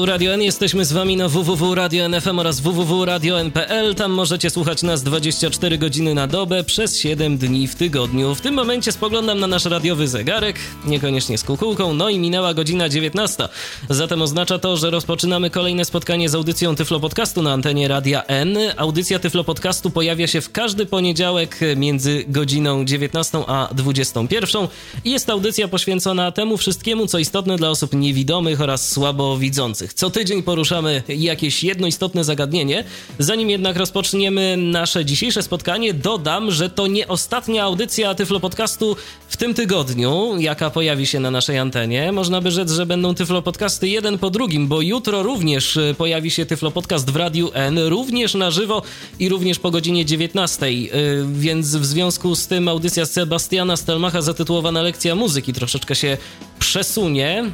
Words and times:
Tu 0.00 0.06
Radio 0.06 0.32
N, 0.32 0.42
jesteśmy 0.42 0.84
z 0.84 0.92
wami 0.92 1.16
na 1.16 1.28
www.radio.nfm 1.28 2.38
oraz 2.38 2.60
www.radio.npl. 2.60 3.94
Tam 3.94 4.12
możecie 4.12 4.50
słuchać 4.50 4.82
nas 4.82 5.02
24 5.02 5.78
godziny 5.78 6.14
na 6.14 6.26
dobę 6.26 6.64
przez 6.64 6.98
7 6.98 7.38
dni 7.38 7.68
w 7.68 7.74
tygodniu. 7.74 8.34
W 8.34 8.40
tym 8.40 8.54
momencie 8.54 8.92
spoglądam 8.92 9.40
na 9.40 9.46
nasz 9.46 9.64
radiowy 9.64 10.08
zegarek, 10.08 10.56
niekoniecznie 10.84 11.38
z 11.38 11.44
kukułką, 11.44 11.94
no 11.94 12.08
i 12.08 12.18
minęła 12.18 12.54
godzina 12.54 12.88
19. 12.88 13.48
Zatem 13.90 14.22
oznacza 14.22 14.58
to, 14.58 14.76
że 14.76 14.90
rozpoczynamy 14.90 15.50
kolejne 15.50 15.84
spotkanie 15.84 16.28
z 16.28 16.34
audycją 16.34 16.76
Tyflo 16.76 17.00
Podcastu 17.00 17.42
na 17.42 17.52
antenie 17.52 17.88
Radia 17.88 18.22
N. 18.26 18.58
Audycja 18.76 19.18
Tyflo 19.18 19.44
Podcastu 19.44 19.90
pojawia 19.90 20.26
się 20.26 20.40
w 20.40 20.52
każdy 20.52 20.86
poniedziałek 20.86 21.60
między 21.76 22.24
godziną 22.28 22.84
19 22.84 23.38
a 23.46 23.68
21 23.74 24.68
i 25.04 25.10
jest 25.10 25.30
audycja 25.30 25.68
poświęcona 25.68 26.32
temu 26.32 26.56
wszystkiemu, 26.56 27.06
co 27.06 27.18
istotne 27.18 27.56
dla 27.56 27.70
osób 27.70 27.94
niewidomych 27.94 28.60
oraz 28.60 28.90
Co 29.94 30.10
tydzień 30.10 30.42
poruszamy 30.42 31.02
jakieś 31.08 31.64
jedno 31.64 31.86
istotne 31.86 32.24
zagadnienie. 32.24 32.84
Zanim 33.18 33.50
jednak 33.50 33.76
rozpoczniemy 33.76 34.56
nasze 34.56 35.04
dzisiejsze 35.04 35.42
spotkanie, 35.42 35.94
dodam, 35.94 36.50
że 36.50 36.70
to 36.70 36.86
nie 36.86 37.08
ostatnia 37.08 37.64
audycja 37.64 38.14
Tyflo 38.14 38.40
Podcastu 38.40 38.96
w 39.28 39.36
tym 39.36 39.54
tygodniu, 39.54 40.34
jaka 40.38 40.70
pojawi 40.70 41.06
się 41.06 41.20
na 41.20 41.30
naszej 41.30 41.58
antenie. 41.58 42.12
Można 42.12 42.40
by 42.40 42.50
rzec, 42.50 42.70
że 42.70 42.86
będą 42.86 43.14
Tyflo 43.14 43.42
Podcasty 43.42 43.88
jeden 43.88 44.18
po 44.18 44.30
drugim, 44.30 44.68
bo 44.68 44.80
jutro 44.80 45.22
również 45.22 45.78
pojawi 45.98 46.30
się 46.30 46.46
Tyflo 46.46 46.70
Podcast 46.70 47.10
w 47.10 47.16
Radiu 47.16 47.50
N, 47.54 47.78
również 47.78 48.34
na 48.34 48.50
żywo 48.50 48.82
i 49.18 49.28
również 49.28 49.58
po 49.58 49.70
godzinie 49.70 50.04
19. 50.04 50.66
Więc 51.32 51.76
w 51.76 51.84
związku 51.86 52.34
z 52.36 52.46
tym 52.46 52.68
audycja 52.68 53.06
Sebastiana 53.06 53.76
Stelmacha 53.76 54.22
zatytułowana 54.22 54.82
Lekcja 54.82 55.14
Muzyki 55.14 55.52
troszeczkę 55.52 55.94
się 55.94 56.16
przesunie, 56.58 57.44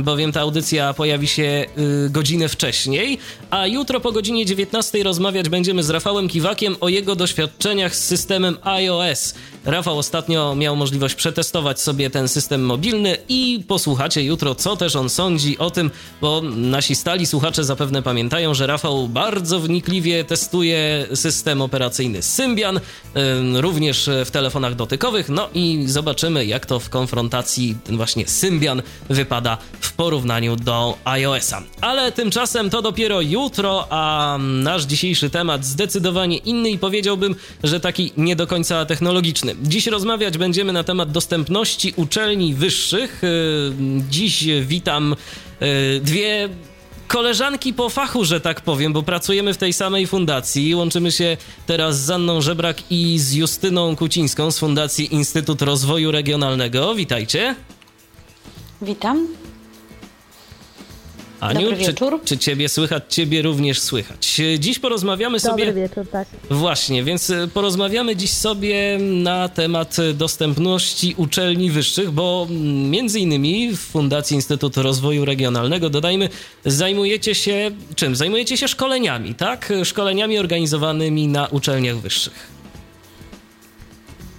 bowiem 0.00 0.32
ta 0.32 0.40
audycja 0.40 0.94
pojawi 0.94 1.28
się 1.28 1.66
Y, 1.78 2.10
godzinę 2.10 2.48
wcześniej, 2.48 3.18
a 3.50 3.66
jutro 3.66 4.00
po 4.00 4.12
godzinie 4.12 4.46
19 4.46 5.02
rozmawiać 5.02 5.48
będziemy 5.48 5.82
z 5.82 5.90
Rafałem 5.90 6.28
Kiwakiem 6.28 6.76
o 6.80 6.88
jego 6.88 7.16
doświadczeniach 7.16 7.96
z 7.96 8.04
systemem 8.04 8.56
iOS. 8.62 9.34
Rafał 9.64 9.98
ostatnio 9.98 10.54
miał 10.54 10.76
możliwość 10.76 11.14
przetestować 11.14 11.80
sobie 11.80 12.10
ten 12.10 12.28
system 12.28 12.64
mobilny 12.64 13.16
i 13.28 13.64
posłuchacie 13.68 14.22
jutro, 14.24 14.54
co 14.54 14.76
też 14.76 14.96
on 14.96 15.10
sądzi 15.10 15.58
o 15.58 15.70
tym, 15.70 15.90
bo 16.20 16.42
nasi 16.42 16.94
stali 16.94 17.26
słuchacze 17.26 17.64
zapewne 17.64 18.02
pamiętają, 18.02 18.54
że 18.54 18.66
Rafał 18.66 19.08
bardzo 19.08 19.60
wnikliwie 19.60 20.24
testuje 20.24 21.06
system 21.14 21.62
operacyjny 21.62 22.22
Symbian, 22.22 22.80
również 23.54 24.10
w 24.24 24.30
telefonach 24.30 24.74
dotykowych, 24.74 25.28
no 25.28 25.48
i 25.54 25.82
zobaczymy, 25.86 26.46
jak 26.46 26.66
to 26.66 26.80
w 26.80 26.88
konfrontacji 26.88 27.76
właśnie 27.86 28.28
Symbian 28.28 28.82
wypada 29.10 29.58
w 29.80 29.92
porównaniu 29.92 30.56
do 30.56 30.98
Ale 31.80 32.12
tymczasem 32.12 32.70
to 32.70 32.82
dopiero 32.82 33.20
jutro, 33.20 33.86
a 33.90 34.38
nasz 34.40 34.84
dzisiejszy 34.84 35.30
temat 35.30 35.64
zdecydowanie 35.64 36.36
inny 36.36 36.70
i 36.70 36.78
powiedziałbym, 36.78 37.34
że 37.64 37.80
taki 37.80 38.12
nie 38.16 38.36
do 38.36 38.46
końca 38.46 38.84
technologiczny. 38.86 39.54
Dziś 39.62 39.86
rozmawiać 39.86 40.38
będziemy 40.38 40.72
na 40.72 40.84
temat 40.84 41.12
dostępności 41.12 41.92
uczelni 41.96 42.54
wyższych. 42.54 43.24
Y, 43.24 43.72
dziś 44.10 44.44
witam 44.62 45.16
y, 45.62 46.00
dwie 46.00 46.48
koleżanki 47.08 47.74
po 47.74 47.88
fachu, 47.88 48.24
że 48.24 48.40
tak 48.40 48.60
powiem, 48.60 48.92
bo 48.92 49.02
pracujemy 49.02 49.54
w 49.54 49.56
tej 49.56 49.72
samej 49.72 50.06
fundacji. 50.06 50.74
Łączymy 50.74 51.12
się 51.12 51.36
teraz 51.66 52.00
z 52.00 52.10
Anną 52.10 52.40
Żebrak 52.40 52.76
i 52.90 53.18
z 53.18 53.32
Justyną 53.32 53.96
Kucińską 53.96 54.50
z 54.50 54.58
Fundacji 54.58 55.14
Instytut 55.14 55.62
Rozwoju 55.62 56.10
Regionalnego. 56.10 56.94
Witajcie. 56.94 57.54
Witam. 58.82 59.28
Aniu, 61.40 61.70
czy, 61.76 61.94
czy 62.24 62.38
ciebie 62.38 62.68
słychać? 62.68 63.02
Ciebie 63.08 63.42
również 63.42 63.80
słychać. 63.80 64.40
Dziś 64.58 64.78
porozmawiamy 64.78 65.40
sobie... 65.40 65.66
Dobry 65.66 65.82
wieczór, 65.82 66.06
tak. 66.12 66.28
Właśnie, 66.50 67.04
więc 67.04 67.30
e, 67.30 67.48
porozmawiamy 67.54 68.16
dziś 68.16 68.30
sobie 68.30 68.98
na 69.00 69.48
temat 69.48 69.96
dostępności 70.14 71.14
uczelni 71.16 71.70
wyższych, 71.70 72.10
bo 72.10 72.46
mm, 72.50 72.90
między 72.90 73.20
innymi 73.20 73.72
w 73.72 73.78
Fundacji 73.78 74.34
Instytutu 74.34 74.82
Rozwoju 74.82 75.24
Regionalnego, 75.24 75.90
dodajmy, 75.90 76.28
zajmujecie 76.64 77.34
się 77.34 77.70
czym? 77.94 78.16
Zajmujecie 78.16 78.56
się 78.56 78.68
szkoleniami, 78.68 79.34
tak? 79.34 79.72
Szkoleniami 79.84 80.38
organizowanymi 80.38 81.28
na 81.28 81.46
uczelniach 81.46 81.96
wyższych. 81.96 82.58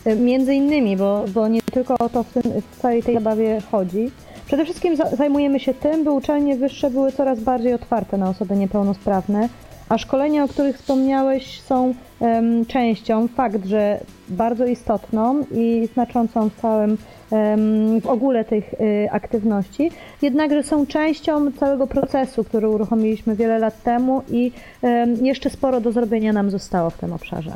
E, 0.05 0.16
między 0.16 0.53
innymi, 0.53 0.97
bo, 0.97 1.25
bo 1.33 1.47
nie 1.47 1.61
tylko 1.61 1.95
o 1.99 2.09
to 2.09 2.23
w, 2.23 2.33
tym, 2.33 2.41
w 2.41 2.81
całej 2.81 3.03
tej 3.03 3.16
zabawie 3.16 3.61
chodzi. 3.71 4.11
Przede 4.49 4.65
wszystkim 4.65 4.95
zajmujemy 5.13 5.59
się 5.59 5.73
tym, 5.73 6.03
by 6.03 6.11
uczelnie 6.11 6.55
wyższe 6.55 6.89
były 6.89 7.11
coraz 7.11 7.39
bardziej 7.39 7.73
otwarte 7.73 8.17
na 8.17 8.29
osoby 8.29 8.55
niepełnosprawne, 8.55 9.49
a 9.89 9.97
szkolenia, 9.97 10.43
o 10.43 10.47
których 10.47 10.77
wspomniałeś, 10.77 11.61
są 11.61 11.93
um, 12.19 12.65
częścią, 12.65 13.27
fakt, 13.27 13.65
że 13.65 13.99
bardzo 14.29 14.65
istotną 14.65 15.45
i 15.51 15.89
znaczącą 15.93 16.49
w 16.49 16.61
całym, 16.61 16.97
um, 17.29 18.01
w 18.01 18.07
ogóle 18.07 18.45
tych 18.45 18.73
y, 18.73 19.07
aktywności, 19.11 19.91
jednakże 20.21 20.63
są 20.63 20.85
częścią 20.85 21.51
całego 21.51 21.87
procesu, 21.87 22.43
który 22.43 22.69
uruchomiliśmy 22.69 23.35
wiele 23.35 23.59
lat 23.59 23.83
temu 23.83 24.21
i 24.31 24.51
um, 24.81 25.25
jeszcze 25.25 25.49
sporo 25.49 25.81
do 25.81 25.91
zrobienia 25.91 26.33
nam 26.33 26.51
zostało 26.51 26.89
w 26.89 26.97
tym 26.97 27.13
obszarze. 27.13 27.51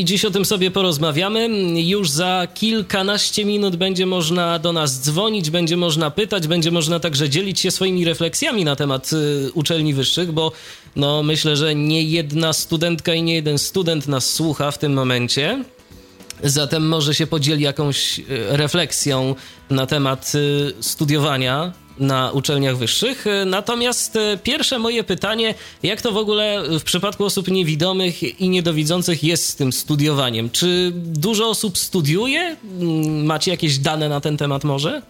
I 0.00 0.04
dziś 0.04 0.24
o 0.24 0.30
tym 0.30 0.44
sobie 0.44 0.70
porozmawiamy. 0.70 1.48
Już 1.82 2.10
za 2.10 2.48
kilkanaście 2.54 3.44
minut 3.44 3.76
będzie 3.76 4.06
można 4.06 4.58
do 4.58 4.72
nas 4.72 5.00
dzwonić, 5.00 5.50
będzie 5.50 5.76
można 5.76 6.10
pytać, 6.10 6.46
będzie 6.46 6.70
można 6.70 7.00
także 7.00 7.28
dzielić 7.28 7.60
się 7.60 7.70
swoimi 7.70 8.04
refleksjami 8.04 8.64
na 8.64 8.76
temat 8.76 9.10
y, 9.12 9.52
uczelni 9.54 9.94
wyższych, 9.94 10.32
bo 10.32 10.52
no, 10.96 11.22
myślę, 11.22 11.56
że 11.56 11.74
nie 11.74 12.02
jedna 12.02 12.52
studentka 12.52 13.14
i 13.14 13.22
nie 13.22 13.34
jeden 13.34 13.58
student 13.58 14.08
nas 14.08 14.30
słucha 14.30 14.70
w 14.70 14.78
tym 14.78 14.92
momencie. 14.92 15.64
Zatem 16.44 16.88
może 16.88 17.14
się 17.14 17.26
podzieli 17.26 17.64
jakąś 17.64 18.18
y, 18.18 18.24
refleksją 18.48 19.34
na 19.70 19.86
temat 19.86 20.32
y, 20.34 20.82
studiowania 20.82 21.72
na 22.00 22.32
uczelniach 22.32 22.76
wyższych. 22.76 23.24
Natomiast 23.46 24.16
e, 24.16 24.38
pierwsze 24.42 24.78
moje 24.78 25.04
pytanie, 25.04 25.54
jak 25.82 26.02
to 26.02 26.12
w 26.12 26.16
ogóle 26.16 26.62
w 26.80 26.82
przypadku 26.82 27.24
osób 27.24 27.48
niewidomych 27.48 28.40
i 28.40 28.48
niedowidzących 28.48 29.24
jest 29.24 29.46
z 29.46 29.56
tym 29.56 29.72
studiowaniem? 29.72 30.50
Czy 30.50 30.92
dużo 30.94 31.48
osób 31.48 31.78
studiuje? 31.78 32.56
Mm, 32.80 33.26
macie 33.26 33.50
jakieś 33.50 33.78
dane 33.78 34.08
na 34.08 34.20
ten 34.20 34.36
temat 34.36 34.64
może? 34.64 35.02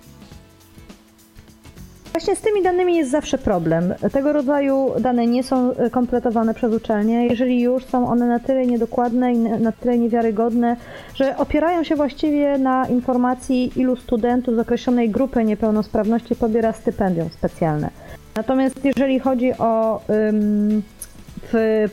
Właśnie 2.12 2.36
z 2.36 2.40
tymi 2.40 2.62
danymi 2.62 2.96
jest 2.96 3.10
zawsze 3.10 3.38
problem. 3.38 3.94
Tego 4.12 4.32
rodzaju 4.32 4.92
dane 5.00 5.26
nie 5.26 5.42
są 5.42 5.72
e, 5.76 5.90
kompletowane 5.90 6.54
przez 6.54 6.74
uczelnie. 6.74 7.26
Jeżeli 7.26 7.60
już 7.60 7.84
są 7.84 8.08
one 8.08 8.26
na 8.26 8.38
tyle 8.38 8.66
niedokładne 8.66 9.32
i 9.32 9.38
na 9.38 9.72
tyle 9.72 9.98
niewiarygodne, 9.98 10.76
że 11.14 11.36
opierają 11.36 11.84
się 11.84 11.96
właściwie 11.96 12.58
na 12.58 12.86
informacji, 12.86 13.72
ilu 13.76 13.96
studentów 13.96 14.54
z 14.54 14.58
określonej 14.58 15.10
grupy 15.10 15.44
niepełnosprawności 15.44 16.36
pobiera 16.36 16.72
stypendium 16.72 17.28
specjalne. 17.28 17.90
Natomiast 18.36 18.84
jeżeli 18.84 19.20
chodzi 19.20 19.52
o 19.58 20.00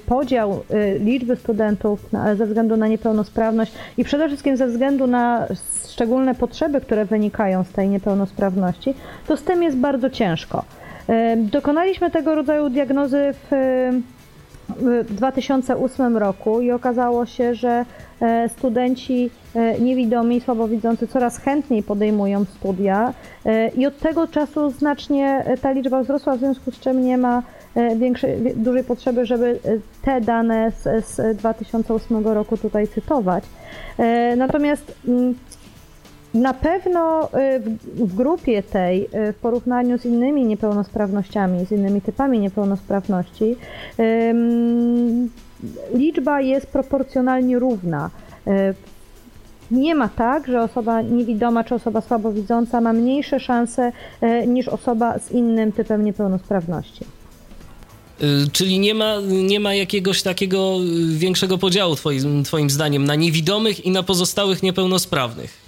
podział 0.05 0.63
y, 0.71 0.99
liczby 0.99 1.35
studentów 1.35 2.09
ze 2.37 2.45
względu 2.45 2.77
na 2.77 2.87
niepełnosprawność 2.87 3.71
i 3.97 4.03
przede 4.03 4.27
wszystkim 4.27 4.57
ze 4.57 4.67
względu 4.67 5.07
na 5.07 5.47
szczególne 5.87 6.35
potrzeby, 6.35 6.81
które 6.81 7.05
wynikają 7.05 7.63
z 7.63 7.69
tej 7.69 7.89
niepełnosprawności, 7.89 8.93
to 9.27 9.37
z 9.37 9.43
tym 9.43 9.63
jest 9.63 9.77
bardzo 9.77 10.09
ciężko. 10.09 10.63
Dokonaliśmy 11.37 12.11
tego 12.11 12.35
rodzaju 12.35 12.69
diagnozy 12.69 13.33
w 13.51 13.51
2008 15.09 16.17
roku 16.17 16.61
i 16.61 16.71
okazało 16.71 17.25
się, 17.25 17.55
że 17.55 17.85
e, 18.21 18.49
studenci 18.49 19.29
e, 19.55 19.79
niewidomi, 19.79 20.41
słabowidzący 20.41 21.07
coraz 21.07 21.37
chętniej 21.37 21.83
podejmują 21.83 22.45
studia 22.45 23.13
e, 23.45 23.67
i 23.69 23.85
od 23.85 23.99
tego 23.99 24.27
czasu 24.27 24.69
znacznie 24.69 25.43
ta 25.61 25.71
liczba 25.71 26.03
wzrosła, 26.03 26.35
w 26.35 26.39
związku 26.39 26.71
z 26.71 26.79
czym 26.79 27.05
nie 27.05 27.17
ma 27.17 27.43
większej, 27.95 28.55
dużej 28.55 28.83
potrzeby, 28.83 29.25
żeby 29.25 29.59
te 30.01 30.21
dane 30.21 30.71
z, 30.71 31.05
z 31.05 31.37
2008 31.37 32.27
roku 32.27 32.57
tutaj 32.57 32.87
cytować. 32.87 33.43
Natomiast 34.37 34.95
mm, 35.07 35.35
Na 36.33 36.53
pewno 36.53 37.29
w, 37.95 38.15
grupie 38.15 38.63
tej, 38.63 39.09
w 39.13 39.35
porównaniu 39.41 39.97
z 39.97 40.05
innymi 40.05 40.45
niepełnosprawnościami, 40.45 41.65
z 41.65 41.71
innymi 41.71 42.01
typami 42.01 42.39
niepełnosprawności, 42.39 43.55
liczba 45.93 46.41
jest 46.41 46.67
proporcjonalnie 46.67 47.59
równa. 47.59 48.09
Nie 49.71 49.95
ma 49.95 50.09
tak, 50.09 50.47
że 50.47 50.61
osoba 50.61 51.01
niewidoma 51.01 51.63
czy 51.63 51.75
osoba 51.75 52.01
słabowidząca 52.01 52.81
ma 52.81 52.93
mniejsze 52.93 53.39
szanse 53.39 53.91
niż 54.47 54.67
osoba 54.67 55.19
z 55.19 55.31
innym 55.31 55.71
typem 55.71 56.05
niepełnosprawności. 56.05 57.05
Y, 58.23 58.51
czyli 58.51 58.79
nie 58.79 58.93
ma, 58.93 59.15
nie 59.27 59.59
ma 59.59 59.73
jakiegoś 59.73 60.21
takiego 60.21 60.77
większego 61.09 61.57
podziału, 61.57 61.95
twoim, 61.95 62.43
twoim 62.43 62.69
zdaniem, 62.69 63.05
na 63.05 63.15
niewidomych 63.15 63.85
i 63.85 63.91
na 63.91 64.03
pozostałych 64.03 64.63
niepełnosprawnych? 64.63 65.67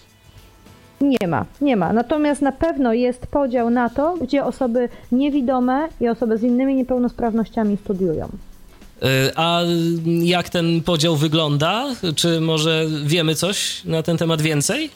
Nie 1.02 1.28
ma, 1.28 1.46
nie 1.62 1.76
ma. 1.78 1.94
Natomiast 1.94 2.42
na 2.42 2.52
pewno 2.52 2.94
jest 2.94 3.28
podział 3.28 3.70
na 3.70 3.90
to, 3.90 4.18
gdzie 4.22 4.46
osoby 4.46 4.90
niewidome 5.12 5.88
i 6.02 6.08
osoby 6.08 6.38
z 6.38 6.44
innymi 6.44 6.76
niepełnosprawnościami 6.76 7.78
studiują. 7.78 8.26
Y, 8.26 9.08
a 9.36 9.62
jak 10.06 10.50
ten 10.50 10.82
podział 10.82 11.16
wygląda? 11.16 11.86
Czy 12.16 12.42
może 12.42 12.86
wiemy 13.06 13.36
coś 13.36 13.86
na 13.86 14.04
ten 14.04 14.18
temat 14.18 14.42
więcej? 14.42 14.90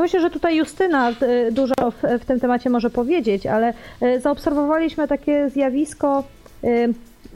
Myślę, 0.00 0.20
że 0.20 0.30
tutaj 0.30 0.56
Justyna 0.56 1.10
y, 1.10 1.52
dużo 1.52 1.74
w, 1.90 2.22
w 2.22 2.24
tym 2.24 2.40
temacie 2.40 2.70
może 2.70 2.90
powiedzieć, 2.90 3.46
ale 3.46 3.74
zaobserwowaliśmy 4.20 5.08
takie 5.08 5.50
zjawisko 5.50 6.24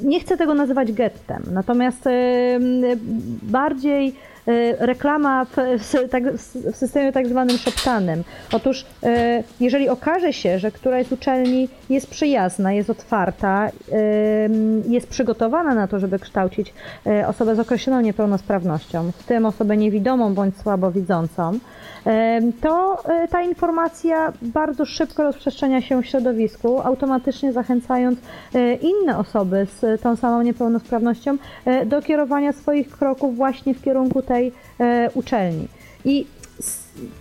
nie 0.01 0.21
chcę 0.21 0.37
tego 0.37 0.55
nazywać 0.55 0.93
gettem, 0.93 1.43
natomiast 1.53 2.05
bardziej 3.43 4.15
y, 4.49 4.77
reklama 4.79 5.45
w, 5.45 5.57
tak, 6.11 6.33
w 6.73 6.77
systemie 6.77 7.13
tak 7.13 7.29
zwanym 7.29 7.59
szeptanym. 7.59 8.25
Otóż 8.53 8.83
y, 8.83 9.07
jeżeli 9.61 9.89
okaże 9.89 10.33
się, 10.33 10.59
że 10.59 10.71
któraś 10.71 11.07
z 11.07 11.13
uczelni 11.13 11.69
jest 11.91 12.11
przyjazna, 12.11 12.73
jest 12.73 12.91
otwarta, 12.91 13.71
jest 14.89 15.07
przygotowana 15.09 15.75
na 15.75 15.89
to, 15.89 15.99
żeby 15.99 16.19
kształcić 16.19 16.75
y, 17.07 17.27
osobę 17.27 17.57
z 17.57 17.61
określoną 17.61 18.01
niepełnosprawnością, 18.01 19.13
w 19.13 19.25
tym 19.25 19.47
osobę 19.47 19.77
niewidomą 19.77 20.35
bądź 20.35 20.57
słabowidzącą, 20.57 21.59
to 22.61 23.03
e, 23.05 23.29
ta 23.29 23.43
informacja 23.43 24.33
bardzo 24.43 24.85
szybko 24.85 25.23
rozprzestrzenia 25.23 25.81
się 25.81 26.03
w 26.03 26.07
środowisku, 26.07 26.81
automatycznie 26.81 27.53
zachęcając 27.53 28.19
e, 28.55 28.75
inne 28.75 29.19
osoby 29.19 29.67
z 29.81 30.03
tą 30.03 30.17
samą 30.17 30.43
niepełnosprawnością 30.43 31.37
e, 31.65 31.87
do 31.87 32.03
kierowania 32.03 32.53
swoich 32.53 32.91
kroków 32.91 33.37
właśnie 33.37 33.75
w 33.75 33.83
kierunku 33.83 34.23
tej 34.23 34.53
uczelni. 35.15 35.69
I 36.05 36.27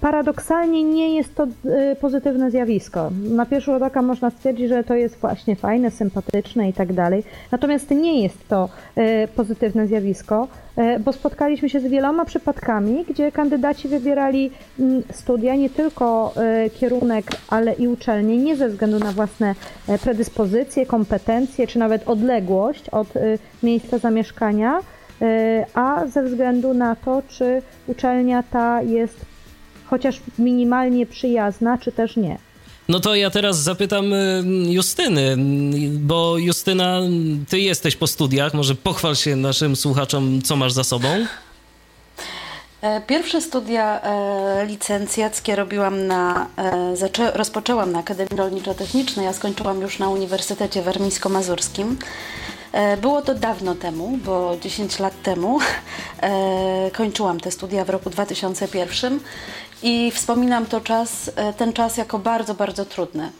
paradoksalnie 0.01 0.83
nie 0.83 1.15
jest 1.15 1.35
to 1.35 1.43
y, 1.43 1.95
pozytywne 2.01 2.51
zjawisko. 2.51 3.11
Na 3.29 3.45
pierwszy 3.45 3.71
rzut 3.71 3.81
oka 3.83 4.01
można 4.01 4.29
stwierdzić, 4.29 4.69
że 4.69 4.83
to 4.83 4.93
jest 4.93 5.17
właśnie 5.17 5.55
fajne, 5.55 5.91
sympatyczne 5.91 6.69
i 6.69 6.73
tak 6.73 6.93
dalej. 6.93 7.23
Natomiast 7.51 7.91
nie 7.91 8.21
jest 8.23 8.47
to 8.47 8.69
y, 8.97 9.27
pozytywne 9.35 9.87
zjawisko, 9.87 10.47
y, 10.77 10.99
bo 10.99 11.13
spotkaliśmy 11.13 11.69
się 11.69 11.79
z 11.79 11.83
wieloma 11.87 12.25
przypadkami, 12.25 13.05
gdzie 13.09 13.31
kandydaci 13.31 13.87
wybierali 13.87 14.51
mm, 14.79 15.03
studia, 15.11 15.55
nie 15.55 15.69
tylko 15.69 16.33
kierunek, 16.79 17.25
ale 17.49 17.73
i 17.73 17.87
uczelnie, 17.87 18.37
nie 18.37 18.55
ze 18.55 18.69
względu 18.69 18.99
na 18.99 19.11
własne 19.11 19.55
predyspozycje, 20.03 20.85
kompetencje, 20.85 21.67
czy 21.67 21.79
nawet 21.79 22.09
odległość 22.09 22.89
od 22.89 23.07
miejsca 23.63 23.97
zamieszkania, 23.97 24.79
a 25.73 26.07
ze 26.07 26.23
względu 26.23 26.73
na 26.73 26.95
to, 26.95 27.21
czy 27.27 27.61
uczelnia 27.87 28.43
ta 28.43 28.81
jest 28.81 29.36
chociaż 29.89 30.19
minimalnie 30.39 31.05
przyjazna, 31.05 31.77
czy 31.77 31.91
też 31.91 32.15
nie. 32.15 32.37
No 32.89 32.99
to 32.99 33.15
ja 33.15 33.29
teraz 33.29 33.59
zapytam 33.59 34.13
y, 34.13 34.43
Justyny, 34.67 35.35
bo 35.91 36.37
Justyna, 36.37 36.99
ty 37.49 37.59
jesteś 37.59 37.95
po 37.95 38.07
studiach, 38.07 38.53
może 38.53 38.75
pochwal 38.75 39.15
się 39.15 39.35
naszym 39.35 39.75
słuchaczom, 39.75 40.41
co 40.41 40.55
masz 40.55 40.73
za 40.73 40.83
sobą. 40.83 41.07
E, 42.81 43.01
pierwsze 43.01 43.41
studia 43.41 44.01
e, 44.01 44.65
licencjackie 44.65 45.55
robiłam 45.55 46.07
na, 46.07 46.47
e, 46.57 47.31
rozpoczęłam 47.33 47.91
na 47.91 47.99
Akademii 47.99 48.37
Rolniczo-Technicznej, 48.37 49.27
a 49.27 49.33
skończyłam 49.33 49.81
już 49.81 49.99
na 49.99 50.09
Uniwersytecie 50.09 50.81
Warmińsko-Mazurskim. 50.81 51.95
Było 53.01 53.21
to 53.21 53.35
dawno 53.35 53.75
temu, 53.75 54.19
bo 54.25 54.57
10 54.61 54.99
lat 54.99 55.21
temu 55.23 55.59
kończyłam 56.93 57.39
te 57.39 57.51
studia 57.51 57.85
w 57.85 57.89
roku 57.89 58.09
2001 58.09 59.19
i 59.83 60.11
wspominam 60.11 60.65
to 60.65 60.81
czas, 60.81 61.31
e, 61.35 61.53
ten 61.53 61.73
czas 61.73 61.97
jako 61.97 62.19
bardzo, 62.19 62.53
bardzo 62.53 62.85
trudny. 62.85 63.31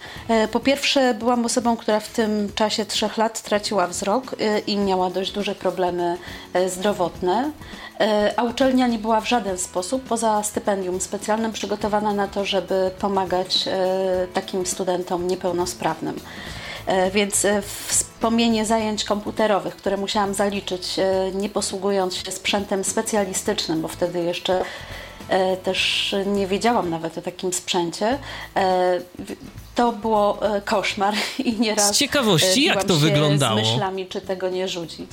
Po 0.51 0.60
pierwsze, 0.60 1.13
byłam 1.13 1.45
osobą, 1.45 1.78
która 1.78 2.00
w 2.00 2.07
tym 2.07 2.51
czasie 2.56 2.86
trzech 2.86 3.18
lat 3.18 3.42
traciła 3.42 3.88
wzrok 3.88 4.36
i 4.68 4.78
miała 4.78 5.10
dość 5.10 5.31
duże 5.31 5.56
problemy 5.56 6.18
zdrowotne, 6.68 7.51
a 8.38 8.44
uczelnia 8.44 8.88
nie 8.88 9.00
była 9.00 9.22
w 9.22 9.28
żaden 9.30 9.57
sposób, 9.57 10.04
poza 10.04 10.44
stypendium 10.44 11.01
specjalnym, 11.01 11.51
przygotowana 11.51 12.13
na 12.13 12.28
to, 12.28 12.45
żeby 12.45 12.92
pomagać 13.00 13.69
takim 14.34 14.66
studentom 14.66 15.28
niepełnosprawnym. 15.28 16.19
E, 16.88 17.12
więc 17.12 17.45
e, 17.45 17.62
wspomnienie 17.88 18.66
zajęć 18.66 19.04
komputerowych, 19.04 19.75
które 19.75 19.98
musiałam 19.98 20.34
zaliczyć, 20.34 21.00
e, 21.00 21.31
nie 21.34 21.50
posługując 21.50 22.16
się 22.16 22.31
sprzętem 22.31 22.84
specjalistycznym, 22.84 23.81
bo 23.81 23.88
wtedy 23.88 24.24
jeszcze 24.24 24.63
też 25.63 26.15
nie 26.25 26.47
wiedziałam 26.47 26.89
nawet 26.89 27.18
o 27.18 27.21
takim 27.21 27.53
sprzęcie. 27.53 28.18
To 29.75 29.91
było 29.91 30.39
koszmar 30.65 31.13
i 31.45 31.59
nieraz. 31.59 31.95
Z 31.95 31.97
ciekawości, 31.97 32.63
jak 32.63 32.83
to 32.83 32.95
wyglądało? 32.95 33.59
Z 33.59 33.62
myślami, 33.62 34.07
czy 34.07 34.21
tego 34.21 34.50
nie 34.50 34.68
rzucić 34.68 35.09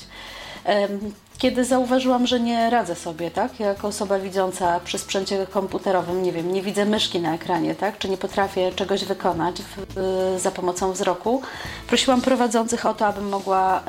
kiedy 1.38 1.64
zauważyłam, 1.64 2.26
że 2.26 2.40
nie 2.40 2.70
radzę 2.70 2.94
sobie, 2.94 3.30
tak? 3.30 3.60
Jako 3.60 3.88
osoba 3.88 4.18
widząca 4.18 4.80
przy 4.80 4.98
sprzęcie 4.98 5.46
komputerowym, 5.46 6.22
nie 6.22 6.32
wiem, 6.32 6.52
nie 6.52 6.62
widzę 6.62 6.84
myszki 6.84 7.20
na 7.20 7.34
ekranie, 7.34 7.74
tak? 7.74 7.98
Czy 7.98 8.08
nie 8.08 8.16
potrafię 8.16 8.72
czegoś 8.72 9.04
wykonać 9.04 9.62
w, 9.62 9.98
y, 10.36 10.40
za 10.40 10.50
pomocą 10.50 10.92
wzroku, 10.92 11.42
prosiłam 11.86 12.20
prowadzących 12.20 12.86
o 12.86 12.94
to, 12.94 13.06
abym 13.06 13.28
mogła 13.28 13.80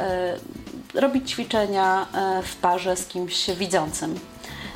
y, 0.96 1.00
robić 1.00 1.32
ćwiczenia 1.32 2.06
y, 2.40 2.44
w 2.44 2.56
parze 2.56 2.96
z 2.96 3.08
kimś 3.08 3.50
widzącym. 3.50 4.20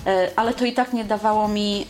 Y, 0.08 0.36
ale 0.36 0.54
to 0.54 0.66
i 0.66 0.74
tak 0.74 0.94
nie 0.94 1.06
dawało 1.06 1.48
mi 1.48 1.88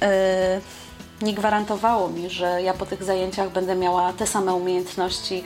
y, 1.21 1.25
nie 1.25 1.33
gwarantowało 1.33 2.09
mi, 2.09 2.29
że 2.29 2.61
ja 2.61 2.73
po 2.73 2.85
tych 2.85 3.03
zajęciach 3.03 3.51
będę 3.51 3.75
miała 3.75 4.13
te 4.13 4.27
same 4.27 4.53
umiejętności 4.53 5.43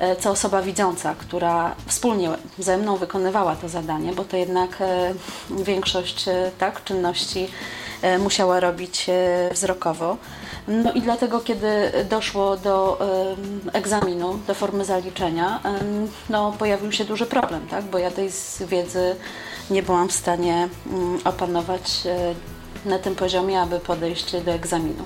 E, 0.00 0.16
co 0.16 0.30
osoba 0.30 0.62
widząca, 0.62 1.14
która 1.14 1.74
wspólnie 1.86 2.30
ze 2.58 2.78
mną 2.78 2.96
wykonywała 2.96 3.56
to 3.56 3.68
zadanie, 3.68 4.12
bo 4.12 4.24
to 4.24 4.36
jednak 4.36 4.80
e, 4.80 5.14
większość 5.50 6.28
e, 6.28 6.50
tak, 6.58 6.84
czynności 6.84 7.50
musiała 8.18 8.60
robić 8.60 9.06
wzrokowo. 9.52 10.16
No 10.68 10.92
i 10.92 11.02
dlatego, 11.02 11.40
kiedy 11.40 11.92
doszło 12.10 12.56
do 12.56 12.98
egzaminu, 13.72 14.38
do 14.46 14.54
formy 14.54 14.84
zaliczenia, 14.84 15.60
no, 16.30 16.52
pojawił 16.58 16.92
się 16.92 17.04
duży 17.04 17.26
problem, 17.26 17.66
tak? 17.70 17.84
bo 17.84 17.98
ja 17.98 18.10
tej 18.10 18.30
wiedzy 18.60 19.16
nie 19.70 19.82
byłam 19.82 20.08
w 20.08 20.12
stanie 20.12 20.68
mm, 20.92 21.18
opanować 21.24 21.82
na 22.84 22.98
tym 22.98 23.14
poziomie, 23.14 23.60
aby 23.60 23.80
podejść 23.80 24.32
do 24.44 24.50
egzaminu. 24.50 25.04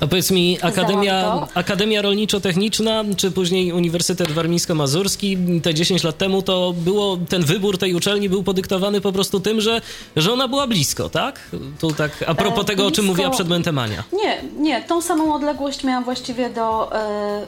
A 0.00 0.06
powiedz 0.06 0.30
mi, 0.30 0.58
Akademia, 0.62 1.46
Akademia 1.54 2.02
Rolniczo-Techniczna, 2.02 3.04
czy 3.16 3.30
później 3.30 3.72
Uniwersytet 3.72 4.32
Warmińsko-Mazurski 4.32 5.38
te 5.62 5.74
10 5.74 6.04
lat 6.04 6.18
temu, 6.18 6.42
to 6.42 6.74
było, 6.76 7.18
ten 7.28 7.44
wybór 7.44 7.78
tej 7.78 7.94
uczelni 7.94 8.28
był 8.28 8.42
podyktowany 8.42 9.00
po 9.00 9.12
prostu 9.12 9.40
tym, 9.40 9.60
że, 9.60 9.80
że 10.16 10.32
ona 10.32 10.48
była 10.48 10.66
blisko, 10.66 11.10
tak? 11.10 11.40
Tu 11.80 11.92
tak 11.92 12.24
a 12.26 12.34
propos 12.34 12.64
e, 12.64 12.66
tego, 12.66 12.82
blisko... 12.82 12.86
o 12.86 12.90
czym 12.90 13.04
mówiła 13.04 13.30
przed 13.30 13.48
momentem 13.48 13.78
Ania. 13.78 14.04
Nie, 14.12 14.42
nie, 14.58 14.82
tą 14.82 15.02
samą 15.02 15.34
odległość 15.34 15.84
miałam 15.84 16.04
właściwie 16.04 16.50
do... 16.50 16.96
E, 16.96 17.46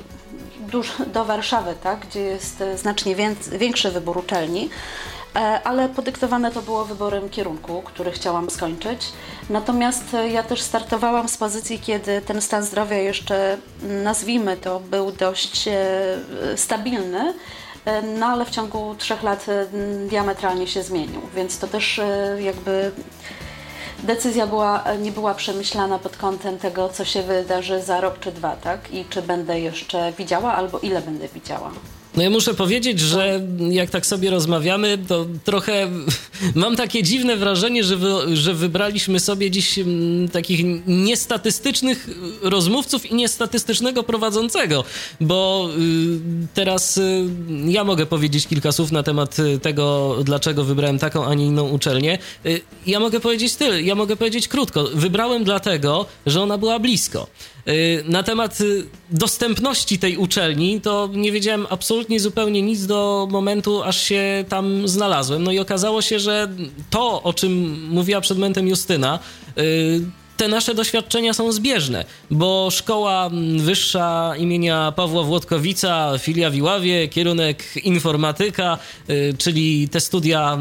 do 1.15 1.25
Warszawy, 1.25 1.75
tak, 1.83 2.07
gdzie 2.07 2.21
jest 2.21 2.61
e, 2.61 2.79
znacznie 2.79 3.17
większy 3.59 3.91
wybór 3.91 4.19
uczelni. 4.19 4.69
E, 5.37 5.62
ale 5.64 5.88
podyktowane 5.88 6.52
to 6.52 6.62
było 6.62 6.85
wyborem 6.85 7.28
kierunku, 7.28 7.83
który 7.83 8.12
chciałam 8.12 8.50
skończyć. 8.50 9.12
Natomiast 9.50 10.14
e, 10.14 10.28
ja 10.28 10.43
też 10.43 10.62
startowałam 10.62 11.28
z 11.28 11.37
pozycji, 11.37 11.78
kiedy 11.78 12.21
ten 12.21 12.43
stan 12.43 12.62
zdrowia 12.62 12.97
jeszcze, 12.97 13.59
mm, 13.83 14.02
nazwijmy 14.02 14.57
to, 14.57 14.81
był 14.81 15.12
dość 15.12 15.69
e, 15.69 15.76
stabilny, 16.57 17.35
no 18.19 18.26
ale 18.26 18.45
w 18.45 18.50
ciągu 18.50 18.95
trzech 18.95 19.23
lat 19.23 19.47
diametralnie 20.09 20.66
się 20.66 20.83
zmienił, 20.83 21.21
więc 21.35 21.59
to 21.59 21.66
też 21.66 22.00
jakby 22.38 22.93
decyzja 24.02 24.47
była, 24.47 24.85
nie 24.99 25.12
była 25.12 25.35
przemyślana 25.35 25.99
pod 25.99 26.16
kątem 26.16 26.59
tego, 26.59 26.88
co 26.88 27.05
się 27.05 27.23
wydarzy 27.23 27.83
za 27.83 28.00
rok 28.00 28.19
czy 28.21 28.33
dwa, 28.33 28.57
tak? 28.57 28.93
I 28.93 29.05
czy 29.05 29.23
będę 29.23 29.61
jeszcze 29.61 30.12
widziała, 30.12 30.55
albo 30.55 30.78
ile 30.78 31.00
będę 31.00 31.28
widziała. 31.28 31.71
No 32.17 32.23
ja 32.23 32.31
muszę 32.31 32.55
powiedzieć, 32.55 33.01
że 33.01 33.41
jak 33.71 33.91
tak 33.91 34.07
sobie 34.07 34.31
rozmawiamy, 34.31 34.99
to 35.09 35.27
trochę 35.45 35.91
mam 36.55 36.77
takie 36.77 37.03
dziwne 37.03 37.37
wrażenie, 37.37 37.85
że, 37.85 37.97
wy, 37.97 38.37
że 38.37 38.55
wybraliśmy 38.55 39.21
sobie 39.21 39.51
dziś 39.51 39.79
mm, 39.79 40.29
takich 40.29 40.87
niestatystycznych 40.87 42.09
rozmówców 42.43 43.07
i 43.07 43.15
niestatystycznego 43.15 44.03
prowadzącego, 44.03 44.85
bo 45.21 45.69
y, 45.79 46.47
teraz 46.55 46.97
y, 46.97 47.27
ja 47.67 47.85
mogę 47.85 48.07
powiedzieć 48.07 48.47
kilka 48.47 48.73
słów 48.73 48.93
na 48.93 49.03
temat 49.03 49.39
y, 49.39 49.59
tego, 49.59 50.17
dlaczego 50.25 50.65
wybrałem 50.65 50.99
taką, 50.99 51.25
a 51.25 51.35
nie 51.35 51.47
inną 51.47 51.69
uczelnię. 51.69 52.19
Ja 52.87 53.01
mogę 53.01 53.21
powiedzieć 53.21 53.57
tyle, 53.57 53.83
ja 53.83 53.95
mogę 53.95 54.17
powiedzieć 54.17 54.49
krótko. 54.49 54.85
Wybrałem 54.95 55.45
dlatego, 55.45 56.07
że 56.27 56.43
ona 56.43 56.59
była 56.59 56.79
blisko. 56.79 57.27
Y, 57.69 58.05
na 58.09 58.23
temat 58.23 58.61
y, 58.61 58.85
dostępności 59.11 59.99
tej 59.99 60.17
uczelni, 60.17 60.81
to 60.81 61.09
nie 61.13 61.33
wiedziałem 61.33 61.67
absolutnie 61.71 62.21
zupełnie 62.21 62.63
nic 62.63 62.87
do 62.87 63.29
momentu, 63.31 63.83
aż 63.83 64.03
się 64.03 64.45
tam 64.49 64.89
znalazłem. 64.89 65.43
No 65.43 65.53
i 65.53 65.59
okazało 65.59 66.03
się, 66.03 66.19
że 66.19 66.49
to, 66.91 67.23
o 67.23 67.33
czym 67.33 67.83
mówiła 67.89 68.21
przed 68.21 68.39
momentem 68.39 68.69
Justyna, 68.69 69.19
y, 69.59 70.01
te 70.37 70.49
nasze 70.49 70.75
doświadczenia 70.75 71.35
są 71.35 71.53
zbieżne, 71.53 72.05
bo 72.31 72.69
szkoła 72.71 73.31
wyższa 73.57 74.35
imienia 74.39 74.93
Pawła 74.97 75.23
Włodkowica, 75.23 76.13
filia 76.19 76.51
w 76.51 76.55
Iławie, 76.55 77.09
kierunek 77.09 77.77
informatyka, 77.85 78.79
czyli 79.39 79.89
te 79.89 80.01
studia, 80.01 80.59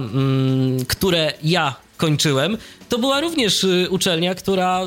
które 0.87 1.33
ja 1.43 1.75
kończyłem, 1.97 2.57
to 2.89 2.99
była 2.99 3.21
również 3.21 3.63
y, 3.63 3.87
uczelnia, 3.89 4.35
która 4.35 4.81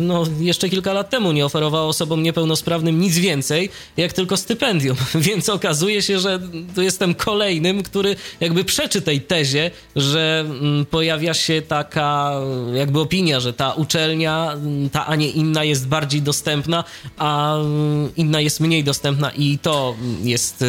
no, 0.00 0.24
jeszcze 0.40 0.68
kilka 0.68 0.92
lat 0.92 1.10
temu 1.10 1.32
nie 1.32 1.46
oferowała 1.46 1.86
osobom 1.86 2.22
niepełnosprawnym 2.22 3.00
nic 3.00 3.18
więcej, 3.18 3.70
jak 3.96 4.12
tylko 4.12 4.36
stypendium. 4.36 4.96
Więc 5.14 5.48
okazuje 5.48 6.02
się, 6.02 6.18
że 6.18 6.40
tu 6.74 6.82
jestem 6.82 7.14
kolejnym, 7.14 7.82
który 7.82 8.16
jakby 8.40 8.64
przeczy 8.64 9.02
tej 9.02 9.20
tezie, 9.20 9.70
że 9.96 10.44
mm, 10.46 10.86
pojawia 10.86 11.34
się 11.34 11.62
taka 11.62 12.32
jakby 12.74 13.00
opinia, 13.00 13.40
że 13.40 13.52
ta 13.52 13.72
uczelnia, 13.72 14.52
mm, 14.52 14.90
ta 14.90 15.06
a 15.06 15.16
nie 15.16 15.30
inna 15.30 15.64
jest 15.64 15.88
bardziej 15.88 16.22
dostępna, 16.22 16.84
a 17.18 17.56
mm, 17.56 18.10
inna 18.16 18.40
jest 18.40 18.60
mniej 18.60 18.84
dostępna 18.84 19.30
i 19.30 19.58
to 19.58 19.96
jest 20.22 20.62
y, 20.62 20.66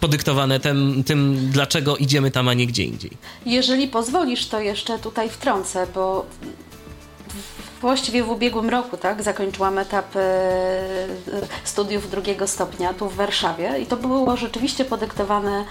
podyktowane 0.00 0.60
tym, 0.60 1.04
tym, 1.04 1.48
dlaczego 1.50 1.96
idziemy 1.96 2.30
tam, 2.30 2.48
a 2.48 2.54
nie 2.54 2.66
gdzie 2.66 2.84
indziej. 2.84 3.10
Jeżeli 3.46 3.88
pozwolisz, 3.88 4.46
to 4.46 4.60
jeszcze 4.60 4.98
tutaj 4.98 5.30
wtrącę, 5.30 5.86
bo 5.94 6.26
właściwie 7.80 8.24
w 8.24 8.30
ubiegłym 8.30 8.70
roku 8.70 8.96
tak, 8.96 9.22
zakończyłam 9.22 9.78
etap 9.78 10.16
e, 10.16 10.82
studiów 11.64 12.10
drugiego 12.10 12.46
stopnia 12.46 12.94
tu 12.94 13.08
w 13.08 13.14
Warszawie 13.14 13.78
i 13.82 13.86
to 13.86 13.96
było 13.96 14.36
rzeczywiście 14.36 14.84
podyktowane 14.84 15.64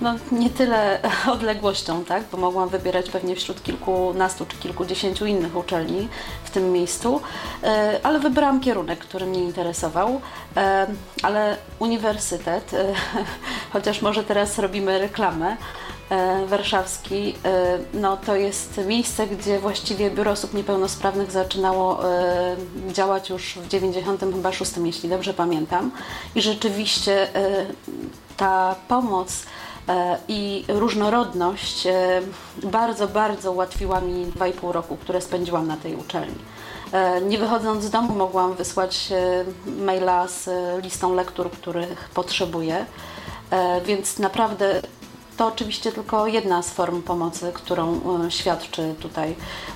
no, 0.00 0.14
nie 0.32 0.50
tyle 0.50 1.00
odległością, 1.32 2.04
tak, 2.04 2.22
bo 2.32 2.38
mogłam 2.38 2.68
wybierać 2.68 3.10
pewnie 3.10 3.36
wśród 3.36 3.62
kilkunastu 3.62 4.46
czy 4.46 4.56
kilkudziesięciu 4.56 5.26
innych 5.26 5.56
uczelni 5.56 6.08
w 6.44 6.50
tym 6.50 6.72
miejscu, 6.72 7.20
e, 7.62 8.00
ale 8.02 8.18
wybrałam 8.18 8.60
kierunek, 8.60 8.98
który 8.98 9.26
mnie 9.26 9.40
interesował, 9.44 10.20
e, 10.56 10.86
ale 11.22 11.56
uniwersytet, 11.78 12.74
e, 12.74 12.94
chociaż 13.72 14.02
może 14.02 14.24
teraz 14.24 14.58
robimy 14.58 14.98
reklamę, 14.98 15.56
warszawski, 16.46 17.34
no 17.94 18.16
to 18.16 18.36
jest 18.36 18.80
miejsce, 18.86 19.26
gdzie 19.26 19.58
właściwie 19.58 20.10
Biuro 20.10 20.30
Osób 20.30 20.54
Niepełnosprawnych 20.54 21.30
zaczynało 21.30 22.00
działać 22.92 23.30
już 23.30 23.54
w 23.54 23.68
96, 23.68 24.72
jeśli 24.84 25.08
dobrze 25.08 25.34
pamiętam. 25.34 25.90
I 26.34 26.42
rzeczywiście 26.42 27.28
ta 28.36 28.74
pomoc 28.88 29.42
i 30.28 30.64
różnorodność 30.68 31.86
e, 31.86 32.22
bardzo, 32.62 33.08
bardzo 33.08 33.52
ułatwiła 33.52 34.00
mi 34.00 34.26
2,5 34.26 34.72
roku, 34.72 34.96
które 34.96 35.20
spędziłam 35.20 35.66
na 35.66 35.76
tej 35.76 35.96
uczelni. 35.96 36.38
E, 36.92 37.20
nie 37.20 37.38
wychodząc 37.38 37.84
z 37.84 37.90
domu 37.90 38.14
mogłam 38.14 38.54
wysłać 38.54 39.12
maila 39.66 40.28
z 40.28 40.48
listą 40.84 41.14
lektur, 41.14 41.50
których 41.50 42.10
potrzebuję, 42.14 42.86
więc 43.84 44.18
naprawdę 44.18 44.82
to 45.36 45.46
oczywiście 45.46 45.92
tylko 45.92 46.26
jedna 46.26 46.62
z 46.62 46.70
form 46.70 47.02
pomocy, 47.02 47.50
którą 47.54 48.00
świadczy 48.28 48.94
tutaj 49.00 49.34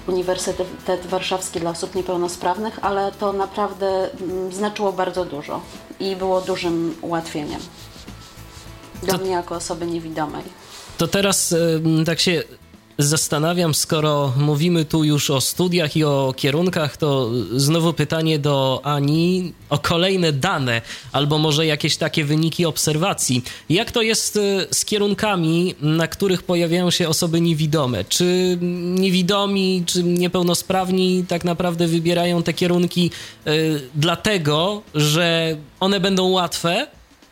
Uniwersytet 0.09 1.07
Warszawski 1.07 1.61
dla 1.61 1.71
osób 1.71 1.95
niepełnosprawnych, 1.95 2.79
ale 2.83 3.13
to 3.13 3.33
naprawdę 3.33 4.11
mm, 4.13 4.53
znaczyło 4.53 4.93
bardzo 4.93 5.25
dużo 5.25 5.61
i 6.01 6.17
było 6.17 6.41
dużym 6.41 6.97
ułatwieniem 7.03 7.61
dla 9.03 9.19
to, 9.19 9.25
mnie 9.25 9.31
jako 9.31 9.55
osoby 9.55 9.87
niewidomej. 9.87 10.45
To 10.99 11.09
teraz 11.09 11.55
tak 12.07 12.21
się 12.21 12.43
zastanawiam, 13.03 13.75
skoro 13.75 14.33
mówimy 14.37 14.85
tu 14.85 15.05
już 15.05 15.31
o 15.31 15.41
studiach 15.41 15.97
i 15.97 16.05
o 16.05 16.35
kierunkach, 16.37 16.97
to 16.97 17.31
znowu 17.57 17.93
pytanie 17.93 18.39
do 18.39 18.81
Ani 18.85 19.53
o 19.71 19.79
kolejne 19.79 20.33
dane, 20.33 20.83
albo 21.13 21.39
może 21.39 21.67
jakieś 21.67 21.97
takie 21.97 22.25
wyniki 22.25 22.67
obserwacji. 22.67 23.43
Jak 23.69 23.93
to 23.93 24.03
jest 24.03 24.37
y, 24.37 24.67
z 24.71 24.85
kierunkami, 24.85 25.75
na 25.81 26.09
których 26.09 26.43
pojawiają 26.43 26.91
się 26.91 27.09
osoby 27.09 27.41
niewidome? 27.41 28.05
Czy 28.05 28.59
niewidomi, 28.99 29.83
czy 29.87 30.03
niepełnosprawni 30.03 31.25
tak 31.29 31.45
naprawdę 31.45 31.87
wybierają 31.87 32.43
te 32.43 32.53
kierunki 32.53 33.11
y, 33.47 33.81
dlatego, 33.95 34.83
że 34.95 35.57
one 35.81 36.01
będą 36.01 36.29
łatwe? 36.29 36.87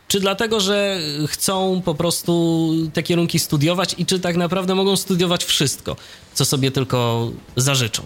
Czy 0.09 0.19
dlatego, 0.19 0.59
że 0.59 0.97
chcą 1.27 1.81
po 1.85 1.95
prostu 1.95 2.71
te 2.93 3.03
kierunki 3.03 3.39
studiować 3.39 3.95
i 3.97 4.05
czy 4.05 4.19
tak 4.19 4.37
naprawdę 4.37 4.75
mogą 4.75 4.95
studiować 4.95 5.45
wszystko, 5.45 5.95
co 6.33 6.45
sobie 6.45 6.71
tylko 6.71 7.29
zażyczą? 7.55 8.03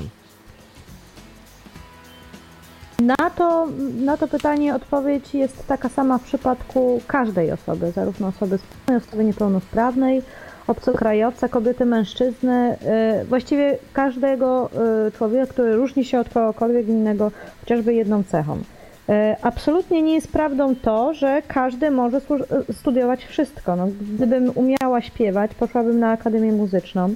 Na 3.00 3.30
to, 3.30 3.68
na 3.96 4.18
to 4.18 4.28
pytanie 4.28 4.76
odpowiedź 4.76 5.34
jest 5.34 5.68
taka 5.68 5.90
sama 5.90 6.18
w 6.18 6.24
przypadku 6.24 7.02
każdej 7.08 7.52
osoby, 7.52 7.92
zarówno 7.92 8.28
osoby 8.28 8.60
osoby 8.98 9.24
niepełnosprawnej, 9.24 10.22
obcokrajowca, 10.68 11.48
kobiety, 11.48 11.86
mężczyzny, 11.86 12.78
y, 13.22 13.26
właściwie 13.26 13.78
każdego 13.94 14.70
y, 15.08 15.12
człowieka, 15.12 15.46
który 15.46 15.76
różni 15.76 16.06
się 16.06 16.20
od 16.20 16.30
kogokolwiek 16.30 16.88
innego 16.88 17.32
chociażby 17.60 17.94
jedną 17.94 18.24
cechą. 18.24 18.64
E, 19.10 19.36
absolutnie 19.42 20.02
nie 20.02 20.14
jest 20.14 20.32
prawdą 20.32 20.76
to, 20.76 21.14
że 21.14 21.42
każdy 21.48 21.92
może 21.92 22.22
studiować 22.72 23.26
wszystko. 23.26 23.76
No, 23.76 23.88
gdybym 24.14 24.52
umiała 24.56 25.02
śpiewać, 25.02 25.52
poszłabym 25.56 26.00
na 26.00 26.12
Akademię 26.12 26.52
Muzyczną. 26.52 27.14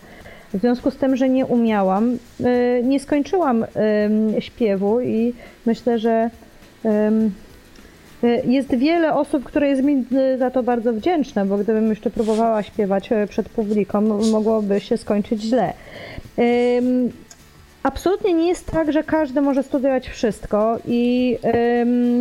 W 0.53 0.59
związku 0.59 0.91
z 0.91 0.97
tym, 0.97 1.15
że 1.15 1.29
nie 1.29 1.45
umiałam, 1.45 2.17
e, 2.43 2.83
nie 2.83 2.99
skończyłam 2.99 3.65
śpiewu 4.39 5.01
i 5.01 5.33
myślę, 5.65 5.99
że 5.99 6.29
e, 6.85 7.11
jest 8.45 8.75
wiele 8.75 9.13
osób, 9.13 9.43
które 9.43 9.69
jest 9.69 9.83
mi 9.83 10.05
za 10.39 10.51
to 10.51 10.63
bardzo 10.63 10.93
wdzięczne, 10.93 11.45
bo 11.45 11.57
gdybym 11.57 11.89
jeszcze 11.89 12.09
próbowała 12.09 12.63
śpiewać 12.63 13.09
przed 13.29 13.49
publiką, 13.49 14.01
mogłoby 14.31 14.79
się 14.79 14.97
skończyć 14.97 15.41
źle. 15.41 15.73
Absolutnie 17.87 18.33
nie 18.33 18.47
jest 18.47 18.71
tak, 18.71 18.91
że 18.91 19.03
każdy 19.03 19.41
może 19.41 19.63
studiować 19.63 20.09
wszystko 20.09 20.77
i 20.87 21.37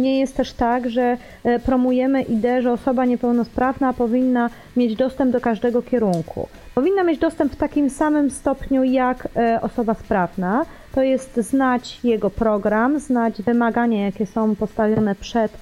nie 0.01 0.21
jest 0.21 0.37
też 0.37 0.53
tak, 0.53 0.91
że 0.91 1.17
e, 1.45 1.59
promujemy 1.59 2.23
ideę, 2.23 2.63
że 2.63 2.73
osoba 2.73 3.05
niepełnosprawna 3.05 3.93
powinna 3.93 4.51
mieć 4.77 4.97
dostęp 4.97 5.33
do 5.33 5.41
każdego 5.41 5.83
kierunku. 5.83 6.49
Powinna 6.75 7.03
mieć 7.03 7.19
dostęp 7.19 7.53
w 7.53 7.57
takim 7.57 7.91
samym 7.91 8.31
stopniu 8.31 8.85
jak 8.85 9.29
e, 9.37 9.61
osoba 9.63 9.95
sprawna, 9.95 10.65
to 10.95 11.03
jest 11.03 11.37
znać 11.37 12.05
jego 12.05 12.31
program, 12.31 12.99
znać 12.99 13.43
wymagania, 13.43 14.05
jakie 14.05 14.27
są 14.27 14.57
postawione 14.57 15.15
przed 15.15 15.53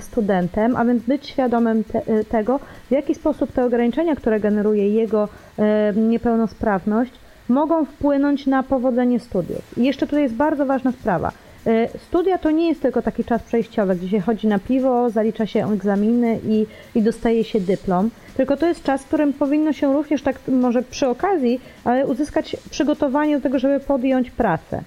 studentem, 0.00 0.76
a 0.76 0.84
więc 0.84 1.02
być 1.02 1.26
świadomym 1.26 1.84
te, 1.84 1.98
e, 2.06 2.24
tego, 2.24 2.60
w 2.88 2.90
jaki 2.90 3.14
sposób 3.14 3.52
te 3.52 3.64
ograniczenia, 3.64 4.16
które 4.16 4.40
generuje 4.40 4.88
jego 4.88 5.28
niepełnosprawność, 5.96 7.12
mogą 7.48 7.84
wpłynąć 7.84 8.46
na 8.46 8.62
powodzenie 8.62 9.20
studiów. 9.20 9.78
I 9.78 9.84
jeszcze 9.84 10.06
tutaj 10.06 10.22
jest 10.22 10.34
bardzo 10.34 10.66
ważna 10.66 10.92
sprawa. 10.92 11.32
E, 11.66 11.88
studia 11.98 12.38
to 12.38 12.50
nie 12.50 12.68
jest 12.68 12.82
tylko 12.82 13.02
taki 13.02 13.24
czas 13.24 13.42
przejściowy, 13.42 13.96
gdzie 13.96 14.08
się 14.08 14.20
chodzi 14.20 14.46
na 14.46 14.58
piwo, 14.58 15.10
zalicza 15.10 15.46
się 15.46 15.72
egzaminy 15.72 16.40
i, 16.48 16.66
i 16.94 17.02
dostaje 17.02 17.44
się 17.44 17.60
dyplom, 17.60 18.10
tylko 18.36 18.56
to 18.56 18.66
jest 18.66 18.82
czas, 18.82 19.02
w 19.02 19.06
którym 19.06 19.32
powinno 19.32 19.72
się 19.72 19.92
również 19.92 20.22
tak 20.22 20.36
może 20.48 20.82
przy 20.82 21.08
okazji, 21.08 21.60
ale 21.84 22.06
uzyskać 22.06 22.56
przygotowanie 22.70 23.36
do 23.36 23.42
tego, 23.42 23.58
żeby 23.58 23.80
podjąć 23.80 24.30
pracę. 24.30 24.82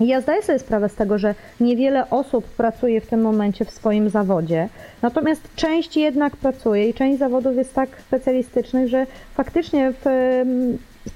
Ja 0.00 0.20
zdaję 0.20 0.42
sobie 0.42 0.58
sprawę 0.58 0.88
z 0.88 0.94
tego, 0.94 1.18
że 1.18 1.34
niewiele 1.60 2.10
osób 2.10 2.44
pracuje 2.44 3.00
w 3.00 3.06
tym 3.06 3.20
momencie 3.20 3.64
w 3.64 3.70
swoim 3.70 4.10
zawodzie, 4.10 4.68
natomiast 5.02 5.42
część 5.56 5.96
jednak 5.96 6.36
pracuje 6.36 6.88
i 6.88 6.94
część 6.94 7.18
zawodów 7.18 7.56
jest 7.56 7.74
tak 7.74 7.88
specjalistycznych, 8.00 8.88
że 8.88 9.06
faktycznie 9.34 9.92
w 9.92 10.06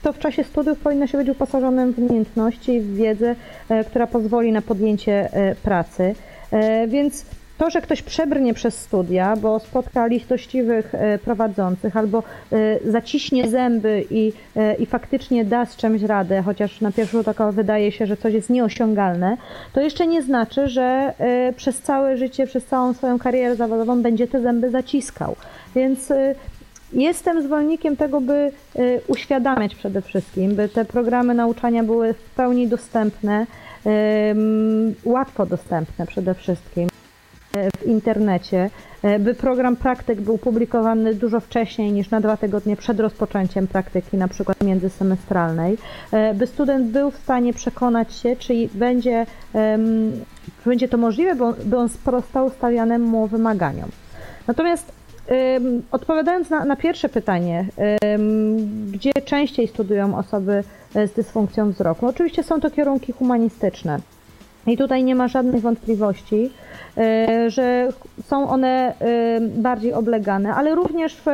to 0.02 0.12
w 0.12 0.18
czasie 0.18 0.44
studiów 0.44 0.78
powinno 0.78 1.06
się 1.06 1.18
być 1.18 1.28
uposażonym 1.28 1.92
w 1.92 1.98
umiejętności, 1.98 2.80
w 2.80 2.94
wiedzę, 2.96 3.34
e, 3.68 3.84
która 3.84 4.06
pozwoli 4.06 4.52
na 4.52 4.62
podjęcie 4.62 5.28
e, 5.32 5.54
pracy. 5.54 6.14
E, 6.50 6.88
więc 6.88 7.26
to, 7.58 7.70
że 7.70 7.82
ktoś 7.82 8.02
przebrnie 8.02 8.54
przez 8.54 8.78
studia, 8.78 9.36
bo 9.36 9.60
spotka 9.60 10.06
listościwych 10.06 10.92
prowadzących 11.24 11.96
albo 11.96 12.22
zaciśnie 12.84 13.48
zęby 13.48 14.04
i, 14.10 14.32
i 14.78 14.86
faktycznie 14.86 15.44
da 15.44 15.66
z 15.66 15.76
czymś 15.76 16.02
radę, 16.02 16.42
chociaż 16.42 16.80
na 16.80 16.92
pierwszy 16.92 17.16
rzut 17.16 17.28
oka 17.28 17.52
wydaje 17.52 17.92
się, 17.92 18.06
że 18.06 18.16
coś 18.16 18.34
jest 18.34 18.50
nieosiągalne, 18.50 19.36
to 19.72 19.80
jeszcze 19.80 20.06
nie 20.06 20.22
znaczy, 20.22 20.68
że 20.68 21.14
przez 21.56 21.80
całe 21.80 22.16
życie, 22.16 22.46
przez 22.46 22.64
całą 22.64 22.94
swoją 22.94 23.18
karierę 23.18 23.56
zawodową 23.56 24.02
będzie 24.02 24.26
te 24.26 24.40
zęby 24.40 24.70
zaciskał. 24.70 25.36
Więc 25.74 26.12
jestem 27.02 27.42
zwolennikiem 27.42 27.96
tego, 27.96 28.20
by 28.20 28.52
uświadamiać 29.06 29.74
przede 29.74 30.02
wszystkim, 30.02 30.54
by 30.54 30.68
te 30.68 30.84
programy 30.84 31.34
nauczania 31.34 31.82
były 31.82 32.14
w 32.14 32.30
pełni 32.30 32.68
dostępne, 32.68 33.46
łatwo 35.04 35.46
dostępne 35.46 36.06
przede 36.06 36.34
wszystkim 36.34 36.88
w 37.76 37.86
internecie, 37.86 38.70
e, 39.02 39.18
by 39.18 39.34
program 39.34 39.76
praktyk 39.76 40.20
był 40.20 40.38
publikowany 40.38 41.14
dużo 41.14 41.40
wcześniej 41.40 41.92
niż 41.92 42.10
na 42.10 42.20
dwa 42.20 42.36
tygodnie 42.36 42.76
przed 42.76 43.00
rozpoczęciem 43.00 43.66
praktyki, 43.66 44.16
na 44.16 44.28
przykład 44.28 44.64
międzysemestralnej, 44.64 45.78
by 46.34 46.46
student 46.46 46.90
był 46.90 47.10
w 47.10 47.16
stanie 47.16 47.52
przekonać 47.52 48.14
się, 48.14 48.36
czy 48.36 48.54
będzie, 48.74 49.26
czy 50.62 50.68
będzie 50.68 50.88
to 50.88 50.96
możliwe, 50.96 51.54
by 51.64 51.76
on 51.76 51.88
sprostał 51.88 52.50
stawianemu 52.50 53.26
wymaganiom. 53.26 53.88
Natomiast 54.46 54.92
Odpowiadając 55.92 56.50
na, 56.50 56.64
na, 56.64 56.76
pierwsze 56.76 57.08
pytanie, 57.08 57.66
gdzie 58.92 59.12
częściej 59.12 59.68
studiują 59.68 60.18
osoby 60.18 60.64
e, 60.94 61.08
z 61.08 61.12
dysfunkcją 61.12 61.70
wzroku? 61.70 62.06
Oczywiście 62.06 62.42
są 62.42 62.60
to 62.60 62.70
kierunki 62.70 63.12
humanistyczne. 63.12 63.98
I 64.66 64.76
tutaj 64.76 65.04
nie 65.04 65.14
ma 65.14 65.28
żadnych 65.28 65.62
wątpliwości, 65.62 66.50
że 67.48 67.88
są 68.28 68.50
one 68.50 68.94
e, 69.00 69.40
bardziej 69.40 69.92
oblegane, 69.92 70.54
ale 70.54 70.74
również 70.74 71.12
w, 71.14 71.26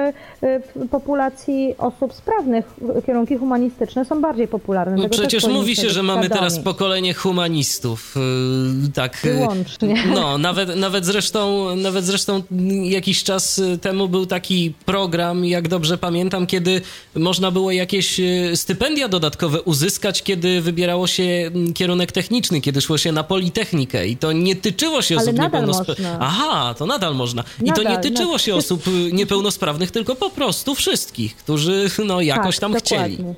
w 0.42 0.88
populacji 0.88 1.74
osób 1.78 2.14
sprawnych 2.14 2.64
kierunki 3.06 3.36
humanistyczne 3.36 4.04
są 4.04 4.22
bardziej 4.22 4.48
popularne. 4.48 4.96
No 4.96 5.08
przecież 5.08 5.46
mówi 5.46 5.76
się, 5.76 5.90
że 5.90 6.02
mamy 6.02 6.28
teraz 6.28 6.58
pokolenie 6.58 7.14
humanistów. 7.14 8.14
E, 8.16 8.92
tak. 8.92 9.18
Wyłącznie. 9.24 9.94
No, 10.14 10.38
nawet, 10.38 10.76
nawet, 10.76 11.04
zresztą, 11.06 11.76
nawet 11.76 12.04
zresztą 12.04 12.42
jakiś 12.82 13.24
czas 13.24 13.60
temu 13.80 14.08
był 14.08 14.26
taki 14.26 14.74
program, 14.84 15.44
jak 15.44 15.68
dobrze 15.68 15.98
pamiętam, 15.98 16.46
kiedy 16.46 16.80
można 17.14 17.50
było 17.50 17.72
jakieś 17.72 18.20
stypendia 18.54 19.08
dodatkowe 19.08 19.62
uzyskać, 19.62 20.22
kiedy 20.22 20.60
wybierało 20.60 21.06
się 21.06 21.50
kierunek 21.74 22.12
techniczny, 22.12 22.60
kiedy 22.60 22.80
szło 22.80 22.98
się 22.98 23.12
na 23.12 23.24
Politechnikę 23.24 24.08
i 24.08 24.16
to 24.16 24.32
nie 24.32 24.56
tyczyło 24.56 25.02
się 25.02 25.16
osób 25.16 25.50
niepełnosprawnych. 25.52 26.16
Aha, 26.21 26.75
to 26.78 26.87
nadal 26.87 27.14
można. 27.14 27.45
I 27.62 27.64
nadal, 27.64 27.85
to 27.85 27.90
nie 27.90 27.99
tyczyło 27.99 28.38
się 28.38 28.54
osób 28.54 28.87
y, 28.87 29.12
niepełnosprawnych, 29.12 29.90
tylko 29.90 30.14
po 30.14 30.30
prostu 30.30 30.75
wszystkich, 30.75 31.37
którzy 31.37 31.90
no, 32.07 32.21
jakoś 32.21 32.57
tak, 32.57 32.61
tam 32.61 32.73
dokładnie. 32.73 33.16
chcieli. 33.16 33.35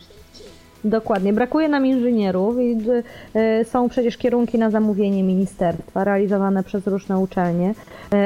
Dokładnie. 0.85 1.33
Brakuje 1.33 1.69
nam 1.69 1.87
inżynierów 1.87 2.57
i 2.61 2.76
y, 3.37 3.64
są 3.64 3.88
przecież 3.88 4.16
kierunki 4.16 4.59
na 4.59 4.71
zamówienie 4.71 5.23
ministerstwa 5.23 6.04
realizowane 6.04 6.64
przez 6.64 6.87
różne 6.87 7.19
uczelnie, 7.19 7.75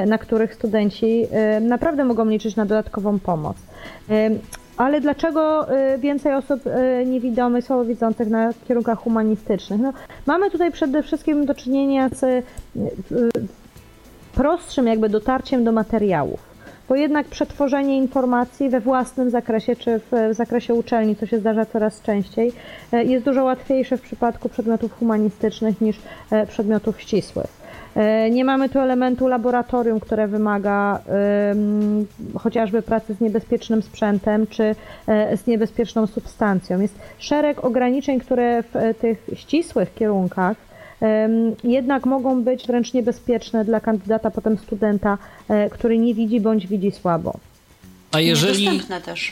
y, 0.03 0.07
na 0.07 0.19
których 0.19 0.55
studenci 0.55 1.27
naprawdę 1.61 2.05
mogą 2.05 2.25
liczyć 2.25 2.57
na 2.57 2.67
dodatkową 2.67 3.19
pomoc. 3.19 3.57
Ale 4.77 5.01
dlaczego 5.01 5.67
więcej 5.99 6.35
osób 6.35 6.61
niewidomych, 7.07 7.65
słabowidzących 7.65 8.29
na 8.29 8.53
kierunkach 8.69 8.99
humanistycznych? 8.99 9.81
No, 9.81 9.93
mamy 10.27 10.51
tutaj 10.51 10.73
przede 10.73 11.03
wszystkim 11.03 11.47
do 11.47 11.55
czynienia 11.55 12.09
z 12.09 12.45
prostszym 14.37 14.87
jakby 14.87 15.09
dotarciem 15.09 15.65
do 15.65 15.73
materiałów 15.73 16.57
bo 16.89 16.97
jednak 16.97 17.27
przetworzenie 17.27 17.97
informacji 17.97 18.69
we 18.69 18.81
własnym 18.81 19.31
zakresie 19.31 19.77
czy 19.77 20.01
w 20.13 20.35
zakresie 20.35 20.75
uczelni, 20.75 21.17
co 21.17 21.27
się 21.27 21.39
zdarza 21.39 21.67
coraz 21.67 22.03
częściej, 22.03 22.53
jest 22.93 23.25
dużo 23.25 23.45
łatwiejsze 23.45 23.97
w 23.97 24.03
przypadku 24.03 24.49
przedmiotów 24.49 24.99
humanistycznych 24.99 25.81
niż 25.81 25.97
przedmiotów 26.49 27.01
ścisłych. 27.01 27.67
E, 27.97 28.31
nie 28.31 28.45
mamy 28.45 28.69
tu 28.69 28.79
elementu 28.79 29.29
laboratorium, 29.29 30.01
które 30.01 30.29
wymaga 30.29 31.01
chociażby 32.39 32.83
pracy 32.83 33.15
z 33.15 33.21
niebezpiecznym 33.21 33.83
sprzętem 33.83 34.47
czy 34.47 34.75
e, 35.07 35.37
z 35.37 35.47
niebezpieczną 35.47 36.07
substancją. 36.07 36.81
Jest 36.81 36.99
szereg 37.19 37.65
ograniczeń, 37.65 38.21
które 38.21 38.63
w 38.63 38.77
e, 38.77 38.95
tych 38.95 39.27
ścisłych 39.35 39.95
kierunkach 39.95 40.66
jednak 41.65 42.07
mogą 42.07 42.43
być 42.43 42.67
wręcz 42.67 42.95
niebezpieczne 42.95 43.65
dla 43.65 43.81
kandydata, 43.81 44.31
potem 44.31 44.59
studenta, 44.59 45.19
który 45.71 45.99
nie 45.99 46.15
widzi 46.15 46.41
bądź 46.41 46.67
widzi 46.67 46.91
słabo. 46.91 47.33
A 48.17 48.21
jeżeli. 48.21 48.81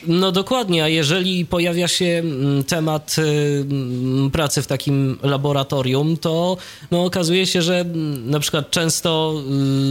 No 0.07 0.33
dokładnie, 0.33 0.85
a 0.85 0.89
jeżeli 0.89 1.47
pojawia 1.47 1.89
się 1.89 2.05
mm, 2.05 2.65
temat 2.65 3.17
y, 3.19 4.31
pracy 4.31 4.63
w 4.63 4.67
takim 4.67 5.19
laboratorium, 5.23 6.17
to 6.17 6.57
no, 6.91 7.05
okazuje 7.05 7.47
się, 7.47 7.63
że 7.63 7.81
mm, 7.81 8.31
na 8.31 8.41
przykład 8.41 8.71
często 8.71 9.35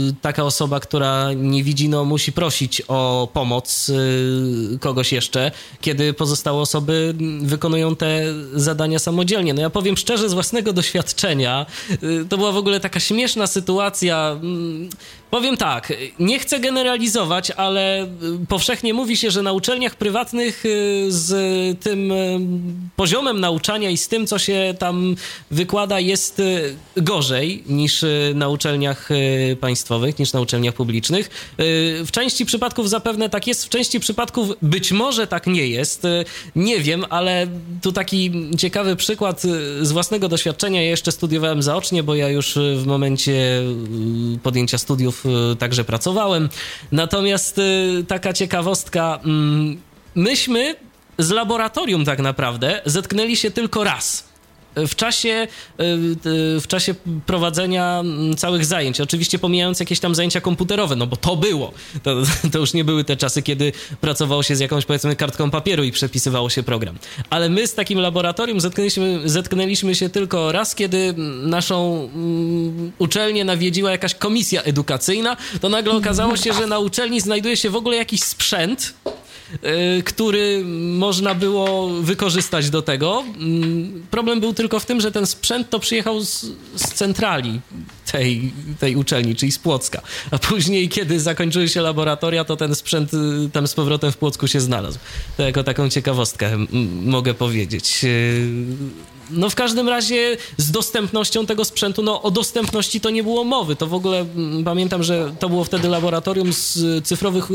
y, 0.09 0.15
taka 0.21 0.43
osoba, 0.43 0.79
która 0.79 1.33
nie 1.35 1.63
widzi, 1.63 1.89
no, 1.89 2.05
musi 2.05 2.31
prosić 2.31 2.81
o 2.87 3.27
pomoc 3.33 3.89
y, 3.89 4.77
kogoś 4.79 5.11
jeszcze, 5.11 5.51
kiedy 5.81 6.13
pozostałe 6.13 6.61
osoby 6.61 7.15
mm, 7.19 7.47
wykonują 7.47 7.95
te 7.95 8.23
zadania 8.53 8.99
samodzielnie. 8.99 9.53
No 9.53 9.61
ja 9.61 9.69
powiem 9.69 9.97
szczerze, 9.97 10.29
z 10.29 10.33
własnego 10.33 10.73
doświadczenia, 10.73 11.65
to 12.29 12.37
była 12.37 12.51
w 12.51 12.57
ogóle 12.57 12.79
taka 12.79 12.99
śmieszna 12.99 13.47
sytuacja. 13.47 14.39
Powiem 15.33 15.57
tak, 15.57 15.93
nie 16.19 16.39
chcę 16.39 16.59
generalizować, 16.59 17.51
ale 17.51 18.07
powszechnie 18.49 18.93
mówi 18.93 19.17
się, 19.17 19.31
że 19.31 19.41
na 19.41 19.51
uczelniach 19.51 19.95
prywatnych 19.95 20.65
y, 20.65 21.05
z 21.09 21.33
tym 21.79 22.11
y, 22.11 22.39
poziomem 22.95 23.39
nauczania 23.39 23.89
i 23.89 23.97
z 23.97 24.07
tym, 24.07 24.27
co 24.27 24.39
się 24.39 24.75
tam 24.79 25.15
wykłada, 25.51 25.99
jest 25.99 26.39
y, 26.39 26.75
gorzej 26.97 27.63
niż 27.67 28.05
na 28.35 28.49
uczelniach 28.49 29.09
państwowych, 29.59 30.19
niż 30.19 30.33
na 30.33 30.41
uczelniach 30.41 30.73
publicznych. 30.73 31.53
W 32.05 32.07
części 32.11 32.45
przypadków 32.45 32.89
zapewne 32.89 33.29
tak 33.29 33.47
jest, 33.47 33.65
w 33.65 33.69
części 33.69 33.99
przypadków 33.99 34.49
być 34.61 34.91
może 34.91 35.27
tak 35.27 35.47
nie 35.47 35.67
jest. 35.67 36.03
Nie 36.55 36.79
wiem, 36.79 37.05
ale 37.09 37.47
tu 37.81 37.91
taki 37.91 38.31
ciekawy 38.57 38.95
przykład 38.95 39.41
z 39.81 39.91
własnego 39.91 40.29
doświadczenia. 40.29 40.81
Ja 40.81 40.89
jeszcze 40.89 41.11
studiowałem 41.11 41.63
zaocznie, 41.63 42.03
bo 42.03 42.15
ja 42.15 42.29
już 42.29 42.57
w 42.75 42.85
momencie 42.85 43.61
podjęcia 44.43 44.77
studiów 44.77 45.22
Y, 45.22 45.22
także 45.59 45.83
pracowałem. 45.83 46.49
Natomiast 46.91 47.57
y, 47.57 48.05
taka 48.07 48.33
ciekawostka, 48.33 49.19
mm, 49.23 49.81
myśmy 50.15 50.75
z 51.17 51.29
laboratorium 51.29 52.05
tak 52.05 52.19
naprawdę 52.19 52.81
zetknęli 52.85 53.35
się 53.35 53.51
tylko 53.51 53.83
raz 53.83 54.32
w 54.75 54.95
czasie, 54.95 55.47
y, 55.79 56.61
w 56.61 56.67
czasie 56.67 56.95
prowadzenia 57.25 57.99
mm, 57.99 58.35
całych 58.35 58.65
zajęć. 58.65 59.01
Oczywiście 59.01 59.39
pomijając 59.39 59.79
jakieś 59.79 59.99
tam 59.99 60.15
zajęcia 60.15 60.41
komputerowe, 60.41 60.95
no 60.95 61.07
bo 61.07 61.15
to 61.15 61.35
było. 61.35 61.71
To, 62.03 62.15
to, 62.51 62.59
już 62.59 62.73
nie 62.73 62.83
były 62.83 63.03
te 63.03 63.17
czasy, 63.17 63.41
kiedy 63.41 63.71
pracowało 64.01 64.43
się 64.43 64.55
z 64.55 64.59
jakąś 64.59 64.85
powiedzmy 64.85 65.15
kartką 65.15 65.51
papieru 65.51 65.83
i 65.83 65.91
przepisywało 65.91 66.49
się 66.49 66.63
program. 66.63 66.97
Ale 67.29 67.49
my 67.49 67.67
z 67.67 67.73
takim 67.73 67.99
laboratorium 67.99 68.61
zetknęliśmy, 68.61 69.21
zetknęliśmy 69.25 69.95
się 69.95 70.09
tylko 70.09 70.51
raz, 70.51 70.75
kiedy 70.75 71.13
naszą 71.43 71.91
um, 71.91 72.91
uczelnię 72.99 73.45
nawiedziła 73.45 73.91
jakaś 73.91 74.15
komisja 74.15 74.61
edukacyjna, 74.61 75.37
to 75.61 75.69
nagle 75.69 75.93
okazało 75.93 76.37
się, 76.37 76.53
że 76.53 76.67
na 76.67 76.79
uczelni 76.79 77.21
znajduje 77.21 77.57
się 77.57 77.69
w 77.69 77.75
ogóle 77.75 77.97
jakiś 77.97 78.23
sprzęt, 78.23 78.93
Y, 79.07 79.11
który 80.05 80.63
można 80.89 81.35
było 81.35 81.89
wykorzystać 81.89 82.69
do 82.69 82.81
tego. 82.81 83.23
Mm, 83.37 84.03
problem 84.11 84.39
był 84.39 84.53
tylko 84.53 84.79
w 84.79 84.85
tym, 84.85 85.01
że 85.01 85.11
ten 85.11 85.25
sprzęt 85.25 85.69
to 85.69 85.79
przyjechał 85.79 86.19
z, 86.21 86.45
z 86.75 86.93
centrali 86.93 87.61
tej, 88.11 88.53
tej 88.79 88.95
uczelni, 88.95 89.35
czyli 89.35 89.51
z 89.51 89.59
Płocka. 89.59 90.01
A 90.31 90.37
później, 90.37 90.89
kiedy 90.89 91.19
zakończyły 91.19 91.69
się 91.69 91.81
laboratoria, 91.81 92.43
to 92.43 92.55
ten 92.55 92.75
sprzęt 92.75 93.13
y, 93.13 93.17
tam 93.53 93.67
z 93.67 93.73
powrotem 93.73 94.11
w 94.11 94.17
Płocku 94.17 94.47
się 94.47 94.61
znalazł. 94.61 94.99
To 95.37 95.43
jako 95.43 95.63
taką 95.63 95.89
ciekawostkę 95.89 96.57
mogę 97.03 97.33
powiedzieć. 97.33 98.01
Y, 98.03 98.47
no 99.29 99.49
w 99.49 99.55
każdym 99.55 99.89
razie 99.89 100.37
z 100.57 100.71
dostępnością 100.71 101.45
tego 101.45 101.65
sprzętu, 101.65 102.03
no 102.03 102.21
o 102.21 102.31
dostępności 102.31 103.01
to 103.01 103.09
nie 103.09 103.23
było 103.23 103.43
mowy. 103.43 103.75
To 103.75 103.87
w 103.87 103.93
ogóle 103.93 104.25
pamiętam, 104.65 105.03
że 105.03 105.35
to 105.39 105.49
było 105.49 105.63
wtedy 105.63 105.87
laboratorium 105.87 106.53
z 106.53 107.05
cyfrowych 107.05 107.49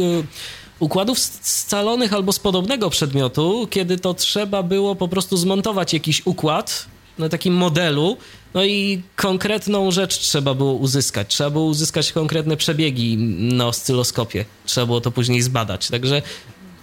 układów 0.80 1.18
scalonych 1.42 2.12
albo 2.12 2.32
z 2.32 2.38
podobnego 2.38 2.90
przedmiotu, 2.90 3.66
kiedy 3.70 3.98
to 3.98 4.14
trzeba 4.14 4.62
było 4.62 4.94
po 4.94 5.08
prostu 5.08 5.36
zmontować 5.36 5.92
jakiś 5.92 6.26
układ 6.26 6.86
na 7.18 7.28
takim 7.28 7.54
modelu, 7.54 8.16
no 8.54 8.64
i 8.64 9.02
konkretną 9.16 9.90
rzecz 9.90 10.18
trzeba 10.18 10.54
było 10.54 10.72
uzyskać. 10.72 11.28
Trzeba 11.28 11.50
było 11.50 11.64
uzyskać 11.64 12.12
konkretne 12.12 12.56
przebiegi 12.56 13.16
na 13.56 13.66
oscyloskopie. 13.66 14.44
Trzeba 14.64 14.86
było 14.86 15.00
to 15.00 15.10
później 15.10 15.42
zbadać. 15.42 15.88
Także 15.88 16.22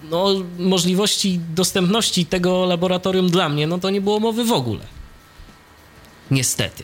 no, 0.10 0.28
możliwości 0.60 1.40
dostępności 1.56 2.26
tego 2.26 2.66
laboratorium 2.66 3.30
dla 3.30 3.50
mnie, 3.50 3.68
no 3.68 3.78
to 3.78 3.90
nie 3.90 4.02
było 4.02 4.20
mowy 4.20 4.44
w 4.44 4.52
ogóle. 4.52 4.82
Niestety. 6.32 6.84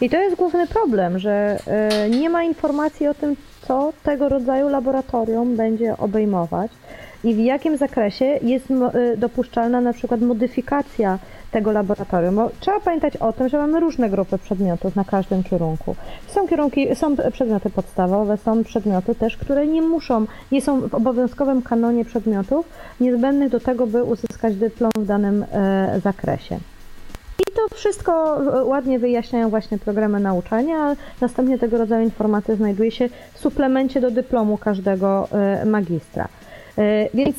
I 0.00 0.10
to 0.10 0.16
jest 0.16 0.36
główny 0.36 0.66
problem, 0.66 1.18
że 1.18 1.62
nie 2.10 2.30
ma 2.30 2.44
informacji 2.44 3.06
o 3.06 3.14
tym, 3.14 3.36
co 3.68 3.92
tego 4.02 4.28
rodzaju 4.28 4.68
laboratorium 4.68 5.56
będzie 5.56 5.96
obejmować 5.96 6.70
i 7.24 7.34
w 7.34 7.38
jakim 7.38 7.76
zakresie 7.76 8.24
jest 8.24 8.66
dopuszczalna 9.16 9.80
na 9.80 9.92
przykład 9.92 10.20
modyfikacja 10.20 11.18
tego 11.50 11.72
laboratorium. 11.72 12.34
Bo 12.34 12.50
trzeba 12.60 12.80
pamiętać 12.80 13.16
o 13.16 13.32
tym, 13.32 13.48
że 13.48 13.58
mamy 13.58 13.80
różne 13.80 14.10
grupy 14.10 14.38
przedmiotów 14.38 14.96
na 14.96 15.04
każdym 15.04 15.42
kierunku. 15.42 15.96
Są 16.26 16.48
kierunki, 16.48 16.96
są 16.96 17.16
przedmioty 17.32 17.70
podstawowe, 17.70 18.36
są 18.36 18.64
przedmioty 18.64 19.14
też, 19.14 19.36
które 19.36 19.66
nie 19.66 19.82
muszą, 19.82 20.26
nie 20.52 20.62
są 20.62 20.88
w 20.88 20.94
obowiązkowym 20.94 21.62
kanonie 21.62 22.04
przedmiotów 22.04 22.68
niezbędnych 23.00 23.50
do 23.50 23.60
tego, 23.60 23.86
by 23.86 24.04
uzyskać 24.04 24.56
dyplom 24.56 24.90
w 24.98 25.06
danym 25.06 25.44
e, 25.52 26.00
zakresie. 26.04 26.58
I 27.38 27.52
to 27.54 27.76
wszystko 27.76 28.42
e, 28.60 28.64
ładnie 28.64 28.98
wyjaśniają 28.98 29.50
właśnie 29.50 29.78
programy 29.78 30.20
nauczania, 30.20 30.96
następnie 31.20 31.58
tego 31.58 31.78
rodzaju 31.78 32.04
informacje 32.04 32.56
znajduje 32.56 32.90
się 32.90 33.08
w 33.34 33.38
suplemencie 33.38 34.00
do 34.00 34.10
dyplomu 34.10 34.58
każdego 34.58 35.28
e, 35.32 35.66
magistra. 35.66 36.28
Więc 37.14 37.36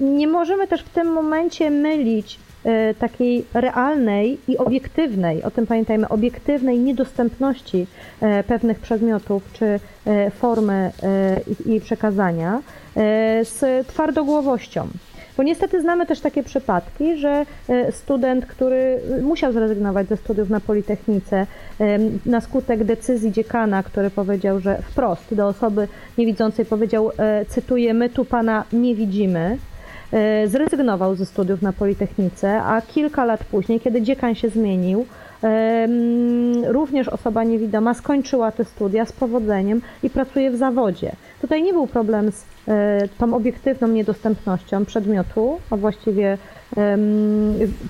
nie 0.00 0.28
możemy 0.28 0.66
też 0.66 0.82
w 0.82 0.88
tym 0.88 1.12
momencie 1.12 1.70
mylić 1.70 2.38
E, 2.66 2.94
takiej 2.94 3.44
realnej 3.54 4.38
i 4.48 4.58
obiektywnej, 4.58 5.42
o 5.42 5.50
tym 5.50 5.66
pamiętajmy, 5.66 6.08
obiektywnej 6.08 6.78
niedostępności 6.78 7.86
e, 8.20 8.44
pewnych 8.44 8.78
przedmiotów 8.78 9.42
czy 9.52 9.80
e, 10.06 10.30
formy 10.30 10.92
i 11.66 11.80
przekazania 11.80 12.62
z 13.42 13.86
twardogłowością. 13.86 14.88
Bo 15.36 15.42
niestety 15.42 15.80
znamy 15.82 16.06
też 16.06 16.20
takie 16.20 16.42
przypadki, 16.42 17.16
że 17.16 17.46
student, 17.90 18.46
który 18.46 19.00
musiał 19.22 19.52
zrezygnować 19.52 20.08
ze 20.08 20.16
studiów 20.16 20.50
na 20.50 20.60
Politechnice 20.60 21.46
na 22.26 22.40
skutek 22.40 22.84
decyzji 22.84 23.32
dziekana, 23.32 23.82
który 23.82 24.10
powiedział, 24.10 24.60
że 24.60 24.78
wprost 24.82 25.34
do 25.34 25.48
osoby 25.48 25.88
niewidzącej 26.18 26.64
powiedział, 26.64 27.10
cytuję, 27.48 27.94
my 27.94 28.08
tu 28.08 28.24
pana 28.24 28.64
nie 28.72 28.94
widzimy, 28.94 29.58
E, 30.12 30.48
zrezygnował 30.48 31.14
ze 31.14 31.26
studiów 31.26 31.62
na 31.62 31.72
Politechnice, 31.72 32.62
a 32.62 32.82
kilka 32.82 33.24
lat 33.24 33.44
później, 33.44 33.80
kiedy 33.80 34.02
dziekan 34.02 34.34
się 34.34 34.48
zmienił, 34.48 35.06
również 36.66 37.08
osoba 37.08 37.44
niewidoma 37.44 37.94
skończyła 37.94 38.52
te 38.52 38.64
studia 38.64 39.06
z 39.06 39.12
powodzeniem 39.12 39.80
i 40.02 40.10
pracuje 40.10 40.50
w 40.50 40.56
zawodzie. 40.56 41.12
Tutaj 41.40 41.62
nie 41.62 41.72
był 41.72 41.86
problem 41.86 42.32
z 42.32 42.42
e, 42.42 42.46
tą 43.18 43.34
obiektywną 43.34 43.88
niedostępnością 43.88 44.84
przedmiotu, 44.84 45.58
a 45.70 45.76
właściwie 45.76 46.38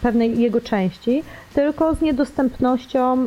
pewnej 0.02 0.38
jego 0.38 0.60
części, 0.60 1.22
tylko 1.54 1.94
z 1.94 2.00
niedostępnością 2.00 3.26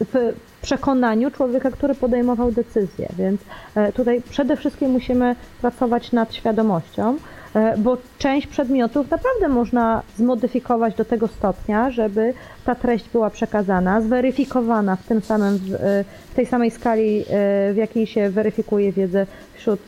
w 0.00 0.34
przekonaniu 0.62 1.30
człowieka, 1.30 1.70
który 1.70 1.94
podejmował 1.94 2.52
decyzję. 2.52 3.08
Więc 3.18 3.40
e, 3.74 3.92
tutaj 3.92 4.22
przede 4.30 4.56
wszystkim 4.56 4.90
musimy 4.90 5.36
pracować 5.60 6.12
nad 6.12 6.34
świadomością. 6.34 7.16
E, 7.54 7.76
bo 7.78 7.96
część 8.18 8.46
przedmiotów 8.46 9.10
naprawdę 9.10 9.48
można 9.48 10.02
zmodyfikować 10.16 10.94
do 10.94 11.04
tego 11.04 11.28
stopnia, 11.28 11.90
żeby 11.90 12.34
ta 12.64 12.74
treść 12.74 13.08
była 13.08 13.30
przekazana, 13.30 14.00
zweryfikowana 14.00 14.96
w 14.96 15.06
tym 15.06 15.20
samym, 15.20 15.54
e, 15.54 16.04
w 16.30 16.34
tej 16.34 16.46
samej 16.46 16.70
skali, 16.70 17.20
e, 17.20 17.24
w 17.72 17.76
jakiej 17.76 18.06
się 18.06 18.30
weryfikuje 18.30 18.92
wiedzę 18.92 19.26
wśród 19.54 19.80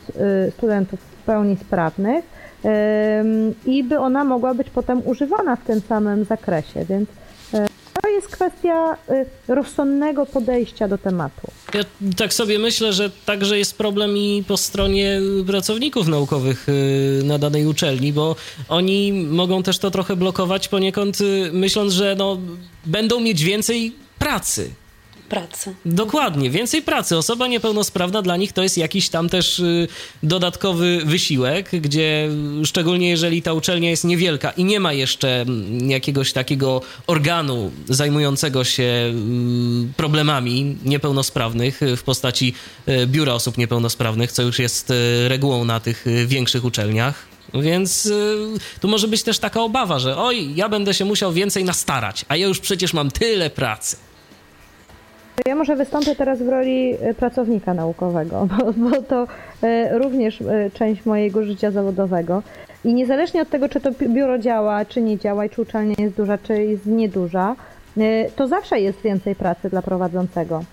studentów 0.57 0.99
w 0.99 1.25
pełni 1.25 1.57
sprawnych. 1.57 2.25
I 3.65 3.83
by 3.83 3.99
ona 3.99 4.23
mogła 4.23 4.53
być 4.53 4.69
potem 4.69 5.01
używana 5.05 5.55
w 5.55 5.63
tym 5.63 5.81
samym 5.81 6.23
zakresie, 6.23 6.85
więc 6.85 7.09
to 8.01 8.09
jest 8.09 8.27
kwestia 8.27 8.97
rozsądnego 9.47 10.25
podejścia 10.25 10.87
do 10.87 10.97
tematu. 10.97 11.51
Ja 11.73 11.81
tak 12.17 12.33
sobie 12.33 12.59
myślę, 12.59 12.93
że 12.93 13.09
także 13.25 13.57
jest 13.57 13.77
problem 13.77 14.17
i 14.17 14.43
po 14.47 14.57
stronie 14.57 15.21
pracowników 15.47 16.07
naukowych 16.07 16.69
y, 16.69 17.21
na 17.23 17.37
danej 17.37 17.67
uczelni, 17.67 18.13
bo 18.13 18.35
oni 18.69 19.13
mogą 19.13 19.63
też 19.63 19.77
to 19.77 19.91
trochę 19.91 20.15
blokować 20.15 20.67
poniekąd, 20.67 21.21
y, 21.21 21.49
myśląc, 21.53 21.93
że 21.93 22.15
no, 22.17 22.37
będą 22.85 23.19
mieć 23.19 23.43
więcej 23.43 23.95
pracy 24.19 24.69
pracy. 25.35 25.75
Dokładnie, 25.85 26.49
więcej 26.49 26.81
pracy. 26.81 27.17
Osoba 27.17 27.47
niepełnosprawna 27.47 28.21
dla 28.21 28.37
nich 28.37 28.53
to 28.53 28.63
jest 28.63 28.77
jakiś 28.77 29.09
tam 29.09 29.29
też 29.29 29.59
y, 29.59 29.87
dodatkowy 30.23 31.01
wysiłek, 31.05 31.69
gdzie 31.81 32.29
szczególnie 32.65 33.09
jeżeli 33.09 33.41
ta 33.41 33.53
uczelnia 33.53 33.89
jest 33.89 34.03
niewielka 34.03 34.51
i 34.51 34.63
nie 34.63 34.79
ma 34.79 34.93
jeszcze 34.93 35.41
mm, 35.41 35.89
jakiegoś 35.89 36.33
takiego 36.33 36.81
organu 37.07 37.71
zajmującego 37.89 38.63
się 38.63 38.83
y, 38.83 39.13
problemami 39.97 40.77
niepełnosprawnych 40.85 41.79
w 41.97 42.03
postaci 42.03 42.53
y, 42.87 43.07
biura 43.07 43.33
osób 43.33 43.57
niepełnosprawnych, 43.57 44.31
co 44.31 44.41
już 44.41 44.59
jest 44.59 44.93
regułą 45.27 45.65
na 45.65 45.79
tych 45.79 46.05
większych 46.27 46.65
uczelniach. 46.65 47.25
Więc 47.53 48.09
tu 48.81 48.87
może 48.87 49.07
być 49.07 49.23
też 49.23 49.39
taka 49.39 49.61
obawa, 49.61 49.99
że 49.99 50.17
oj, 50.17 50.55
ja 50.55 50.69
będę 50.69 50.93
się 50.93 51.05
musiał 51.05 51.33
więcej 51.33 51.63
nastarać, 51.63 52.25
a 52.27 52.35
ja 52.35 52.47
już 52.47 52.59
przecież 52.59 52.93
mam 52.93 53.11
tyle 53.11 53.49
pracy. 53.49 53.97
Ja 55.45 55.55
może 55.55 55.75
wystąpię 55.75 56.15
teraz 56.15 56.41
w 56.41 56.49
roli 56.49 56.97
e, 57.01 57.13
pracownika 57.13 57.73
naukowego, 57.73 58.47
bo, 58.57 58.73
bo, 58.73 59.01
to 59.01 59.27
e, 59.63 59.99
również 59.99 60.41
e, 60.41 60.71
część 60.73 61.05
mojego 61.05 61.43
życia 61.43 61.71
zawodowego. 61.71 62.43
I 62.85 62.93
niezależnie 62.93 63.41
od 63.41 63.49
tego, 63.49 63.69
czy 63.69 63.81
to 63.81 63.91
biuro 63.91 64.37
działa, 64.39 64.85
czy 64.85 65.01
nie 65.01 65.17
działa, 65.17 65.49
czy 65.49 65.61
uczelnia 65.61 65.95
jest 65.97 66.15
duża, 66.15 66.37
czy 66.37 66.63
jest 66.63 66.85
nieduża, 66.85 67.55
to 68.35 68.47
zawsze 68.47 68.79
jest 68.79 69.01
więcej 69.01 69.35
pracy 69.35 69.69
dla 69.69 69.81
prowadzącego. 69.81 70.63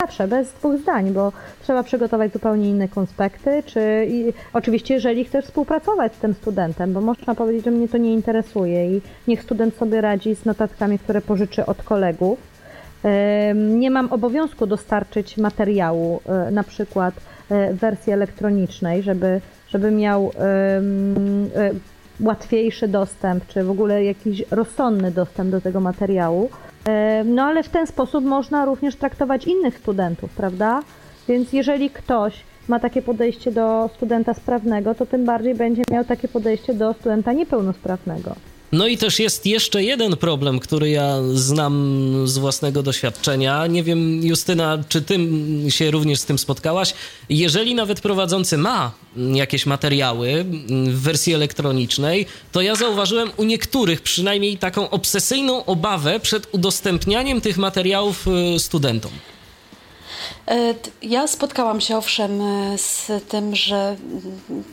Zawsze, 0.00 0.28
bez 0.28 0.52
dwóch 0.52 0.76
zdań, 0.76 1.10
bo 1.10 1.32
trzeba 1.62 1.82
przygotować 1.82 2.32
zupełnie 2.32 2.70
inne 2.70 2.88
konspekty, 2.88 3.62
czy 3.66 4.06
i, 4.10 4.32
oczywiście 4.52 4.94
jeżeli 4.94 5.24
chcesz 5.24 5.44
współpracować 5.44 6.14
z 6.14 6.18
tym 6.18 6.34
studentem, 6.34 6.92
bo 6.92 7.00
można 7.00 7.34
powiedzieć, 7.34 7.64
że 7.64 7.70
mnie 7.70 7.88
to 7.88 7.98
nie 7.98 8.14
interesuje 8.14 8.96
i 8.96 9.00
niech 9.28 9.42
student 9.42 9.74
sobie 9.74 10.00
radzi 10.00 10.34
z 10.34 10.44
notatkami, 10.44 10.98
które 10.98 11.20
pożyczy 11.20 11.66
od 11.66 11.82
kolegów, 11.82 12.38
nie 13.54 13.90
mam 13.90 14.12
obowiązku 14.12 14.66
dostarczyć 14.66 15.36
materiału, 15.36 16.20
e, 16.26 16.50
na 16.50 16.62
przykład 16.62 17.14
e, 17.50 17.74
wersji 17.74 18.12
elektronicznej, 18.12 19.02
żeby, 19.02 19.40
żeby 19.68 19.90
miał 19.90 20.32
e, 20.38 20.80
łatwiejszy 22.20 22.88
dostęp, 22.88 23.46
czy 23.46 23.64
w 23.64 23.70
ogóle 23.70 24.04
jakiś 24.04 24.44
rozsądny 24.50 25.10
dostęp 25.10 25.50
do 25.50 25.60
tego 25.60 25.80
materiału. 25.80 26.50
No 27.24 27.42
ale 27.42 27.62
w 27.62 27.68
ten 27.68 27.86
sposób 27.86 28.24
można 28.24 28.64
również 28.64 28.96
traktować 28.96 29.46
innych 29.46 29.78
studentów, 29.78 30.30
prawda? 30.30 30.82
Więc 31.28 31.52
jeżeli 31.52 31.90
ktoś 31.90 32.34
ma 32.68 32.80
takie 32.80 33.02
podejście 33.02 33.52
do 33.52 33.90
studenta 33.94 34.34
sprawnego, 34.34 34.94
to 34.94 35.06
tym 35.06 35.24
bardziej 35.24 35.54
będzie 35.54 35.82
miał 35.90 36.04
takie 36.04 36.28
podejście 36.28 36.74
do 36.74 36.92
studenta 36.92 37.32
niepełnosprawnego. 37.32 38.34
No 38.72 38.86
i 38.86 38.98
też 38.98 39.18
jest 39.18 39.46
jeszcze 39.46 39.84
jeden 39.84 40.16
problem, 40.16 40.60
który 40.60 40.90
ja 40.90 41.16
znam 41.34 42.12
z 42.24 42.38
własnego 42.38 42.82
doświadczenia. 42.82 43.66
Nie 43.66 43.82
wiem, 43.82 44.26
Justyna, 44.26 44.78
czy 44.88 45.02
ty 45.02 45.18
się 45.68 45.90
również 45.90 46.18
z 46.20 46.24
tym 46.24 46.38
spotkałaś? 46.38 46.94
Jeżeli 47.28 47.74
nawet 47.74 48.00
prowadzący 48.00 48.58
ma 48.58 48.92
jakieś 49.16 49.66
materiały 49.66 50.44
w 50.86 51.00
wersji 51.00 51.34
elektronicznej, 51.34 52.26
to 52.52 52.60
ja 52.62 52.74
zauważyłem 52.74 53.30
u 53.36 53.44
niektórych 53.44 54.02
przynajmniej 54.02 54.58
taką 54.58 54.90
obsesyjną 54.90 55.64
obawę 55.64 56.20
przed 56.20 56.48
udostępnianiem 56.52 57.40
tych 57.40 57.58
materiałów 57.58 58.26
y, 58.56 58.58
studentom. 58.58 59.12
E, 60.48 60.74
ja 61.02 61.26
spotkałam 61.26 61.80
się 61.80 61.96
owszem 61.96 62.40
e, 62.40 62.78
z 62.78 63.10
tym, 63.28 63.56
że 63.56 63.96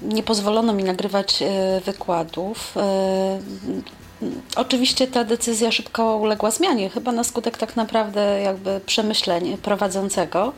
nie 0.02 0.24
pozwolono 0.24 0.74
mi 0.74 0.84
nagrywać 0.84 1.42
e, 1.42 1.82
wykładów. 1.86 2.76
Oczywiście 4.56 5.08
ta 5.08 5.24
decyzja 5.24 5.72
szybko 5.72 6.18
uległa 6.18 6.52
zmianie, 6.52 6.90
chyba 6.90 7.12
na 7.12 7.24
skutek 7.24 7.58
tak 7.58 7.76
naprawdę 7.76 8.42
jakby 8.42 8.82
przemyśleń 8.86 9.58
prowadzącego. 9.58 10.54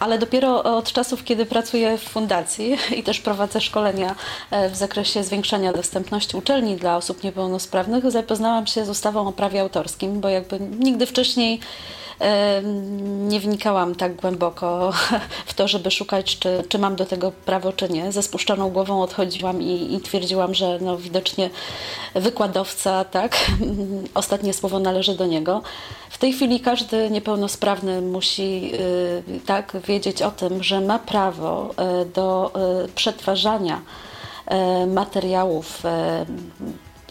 Ale 0.00 0.18
dopiero 0.18 0.62
od 0.76 0.92
czasów, 0.92 1.24
kiedy 1.24 1.46
pracuję 1.46 1.98
w 1.98 2.02
fundacji 2.02 2.76
i 2.96 3.02
też 3.02 3.20
prowadzę 3.20 3.60
szkolenia 3.60 4.14
w 4.70 4.76
zakresie 4.76 5.24
zwiększania 5.24 5.72
dostępności 5.72 6.36
uczelni 6.36 6.76
dla 6.76 6.96
osób 6.96 7.24
niepełnosprawnych, 7.24 8.10
zapoznałam 8.10 8.66
się 8.66 8.84
z 8.84 8.88
ustawą 8.88 9.28
o 9.28 9.32
prawie 9.32 9.60
autorskim, 9.60 10.20
bo 10.20 10.28
jakby 10.28 10.60
nigdy 10.60 11.06
wcześniej 11.06 11.60
nie 13.28 13.40
wnikałam 13.40 13.94
tak 13.94 14.16
głęboko 14.16 14.92
w 15.46 15.54
to, 15.54 15.68
żeby 15.68 15.90
szukać, 15.90 16.38
czy, 16.38 16.64
czy 16.68 16.78
mam 16.78 16.96
do 16.96 17.06
tego 17.06 17.32
prawo, 17.32 17.72
czy 17.72 17.88
nie. 17.88 18.12
Ze 18.12 18.22
spuszczoną 18.22 18.70
głową 18.70 19.02
odchodziłam 19.02 19.62
i, 19.62 19.94
i 19.94 20.00
twierdziłam, 20.00 20.54
że 20.54 20.78
no, 20.80 20.98
widocznie 20.98 21.50
wykładowca, 22.14 23.04
tak, 23.04 23.36
ostatnie 24.14 24.54
słowo 24.54 24.78
należy 24.78 25.14
do 25.14 25.26
niego. 25.26 25.62
W 26.10 26.18
tej 26.18 26.32
chwili 26.32 26.60
każdy 26.60 27.10
niepełnosprawny 27.10 28.00
musi 28.00 28.70
y, 28.74 29.40
tak 29.46 29.76
wiedzieć 29.86 30.22
o 30.22 30.30
tym, 30.30 30.62
że 30.62 30.80
ma 30.80 30.98
prawo 30.98 31.70
y, 32.02 32.06
do 32.06 32.52
y, 32.84 32.88
przetwarzania 32.88 33.80
materiałów 34.86 35.82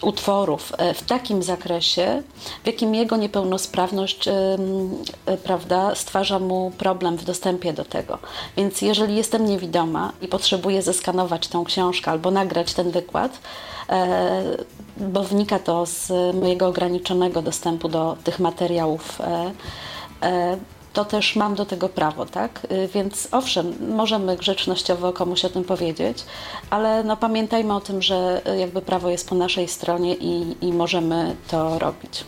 utworów 0.06 0.74
e, 0.78 0.94
w 0.94 1.04
takim 1.04 1.44
zakresie, 1.44 2.24
w 2.63 2.68
jakim 2.68 2.96
jego 2.96 3.18
niepełnosprawność 3.18 4.30
prawda, 5.44 5.96
stwarza 5.96 6.39
mu 6.39 6.72
problem 6.78 7.18
w 7.18 7.24
dostępie 7.24 7.74
do 7.74 7.86
tego. 7.86 8.18
Więc 8.58 8.82
jeżeli 8.82 9.15
jestem 9.15 9.46
niewidoma 9.46 10.12
i 10.22 10.28
potrzebuję 10.28 10.82
zeskanować 10.82 11.48
tę 11.48 11.63
książkę 11.65 12.12
albo 12.12 12.32
nagrać 12.32 12.74
ten 12.74 12.91
wykład, 12.91 13.39
bo 14.98 15.24
wynika 15.24 15.60
to 15.60 15.86
z 15.86 16.12
mojego 16.36 16.68
ograniczonego 16.68 17.41
dostępu 17.41 17.89
do 17.89 18.18
tych 18.24 18.39
materiałów 18.39 19.22
to 20.95 21.05
też 21.05 21.36
mam 21.36 21.55
do 21.55 21.65
tego 21.65 21.89
prawo, 21.89 22.25
tak? 22.25 22.67
Y, 22.71 22.89
więc 22.93 23.27
owszem, 23.31 23.73
możemy 23.95 24.38
grzecznościowo 24.38 25.13
komuś 25.13 25.45
o 25.45 25.49
tym 25.49 25.63
powiedzieć, 25.63 26.17
ale 26.69 27.03
no 27.03 27.17
pamiętajmy 27.17 27.75
o 27.75 27.81
tym, 27.81 28.01
że 28.01 28.41
y, 28.53 28.58
jakby 28.58 28.81
prawo 28.81 29.10
jest 29.10 29.29
po 29.29 29.36
naszej 29.36 29.67
stronie 29.67 30.15
i, 30.15 30.55
i 30.62 30.73
możemy 30.73 31.36
to 31.47 31.79
robić. 31.79 32.23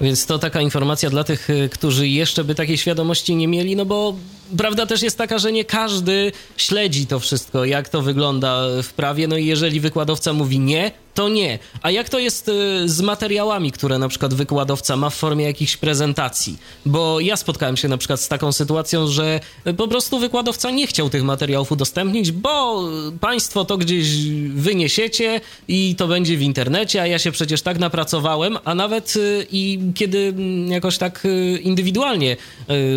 Więc 0.00 0.26
to 0.26 0.38
taka 0.38 0.60
informacja 0.60 1.10
dla 1.10 1.24
tych, 1.24 1.50
y, 1.50 1.68
którzy 1.68 2.08
jeszcze 2.08 2.44
by 2.44 2.54
takiej 2.54 2.78
świadomości 2.78 3.36
nie 3.36 3.48
mieli, 3.48 3.76
no 3.76 3.84
bo 3.84 4.14
prawda 4.58 4.86
też 4.86 5.02
jest 5.02 5.18
taka, 5.18 5.38
że 5.38 5.52
nie 5.52 5.64
każdy 5.64 6.32
śledzi 6.56 7.06
to 7.06 7.20
wszystko, 7.20 7.64
jak 7.64 7.88
to 7.88 8.02
wygląda 8.02 8.62
w 8.82 8.92
prawie. 8.92 9.28
No 9.28 9.36
i 9.36 9.46
jeżeli 9.46 9.80
wykładowca 9.80 10.32
mówi 10.32 10.58
nie, 10.58 10.92
to 11.14 11.28
nie. 11.28 11.58
A 11.82 11.90
jak 11.90 12.08
to 12.08 12.18
jest 12.18 12.48
y, 12.48 12.88
z 12.88 13.00
materiałami, 13.00 13.72
które 13.72 13.98
na 13.98 14.08
przykład 14.08 14.34
wykładowca 14.34 14.96
ma 14.96 15.10
w 15.10 15.14
formie 15.14 15.44
jakichś 15.44 15.76
prezentacji? 15.76 16.58
Bo 16.86 17.20
ja 17.20 17.36
spotkałem 17.36 17.76
się 17.76 17.88
na 17.88 17.98
przykład 17.98 18.20
z 18.20 18.28
taką 18.28 18.52
sytuacją, 18.52 19.06
że 19.06 19.40
po 19.76 19.88
prostu 19.88 20.18
wykładowca 20.18 20.70
nie 20.70 20.86
chciał 20.86 21.10
tych 21.10 21.24
materiałów 21.24 21.72
udostępnić, 21.72 22.32
bo 22.32 22.84
państwo 23.20 23.64
to 23.64 23.78
gdzieś 23.78 24.06
wyniesiecie 24.54 25.40
i 25.68 25.94
to 25.98 26.08
będzie 26.08 26.36
w 26.36 26.42
internecie, 26.42 27.02
a 27.02 27.06
ja 27.06 27.18
się 27.18 27.32
przecież 27.32 27.62
tak 27.62 27.78
napracowałem, 27.78 28.58
a 28.64 28.74
nawet 28.74 29.16
y, 29.16 29.46
i 29.52 29.78
kiedy 29.94 30.18
mm, 30.18 30.68
jakoś 30.68 30.98
tak 30.98 31.24
y, 31.24 31.60
indywidualnie 31.62 32.36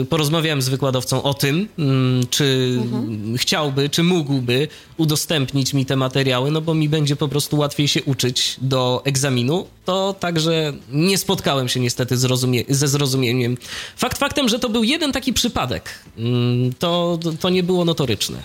porozmawiałem 0.10 0.62
z 0.62 0.70
wykładowcą 0.70 1.24
o 1.24 1.34
tym, 1.34 1.45
mm, 1.50 2.28
czy 2.30 2.78
mhm. 2.82 3.38
chciałby, 3.38 3.90
czy 3.90 4.04
mógłby 4.04 4.68
udostępnić 4.98 5.74
mi 5.74 5.86
te 5.86 5.96
materiały, 5.96 6.52
no 6.52 6.62
bo 6.62 6.74
mi 6.74 6.90
będzie 6.90 7.16
po 7.16 7.28
prostu 7.28 7.58
łatwiej 7.58 7.88
się 7.88 8.04
uczyć 8.04 8.58
do 8.62 9.02
egzaminu, 9.06 9.68
to 9.86 10.16
także 10.20 10.74
nie 10.92 11.18
spotkałem 11.18 11.70
się 11.70 11.80
niestety 11.80 12.18
zrozumie 12.18 12.64
ze 12.70 12.88
zrozumieniem. 12.88 13.58
Fakt 13.96 14.18
faktem, 14.18 14.50
że 14.50 14.60
to 14.60 14.70
był 14.70 14.84
jeden 14.84 15.12
taki 15.12 15.34
przypadek, 15.34 15.90
mm, 16.18 16.74
to, 16.80 17.20
to 17.40 17.50
nie 17.50 17.64
było 17.64 17.86
notoryczne. 17.86 18.38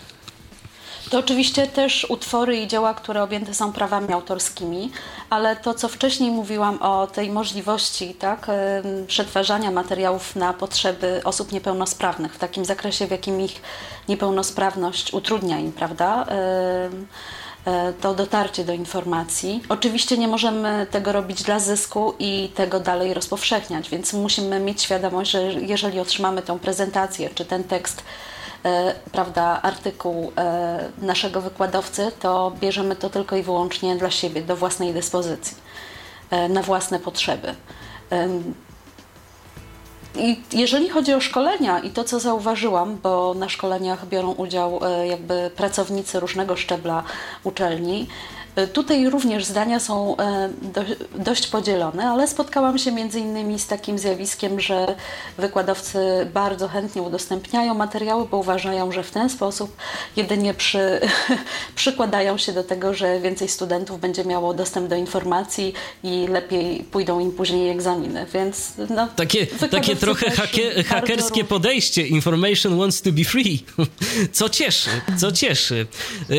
To 1.10 1.18
oczywiście 1.18 1.66
też 1.66 2.06
utwory 2.08 2.56
i 2.56 2.68
dzieła, 2.68 2.94
które 2.94 3.22
objęte 3.22 3.54
są 3.54 3.72
prawami 3.72 4.12
autorskimi, 4.12 4.90
ale 5.30 5.56
to, 5.56 5.74
co 5.74 5.88
wcześniej 5.88 6.30
mówiłam 6.30 6.82
o 6.82 7.06
tej 7.06 7.30
możliwości 7.30 8.14
tak, 8.14 8.46
przetwarzania 9.06 9.70
materiałów 9.70 10.36
na 10.36 10.52
potrzeby 10.52 11.20
osób 11.24 11.52
niepełnosprawnych, 11.52 12.34
w 12.34 12.38
takim 12.38 12.64
zakresie, 12.64 13.06
w 13.06 13.10
jakim 13.10 13.40
ich 13.40 13.62
niepełnosprawność 14.08 15.14
utrudnia 15.14 15.58
im, 15.58 15.72
prawda? 15.72 16.26
E, 17.66 17.92
to 18.00 18.14
dotarcie 18.14 18.64
do 18.64 18.72
informacji. 18.72 19.62
Oczywiście 19.68 20.18
nie 20.18 20.28
możemy 20.28 20.86
tego 20.90 21.12
robić 21.12 21.42
dla 21.42 21.58
zysku 21.58 22.14
i 22.18 22.50
tego 22.54 22.80
dalej 22.80 23.14
rozpowszechniać, 23.14 23.90
więc 23.90 24.12
musimy 24.12 24.60
mieć 24.60 24.82
świadomość, 24.82 25.30
że 25.30 25.42
jeżeli 25.42 26.00
otrzymamy 26.00 26.42
tę 26.42 26.58
prezentację 26.58 27.30
czy 27.34 27.44
ten 27.44 27.64
tekst, 27.64 28.02
prawda, 29.12 29.62
artykuł 29.62 30.32
e, 30.36 30.88
naszego 31.02 31.40
wykładowcy, 31.40 32.12
to 32.20 32.52
bierzemy 32.60 32.96
to 32.96 33.10
tylko 33.10 33.36
i 33.36 33.42
wyłącznie 33.42 33.96
dla 33.96 34.10
siebie, 34.10 34.42
do 34.42 34.56
własnej 34.56 34.94
dyspozycji, 34.94 35.56
na 36.48 36.62
własne 36.62 36.98
potrzeby. 36.98 37.54
I 40.16 40.40
jeżeli 40.52 40.88
chodzi 40.88 41.14
o 41.14 41.20
szkolenia 41.20 41.78
i 41.78 41.90
to, 41.90 42.04
co 42.04 42.20
zauważyłam, 42.20 42.98
bo 43.02 43.34
na 43.34 43.48
szkoleniach 43.48 44.08
biorą 44.08 44.32
udział 44.32 44.80
e, 44.82 45.06
jakby 45.06 45.50
pracownicy 45.56 46.20
różnego 46.20 46.56
szczebla 46.56 47.02
uczelni, 47.44 48.06
E, 48.49 48.49
tutaj 48.72 49.10
również 49.10 49.44
zdania 49.44 49.80
są 49.80 50.16
e, 50.16 50.48
dość 51.18 51.46
podzielone, 51.46 52.04
ale 52.04 52.28
spotkałam 52.28 52.78
się 52.78 52.92
między 52.92 53.20
innymi 53.20 53.58
z 53.58 53.66
takim 53.66 53.98
zjawiskiem, 53.98 54.60
że 54.60 54.94
wykładowcy 55.38 55.98
bardzo 56.34 56.68
chętnie 56.68 57.02
udostępniają 57.02 57.74
materiały, 57.74 58.26
bo 58.30 58.36
uważają, 58.36 58.92
że 58.92 59.02
w 59.02 59.10
ten 59.10 59.30
sposób 59.30 59.76
jedynie 60.16 60.54
przy, 60.54 61.00
przykładają 61.74 62.38
się 62.38 62.52
do 62.52 62.64
tego, 62.64 62.94
że 62.94 63.20
więcej 63.20 63.48
studentów 63.48 64.00
będzie 64.00 64.24
miało 64.24 64.54
dostęp 64.54 64.88
do 64.88 64.96
informacji 64.96 65.72
i 66.02 66.26
lepiej 66.28 66.84
pójdą 66.90 67.20
im 67.20 67.32
później 67.32 67.70
egzaminy. 67.70 68.26
Więc 68.34 68.72
no, 68.90 69.08
takie, 69.16 69.46
takie 69.46 69.96
trochę 69.96 70.30
hakie, 70.30 70.84
hakerskie 70.84 71.44
podejście. 71.44 72.06
Information 72.06 72.78
wants 72.78 73.02
to 73.02 73.12
be 73.12 73.24
free. 73.24 73.58
Co 74.32 74.48
cieszy, 74.48 74.90
co 75.18 75.32
cieszy. 75.32 75.86
E, 76.30 76.34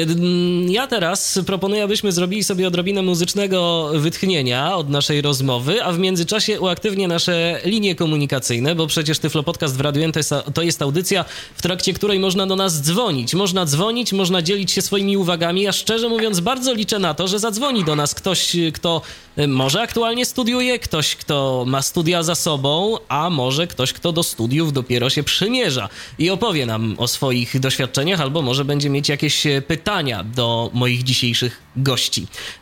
ja 0.67 0.88
teraz 0.88 1.39
proponuję, 1.45 1.84
abyśmy 1.84 2.01
zrobili 2.10 2.44
sobie 2.44 2.68
odrobinę 2.68 3.02
muzycznego 3.02 3.90
wytchnienia 3.94 4.76
od 4.76 4.90
naszej 4.90 5.22
rozmowy, 5.22 5.84
a 5.84 5.92
w 5.92 6.00
międzyczasie 6.00 6.62
uaktywnię 6.62 7.08
nasze 7.08 7.62
linie 7.66 7.96
komunikacyjne, 7.96 8.76
bo 8.76 8.88
przecież 8.88 9.20
Tyflo 9.20 9.44
Podcast 9.44 9.78
w 9.78 9.82
Radio 9.82 10.04
N 10.04 10.12
to 10.54 10.62
jest 10.62 10.82
audycja, 10.82 11.26
w 11.56 11.62
trakcie 11.62 11.94
której 11.94 12.20
można 12.20 12.48
do 12.48 12.56
nas 12.56 12.82
dzwonić. 12.82 13.34
Można 13.34 13.66
dzwonić, 13.66 14.14
można 14.14 14.42
dzielić 14.42 14.72
się 14.72 14.82
swoimi 14.82 15.18
uwagami, 15.18 15.68
a 15.68 15.72
szczerze 15.72 16.10
mówiąc 16.10 16.40
bardzo 16.40 16.74
liczę 16.74 17.00
na 17.00 17.14
to, 17.14 17.28
że 17.28 17.40
zadzwoni 17.40 17.84
do 17.84 17.96
nas 17.96 18.16
ktoś, 18.16 18.56
kto 18.74 19.02
y, 19.38 19.48
może 19.48 19.82
aktualnie 19.82 20.26
studiuje, 20.26 20.80
ktoś, 20.80 21.16
kto 21.16 21.64
ma 21.68 21.82
studia 21.82 22.24
za 22.24 22.36
sobą, 22.36 22.98
a 23.08 23.30
może 23.30 23.68
ktoś, 23.68 23.94
kto 23.94 24.12
do 24.12 24.24
studiów 24.24 24.74
dopiero 24.74 25.10
się 25.10 25.24
przymierza 25.24 25.90
i 26.20 26.30
opowie 26.30 26.66
nam 26.66 26.96
o 26.98 27.08
swoich 27.08 27.60
doświadczeniach, 27.60 28.22
albo 28.22 28.42
może 28.42 28.66
będzie 28.66 28.90
mieć 28.90 29.10
jakieś 29.10 29.44
pytania 29.68 30.24
do 30.24 30.70
moich 30.74 31.04
dzisiejszych 31.04 31.62
gości. 31.76 31.90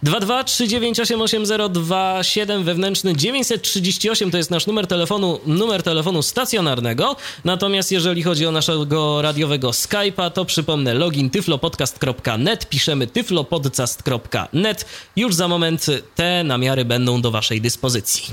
223988027 0.03 2.63
wewnętrzny 2.63 3.15
938 3.15 4.31
to 4.31 4.37
jest 4.37 4.51
nasz 4.51 4.67
numer 4.67 4.87
telefonu, 4.87 5.39
numer 5.45 5.83
telefonu 5.83 6.21
stacjonarnego. 6.21 7.15
Natomiast 7.45 7.91
jeżeli 7.91 8.23
chodzi 8.23 8.45
o 8.45 8.51
naszego 8.51 9.21
radiowego 9.21 9.69
Skype'a, 9.69 10.31
to 10.31 10.45
przypomnę 10.45 10.93
login 10.93 11.29
tyflopodcast.net, 11.29 12.69
piszemy 12.69 13.07
tyflopodcast.net. 13.07 14.85
Już 15.15 15.35
za 15.35 15.47
moment 15.47 15.85
te 16.15 16.43
namiary 16.43 16.85
będą 16.85 17.21
do 17.21 17.31
waszej 17.31 17.61
dyspozycji. 17.61 18.23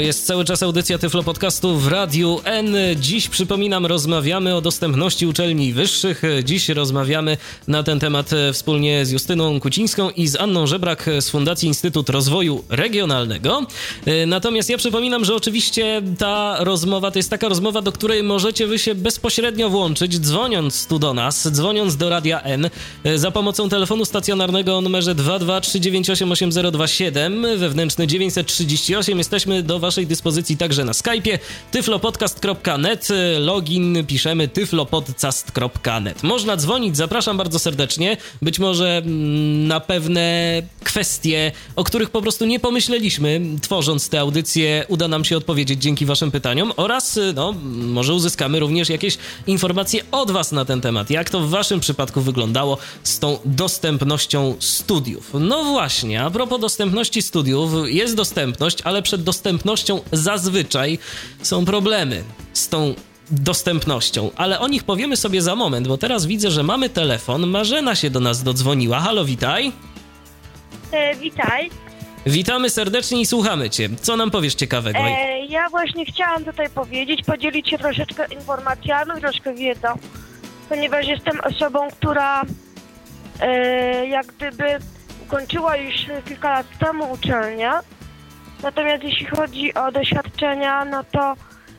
Jest 0.00 0.26
cały 0.26 0.44
czas 0.44 0.62
audycja 0.62 0.98
Tyflo 0.98 1.22
Podcastu 1.22 1.76
w 1.76 1.88
Radiu 1.88 2.40
N. 2.44 2.76
Dziś, 2.96 3.28
przypominam, 3.28 3.86
rozmawiamy 3.86 4.56
o 4.56 4.60
dostępności 4.60 5.26
uczelni 5.26 5.72
wyższych. 5.72 6.22
Dziś 6.44 6.68
rozmawiamy 6.68 7.36
na 7.68 7.82
ten 7.82 8.00
temat 8.00 8.30
wspólnie 8.52 9.06
z 9.06 9.10
Justyną 9.10 9.60
Kucińską 9.60 10.10
i 10.10 10.28
z 10.28 10.36
Anną 10.36 10.66
Żebrak 10.66 11.10
z 11.20 11.30
Fundacji 11.30 11.68
Instytut 11.68 12.08
Rozwoju 12.08 12.64
Regionalnego. 12.68 13.66
Natomiast 14.26 14.70
ja 14.70 14.78
przypominam, 14.78 15.24
że 15.24 15.34
oczywiście 15.34 16.02
ta 16.18 16.64
rozmowa 16.64 17.10
to 17.10 17.18
jest 17.18 17.30
taka 17.30 17.48
rozmowa, 17.48 17.82
do 17.82 17.92
której 17.92 18.22
możecie 18.22 18.66
wy 18.66 18.78
się 18.78 18.94
bezpośrednio 18.94 19.70
włączyć, 19.70 20.18
dzwoniąc 20.18 20.86
tu 20.86 20.98
do 20.98 21.14
nas, 21.14 21.52
dzwoniąc 21.52 21.96
do 21.96 22.08
Radia 22.08 22.42
N 22.42 22.70
za 23.14 23.30
pomocą 23.30 23.68
telefonu 23.68 24.04
stacjonarnego 24.04 24.78
o 24.78 24.80
numerze 24.80 25.14
223988027 25.14 27.58
wewnętrzny 27.58 28.06
938. 28.06 29.18
Jesteśmy 29.18 29.62
do 29.62 29.89
Waszej 29.90 30.06
dyspozycji 30.06 30.56
także 30.56 30.84
na 30.84 30.92
Skype'ie 30.92 31.38
tyflopodcast.net, 31.70 33.08
login 33.38 34.06
piszemy 34.06 34.48
tyflopodcast.net. 34.48 36.22
Można 36.22 36.56
dzwonić, 36.56 36.96
zapraszam 36.96 37.36
bardzo 37.36 37.58
serdecznie, 37.58 38.16
być 38.42 38.58
może 38.58 38.96
mm, 38.96 39.66
na 39.66 39.80
pewne 39.80 40.62
kwestie, 40.84 41.52
o 41.76 41.84
których 41.84 42.10
po 42.10 42.22
prostu 42.22 42.46
nie 42.46 42.60
pomyśleliśmy, 42.60 43.40
tworząc 43.62 44.08
tę 44.08 44.20
audycję, 44.20 44.84
uda 44.88 45.08
nam 45.08 45.24
się 45.24 45.36
odpowiedzieć 45.36 45.82
dzięki 45.82 46.06
Waszym 46.06 46.30
pytaniom 46.30 46.72
oraz, 46.76 47.18
no, 47.34 47.54
może 47.72 48.14
uzyskamy 48.14 48.60
również 48.60 48.88
jakieś 48.88 49.18
informacje 49.46 50.02
od 50.12 50.30
Was 50.30 50.52
na 50.52 50.64
ten 50.64 50.80
temat, 50.80 51.10
jak 51.10 51.30
to 51.30 51.40
w 51.40 51.50
Waszym 51.50 51.80
przypadku 51.80 52.20
wyglądało 52.20 52.78
z 53.02 53.18
tą 53.18 53.38
dostępnością 53.44 54.54
studiów. 54.58 55.30
No 55.40 55.64
właśnie, 55.64 56.22
a 56.22 56.30
propos 56.30 56.60
dostępności 56.60 57.22
studiów, 57.22 57.72
jest 57.84 58.16
dostępność, 58.16 58.78
ale 58.84 59.02
przed 59.02 59.22
dostępnością 59.22 59.69
dostępnością 59.70 60.00
zazwyczaj 60.12 60.98
są 61.42 61.64
problemy 61.64 62.22
z 62.52 62.68
tą 62.68 62.94
dostępnością, 63.30 64.30
ale 64.36 64.60
o 64.60 64.68
nich 64.68 64.84
powiemy 64.84 65.16
sobie 65.16 65.42
za 65.42 65.56
moment, 65.56 65.88
bo 65.88 65.98
teraz 65.98 66.26
widzę, 66.26 66.50
że 66.50 66.62
mamy 66.62 66.88
telefon. 66.88 67.46
Marzena 67.46 67.94
się 67.94 68.10
do 68.10 68.20
nas 68.20 68.42
dodzwoniła. 68.42 69.00
Halo, 69.00 69.24
witaj. 69.24 69.72
E, 70.92 71.14
witaj. 71.14 71.70
Witamy 72.26 72.70
serdecznie 72.70 73.20
i 73.20 73.26
słuchamy 73.26 73.70
Cię. 73.70 73.88
Co 74.00 74.16
nam 74.16 74.30
powiesz 74.30 74.54
ciekawego? 74.54 74.98
E, 74.98 75.46
ja 75.46 75.68
właśnie 75.68 76.06
chciałam 76.06 76.44
tutaj 76.44 76.70
powiedzieć, 76.70 77.22
podzielić 77.26 77.70
się 77.70 77.78
troszeczkę 77.78 78.26
informacjami, 78.30 79.20
troszkę 79.20 79.54
wiedzą, 79.54 79.88
ponieważ 80.68 81.06
jestem 81.06 81.40
osobą, 81.40 81.88
która 81.90 82.42
e, 83.40 84.06
jak 84.06 84.26
gdyby 84.26 84.64
ukończyła 85.26 85.76
już 85.76 85.94
kilka 86.24 86.50
lat 86.50 86.66
temu 86.78 87.12
uczelnię. 87.12 87.70
Natomiast 88.62 89.02
jeśli 89.04 89.26
chodzi 89.26 89.74
o 89.74 89.92
doświadczenia, 89.92 90.84
no 90.84 91.04
to 91.04 91.34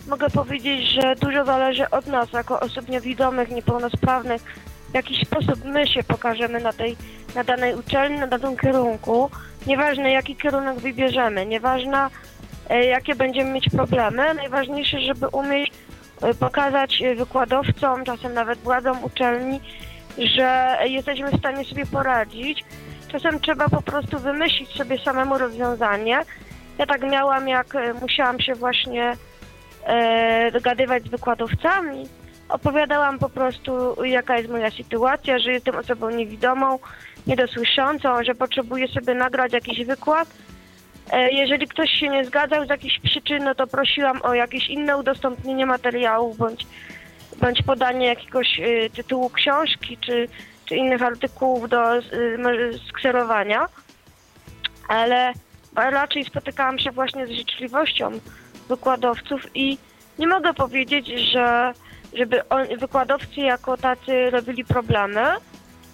mogę 0.08 0.30
powiedzieć, 0.30 0.90
że 0.90 1.16
dużo 1.16 1.46
zależy 1.46 1.90
od 1.90 2.08
nas, 2.08 2.34
jako 2.34 2.60
osób 2.60 2.90
niewidomych, 2.90 3.50
niepełnosprawnych, 3.50 4.42
w 4.92 4.94
jaki 4.94 5.26
sposób 5.26 5.66
my 5.66 5.88
się 5.88 6.04
pokażemy 6.04 6.60
na 6.60 6.74
tej, 6.74 6.98
na 7.36 7.44
danej 7.44 7.76
uczelni, 7.76 8.20
na 8.20 8.28
danym 8.28 8.58
kierunku. 8.58 9.30
Nieważne 9.68 10.12
jaki 10.12 10.36
kierunek 10.36 10.80
wybierzemy, 10.80 11.46
nieważne 11.46 12.08
e, 12.70 12.86
jakie 12.86 13.16
będziemy 13.16 13.52
mieć 13.52 13.70
problemy, 13.70 14.34
najważniejsze, 14.34 15.00
żeby 15.02 15.28
umieć 15.28 15.72
e, 16.22 16.34
pokazać 16.34 17.02
e, 17.02 17.16
wykładowcom, 17.16 18.06
czasem 18.06 18.34
nawet 18.34 18.60
władzom 18.60 19.04
uczelni, 19.04 19.62
że 20.18 20.78
jesteśmy 20.86 21.32
w 21.32 21.40
stanie 21.40 21.66
sobie 21.66 21.86
poradzić. 21.86 22.64
Czasem 23.08 23.40
trzeba 23.40 23.70
po 23.70 23.82
prostu 23.82 24.20
wymyślić 24.20 24.70
sobie 24.70 25.00
samemu 25.00 25.38
rozwiązanie. 25.38 26.22
Ja 26.78 26.86
tak 26.86 27.02
miałam, 27.02 27.48
jak 27.48 27.68
musiałam 28.02 28.40
się 28.40 28.56
właśnie 28.56 29.14
e, 29.84 30.52
dogadywać 30.52 31.04
z 31.04 31.10
wykładowcami. 31.10 32.08
Opowiadałam 32.50 33.20
po 33.20 33.30
prostu, 33.30 34.04
jaka 34.04 34.38
jest 34.38 34.50
moja 34.50 34.72
sytuacja, 34.72 35.40
że 35.40 35.52
jestem 35.52 35.76
osobą 35.76 36.10
niewidomą, 36.10 36.80
niedosłyszącą, 37.28 38.24
że 38.24 38.36
potrzebuję 38.36 38.88
sobie 38.88 39.14
nagrać 39.16 39.54
jakiś 39.54 39.86
wykład. 39.86 40.28
E, 41.12 41.32
jeżeli 41.32 41.68
ktoś 41.68 41.90
się 41.92 42.10
nie 42.10 42.26
zgadzał 42.26 42.66
z 42.66 42.70
jakichś 42.70 43.00
przyczyn, 43.00 43.44
no 43.44 43.56
to 43.56 43.68
prosiłam 43.68 44.22
o 44.22 44.34
jakieś 44.34 44.70
inne 44.70 44.98
udostępnienie 44.98 45.66
materiałów 45.66 46.38
bądź, 46.38 46.68
bądź 47.42 47.62
podanie 47.62 48.08
jakiegoś 48.08 48.60
y, 48.60 48.90
tytułu 48.96 49.30
książki 49.30 49.98
czy, 49.98 50.28
czy 50.66 50.76
innych 50.76 51.02
artykułów 51.02 51.70
do 51.70 51.98
y, 51.98 52.02
skserowania. 52.90 53.66
Ale 54.88 55.34
raczej 55.76 56.26
spotykałam 56.26 56.80
się 56.80 56.92
właśnie 56.92 57.28
z 57.28 57.32
życzliwością 57.32 58.12
wykładowców 58.70 59.56
i 59.56 59.78
nie 60.20 60.28
mogę 60.28 60.54
powiedzieć, 60.54 61.08
że 61.08 61.74
żeby 62.14 62.50
on, 62.50 62.68
wykładowcy 62.80 63.42
jako 63.42 63.78
tacy 63.78 64.30
robili 64.30 64.66
problemy. 64.66 65.22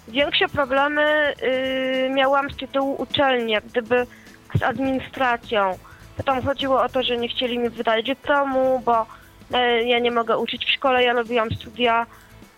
Większe 0.08 0.48
problemy 0.48 1.34
y, 1.42 2.10
miałam 2.10 2.50
z 2.50 2.56
tytułu 2.56 3.02
uczelni, 3.02 3.52
jak 3.52 3.66
gdyby 3.66 4.06
z 4.54 4.62
administracją. 4.62 5.78
Tam 6.24 6.42
chodziło 6.42 6.82
o 6.82 6.88
to, 6.88 7.02
że 7.02 7.16
nie 7.16 7.28
chcieli 7.28 7.58
mi 7.58 7.70
wydać 7.70 8.06
dyplomu, 8.06 8.82
bo 8.84 9.02
y, 9.02 9.84
ja 9.84 9.98
nie 9.98 10.10
mogę 10.10 10.38
uczyć 10.38 10.64
w 10.64 10.70
szkole. 10.70 11.04
Ja 11.04 11.12
robiłam 11.12 11.50
studia 11.50 12.06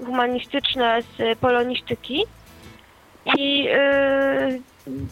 humanistyczne 0.07 1.03
z 1.03 1.39
polonistyki 1.39 2.25
i 3.39 3.69
y, 3.69 4.61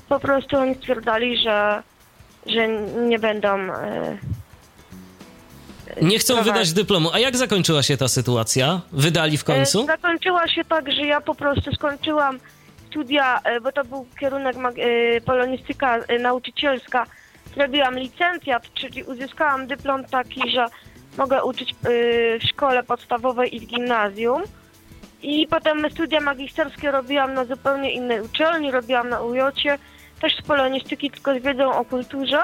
po 0.09 0.21
prostu 0.21 0.57
oni 0.57 0.75
stwierdzali, 0.75 1.37
że, 1.37 1.83
że 2.49 2.69
nie 3.09 3.19
będą 3.19 3.59
y, 3.59 4.19
nie 6.03 6.19
chcą 6.19 6.43
wydać 6.43 6.73
dyplomu. 6.73 7.11
A 7.13 7.19
jak 7.19 7.37
zakończyła 7.37 7.83
się 7.83 7.97
ta 7.97 8.09
sytuacja? 8.09 8.81
Wydali 8.93 9.39
w 9.39 9.45
końcu? 9.45 9.83
E, 9.83 9.87
zakończyła 9.87 10.49
się 10.49 10.65
tak, 10.65 10.93
że 10.93 11.03
ja 11.07 11.21
po 11.21 11.35
prostu 11.35 11.73
skończyłam 11.73 12.39
studia, 12.91 13.41
e, 13.45 13.61
bo 13.61 13.73
to 13.73 13.85
był 13.85 14.07
kierunek 14.21 14.57
e, 14.57 15.21
polonistyka 15.21 15.99
nauczycielska. 16.21 17.07
Zrobiłam 17.55 17.99
licencjat, 17.99 18.75
czyli 18.75 19.03
uzyskałam 19.03 19.67
dyplom 19.67 20.05
taki, 20.05 20.51
że 20.51 20.67
mogę 21.19 21.45
uczyć 21.45 21.75
w 21.85 22.47
szkole 22.49 22.83
podstawowej 22.83 23.57
i 23.57 23.61
w 23.61 23.67
gimnazjum. 23.67 24.43
I 25.23 25.47
potem 25.51 25.91
studia 25.91 26.21
magisterskie 26.21 26.91
robiłam 26.91 27.35
na 27.35 27.45
zupełnie 27.45 27.93
innej 27.93 28.21
uczelni, 28.21 28.71
robiłam 28.71 29.09
na 29.09 29.21
UJ-cie, 29.21 29.79
też 30.21 30.37
z 30.37 30.43
polonistyki, 30.43 31.11
tylko 31.11 31.35
z 31.35 31.43
wiedzą 31.43 31.73
o 31.73 31.85
kulturze. 31.85 32.43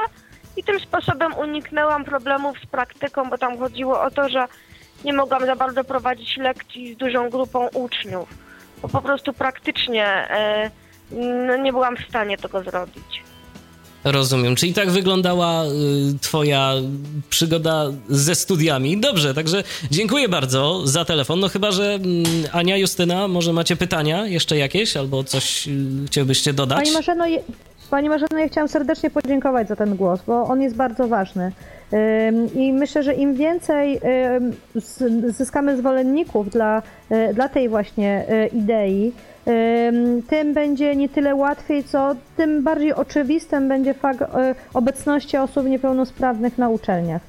I 0.57 0.65
tym 0.65 0.81
sposobem 0.81 1.35
uniknęłam 1.35 2.05
problemów 2.05 2.59
z 2.59 2.67
praktyką, 2.67 3.31
bo 3.31 3.39
tam 3.39 3.59
chodziło 3.59 4.03
o 4.03 4.11
to, 4.11 4.29
że 4.29 4.47
nie 5.05 5.13
mogłam 5.13 5.47
za 5.47 5.57
bardzo 5.57 5.85
prowadzić 5.85 6.37
lekcji 6.37 6.95
z 6.95 6.97
dużą 6.97 7.31
grupą 7.31 7.69
uczniów, 7.69 8.29
bo 8.83 8.89
po 8.89 9.03
prostu 9.03 9.33
praktycznie 9.33 10.29
no, 11.47 11.57
nie 11.57 11.73
byłam 11.73 11.97
w 11.97 12.09
stanie 12.09 12.39
tego 12.39 12.63
zrobić. 12.63 13.23
Rozumiem. 14.05 14.57
Czyli 14.57 14.75
tak 14.75 14.91
wyglądała 14.91 15.65
y, 15.65 15.69
Twoja 16.21 16.73
przygoda 17.31 17.87
ze 18.09 18.35
studiami. 18.35 19.01
Dobrze, 19.01 19.35
także 19.35 19.65
dziękuję 19.91 20.29
bardzo 20.29 20.87
za 20.87 21.05
telefon. 21.05 21.41
No 21.41 21.49
chyba, 21.49 21.71
że 21.71 21.95
mm, 21.95 22.25
Ania, 22.53 22.77
Justyna, 22.77 23.29
może 23.29 23.53
macie 23.53 23.77
pytania 23.77 24.27
jeszcze 24.27 24.57
jakieś 24.57 24.97
albo 24.97 25.25
coś 25.25 25.69
y, 25.69 25.71
chciałbyście 26.07 26.53
dodać? 26.53 26.79
Pani 26.79 26.93
Marzeno, 26.93 27.25
Pani 27.91 28.09
Marzeno, 28.09 28.39
ja 28.39 28.49
chciałam 28.49 28.69
serdecznie 28.69 29.11
podziękować 29.11 29.69
za 29.69 29.77
ten 29.77 29.97
głos, 29.97 30.21
bo 30.27 30.45
on 30.45 30.63
jest 30.63 30.77
bardzo 30.77 31.09
ważny. 31.09 31.53
I 32.55 32.73
myślę, 32.73 33.03
że 33.03 33.15
im 33.15 33.35
więcej 33.35 34.01
zyskamy 35.29 35.77
zwolenników 35.77 36.51
dla, 36.51 36.83
e, 37.11 37.35
dla 37.35 37.49
tej 37.49 37.69
właśnie 37.69 38.25
e, 38.29 38.47
idei, 38.47 39.13
tym 40.29 40.55
będzie 40.55 40.97
nie 40.97 41.09
tyle 41.09 41.35
łatwiej, 41.35 41.85
co 41.85 42.17
tym 42.37 42.63
bardziej 42.63 42.95
oczywistym 42.95 43.69
będzie 43.69 43.95
fakt 43.95 44.23
e, 44.23 44.55
obecności 44.75 45.37
osób 45.37 45.67
niepełnosprawnych 45.67 46.59
na 46.59 46.69
uczelniach. 46.69 47.23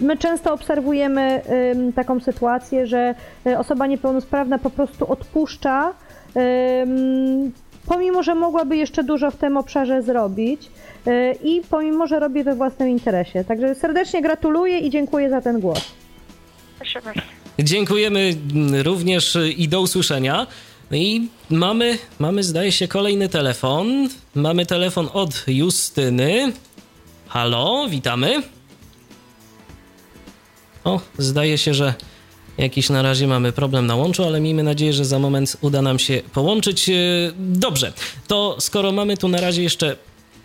My 0.00 0.16
często 0.16 0.52
obserwujemy 0.52 1.42
taką 1.94 2.20
sytuację, 2.20 2.86
że 2.86 3.14
osoba 3.58 3.86
niepełnosprawna 3.86 4.58
po 4.58 4.70
prostu 4.70 5.12
odpuszcza 5.12 5.92
pomimo, 7.86 8.22
że 8.22 8.34
mogłaby 8.34 8.76
jeszcze 8.76 9.04
dużo 9.04 9.30
w 9.30 9.36
tym 9.36 9.56
obszarze 9.56 10.02
zrobić 10.02 10.70
i 11.44 11.62
pomimo, 11.70 12.06
że 12.06 12.20
robi 12.20 12.42
we 12.42 12.54
własnym 12.54 12.88
interesie. 12.88 13.44
Także 13.44 13.74
serdecznie 13.74 14.22
gratuluję 14.22 14.78
i 14.78 14.90
dziękuję 14.90 15.30
za 15.30 15.40
ten 15.40 15.60
głos. 15.60 15.94
Proszę 16.76 17.02
bardzo. 17.02 17.20
Dziękujemy 17.58 18.34
również 18.82 19.38
i 19.56 19.68
do 19.68 19.80
usłyszenia. 19.80 20.46
No 20.92 20.98
I 20.98 21.28
mamy, 21.50 21.98
mamy, 22.18 22.42
zdaje 22.42 22.72
się, 22.72 22.88
kolejny 22.88 23.28
telefon. 23.28 24.08
Mamy 24.34 24.66
telefon 24.66 25.08
od 25.12 25.44
Justyny. 25.46 26.52
Halo, 27.28 27.88
witamy. 27.88 28.42
O, 30.84 31.00
zdaje 31.18 31.58
się, 31.58 31.74
że 31.74 31.94
Jakiś 32.58 32.90
na 32.90 33.02
razie 33.02 33.26
mamy 33.26 33.52
problem 33.52 33.86
na 33.86 33.96
łączu, 33.96 34.24
ale 34.24 34.40
miejmy 34.40 34.62
nadzieję, 34.62 34.92
że 34.92 35.04
za 35.04 35.18
moment 35.18 35.56
uda 35.60 35.82
nam 35.82 35.98
się 35.98 36.22
połączyć. 36.32 36.88
E, 36.88 36.92
dobrze, 37.38 37.92
to 38.26 38.56
skoro 38.60 38.92
mamy 38.92 39.16
tu 39.16 39.28
na 39.28 39.40
razie 39.40 39.62
jeszcze 39.62 39.96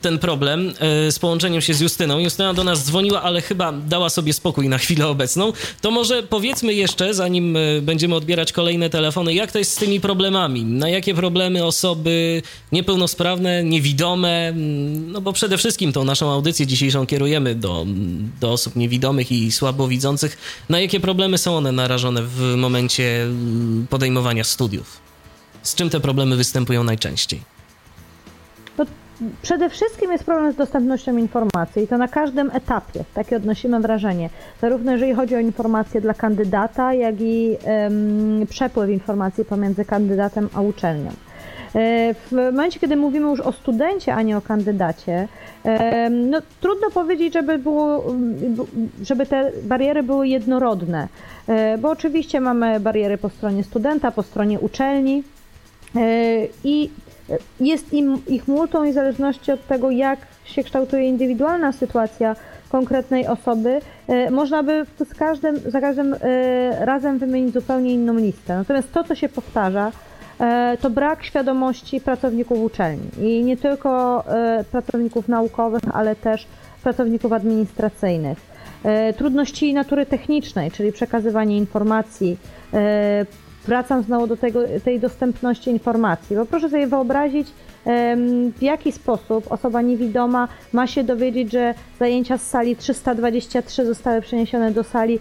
ten 0.01 0.19
problem 0.19 0.73
e, 0.79 1.11
z 1.11 1.19
połączeniem 1.19 1.61
się 1.61 1.73
z 1.73 1.81
Justyną. 1.81 2.19
Justyna 2.19 2.53
do 2.53 2.63
nas 2.63 2.85
dzwoniła, 2.85 3.21
ale 3.21 3.41
chyba 3.41 3.71
dała 3.71 4.09
sobie 4.09 4.33
spokój 4.33 4.69
na 4.69 4.77
chwilę 4.77 5.07
obecną. 5.07 5.53
To 5.81 5.91
może 5.91 6.23
powiedzmy 6.23 6.73
jeszcze, 6.73 7.13
zanim 7.13 7.57
e, 7.57 7.81
będziemy 7.81 8.15
odbierać 8.15 8.51
kolejne 8.51 8.89
telefony, 8.89 9.33
jak 9.33 9.51
to 9.51 9.59
jest 9.59 9.71
z 9.71 9.75
tymi 9.75 9.99
problemami? 9.99 10.63
Na 10.63 10.89
jakie 10.89 11.13
problemy 11.13 11.65
osoby 11.65 12.41
niepełnosprawne, 12.71 13.63
niewidome, 13.63 14.47
mm, 14.47 15.11
no 15.11 15.21
bo 15.21 15.33
przede 15.33 15.57
wszystkim 15.57 15.93
tą 15.93 16.03
naszą 16.03 16.31
audycję 16.31 16.67
dzisiejszą 16.67 17.05
kierujemy 17.05 17.55
do, 17.55 17.85
do 18.41 18.51
osób 18.51 18.75
niewidomych 18.75 19.31
i 19.31 19.51
słabowidzących. 19.51 20.37
Na 20.69 20.79
jakie 20.79 20.99
problemy 20.99 21.37
są 21.37 21.57
one 21.57 21.71
narażone 21.71 22.23
w 22.23 22.55
momencie 22.57 23.23
mm, 23.23 23.87
podejmowania 23.89 24.43
studiów? 24.43 24.99
Z 25.63 25.75
czym 25.75 25.89
te 25.89 25.99
problemy 25.99 26.35
występują 26.35 26.83
najczęściej? 26.83 27.57
Przede 29.41 29.69
wszystkim 29.69 30.11
jest 30.11 30.23
problem 30.23 30.51
z 30.53 30.55
dostępnością 30.55 31.17
informacji 31.17 31.83
i 31.83 31.87
to 31.87 31.97
na 31.97 32.07
każdym 32.07 32.51
etapie, 32.53 33.03
takie 33.13 33.37
odnosimy 33.37 33.79
wrażenie. 33.79 34.29
Zarówno 34.61 34.91
jeżeli 34.91 35.13
chodzi 35.13 35.35
o 35.35 35.39
informacje 35.39 36.01
dla 36.01 36.13
kandydata, 36.13 36.93
jak 36.93 37.15
i 37.21 37.57
um, 37.65 38.47
przepływ 38.49 38.89
informacji 38.89 39.45
pomiędzy 39.45 39.85
kandydatem 39.85 40.49
a 40.53 40.61
uczelnią. 40.61 41.09
E, 41.75 42.13
w 42.13 42.31
momencie, 42.31 42.79
kiedy 42.79 42.95
mówimy 42.95 43.29
już 43.29 43.39
o 43.39 43.51
studencie, 43.51 44.15
a 44.15 44.21
nie 44.21 44.37
o 44.37 44.41
kandydacie, 44.41 45.27
no, 46.11 46.41
trudno 46.61 46.89
powiedzieć, 46.91 47.33
żeby, 47.33 47.57
było, 47.57 48.03
żeby 49.03 49.25
te 49.25 49.51
bariery 49.63 50.03
były 50.03 50.27
jednorodne, 50.27 51.07
e, 51.47 51.77
bo 51.77 51.89
oczywiście 51.89 52.41
mamy 52.41 52.79
bariery 52.79 53.17
po 53.17 53.29
stronie 53.29 53.63
studenta, 53.63 54.11
po 54.11 54.23
stronie 54.23 54.59
uczelni 54.59 55.23
e, 55.95 55.99
i 56.63 56.89
jest 57.59 57.93
im, 57.93 58.21
ich 58.27 58.47
multą 58.47 58.83
i 58.83 58.91
w 58.91 58.93
zależności 58.93 59.51
od 59.51 59.67
tego, 59.67 59.91
jak 59.91 60.19
się 60.45 60.63
kształtuje 60.63 61.07
indywidualna 61.07 61.71
sytuacja 61.71 62.35
konkretnej 62.69 63.27
osoby, 63.27 63.79
e, 64.07 64.31
można 64.31 64.63
by 64.63 64.85
z 65.05 65.13
każdym, 65.13 65.59
za 65.65 65.81
każdym 65.81 66.13
e, 66.13 66.85
razem 66.85 67.17
wymienić 67.17 67.53
zupełnie 67.53 67.93
inną 67.93 68.13
listę. 68.13 68.57
Natomiast 68.57 68.91
to, 68.91 69.03
co 69.03 69.15
się 69.15 69.29
powtarza, 69.29 69.91
e, 70.39 70.77
to 70.81 70.89
brak 70.89 71.23
świadomości 71.23 72.01
pracowników 72.01 72.59
uczelni 72.59 73.09
i 73.21 73.43
nie 73.43 73.57
tylko 73.57 74.23
pracowników 74.71 75.27
naukowych, 75.27 75.81
ale 75.93 76.15
też 76.15 76.47
pracowników 76.83 77.33
administracyjnych. 77.33 78.57
trudności 79.17 79.73
natury 79.73 80.05
technicznej, 80.05 80.71
czyli 80.71 80.91
przekazywanie 80.91 81.57
informacji, 81.57 82.37
wracam 83.67 84.03
znowu 84.03 84.27
do 84.27 84.37
tego, 84.37 84.59
tej 84.83 84.99
dostępności 84.99 85.69
informacji, 85.69 86.35
bo 86.35 86.45
proszę 86.45 86.69
sobie 86.69 86.87
wyobrazić, 86.87 87.47
w 88.57 88.61
jaki 88.61 88.91
sposób 88.91 89.51
osoba 89.51 89.81
niewidoma 89.81 90.47
ma 90.73 90.87
się 90.87 91.03
dowiedzieć, 91.03 91.51
że 91.51 91.73
zajęcia 91.99 92.37
z 92.37 92.47
sali 92.47 92.75
323 92.75 93.85
zostały 93.85 94.21
przeniesione 94.21 94.71
do 94.71 94.83
sali 94.83 95.19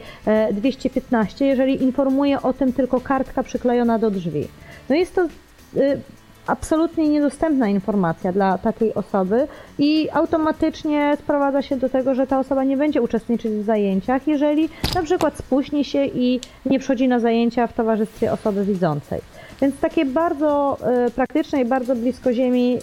215, 0.52 1.44
e, 1.44 1.48
jeżeli 1.48 1.82
informuje 1.82 2.42
o 2.42 2.52
tym 2.52 2.72
tylko 2.72 3.00
kartka 3.00 3.42
przyklejona 3.42 3.98
do 3.98 4.10
drzwi. 4.10 4.48
No 4.88 4.96
jest 4.96 5.14
to 5.14 5.24
y, 5.24 6.00
absolutnie 6.46 7.08
niedostępna 7.08 7.68
informacja 7.68 8.32
dla 8.32 8.58
takiej 8.58 8.94
osoby 8.94 9.48
i 9.78 10.08
automatycznie 10.12 11.16
sprowadza 11.20 11.62
się 11.62 11.76
do 11.76 11.88
tego, 11.88 12.14
że 12.14 12.26
ta 12.26 12.38
osoba 12.38 12.64
nie 12.64 12.76
będzie 12.76 13.02
uczestniczyć 13.02 13.52
w 13.52 13.64
zajęciach, 13.64 14.26
jeżeli 14.28 14.68
na 14.94 15.02
przykład 15.02 15.38
spóźni 15.38 15.84
się 15.84 16.04
i 16.04 16.40
nie 16.66 16.78
przychodzi 16.78 17.08
na 17.08 17.20
zajęcia 17.20 17.66
w 17.66 17.72
towarzystwie 17.72 18.32
osoby 18.32 18.64
widzącej. 18.64 19.20
Więc 19.60 19.76
takie 19.80 20.04
bardzo 20.04 20.78
y, 21.06 21.10
praktyczne 21.10 21.60
i 21.60 21.64
bardzo 21.64 21.96
blisko 21.96 22.32
ziemi 22.32 22.78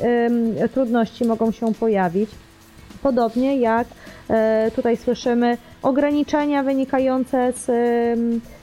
y, 0.66 0.70
trudności 0.70 1.26
mogą 1.26 1.52
się 1.52 1.74
pojawić. 1.74 2.30
Podobnie 3.04 3.58
jak 3.58 3.88
y, 4.68 4.72
tutaj 4.72 4.98
słyszymy 4.98 5.58
ograniczenia 5.82 6.64
wynikające 6.64 7.54
z 7.56 7.70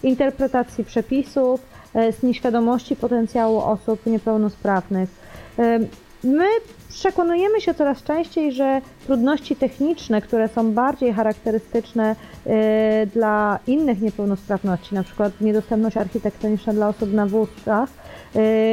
interpretacji 0.02 0.84
przepisów, 0.84 1.69
z 1.94 2.22
nieświadomości 2.22 2.96
potencjału 2.96 3.58
osób 3.58 4.06
niepełnosprawnych. 4.06 5.08
E, 5.58 5.78
my 6.24 6.46
przekonujemy 6.88 7.60
się 7.60 7.74
coraz 7.74 8.02
częściej, 8.02 8.52
że 8.52 8.80
trudności 9.06 9.56
techniczne, 9.56 10.22
które 10.22 10.48
są 10.48 10.72
bardziej 10.72 11.12
charakterystyczne 11.12 12.16
e, 12.46 13.06
dla 13.06 13.58
innych 13.66 14.00
niepełnosprawności, 14.00 14.94
na 14.94 15.02
przykład 15.02 15.40
niedostępność 15.40 15.96
architektoniczna 15.96 16.72
dla 16.72 16.88
osób 16.88 17.12
na 17.12 17.26
wózkach, 17.26 17.88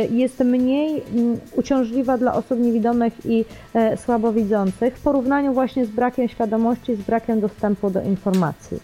jest 0.09 0.39
mniej 0.39 1.03
mm, 1.13 1.39
uciążliwa 1.55 2.17
dla 2.17 2.33
osób 2.33 2.59
niewidomych 2.59 3.13
i 3.25 3.45
słabowidzących 4.05 4.97
w 4.97 5.01
porównaniu 5.01 5.53
właśnie 5.53 5.85
z 5.85 5.89
brakiem 5.89 6.27
świadomości, 6.27 6.95
z 6.95 7.01
brakiem 7.01 7.39
dostępu 7.39 7.89
do 7.89 8.01
informacji. 8.01 8.79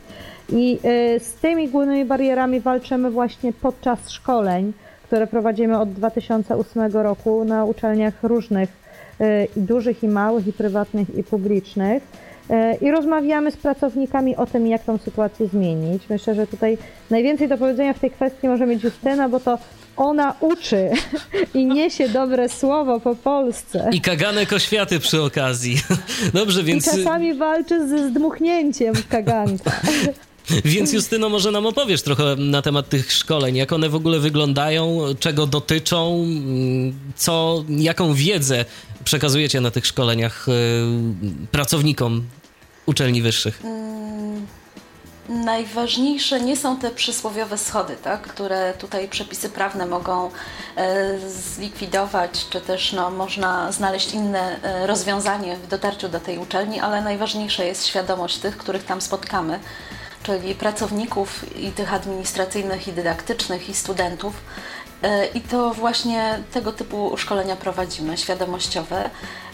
I 0.49 0.79
y, 0.85 1.19
z 1.19 1.33
tymi 1.33 1.69
głównymi 1.69 2.05
barierami 2.05 2.59
walczymy 2.59 3.11
właśnie 3.11 3.53
podczas 3.53 4.09
szkoleń, 4.09 4.73
które 5.03 5.27
prowadzimy 5.27 5.79
od 5.79 5.93
2008 5.93 6.91
roku 6.91 7.45
na 7.45 7.65
uczelniach 7.65 8.13
różnych, 8.23 8.69
y, 9.21 9.47
i 9.57 9.61
dużych 9.61 10.03
i 10.03 10.07
małych, 10.07 10.47
i 10.47 10.53
prywatnych, 10.53 11.17
i 11.17 11.23
publicznych. 11.23 12.03
Y, 12.51 12.85
I 12.85 12.91
rozmawiamy 12.91 13.51
z 13.51 13.57
pracownikami 13.57 14.35
o 14.35 14.45
tym, 14.45 14.67
jak 14.67 14.83
tą 14.83 14.97
sytuację 14.97 15.47
zmienić. 15.47 16.03
Myślę, 16.09 16.35
że 16.35 16.47
tutaj 16.47 16.77
najwięcej 17.09 17.47
do 17.47 17.57
powiedzenia 17.57 17.93
w 17.93 17.99
tej 17.99 18.11
kwestii 18.11 18.47
może 18.47 18.65
mieć 18.65 18.83
Justyna, 18.83 19.29
bo 19.29 19.39
to 19.39 19.57
ona 19.97 20.35
uczy 20.39 20.89
i 21.53 21.65
niesie 21.65 22.09
dobre 22.09 22.49
słowo 22.49 22.99
po 22.99 23.15
Polsce. 23.15 23.89
I 23.93 24.01
kaganek 24.01 24.53
oświaty 24.53 24.99
przy 24.99 25.21
okazji. 25.21 25.77
Dobrze, 26.33 26.63
więc... 26.63 26.87
I 26.87 26.97
czasami 26.97 27.33
walczy 27.33 27.87
ze 27.87 28.09
zdmuchnięciem 28.09 28.93
kaganka. 29.09 29.71
Więc 30.65 30.93
Justyno, 30.93 31.29
może 31.29 31.51
nam 31.51 31.65
opowiesz 31.65 32.01
trochę 32.01 32.35
na 32.35 32.61
temat 32.61 32.89
tych 32.89 33.11
szkoleń, 33.11 33.55
jak 33.55 33.73
one 33.73 33.89
w 33.89 33.95
ogóle 33.95 34.19
wyglądają, 34.19 34.99
czego 35.19 35.47
dotyczą, 35.47 36.27
co, 37.15 37.63
jaką 37.69 38.13
wiedzę 38.13 38.65
przekazujecie 39.03 39.61
na 39.61 39.71
tych 39.71 39.85
szkoleniach 39.85 40.47
y, 40.47 40.51
pracownikom 41.51 42.23
uczelni 42.85 43.21
wyższych? 43.21 43.61
Hmm, 43.61 44.47
najważniejsze 45.29 46.41
nie 46.41 46.57
są 46.57 46.77
te 46.77 46.91
przysłowiowe 46.91 47.57
schody, 47.57 47.95
tak, 48.03 48.21
które 48.21 48.73
tutaj 48.73 49.07
przepisy 49.07 49.49
prawne 49.49 49.85
mogą 49.85 50.31
e, 50.75 51.19
zlikwidować, 51.29 52.45
czy 52.49 52.61
też 52.61 52.93
no, 52.93 53.11
można 53.11 53.71
znaleźć 53.71 54.13
inne 54.13 54.63
e, 54.63 54.87
rozwiązanie 54.87 55.57
w 55.57 55.67
dotarciu 55.67 56.09
do 56.09 56.19
tej 56.19 56.37
uczelni, 56.37 56.79
ale 56.79 57.01
najważniejsza 57.01 57.63
jest 57.63 57.87
świadomość 57.87 58.37
tych, 58.37 58.57
których 58.57 58.83
tam 58.83 59.01
spotkamy 59.01 59.59
czyli 60.23 60.55
pracowników 60.55 61.57
i 61.59 61.71
tych 61.71 61.93
administracyjnych, 61.93 62.87
i 62.87 62.93
dydaktycznych, 62.93 63.69
i 63.69 63.73
studentów. 63.73 64.33
E, 65.03 65.25
I 65.25 65.41
to 65.41 65.73
właśnie 65.73 66.39
tego 66.51 66.71
typu 66.71 67.17
szkolenia 67.17 67.55
prowadzimy, 67.55 68.17
świadomościowe, 68.17 69.09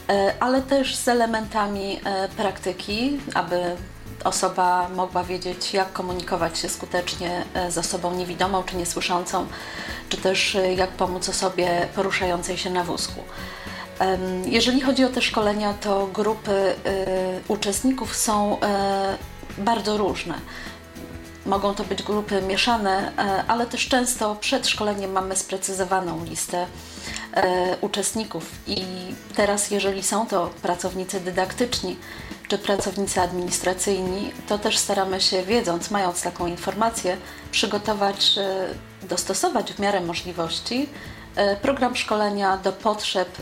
e, 0.09 0.33
ale 0.39 0.61
też 0.61 0.95
z 0.95 1.07
elementami 1.07 1.99
e, 2.03 2.29
praktyki, 2.29 3.19
aby 3.33 3.75
osoba 4.23 4.89
mogła 4.95 5.23
wiedzieć, 5.23 5.73
jak 5.73 5.93
komunikować 5.93 6.59
się 6.59 6.69
skutecznie 6.69 7.43
z 7.69 7.77
osobą 7.77 8.15
niewidomą 8.15 8.63
czy 8.63 8.75
niesłyszącą, 8.75 9.47
czy 10.09 10.17
też 10.17 10.57
jak 10.75 10.89
pomóc 10.89 11.29
osobie 11.29 11.87
poruszającej 11.95 12.57
się 12.57 12.69
na 12.69 12.83
wózku. 12.83 13.21
Jeżeli 14.45 14.81
chodzi 14.81 15.05
o 15.05 15.09
te 15.09 15.21
szkolenia, 15.21 15.73
to 15.73 16.07
grupy 16.07 16.75
uczestników 17.47 18.15
są 18.15 18.57
bardzo 19.57 19.97
różne. 19.97 20.39
Mogą 21.45 21.75
to 21.75 21.83
być 21.83 22.03
grupy 22.03 22.41
mieszane, 22.41 23.11
e, 23.17 23.43
ale 23.47 23.65
też 23.65 23.87
często 23.87 24.35
przed 24.35 24.67
szkoleniem 24.67 25.11
mamy 25.11 25.35
sprecyzowaną 25.35 26.25
listę 26.25 26.65
e, 27.33 27.77
uczestników 27.81 28.51
i 28.67 28.83
teraz 29.35 29.71
jeżeli 29.71 30.03
są 30.03 30.27
to 30.27 30.49
pracownicy 30.61 31.19
dydaktyczni 31.19 31.97
czy 32.47 32.57
pracownicy 32.57 33.21
administracyjni, 33.21 34.31
to 34.47 34.59
też 34.59 34.77
staramy 34.77 35.21
się, 35.21 35.43
wiedząc, 35.43 35.91
mając 35.91 36.21
taką 36.21 36.47
informację, 36.47 37.17
przygotować, 37.51 38.37
e, 38.37 39.07
dostosować 39.07 39.73
w 39.73 39.79
miarę 39.79 40.01
możliwości 40.01 40.89
program 41.61 41.95
szkolenia 41.95 42.57
do 42.57 42.71
potrzeb 42.71 43.37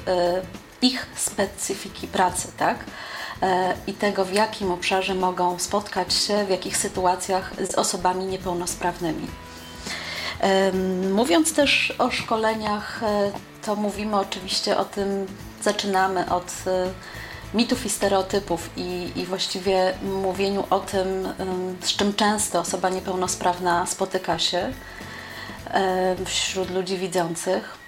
ich 0.82 1.08
specyfiki 1.16 2.08
pracy, 2.08 2.48
tak? 2.58 2.78
E, 3.42 3.74
i 3.88 3.94
tego, 3.94 4.26
w 4.26 4.34
jakim 4.34 4.72
obszarze 4.72 5.16
mogą 5.16 5.60
spotkać 5.60 6.14
się, 6.14 6.46
w 6.46 6.50
jakich 6.50 6.78
sytuacjach 6.78 7.54
z 7.70 7.76
osobami 7.76 8.26
niepełnosprawnymi. 8.26 9.28
Mówiąc 11.14 11.54
też 11.54 11.94
o 12.00 12.12
szkoleniach, 12.12 13.04
e, 13.04 13.32
to 13.66 13.76
mówimy 13.76 14.20
oczywiście 14.20 14.78
o 14.78 14.86
tym, 14.86 15.28
zaczynamy 15.62 16.30
od 16.32 16.52
e, 16.68 16.90
mitów 17.54 17.86
i 17.86 17.90
stereotypów 17.90 18.70
i, 18.78 19.12
i 19.16 19.26
właściwie 19.26 19.94
mówieniu 20.04 20.64
o 20.70 20.80
tym, 20.80 21.28
z 21.82 21.96
czym 21.96 22.14
często 22.14 22.60
osoba 22.60 22.90
niepełnosprawna 22.90 23.86
spotyka 23.86 24.40
się 24.40 24.74
wśród 26.26 26.72
ludzi 26.72 26.98
widzących. 26.98 27.87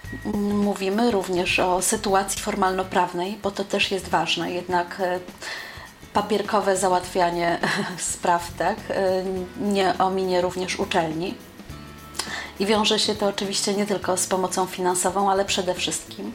Mówimy 0.54 1.12
również 1.12 1.60
o 1.60 1.82
sytuacji 1.82 2.42
formalno-prawnej, 2.42 3.40
bo 3.44 3.52
to 3.52 3.64
też 3.64 3.92
jest 3.92 4.08
ważne. 4.08 4.52
Jednak 4.52 5.00
e, 5.00 5.20
papierkowe 6.14 6.78
załatwianie 6.78 7.60
spraw 8.14 8.52
tak, 8.58 8.78
e, 8.90 9.24
nie 9.62 9.98
ominie 9.98 10.42
również 10.42 10.80
uczelni. 10.80 11.36
I 12.60 12.66
wiąże 12.66 13.00
się 13.00 13.16
to 13.16 13.28
oczywiście 13.28 13.74
nie 13.74 13.86
tylko 13.86 14.18
z 14.18 14.28
pomocą 14.28 14.66
finansową, 14.66 15.32
ale 15.32 15.46
przede 15.46 15.74
wszystkim. 15.74 16.32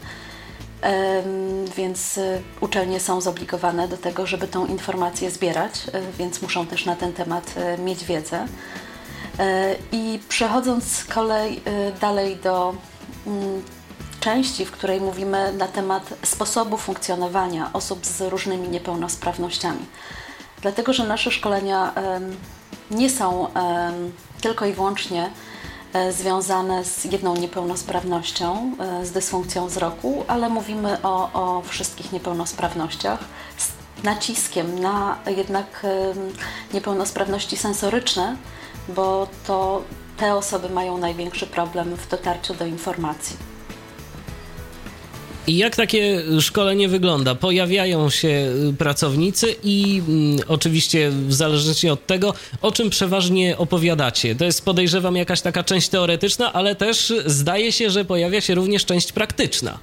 Więc 1.76 2.18
e, 2.18 2.40
uczelnie 2.60 3.00
są 3.00 3.20
zobligowane 3.20 3.88
do 3.88 3.96
tego, 3.96 4.26
żeby 4.26 4.48
tą 4.48 4.66
informację 4.66 5.30
zbierać, 5.30 5.72
więc 6.18 6.42
muszą 6.42 6.66
też 6.66 6.84
na 6.84 6.96
ten 6.96 7.12
temat 7.12 7.54
mieć 7.78 8.04
wiedzę. 8.04 8.46
I 9.92 10.20
przechodząc 10.28 10.96
z 10.96 11.04
kolei 11.04 11.62
dalej 12.00 12.36
do 12.36 12.74
części, 14.20 14.64
w 14.64 14.70
której 14.70 15.00
mówimy 15.00 15.52
na 15.52 15.68
temat 15.68 16.14
sposobu 16.24 16.76
funkcjonowania 16.76 17.70
osób 17.72 18.06
z 18.06 18.20
różnymi 18.20 18.68
niepełnosprawnościami. 18.68 19.86
Dlatego, 20.62 20.92
że 20.92 21.04
nasze 21.04 21.30
szkolenia 21.30 21.92
nie 22.90 23.10
są 23.10 23.48
tylko 24.44 24.66
i 24.66 24.72
wyłącznie 24.72 25.30
e, 25.92 26.12
związane 26.12 26.84
z 26.84 27.04
jedną 27.04 27.36
niepełnosprawnością, 27.36 28.76
e, 28.78 29.06
z 29.06 29.12
dysfunkcją 29.12 29.66
wzroku, 29.66 30.24
ale 30.28 30.48
mówimy 30.48 31.02
o, 31.02 31.32
o 31.32 31.62
wszystkich 31.62 32.12
niepełnosprawnościach 32.12 33.18
z 33.56 33.68
naciskiem 34.04 34.78
na 34.80 35.18
jednak 35.26 35.86
niepełnosprawności 36.74 37.56
sensoryczne, 37.56 38.36
bo 38.88 39.28
to 39.46 39.82
te 40.16 40.34
osoby 40.34 40.68
mają 40.68 40.98
największy 40.98 41.46
problem 41.46 41.96
w 41.96 42.08
dotarciu 42.08 42.54
do 42.54 42.66
informacji. 42.66 43.36
I 45.46 45.56
jak 45.56 45.76
takie 45.76 46.22
szkolenie 46.40 46.88
wygląda? 46.88 47.34
Pojawiają 47.34 48.10
się 48.10 48.28
y, 48.28 48.74
pracownicy 48.78 49.56
i 49.62 50.02
mm, 50.08 50.38
oczywiście 50.48 51.10
w 51.10 51.34
zależności 51.34 51.88
od 51.88 52.06
tego, 52.06 52.34
o 52.62 52.72
czym 52.72 52.90
przeważnie 52.90 53.58
opowiadacie. 53.58 54.34
To 54.34 54.44
jest 54.44 54.64
podejrzewam 54.64 55.16
jakaś 55.16 55.40
taka 55.40 55.64
część 55.64 55.88
teoretyczna, 55.88 56.52
ale 56.52 56.74
też 56.74 57.12
zdaje 57.26 57.72
się, 57.72 57.90
że 57.90 58.04
pojawia 58.04 58.40
się 58.40 58.54
również 58.54 58.84
część 58.84 59.12
praktyczna. 59.12 59.78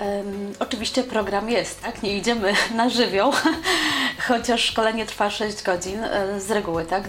Um, 0.00 0.52
oczywiście 0.58 1.02
program 1.02 1.50
jest, 1.50 1.82
tak? 1.82 2.02
Nie 2.02 2.16
idziemy 2.16 2.52
na 2.76 2.88
żywioł, 2.88 3.32
chociaż 4.28 4.64
szkolenie 4.64 5.06
trwa 5.06 5.30
6 5.30 5.62
godzin 5.62 6.04
e, 6.04 6.40
z 6.40 6.50
reguły, 6.50 6.84
tak? 6.84 7.04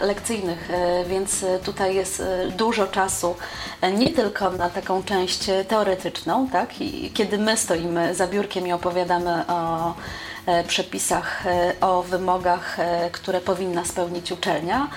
lekcyjnych, 0.00 0.70
e, 0.70 1.04
więc 1.04 1.44
tutaj 1.64 1.94
jest 1.94 2.22
dużo 2.56 2.86
czasu 2.86 3.36
nie 3.92 4.12
tylko 4.12 4.50
na 4.50 4.70
taką 4.70 5.02
część 5.02 5.46
teoretyczną, 5.68 6.48
tak? 6.48 6.80
I 6.80 7.10
kiedy 7.10 7.38
my 7.38 7.56
stoimy 7.56 8.14
za 8.14 8.26
biurkiem 8.26 8.66
i 8.66 8.72
opowiadamy 8.72 9.46
o 9.46 9.94
przepisach, 10.66 11.44
o 11.80 12.02
wymogach, 12.02 12.76
które 13.12 13.40
powinna 13.40 13.84
spełnić 13.84 14.32
uczelnia, 14.32 14.88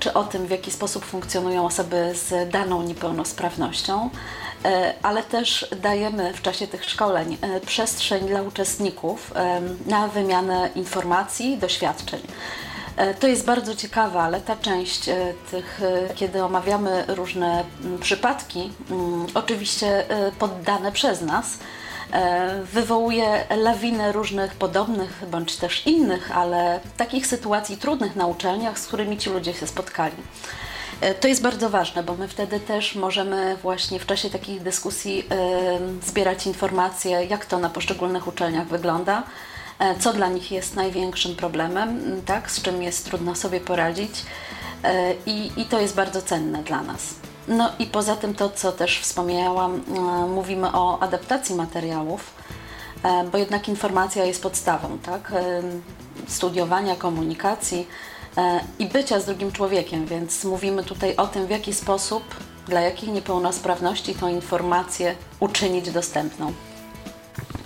czy 0.00 0.12
o 0.12 0.24
tym, 0.24 0.46
w 0.46 0.50
jaki 0.50 0.70
sposób 0.70 1.04
funkcjonują 1.04 1.66
osoby 1.66 2.12
z 2.14 2.50
daną 2.50 2.82
niepełnosprawnością, 2.82 4.10
E, 4.64 4.94
ale 5.02 5.22
też 5.22 5.66
dajemy 5.82 6.32
w 6.32 6.42
czasie 6.42 6.66
tych 6.66 6.84
szkoleń 6.84 7.36
e, 7.40 7.60
przestrzeń 7.60 8.26
dla 8.26 8.42
uczestników 8.42 9.32
e, 9.36 9.60
na 9.86 10.08
wymianę 10.08 10.70
informacji, 10.74 11.58
doświadczeń. 11.58 12.20
To 13.20 13.26
jest 13.26 13.44
bardzo 13.44 13.74
ciekawe, 13.74 14.20
ale 14.20 14.40
ta 14.40 14.56
część 14.56 15.10
tych, 15.50 15.80
kiedy 16.14 16.44
omawiamy 16.44 17.04
różne 17.08 17.64
przypadki, 18.00 18.72
oczywiście 19.34 20.04
poddane 20.38 20.92
przez 20.92 21.20
nas, 21.20 21.58
wywołuje 22.72 23.44
lawinę 23.56 24.12
różnych 24.12 24.54
podobnych 24.54 25.22
bądź 25.30 25.56
też 25.56 25.86
innych, 25.86 26.36
ale 26.36 26.80
takich 26.96 27.26
sytuacji 27.26 27.76
trudnych 27.76 28.16
na 28.16 28.26
uczelniach, 28.26 28.78
z 28.78 28.86
którymi 28.86 29.18
ci 29.18 29.30
ludzie 29.30 29.54
się 29.54 29.66
spotkali. 29.66 30.16
E, 31.00 31.14
to 31.14 31.28
jest 31.28 31.42
bardzo 31.42 31.70
ważne, 31.70 32.02
bo 32.02 32.14
my 32.14 32.28
wtedy 32.28 32.60
też 32.60 32.94
możemy 32.94 33.56
właśnie 33.62 34.00
w 34.00 34.06
czasie 34.06 34.30
takich 34.30 34.62
dyskusji 34.62 35.28
zbierać 36.06 36.46
informacje, 36.46 37.24
jak 37.24 37.46
to 37.46 37.58
na 37.58 37.70
poszczególnych 37.70 38.26
uczelniach 38.26 38.66
wygląda, 38.66 39.22
e, 39.78 39.98
co 39.98 40.12
dla 40.12 40.28
nich 40.28 40.52
jest 40.52 40.76
największym 40.76 41.36
problemem, 41.36 42.22
tak, 42.26 42.50
z 42.50 42.62
czym 42.62 42.82
jest 42.82 43.04
trudno 43.04 43.34
sobie 43.34 43.60
poradzić 43.60 44.10
e, 44.82 45.14
i, 45.26 45.52
i 45.56 45.64
to 45.64 45.80
jest 45.80 45.94
bardzo 45.94 46.22
cenne 46.22 46.62
dla 46.62 46.82
nas. 46.82 47.23
No 47.48 47.70
i 47.78 47.86
poza 47.86 48.16
tym 48.16 48.34
to, 48.34 48.50
co 48.50 48.72
też 48.72 49.00
wspomniałam, 49.00 49.82
mówimy 50.28 50.72
o 50.72 51.02
adaptacji 51.02 51.54
materiałów, 51.54 52.34
bo 53.32 53.38
jednak 53.38 53.68
informacja 53.68 54.24
jest 54.24 54.42
podstawą, 54.42 54.98
tak, 54.98 55.32
studiowania, 56.28 56.96
komunikacji, 56.96 57.86
E, 58.36 58.60
i 58.78 58.86
bycia 58.86 59.20
z 59.20 59.24
drugim 59.24 59.52
człowiekiem, 59.52 60.06
więc 60.06 60.44
mówimy 60.44 60.84
tutaj 60.84 61.16
o 61.16 61.26
tym, 61.26 61.46
w 61.46 61.50
jaki 61.50 61.74
sposób, 61.74 62.22
dla 62.68 62.80
jakich 62.80 63.08
niepełnosprawności 63.08 64.14
tą 64.14 64.28
informację 64.28 65.14
uczynić 65.40 65.90
dostępną. 65.90 66.52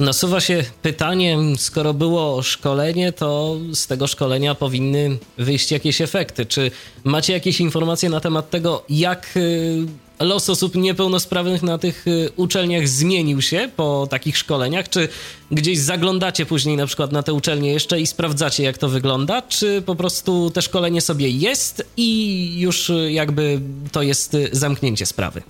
Nasuwa 0.01 0.40
się 0.40 0.64
pytanie, 0.82 1.38
skoro 1.57 1.94
było 1.94 2.42
szkolenie, 2.42 3.12
to 3.12 3.57
z 3.72 3.86
tego 3.86 4.07
szkolenia 4.07 4.55
powinny 4.55 5.18
wyjść 5.38 5.70
jakieś 5.70 6.01
efekty. 6.01 6.46
Czy 6.46 6.70
macie 7.05 7.32
jakieś 7.32 7.61
informacje 7.61 8.11
na 8.11 8.20
temat 8.20 8.51
tego, 8.51 8.84
jak 8.88 9.36
y, 9.36 9.86
los 10.20 10.51
osób 10.51 10.74
niepełnosprawnych 10.74 11.62
na 11.62 11.78
tych 11.78 12.07
y, 12.07 12.30
uczelniach 12.36 12.88
zmienił 12.88 13.42
się 13.42 13.70
po 13.76 14.07
takich 14.11 14.38
szkoleniach? 14.38 14.88
Czy 14.88 15.09
gdzieś 15.51 15.78
zaglądacie 15.78 16.46
później 16.46 16.76
na 16.76 16.86
przykład 16.86 17.12
na 17.12 17.22
te 17.22 17.32
uczelnie 17.32 17.72
jeszcze 17.72 18.01
i 18.01 18.07
sprawdzacie, 18.07 18.62
jak 18.62 18.78
to 18.78 18.88
wygląda? 18.88 19.42
Czy 19.42 19.82
po 19.82 19.94
prostu 19.94 20.51
te 20.51 20.62
szkolenie 20.62 21.01
sobie 21.01 21.28
jest 21.28 21.86
i 21.96 22.61
już 22.61 22.90
y, 22.90 23.12
jakby 23.12 23.61
to 23.92 24.03
jest 24.03 24.36
zamknięcie 24.53 25.07
sprawy? 25.07 25.42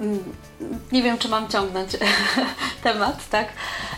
Mm, 0.00 0.18
nie 0.92 1.02
wiem, 1.02 1.18
czy 1.18 1.28
mam 1.28 1.48
ciągnąć 1.48 1.90
temat, 2.82 3.28
tak? 3.30 3.48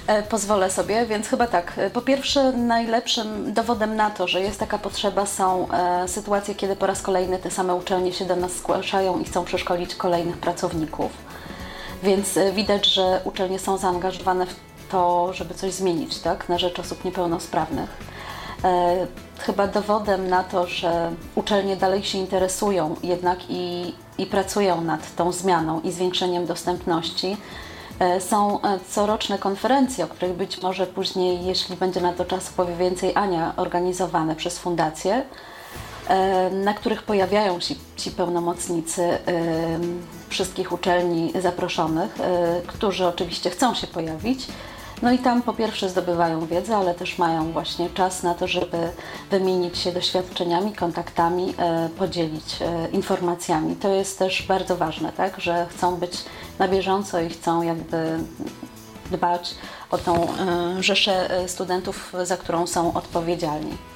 E, 0.07 0.23
pozwolę 0.23 0.71
sobie, 0.71 1.07
więc 1.07 1.29
chyba 1.29 1.47
tak. 1.47 1.73
E, 1.77 1.91
po 1.91 2.01
pierwsze, 2.01 2.53
najlepszym 2.53 3.53
dowodem 3.53 3.97
na 3.97 4.11
to, 4.11 4.29
że 4.29 4.41
jest 4.41 4.61
taka 4.61 4.79
potrzeba, 4.79 5.27
są 5.27 5.69
e, 5.71 6.09
sytuacje, 6.09 6.55
kiedy 6.55 6.77
po 6.77 6.87
raz 6.87 7.03
kolejny 7.03 7.39
te 7.39 7.51
same 7.51 7.75
uczelnie 7.75 8.13
się 8.13 8.25
do 8.25 8.37
nas 8.37 8.53
zgłaszają 8.53 9.19
i 9.19 9.25
chcą 9.25 9.45
przeszkolić 9.45 9.95
kolejnych 9.95 10.37
pracowników. 10.37 11.11
Więc 12.03 12.39
widać, 12.53 12.87
że 12.87 13.21
uczelnie 13.25 13.59
są 13.59 13.77
zaangażowane 13.77 14.47
w 14.47 14.55
to, 14.91 15.33
żeby 15.33 15.55
coś 15.55 15.73
zmienić, 15.73 16.19
tak? 16.19 16.49
Na 16.49 16.59
rzecz 16.59 16.79
osób 16.79 17.05
niepełnosprawnych. 17.05 17.97
Chyba 19.39 19.67
dowodem 19.67 20.29
na 20.29 20.45
to, 20.45 20.67
że 20.67 21.13
uczelnie 21.35 21.77
dalej 21.77 22.05
się 22.05 22.19
interesują 22.19 22.97
jednak 23.03 23.39
i 23.49 23.95
i 24.21 24.27
pracują 24.27 24.81
nad 24.81 25.17
tą 25.17 25.33
zmianą 25.33 25.81
i 25.81 25.93
zwiększeniem 25.93 26.47
dostępności. 26.47 27.37
E, 28.01 28.21
są 28.21 28.63
e, 28.63 28.79
coroczne 28.91 29.39
konferencje, 29.39 30.05
o 30.05 30.09
których 30.09 30.33
być 30.33 30.63
może 30.63 30.87
później, 30.87 31.45
jeśli 31.45 31.77
będzie 31.77 32.01
na 32.01 32.13
to 32.13 32.25
czas, 32.25 32.51
powie 32.51 32.77
więcej 32.77 33.13
Ania, 33.15 33.53
organizowane 33.57 34.37
przez 34.37 34.59
fundację, 34.59 35.23
e, 36.09 36.51
na 36.51 36.75
których 36.75 37.03
pojawiają 37.03 37.61
się 37.61 37.75
ci 37.97 38.11
pełnomocnicy 38.11 39.19
wszystkich 40.29 40.73
uczelni 40.73 41.33
zaproszonych, 41.41 42.19
którzy 42.67 43.07
oczywiście 43.07 43.51
chcą 43.51 43.75
się 43.75 43.87
pojawić 43.87 44.47
no 45.03 45.13
i 45.13 45.19
tam 45.19 45.43
po 45.43 45.53
pierwsze 45.53 45.89
zdobywają 45.89 46.47
wiedzę, 46.47 46.77
ale 46.77 46.95
też 46.95 47.19
mają 47.19 47.53
właśnie 47.53 47.91
czas 47.91 48.23
na 48.23 48.35
to, 48.35 48.49
żeby 48.49 48.93
wymienić 49.31 49.79
się 49.79 49.93
doświadczeniami, 49.93 50.73
kontaktami, 50.73 51.55
e, 51.59 51.89
podzielić 51.99 52.63
e, 52.63 52.89
informacjami. 52.89 53.77
To 53.77 53.89
jest 53.89 54.19
też 54.19 54.43
bardzo 54.43 54.77
ważne, 54.77 55.13
tak, 55.13 55.41
że 55.41 55.67
chcą 55.71 55.97
być 55.97 56.25
na 56.59 56.69
bieżąco 56.69 57.21
i 57.21 57.29
chcą 57.29 57.63
jakby 57.63 58.19
dbać 59.11 59.55
o 59.91 59.99
tą 59.99 60.25
e, 60.25 60.83
rzeszę 60.83 61.31
studentów, 61.47 62.13
za 62.23 62.37
którą 62.37 62.67
są 62.67 62.95
odpowiedzialni. 62.95 63.90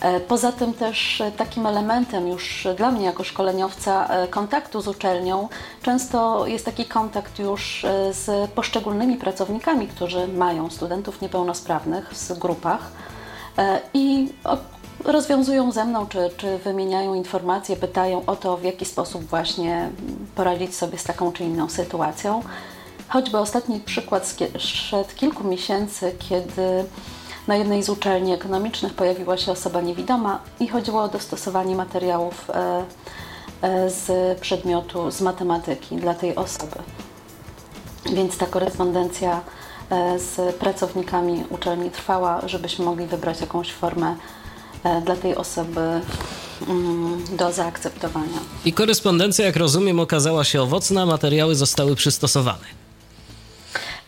E, 0.00 0.20
poza 0.20 0.52
tym 0.52 0.74
też 0.74 1.22
takim 1.36 1.66
elementem 1.66 2.28
już 2.28 2.68
dla 2.76 2.90
mnie 2.90 3.04
jako 3.04 3.24
szkoleniowca 3.24 4.06
e, 4.06 4.28
kontaktu 4.28 4.80
z 4.80 4.88
uczelnią 4.88 5.48
często 5.82 6.46
jest 6.46 6.64
taki 6.64 6.84
kontakt 6.84 7.38
już 7.38 7.84
e, 7.84 8.14
z 8.14 8.50
poszczególnymi 8.50 9.16
pracownikami, 9.16 9.88
którzy 9.88 10.28
mają 10.28 10.70
studentów 10.70 11.20
niepełnosprawnych 11.20 12.10
w 12.14 12.38
grupach 12.38 12.92
i 13.94 14.28
rozwiązują 15.04 15.72
ze 15.72 15.84
mną, 15.84 16.06
czy, 16.06 16.30
czy 16.36 16.58
wymieniają 16.58 17.14
informacje, 17.14 17.76
pytają 17.76 18.22
o 18.26 18.36
to, 18.36 18.56
w 18.56 18.64
jaki 18.64 18.84
sposób 18.84 19.24
właśnie 19.24 19.90
poradzić 20.34 20.74
sobie 20.76 20.98
z 20.98 21.04
taką 21.04 21.32
czy 21.32 21.44
inną 21.44 21.68
sytuacją. 21.68 22.42
Choćby 23.08 23.38
ostatni 23.38 23.80
przykład 23.80 24.26
sprzed 24.26 25.14
kilku 25.14 25.44
miesięcy, 25.44 26.14
kiedy 26.18 26.84
na 27.50 27.56
jednej 27.56 27.82
z 27.82 27.88
uczelni 27.88 28.32
ekonomicznych 28.32 28.94
pojawiła 28.94 29.36
się 29.36 29.52
osoba 29.52 29.80
niewidoma 29.80 30.40
i 30.60 30.68
chodziło 30.68 31.02
o 31.02 31.08
dostosowanie 31.08 31.76
materiałów 31.76 32.50
e, 32.50 32.84
e, 33.62 33.90
z 33.90 34.38
przedmiotu 34.40 35.10
z 35.10 35.20
matematyki 35.20 35.96
dla 35.96 36.14
tej 36.14 36.36
osoby. 36.36 36.76
Więc 38.12 38.36
ta 38.36 38.46
korespondencja 38.46 39.40
e, 39.90 40.18
z 40.18 40.56
pracownikami 40.56 41.44
uczelni 41.50 41.90
trwała, 41.90 42.48
żebyśmy 42.48 42.84
mogli 42.84 43.06
wybrać 43.06 43.40
jakąś 43.40 43.72
formę 43.72 44.16
dla 45.04 45.16
tej 45.16 45.36
osoby 45.36 45.80
mm, 46.68 47.24
do 47.36 47.52
zaakceptowania. 47.52 48.38
I 48.64 48.72
korespondencja, 48.72 49.46
jak 49.46 49.56
rozumiem, 49.56 50.00
okazała 50.00 50.44
się 50.44 50.62
owocna, 50.62 51.06
materiały 51.06 51.54
zostały 51.54 51.96
przystosowane. 51.96 52.64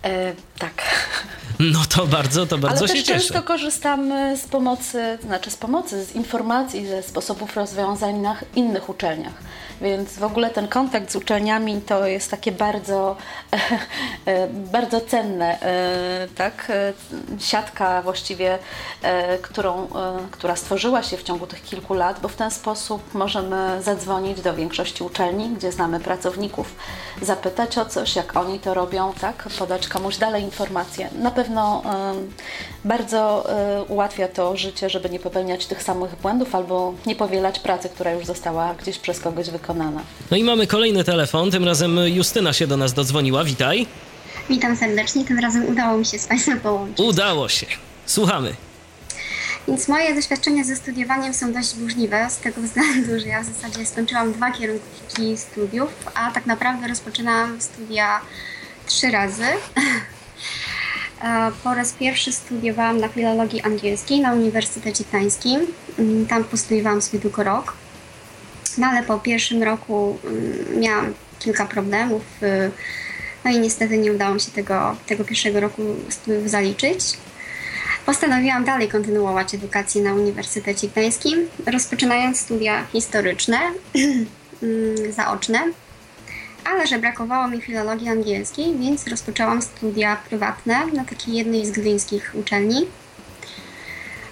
E, 0.03 0.35
tak. 0.59 0.72
No 1.71 1.81
to 1.89 2.07
bardzo, 2.07 2.47
to 2.47 2.59
bardzo 2.59 2.79
Ale 2.79 2.89
się 2.89 2.95
cieszę. 2.95 3.13
Też 3.13 3.23
często 3.23 3.43
korzystamy 3.43 4.37
z 4.37 4.45
pomocy, 4.45 5.19
znaczy 5.23 5.51
z 5.51 5.57
pomocy, 5.57 6.05
z 6.05 6.15
informacji, 6.15 6.87
ze 6.87 7.03
sposobów 7.03 7.57
rozwiązań 7.57 8.17
na 8.17 8.37
innych 8.57 8.89
uczelniach. 8.89 9.35
Więc 9.81 10.19
w 10.19 10.25
ogóle 10.25 10.51
ten 10.51 10.69
kontakt 10.69 11.13
z 11.13 11.17
uczelniami 11.17 11.81
to 11.81 12.07
jest 12.07 12.31
takie 12.31 12.53
bardzo, 12.53 13.17
e, 14.27 14.49
bardzo 14.49 15.01
cenne, 15.01 15.61
e, 15.61 16.29
tak? 16.37 16.71
E, 16.71 16.93
siatka 17.39 18.03
właściwie, 18.03 18.59
którą, 19.43 19.89
która 20.31 20.57
stworzyła 20.57 21.03
się 21.03 21.17
w 21.17 21.23
ciągu 21.23 21.47
tych 21.47 21.63
kilku 21.63 21.95
lat, 21.95 22.21
bo 22.21 22.29
w 22.29 22.37
ten 22.37 22.51
sposób 22.51 23.15
możemy 23.15 23.83
zadzwonić 23.83 24.41
do 24.41 24.55
większości 24.55 25.05
uczelni, 25.05 25.49
gdzie 25.49 25.73
znamy 25.73 26.01
pracowników, 26.01 26.75
zapytać 27.23 27.79
o 27.79 27.85
coś, 27.85 28.17
jak 28.17 28.37
oni 28.37 28.61
to 28.61 28.75
robią, 28.75 29.13
tak? 29.21 29.49
Podać 29.59 29.89
komuś 29.89 30.17
dalej 30.17 30.43
informacje. 30.43 31.09
Na 31.19 31.31
pewno 31.31 31.83
bardzo 32.85 33.47
ułatwia 33.89 34.29
to 34.29 34.57
życie, 34.57 34.91
żeby 34.91 35.11
nie 35.11 35.19
popełniać 35.19 35.67
tych 35.67 35.83
samych 35.83 36.17
błędów 36.17 36.55
albo 36.55 36.95
nie 37.07 37.17
powielać 37.17 37.59
pracy, 37.59 37.89
która 37.89 38.13
już 38.13 38.27
została 38.27 38.75
gdzieś 38.75 38.99
przez 38.99 39.21
kogoś 39.21 39.51
wykonana 39.51 39.72
wykonana. 39.73 40.03
No 40.31 40.37
i 40.37 40.45
mamy 40.45 40.67
kolejny 40.67 41.05
telefon, 41.05 41.51
tym 41.51 41.65
razem 41.65 41.99
Justyna 42.07 42.53
się 42.53 42.67
do 42.67 42.77
nas 42.77 42.93
dodzwoniła. 42.93 43.45
Witaj. 43.45 43.87
Witam 44.49 44.77
serdecznie, 44.77 45.25
tym 45.25 45.39
razem 45.39 45.67
udało 45.69 45.99
mi 45.99 46.07
się 46.07 46.19
z 46.19 46.27
Państwem 46.27 46.61
połączyć. 46.61 47.01
Udało 47.07 47.49
się. 47.49 47.67
Słuchamy. 48.07 48.55
Więc 49.69 49.89
moje 49.89 50.15
doświadczenia 50.15 50.65
ze 50.65 50.77
studiowaniem 50.77 51.35
są 51.35 51.53
dość 51.53 51.75
burzliwe, 51.75 52.31
z 52.31 52.37
tego 52.37 52.63
względu, 52.63 53.21
że 53.21 53.27
ja 53.27 53.43
w 53.43 53.47
zasadzie 53.47 53.87
skończyłam 53.87 54.33
dwa 54.33 54.51
kierunki 54.51 55.37
studiów, 55.37 55.91
a 56.15 56.31
tak 56.31 56.47
naprawdę 56.47 56.89
rozpoczynałam 56.89 57.61
studia 57.61 58.21
trzy 58.87 59.11
razy. 59.11 59.45
Po 61.65 61.75
raz 61.75 61.93
pierwszy 61.93 62.33
studiowałam 62.33 62.99
na 62.99 63.09
filologii 63.09 63.61
angielskiej 63.61 64.21
na 64.21 64.33
Uniwersytecie 64.33 65.05
Gdańskim. 65.05 65.61
Mm, 65.99 66.27
tam 66.27 66.45
postudiowałam 66.45 67.03
sobie 67.03 67.21
tylko 67.21 67.43
rok. 67.43 67.75
No 68.79 68.87
ale 68.87 69.03
po 69.03 69.19
pierwszym 69.19 69.63
roku 69.63 70.19
mm, 70.25 70.81
miałam 70.81 71.15
kilka 71.39 71.67
problemów. 71.67 72.23
Y, 72.43 72.71
no 73.45 73.51
i 73.51 73.59
niestety 73.59 73.99
nie 73.99 74.13
udało 74.13 74.35
mi 74.35 74.41
się 74.41 74.51
tego, 74.51 74.97
tego 75.07 75.25
pierwszego 75.25 75.61
roku 75.61 75.83
studiów 76.09 76.51
zaliczyć. 76.51 76.99
Postanowiłam 78.07 78.65
dalej 78.65 78.89
kontynuować 78.89 79.55
edukację 79.55 80.03
na 80.03 80.15
Uniwersytecie 80.15 80.89
Gdańskim, 80.89 81.49
rozpoczynając 81.67 82.41
studia 82.41 82.87
historyczne, 82.87 83.59
mm, 84.63 85.13
zaoczne, 85.13 85.59
ale 86.65 86.87
że 86.87 86.99
brakowało 86.99 87.49
mi 87.49 87.61
filologii 87.61 88.09
angielskiej, 88.09 88.79
więc 88.79 89.07
rozpoczęłam 89.07 89.63
studia 89.63 90.17
prywatne 90.29 90.87
na 90.87 91.05
takiej 91.05 91.35
jednej 91.35 91.67
z 91.67 91.71
gdyńskich 91.71 92.33
uczelni. 92.35 92.87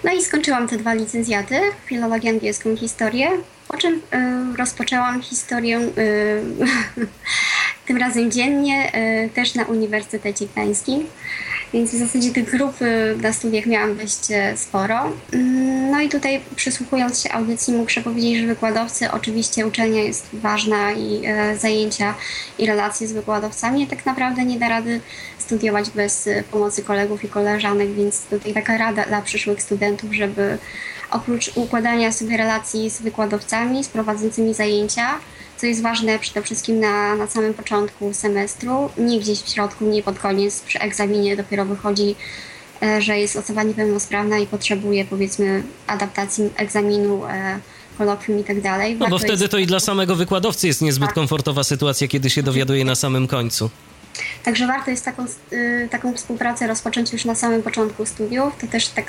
No 0.03 0.11
i 0.11 0.23
skończyłam 0.23 0.67
te 0.67 0.77
dwa 0.77 0.93
licencjaty, 0.93 1.59
filologię 1.85 2.29
angielską 2.29 2.73
i 2.73 2.77
historię, 2.77 3.29
po 3.67 3.77
czym 3.77 3.93
y, 3.93 4.57
rozpoczęłam 4.57 5.21
historię 5.21 5.79
y, 5.79 6.41
tym 7.87 7.97
razem 7.97 8.31
dziennie, 8.31 8.91
y, 9.25 9.29
też 9.29 9.55
na 9.55 9.63
Uniwersytecie 9.63 10.45
Gdańskim. 10.45 11.07
Więc 11.73 11.91
w 11.91 11.97
zasadzie 11.97 12.31
tych 12.31 12.51
grup 12.51 12.81
y, 12.81 13.17
na 13.21 13.33
studiach 13.33 13.65
miałam 13.65 13.97
dość 13.97 14.27
sporo. 14.55 15.11
Mm, 15.33 15.91
no 15.91 16.01
i 16.01 16.09
tutaj 16.09 16.41
przysłuchując 16.55 17.21
się 17.23 17.31
audycji 17.31 17.73
muszę 17.73 18.01
powiedzieć, 18.01 18.37
że 18.37 18.47
wykładowcy, 18.47 19.11
oczywiście 19.11 19.67
uczelnia 19.67 20.03
jest 20.03 20.27
ważna 20.33 20.91
i 20.91 21.21
e, 21.25 21.57
zajęcia 21.57 22.13
i 22.59 22.65
relacje 22.65 23.07
z 23.07 23.11
wykładowcami 23.11 23.87
tak 23.87 24.05
naprawdę 24.05 24.45
nie 24.45 24.59
da 24.59 24.69
rady 24.69 25.01
studiować 25.51 25.89
bez 25.89 26.27
y, 26.27 26.43
pomocy 26.51 26.83
kolegów 26.83 27.23
i 27.23 27.29
koleżanek, 27.29 27.93
więc 27.93 28.21
tutaj 28.21 28.53
taka 28.53 28.77
rada 28.77 29.05
dla 29.05 29.21
przyszłych 29.21 29.61
studentów, 29.61 30.13
żeby 30.13 30.57
oprócz 31.11 31.51
układania 31.55 32.11
sobie 32.11 32.37
relacji 32.37 32.89
z 32.89 33.01
wykładowcami, 33.01 33.83
z 33.83 33.89
prowadzącymi 33.89 34.53
zajęcia, 34.53 35.09
co 35.57 35.65
jest 35.65 35.81
ważne 35.81 36.19
przede 36.19 36.41
wszystkim 36.41 36.79
na, 36.79 37.15
na 37.15 37.27
samym 37.27 37.53
początku 37.53 38.13
semestru, 38.13 38.89
nie 38.97 39.19
gdzieś 39.19 39.41
w 39.41 39.49
środku, 39.49 39.85
nie 39.85 40.03
pod 40.03 40.19
koniec, 40.19 40.59
przy 40.59 40.79
egzaminie 40.79 41.37
dopiero 41.37 41.65
wychodzi, 41.65 42.15
e, 42.81 43.01
że 43.01 43.19
jest 43.19 43.35
osoba 43.35 43.63
niepełnosprawna 43.63 44.37
i 44.37 44.47
potrzebuje 44.47 45.05
powiedzmy 45.05 45.63
adaptacji 45.87 46.49
egzaminu, 46.55 47.25
e, 47.25 47.59
kolokwium 47.97 48.39
i 48.39 48.43
tak 48.43 48.61
dalej. 48.61 48.95
No 48.99 49.09
bo 49.09 49.19
wtedy 49.19 49.43
jest... 49.43 49.51
to 49.51 49.57
i 49.57 49.67
dla 49.67 49.79
samego 49.79 50.15
wykładowcy 50.15 50.67
jest 50.67 50.81
niezbyt 50.81 51.07
tak. 51.07 51.15
komfortowa 51.15 51.63
sytuacja, 51.63 52.07
kiedy 52.07 52.29
się 52.29 52.43
dowiaduje 52.43 52.85
na 52.85 52.95
samym 52.95 53.27
końcu. 53.27 53.69
Także 54.43 54.67
warto 54.67 54.91
jest 54.91 55.05
taką, 55.05 55.25
y, 55.53 55.87
taką 55.91 56.13
współpracę 56.13 56.67
rozpocząć 56.67 57.13
już 57.13 57.25
na 57.25 57.35
samym 57.35 57.63
początku 57.63 58.05
studiów. 58.05 58.53
To 58.61 58.67
też 58.67 58.87
tak 58.87 59.05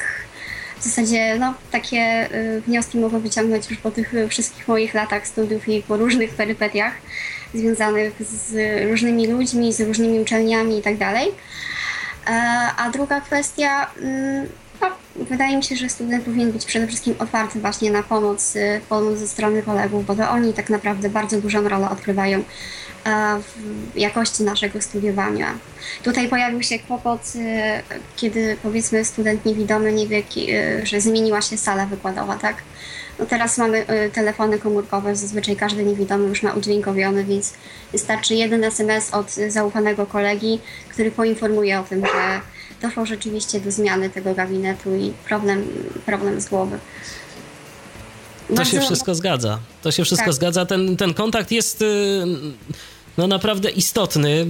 w 0.80 0.84
zasadzie 0.84 1.36
no, 1.38 1.54
takie 1.70 2.28
y, 2.34 2.60
wnioski 2.60 2.98
mogę 2.98 3.20
wyciągnąć 3.20 3.70
już 3.70 3.78
po 3.78 3.90
tych 3.90 4.12
wszystkich 4.28 4.68
moich 4.68 4.94
latach 4.94 5.26
studiów 5.26 5.68
i 5.68 5.82
po 5.82 5.96
różnych 5.96 6.34
perypetiach 6.34 6.92
związanych 7.54 8.12
z 8.20 8.54
różnymi 8.90 9.26
ludźmi, 9.26 9.72
z 9.72 9.80
różnymi 9.80 10.20
uczelniami 10.20 10.78
i 10.78 10.82
tak. 10.82 10.94
E, 11.02 12.30
a 12.76 12.90
druga 12.90 13.20
kwestia, 13.20 13.90
mm, 14.02 14.48
no, 14.80 14.88
wydaje 15.16 15.56
mi 15.56 15.64
się, 15.64 15.76
że 15.76 15.88
student 15.88 16.24
powinien 16.24 16.52
być 16.52 16.64
przede 16.64 16.86
wszystkim 16.86 17.14
otwarty 17.18 17.60
właśnie 17.60 17.90
na 17.90 18.02
pomoc, 18.02 18.56
y, 18.56 18.80
pomoc 18.88 19.18
ze 19.18 19.28
strony 19.28 19.62
kolegów, 19.62 20.06
bo 20.06 20.14
to 20.14 20.30
oni 20.30 20.52
tak 20.52 20.70
naprawdę 20.70 21.10
bardzo 21.10 21.40
dużą 21.40 21.68
rolę 21.68 21.90
odgrywają 21.90 22.42
w 23.04 23.98
jakości 23.98 24.42
naszego 24.42 24.80
studiowania. 24.80 25.54
Tutaj 26.02 26.28
pojawił 26.28 26.62
się 26.62 26.78
kłopot, 26.78 27.20
e, 27.36 27.82
kiedy 28.16 28.56
powiedzmy 28.62 29.04
student 29.04 29.44
niewidomy 29.44 29.92
nie 29.92 30.06
wie, 30.06 30.22
e, 30.48 30.86
że 30.86 31.00
zmieniła 31.00 31.42
się 31.42 31.56
sala 31.56 31.86
wykładowa, 31.86 32.36
tak? 32.36 32.56
No 33.18 33.26
teraz 33.26 33.58
mamy 33.58 33.86
e, 33.86 34.10
telefony 34.10 34.58
komórkowe, 34.58 35.16
zazwyczaj 35.16 35.56
każdy 35.56 35.84
niewidomy 35.84 36.28
już 36.28 36.42
ma 36.42 36.52
udźwiękowiony, 36.52 37.24
więc 37.24 37.52
wystarczy 37.92 38.34
jeden 38.34 38.64
SMS 38.64 39.14
od 39.14 39.30
zaufanego 39.30 40.06
kolegi, 40.06 40.60
który 40.88 41.10
poinformuje 41.10 41.80
o 41.80 41.82
tym, 41.82 42.06
że 42.06 42.40
doszło 42.82 43.06
rzeczywiście 43.06 43.60
do 43.60 43.70
zmiany 43.70 44.10
tego 44.10 44.34
gabinetu 44.34 44.96
i 44.96 45.12
problem, 45.28 45.64
problem 46.06 46.40
z 46.40 46.48
głowy. 46.48 46.78
To 48.48 48.54
Bardzo... 48.54 48.70
się 48.72 48.80
wszystko 48.80 49.14
zgadza. 49.14 49.58
To 49.82 49.90
się 49.90 50.04
wszystko 50.04 50.26
tak. 50.26 50.34
zgadza. 50.34 50.66
Ten, 50.66 50.96
ten 50.96 51.14
kontakt 51.14 51.50
jest 51.50 51.82
y, 51.82 52.24
no 53.18 53.26
naprawdę 53.26 53.70
istotny, 53.70 54.46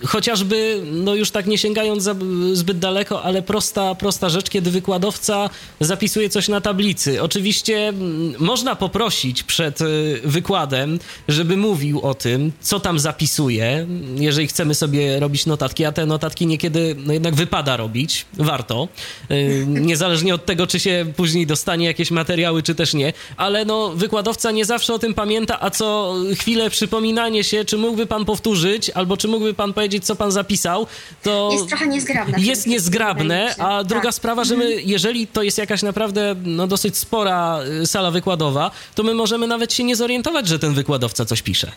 yy, 0.00 0.06
chociażby, 0.06 0.82
no 0.92 1.14
już 1.14 1.30
tak 1.30 1.46
nie 1.46 1.58
sięgając 1.58 2.02
za, 2.02 2.14
zbyt 2.52 2.78
daleko, 2.78 3.22
ale 3.22 3.42
prosta, 3.42 3.94
prosta 3.94 4.28
rzecz, 4.28 4.50
kiedy 4.50 4.70
wykładowca 4.70 5.50
zapisuje 5.80 6.30
coś 6.30 6.48
na 6.48 6.60
tablicy. 6.60 7.22
Oczywiście 7.22 7.88
mm, 7.88 8.34
można 8.38 8.76
poprosić 8.76 9.42
przed 9.42 9.80
y, 9.80 10.20
wykładem, 10.24 10.98
żeby 11.28 11.56
mówił 11.56 12.00
o 12.00 12.14
tym, 12.14 12.52
co 12.60 12.80
tam 12.80 12.98
zapisuje, 12.98 13.86
jeżeli 14.16 14.46
chcemy 14.46 14.74
sobie 14.74 15.20
robić 15.20 15.46
notatki, 15.46 15.84
a 15.84 15.92
te 15.92 16.06
notatki 16.06 16.46
niekiedy 16.46 16.96
no 16.98 17.12
jednak 17.12 17.34
wypada 17.34 17.76
robić, 17.76 18.26
warto, 18.34 18.88
yy, 19.30 19.66
niezależnie 19.66 20.34
od 20.34 20.44
tego, 20.46 20.66
czy 20.66 20.80
się 20.80 21.12
później 21.16 21.46
dostanie 21.46 21.86
jakieś 21.86 22.10
materiały, 22.10 22.62
czy 22.62 22.74
też 22.74 22.94
nie, 22.94 23.12
ale 23.36 23.64
no 23.64 23.88
wykładowca 23.88 24.50
nie 24.50 24.64
zawsze 24.64 24.94
o 24.94 24.98
tym 24.98 25.14
pamięta, 25.14 25.60
a 25.60 25.70
co 25.70 26.14
chwilę 26.38 26.70
przypominanie 26.70 27.44
się 27.44 27.57
czy 27.64 27.78
mógłby 27.78 28.06
pan 28.06 28.24
powtórzyć, 28.24 28.90
albo 28.90 29.16
czy 29.16 29.28
mógłby 29.28 29.54
pan 29.54 29.72
powiedzieć, 29.72 30.04
co 30.06 30.16
pan 30.16 30.32
zapisał, 30.32 30.86
to... 31.22 31.50
Jest 31.52 31.68
trochę 31.68 31.86
niezgrabne. 31.86 32.38
Jest 32.40 32.66
niezgrabne, 32.66 33.54
a 33.58 33.84
druga 33.84 34.02
tak. 34.02 34.14
sprawa, 34.14 34.44
że 34.44 34.56
my, 34.56 34.64
mhm. 34.64 34.82
jeżeli 34.84 35.26
to 35.26 35.42
jest 35.42 35.58
jakaś 35.58 35.82
naprawdę 35.82 36.34
no, 36.44 36.66
dosyć 36.66 36.96
spora 36.96 37.60
y, 37.82 37.86
sala 37.86 38.10
wykładowa, 38.10 38.70
to 38.94 39.02
my 39.02 39.14
możemy 39.14 39.46
nawet 39.46 39.72
się 39.72 39.84
nie 39.84 39.96
zorientować, 39.96 40.48
że 40.48 40.58
ten 40.58 40.74
wykładowca 40.74 41.24
coś 41.24 41.42
pisze. 41.42 41.72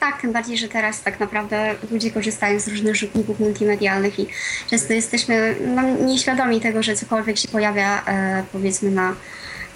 Tak, 0.00 0.20
tym 0.20 0.32
bardziej, 0.32 0.58
że 0.58 0.68
teraz 0.68 1.02
tak 1.02 1.20
naprawdę 1.20 1.74
ludzie 1.90 2.10
korzystają 2.10 2.60
z 2.60 2.68
różnych 2.68 2.96
rzutników 2.96 3.40
multimedialnych 3.40 4.18
i 4.18 4.26
często 4.70 4.92
jesteśmy 4.92 5.56
no, 5.74 5.82
nieświadomi 5.82 6.60
tego, 6.60 6.82
że 6.82 6.96
cokolwiek 6.96 7.38
się 7.38 7.48
pojawia 7.48 8.04
e, 8.06 8.44
powiedzmy 8.52 8.90
na, 8.90 9.14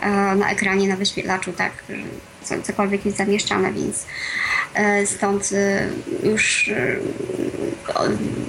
e, 0.01 0.35
na 0.35 0.51
ekranie, 0.51 0.89
na 0.89 0.97
wyświetlaczu, 0.97 1.53
tak, 1.53 1.73
cokolwiek 2.63 3.05
jest 3.05 3.17
zamieszczane, 3.17 3.73
więc 3.73 4.07
e, 4.75 5.07
stąd 5.07 5.51
e, 5.53 5.89
już 6.29 6.69
e, 6.69 6.97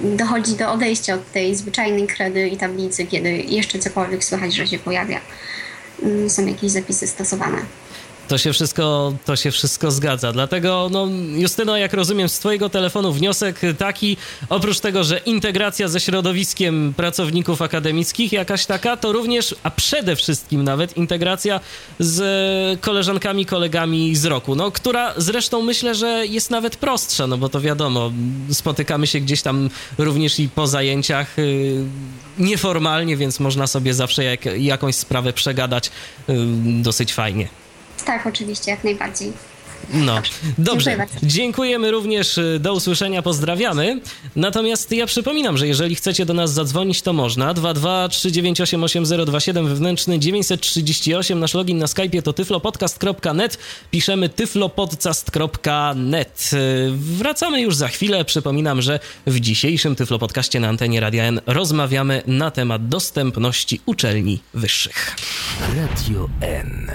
dochodzi 0.02 0.52
do 0.52 0.72
odejścia 0.72 1.14
od 1.14 1.32
tej 1.32 1.54
zwyczajnej 1.54 2.06
kredy 2.06 2.48
i 2.48 2.56
tablicy, 2.56 3.06
kiedy 3.06 3.30
jeszcze 3.36 3.78
cokolwiek 3.78 4.24
słychać, 4.24 4.54
że 4.54 4.66
się 4.66 4.78
pojawia. 4.78 5.20
Mm, 6.02 6.30
są 6.30 6.46
jakieś 6.46 6.70
zapisy 6.70 7.06
stosowane. 7.06 7.58
To 8.28 8.38
się 8.38 8.52
wszystko, 8.52 9.12
to 9.24 9.36
się 9.36 9.50
wszystko 9.50 9.90
zgadza. 9.90 10.32
Dlatego, 10.32 10.88
no, 10.92 11.08
Justyno, 11.36 11.76
jak 11.76 11.92
rozumiem 11.92 12.28
z 12.28 12.38
Twojego 12.38 12.68
telefonu 12.68 13.12
wniosek 13.12 13.60
taki, 13.78 14.16
oprócz 14.48 14.80
tego, 14.80 15.04
że 15.04 15.18
integracja 15.18 15.88
ze 15.88 16.00
środowiskiem 16.00 16.94
pracowników 16.96 17.62
akademickich 17.62 18.32
jakaś 18.32 18.66
taka, 18.66 18.96
to 18.96 19.12
również, 19.12 19.54
a 19.62 19.70
przede 19.70 20.16
wszystkim 20.16 20.64
nawet 20.64 20.96
integracja 20.96 21.60
z 21.98 22.80
koleżankami, 22.80 23.46
kolegami 23.46 24.16
z 24.16 24.24
roku, 24.24 24.54
no, 24.54 24.70
która 24.70 25.14
zresztą 25.16 25.62
myślę, 25.62 25.94
że 25.94 26.26
jest 26.26 26.50
nawet 26.50 26.76
prostsza, 26.76 27.26
no 27.26 27.38
bo 27.38 27.48
to 27.48 27.60
wiadomo, 27.60 28.12
spotykamy 28.50 29.06
się 29.06 29.20
gdzieś 29.20 29.42
tam 29.42 29.70
również 29.98 30.38
i 30.40 30.48
po 30.48 30.66
zajęciach 30.66 31.38
yy, 31.38 31.84
nieformalnie, 32.38 33.16
więc 33.16 33.40
można 33.40 33.66
sobie 33.66 33.94
zawsze 33.94 34.24
jak, 34.24 34.44
jakąś 34.58 34.94
sprawę 34.94 35.32
przegadać 35.32 35.90
yy, 36.28 36.36
dosyć 36.82 37.14
fajnie. 37.14 37.48
Tak, 38.06 38.26
oczywiście, 38.26 38.70
jak 38.70 38.84
najbardziej. 38.84 39.32
No, 39.94 40.22
dobrze. 40.58 41.06
Dziękujemy 41.22 41.90
również, 41.90 42.38
y, 42.38 42.58
do 42.60 42.74
usłyszenia, 42.74 43.22
pozdrawiamy. 43.22 44.00
Natomiast 44.36 44.92
ja 44.92 45.06
przypominam, 45.06 45.56
że 45.56 45.66
jeżeli 45.66 45.94
chcecie 45.94 46.26
do 46.26 46.34
nas 46.34 46.52
zadzwonić, 46.52 47.02
to 47.02 47.12
można. 47.12 47.54
22 47.54 48.08
398 48.08 48.84
8027 48.84 49.68
wewnętrzny 49.68 50.18
938. 50.18 51.40
Nasz 51.40 51.54
login 51.54 51.78
na 51.78 51.86
Skype 51.86 52.22
to 52.22 52.32
tyflopodcast.net. 52.32 53.58
Piszemy 53.90 54.28
tyflopodcast.net. 54.28 56.50
Y, 56.52 56.90
wracamy 56.92 57.60
już 57.60 57.76
za 57.76 57.88
chwilę. 57.88 58.24
Przypominam, 58.24 58.82
że 58.82 59.00
w 59.26 59.40
dzisiejszym 59.40 59.96
Tyflopodcaście 59.96 60.60
na 60.60 60.68
antenie 60.68 61.00
Radia 61.00 61.24
N 61.24 61.40
rozmawiamy 61.46 62.22
na 62.26 62.50
temat 62.50 62.88
dostępności 62.88 63.80
uczelni 63.86 64.40
wyższych. 64.54 65.16
Radio 65.76 66.28
N. 66.40 66.90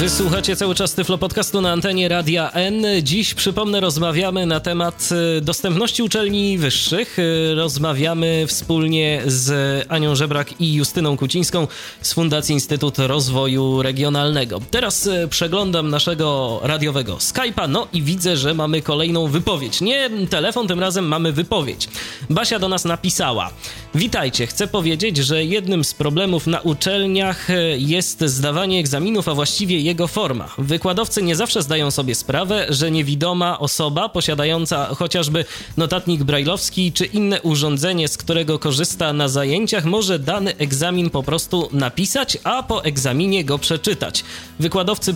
Wysłuchacie 0.00 0.56
cały 0.56 0.74
czas 0.74 0.94
Tyflo 0.94 1.18
Podcastu 1.18 1.60
na 1.60 1.72
antenie 1.72 2.08
Radia 2.08 2.50
N. 2.52 2.84
Dziś, 3.02 3.34
przypomnę, 3.34 3.80
rozmawiamy 3.80 4.46
na 4.46 4.60
temat 4.60 5.08
e, 5.36 5.40
dostępności 5.40 6.02
uczelni 6.02 6.58
wyższych. 6.58 7.16
E, 7.18 7.54
rozmawiamy 7.54 8.44
wspólnie 8.46 9.22
z 9.26 9.86
Anią 9.88 10.14
Żebrak 10.14 10.60
i 10.60 10.74
Justyną 10.74 11.16
Kucińską 11.16 11.68
z 12.02 12.12
Fundacji 12.12 12.52
Instytut 12.52 12.98
Rozwoju 12.98 13.82
Regionalnego. 13.82 14.60
Teraz 14.70 15.06
e, 15.06 15.28
przeglądam 15.28 15.90
naszego 15.90 16.60
radiowego 16.62 17.16
Skype'a, 17.16 17.68
no 17.68 17.88
i 17.92 18.02
widzę, 18.02 18.36
że 18.36 18.54
mamy 18.54 18.82
kolejną 18.82 19.26
wypowiedź. 19.26 19.80
Nie 19.80 20.10
telefon, 20.30 20.68
tym 20.68 20.80
razem 20.80 21.08
mamy 21.08 21.32
wypowiedź. 21.32 21.88
Basia 22.30 22.58
do 22.58 22.68
nas 22.68 22.84
napisała. 22.84 23.50
Witajcie, 23.94 24.46
chcę 24.46 24.66
powiedzieć, 24.66 25.16
że 25.16 25.44
jednym 25.44 25.84
z 25.84 25.94
problemów 25.94 26.46
na 26.46 26.60
uczelniach 26.60 27.48
jest 27.76 28.24
zdawanie 28.24 28.80
egzaminów, 28.80 29.28
a 29.28 29.34
właściwie 29.34 29.89
jego 29.90 30.06
forma. 30.06 30.48
Wykładowcy 30.58 31.22
nie 31.22 31.36
zawsze 31.36 31.62
zdają 31.62 31.90
sobie 31.90 32.14
sprawę, 32.14 32.66
że 32.68 32.90
niewidoma 32.90 33.58
osoba 33.58 34.08
posiadająca 34.08 34.86
chociażby 34.86 35.44
notatnik 35.76 36.24
brajlowski 36.24 36.92
czy 36.92 37.04
inne 37.04 37.42
urządzenie, 37.42 38.08
z 38.08 38.16
którego 38.16 38.58
korzysta 38.58 39.12
na 39.12 39.28
zajęciach, 39.28 39.84
może 39.84 40.18
dany 40.18 40.56
egzamin 40.56 41.10
po 41.10 41.22
prostu 41.22 41.68
napisać, 41.72 42.38
a 42.44 42.62
po 42.62 42.84
egzaminie 42.84 43.44
go 43.44 43.58
przeczytać. 43.58 44.24
Wykładowcy 44.60 45.14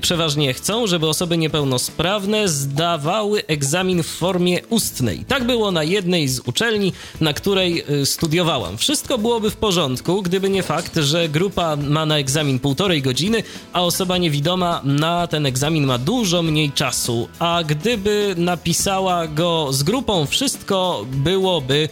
przeważnie 0.00 0.54
chcą, 0.54 0.86
żeby 0.86 1.08
osoby 1.08 1.36
niepełnosprawne 1.36 2.48
zdawały 2.48 3.46
egzamin 3.46 4.02
w 4.02 4.06
formie 4.06 4.66
ustnej. 4.70 5.24
Tak 5.28 5.44
było 5.44 5.70
na 5.70 5.82
jednej 5.82 6.28
z 6.28 6.40
uczelni, 6.40 6.92
na 7.20 7.32
której 7.32 7.84
y, 7.90 8.06
studiowałam. 8.06 8.78
Wszystko 8.78 9.18
byłoby 9.18 9.50
w 9.50 9.56
porządku, 9.56 10.22
gdyby 10.22 10.50
nie 10.50 10.62
fakt, 10.62 10.96
że 10.96 11.28
grupa 11.28 11.76
ma 11.76 12.06
na 12.06 12.18
egzamin 12.18 12.58
półtorej 12.58 13.02
godziny, 13.02 13.42
a 13.72 13.82
osoba 13.82 14.03
niewidoma 14.04 14.80
na 14.84 15.26
ten 15.26 15.46
egzamin 15.46 15.86
ma 15.86 15.98
dużo 15.98 16.42
mniej 16.42 16.72
czasu, 16.72 17.28
a 17.38 17.62
gdyby 17.66 18.34
napisała 18.38 19.26
go 19.26 19.68
z 19.72 19.82
grupą, 19.82 20.26
wszystko 20.26 21.06
byłoby 21.08 21.88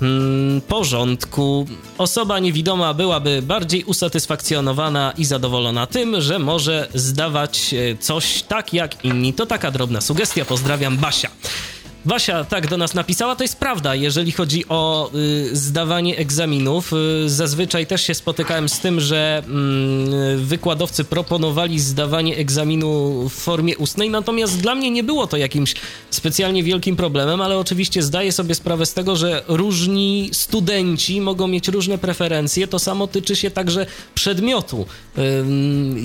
hmm, 0.00 0.60
porządku. 0.60 1.66
Osoba 1.98 2.38
niewidoma 2.38 2.94
byłaby 2.94 3.42
bardziej 3.42 3.84
usatysfakcjonowana 3.84 5.12
i 5.18 5.24
zadowolona 5.24 5.86
tym, 5.86 6.20
że 6.20 6.38
może 6.38 6.88
zdawać 6.94 7.74
e, 7.74 7.96
coś 7.96 8.42
tak 8.42 8.74
jak 8.74 9.04
inni. 9.04 9.32
To 9.34 9.46
taka 9.46 9.70
drobna 9.70 10.00
sugestia. 10.00 10.44
Pozdrawiam, 10.44 10.96
Basia. 10.96 11.30
Wasia 12.04 12.44
tak 12.44 12.68
do 12.68 12.76
nas 12.76 12.94
napisała, 12.94 13.36
to 13.36 13.44
jest 13.44 13.56
prawda, 13.56 13.94
jeżeli 13.94 14.32
chodzi 14.32 14.64
o 14.68 15.10
y, 15.14 15.56
zdawanie 15.56 16.16
egzaminów. 16.18 16.92
Y, 16.92 17.30
zazwyczaj 17.30 17.86
też 17.86 18.02
się 18.02 18.14
spotykałem 18.14 18.68
z 18.68 18.80
tym, 18.80 19.00
że 19.00 19.42
y, 20.34 20.36
wykładowcy 20.36 21.04
proponowali 21.04 21.80
zdawanie 21.80 22.36
egzaminu 22.36 23.12
w 23.28 23.32
formie 23.32 23.78
ustnej, 23.78 24.10
natomiast 24.10 24.60
dla 24.60 24.74
mnie 24.74 24.90
nie 24.90 25.02
było 25.02 25.26
to 25.26 25.36
jakimś 25.36 25.74
specjalnie 26.10 26.62
wielkim 26.62 26.96
problemem, 26.96 27.40
ale 27.40 27.58
oczywiście 27.58 28.02
zdaję 28.02 28.32
sobie 28.32 28.54
sprawę 28.54 28.86
z 28.86 28.94
tego, 28.94 29.16
że 29.16 29.44
różni 29.48 30.30
studenci 30.32 31.20
mogą 31.20 31.46
mieć 31.46 31.68
różne 31.68 31.98
preferencje. 31.98 32.68
To 32.68 32.78
samo 32.78 33.06
tyczy 33.06 33.36
się 33.36 33.50
także 33.50 33.86
przedmiotu, 34.14 34.86
y, 35.18 35.22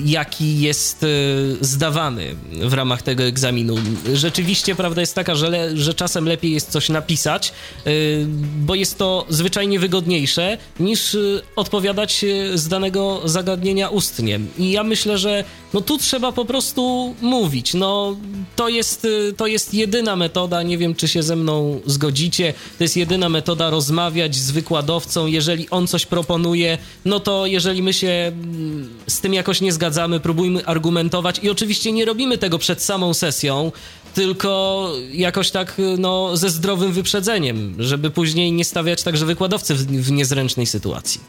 jaki 0.04 0.60
jest 0.60 1.02
y, 1.02 1.56
zdawany 1.60 2.36
w 2.52 2.72
ramach 2.72 3.02
tego 3.02 3.22
egzaminu. 3.22 3.74
Rzeczywiście 4.14 4.74
prawda 4.74 5.00
jest 5.00 5.14
taka, 5.14 5.34
że, 5.34 5.76
że 5.84 5.94
czasem 5.94 6.28
lepiej 6.28 6.52
jest 6.52 6.70
coś 6.70 6.88
napisać, 6.88 7.52
y, 7.86 8.26
bo 8.56 8.74
jest 8.74 8.98
to 8.98 9.26
zwyczajnie 9.28 9.78
wygodniejsze 9.78 10.58
niż 10.80 11.14
y, 11.14 11.42
odpowiadać 11.56 12.24
y, 12.24 12.58
z 12.58 12.68
danego 12.68 13.20
zagadnienia 13.24 13.88
ustnie. 13.88 14.40
I 14.58 14.70
ja 14.70 14.84
myślę, 14.84 15.18
że 15.18 15.44
no 15.74 15.80
tu 15.80 15.98
trzeba 15.98 16.32
po 16.32 16.44
prostu 16.44 17.14
mówić. 17.20 17.74
No 17.74 18.16
to 18.56 18.68
jest, 18.68 19.06
to 19.36 19.46
jest 19.46 19.74
jedyna 19.74 20.16
metoda, 20.16 20.62
nie 20.62 20.78
wiem 20.78 20.94
czy 20.94 21.08
się 21.08 21.22
ze 21.22 21.36
mną 21.36 21.80
zgodzicie, 21.86 22.54
to 22.78 22.84
jest 22.84 22.96
jedyna 22.96 23.28
metoda 23.28 23.70
rozmawiać 23.70 24.36
z 24.36 24.50
wykładowcą, 24.50 25.26
jeżeli 25.26 25.70
on 25.70 25.86
coś 25.86 26.06
proponuje, 26.06 26.78
no 27.04 27.20
to 27.20 27.46
jeżeli 27.46 27.82
my 27.82 27.92
się 27.92 28.08
mm, 28.08 28.94
z 29.06 29.20
tym 29.20 29.34
jakoś 29.34 29.60
nie 29.60 29.72
zgadzamy, 29.72 30.20
próbujmy 30.20 30.66
argumentować 30.66 31.40
i 31.42 31.50
oczywiście 31.50 31.92
nie 31.92 32.04
robimy 32.04 32.38
tego 32.38 32.58
przed 32.58 32.82
samą 32.82 33.14
sesją, 33.14 33.72
tylko 34.14 34.90
jakoś 35.12 35.50
tak 35.50 35.76
no, 35.98 36.36
ze 36.36 36.50
zdrowym 36.50 36.92
wyprzedzeniem, 36.92 37.74
żeby 37.78 38.10
później 38.10 38.52
nie 38.52 38.64
stawiać 38.64 39.02
także 39.02 39.26
wykładowcy 39.26 39.74
w, 39.74 39.78
w 39.86 40.12
niezręcznej 40.12 40.66
sytuacji. 40.66 41.20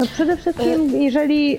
No 0.00 0.06
przede 0.06 0.36
wszystkim, 0.36 1.02
jeżeli 1.02 1.58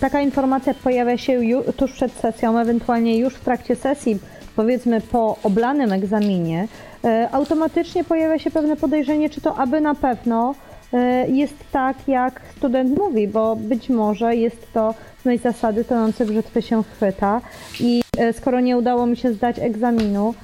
taka 0.00 0.20
informacja 0.20 0.74
pojawia 0.74 1.18
się 1.18 1.32
ju, 1.32 1.64
tuż 1.76 1.92
przed 1.92 2.12
sesją, 2.12 2.58
ewentualnie 2.58 3.18
już 3.18 3.34
w 3.34 3.40
trakcie 3.40 3.76
sesji, 3.76 4.18
powiedzmy 4.56 5.00
po 5.00 5.38
oblanym 5.42 5.92
egzaminie, 5.92 6.68
y, 7.04 7.08
automatycznie 7.32 8.04
pojawia 8.04 8.38
się 8.38 8.50
pewne 8.50 8.76
podejrzenie, 8.76 9.30
czy 9.30 9.40
to 9.40 9.54
aby 9.54 9.80
na 9.80 9.94
pewno 9.94 10.54
y, 10.94 10.96
jest 11.32 11.54
tak, 11.72 11.96
jak 12.06 12.40
student 12.56 12.98
mówi, 12.98 13.28
bo 13.28 13.56
być 13.56 13.88
może 13.88 14.36
jest 14.36 14.72
to 14.72 14.94
zasady 15.36 15.84
tonący 15.84 16.26
brzytwy 16.26 16.62
się 16.62 16.82
chwyta. 16.82 17.40
I 17.80 18.02
E, 18.18 18.32
skoro 18.32 18.60
nie 18.60 18.76
udało 18.76 19.06
mi 19.06 19.16
się 19.16 19.32
zdać 19.32 19.58
egzaminu, 19.58 20.34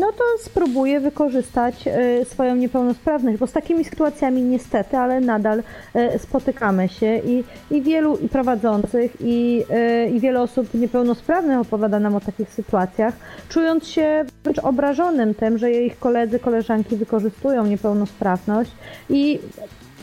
no 0.00 0.12
to 0.12 0.24
spróbuję 0.40 1.00
wykorzystać 1.00 1.88
e, 1.88 2.24
swoją 2.24 2.56
niepełnosprawność, 2.56 3.38
bo 3.38 3.46
z 3.46 3.52
takimi 3.52 3.84
sytuacjami 3.84 4.42
niestety, 4.42 4.96
ale 4.96 5.20
nadal 5.20 5.62
e, 5.94 6.18
spotykamy 6.18 6.88
się 6.88 7.18
i, 7.18 7.44
i 7.70 7.82
wielu 7.82 8.16
i 8.16 8.28
prowadzących, 8.28 9.16
i, 9.20 9.64
i 10.12 10.20
wiele 10.20 10.42
osób 10.42 10.74
niepełnosprawnych 10.74 11.58
opowiada 11.58 12.00
nam 12.00 12.14
o 12.14 12.20
takich 12.20 12.50
sytuacjach, 12.50 13.14
czując 13.48 13.88
się 13.88 14.24
wręcz 14.44 14.58
obrażonym 14.58 15.34
tym, 15.34 15.58
że 15.58 15.70
ich 15.70 15.98
koledzy, 15.98 16.38
koleżanki 16.38 16.96
wykorzystują 16.96 17.66
niepełnosprawność. 17.66 18.70
I 19.10 19.38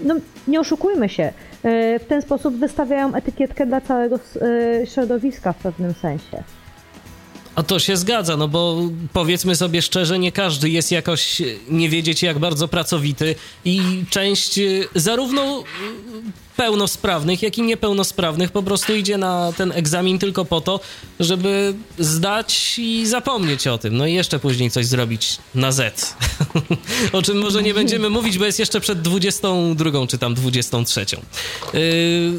no, 0.02 0.16
nie 0.48 0.60
oszukujmy 0.60 1.10
się, 1.10 1.34
w 2.00 2.06
ten 2.08 2.22
sposób 2.22 2.56
wystawiają 2.56 3.16
etykietkę 3.16 3.66
dla 3.66 3.82
całego 3.82 4.20
środowiska 4.86 5.54
w 5.54 5.58
pewnym 5.58 5.94
sensie. 5.94 6.44
A 7.56 7.64
to 7.64 7.80
się 7.80 7.98
zgadza, 7.98 8.38
no 8.38 8.48
bo 8.48 8.82
powiedzmy 9.14 9.56
sobie 9.56 9.82
szczerze, 9.82 10.20
nie 10.20 10.32
każdy 10.32 10.70
jest 10.70 10.92
jakoś, 10.92 11.42
nie 11.70 11.90
wiedzieć 11.90 12.24
jak 12.24 12.40
bardzo 12.40 12.68
pracowity 12.68 13.36
i 13.66 14.04
część 14.10 14.58
y, 14.58 14.88
zarówno 14.96 15.64
pełnosprawnych, 16.56 17.42
jak 17.42 17.58
i 17.58 17.62
niepełnosprawnych 17.62 18.52
po 18.52 18.64
prostu 18.64 18.96
idzie 18.96 19.18
na 19.18 19.54
ten 19.58 19.72
egzamin 19.72 20.20
tylko 20.20 20.46
po 20.46 20.62
to, 20.62 20.80
żeby 21.20 21.74
zdać 22.00 22.76
i 22.78 23.08
zapomnieć 23.08 23.68
o 23.68 23.78
tym. 23.78 23.98
No 23.98 24.08
i 24.08 24.14
jeszcze 24.14 24.40
później 24.40 24.72
coś 24.72 24.86
zrobić 24.86 25.38
na 25.56 25.72
Z. 25.72 26.16
o 27.14 27.22
czym 27.22 27.38
może 27.38 27.64
nie 27.64 27.74
będziemy 27.74 28.10
mówić, 28.10 28.38
bo 28.38 28.46
jest 28.46 28.60
jeszcze 28.60 28.82
przed 28.82 29.02
22 29.02 30.08
czy 30.08 30.18
tam 30.18 30.34
23. 30.34 31.06
Yy, 31.74 31.80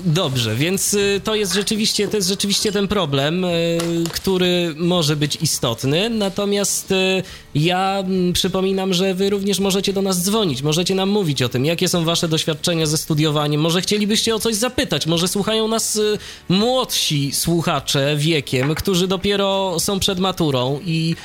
dobrze, 0.04 0.56
więc 0.56 0.92
yy, 0.92 1.20
to 1.24 1.34
jest 1.34 1.54
rzeczywiście, 1.54 2.08
to 2.08 2.16
jest 2.16 2.28
rzeczywiście 2.28 2.72
ten 2.72 2.88
problem, 2.88 3.42
yy, 3.42 4.04
który 4.12 4.74
może 4.76 5.16
być 5.16 5.38
istotny. 5.42 6.10
Natomiast 6.10 6.90
yy, 6.90 7.22
ja 7.54 7.98
mm, 7.98 8.32
przypominam, 8.32 8.94
że 8.94 9.14
wy 9.14 9.30
również 9.30 9.58
możecie 9.60 9.92
do 9.92 10.02
nas 10.02 10.22
dzwonić, 10.22 10.62
możecie 10.62 10.94
nam 10.94 11.08
mówić 11.08 11.42
o 11.42 11.48
tym, 11.48 11.64
jakie 11.64 11.88
są 11.88 12.04
wasze 12.04 12.28
doświadczenia 12.28 12.86
ze 12.86 12.98
studiowaniem. 12.98 13.60
Może 13.60 13.82
chcielibyście 14.04 14.34
o 14.34 14.38
coś 14.38 14.54
zapytać, 14.54 15.06
może 15.06 15.28
słuchają 15.28 15.68
nas 15.68 15.96
y, 15.96 16.18
młodsi 16.48 17.32
słuchacze 17.32 18.16
wiekiem, 18.16 18.74
którzy 18.74 19.08
dopiero 19.08 19.76
są 19.80 20.00
przed 20.00 20.18
maturą 20.18 20.80
i 20.84 21.16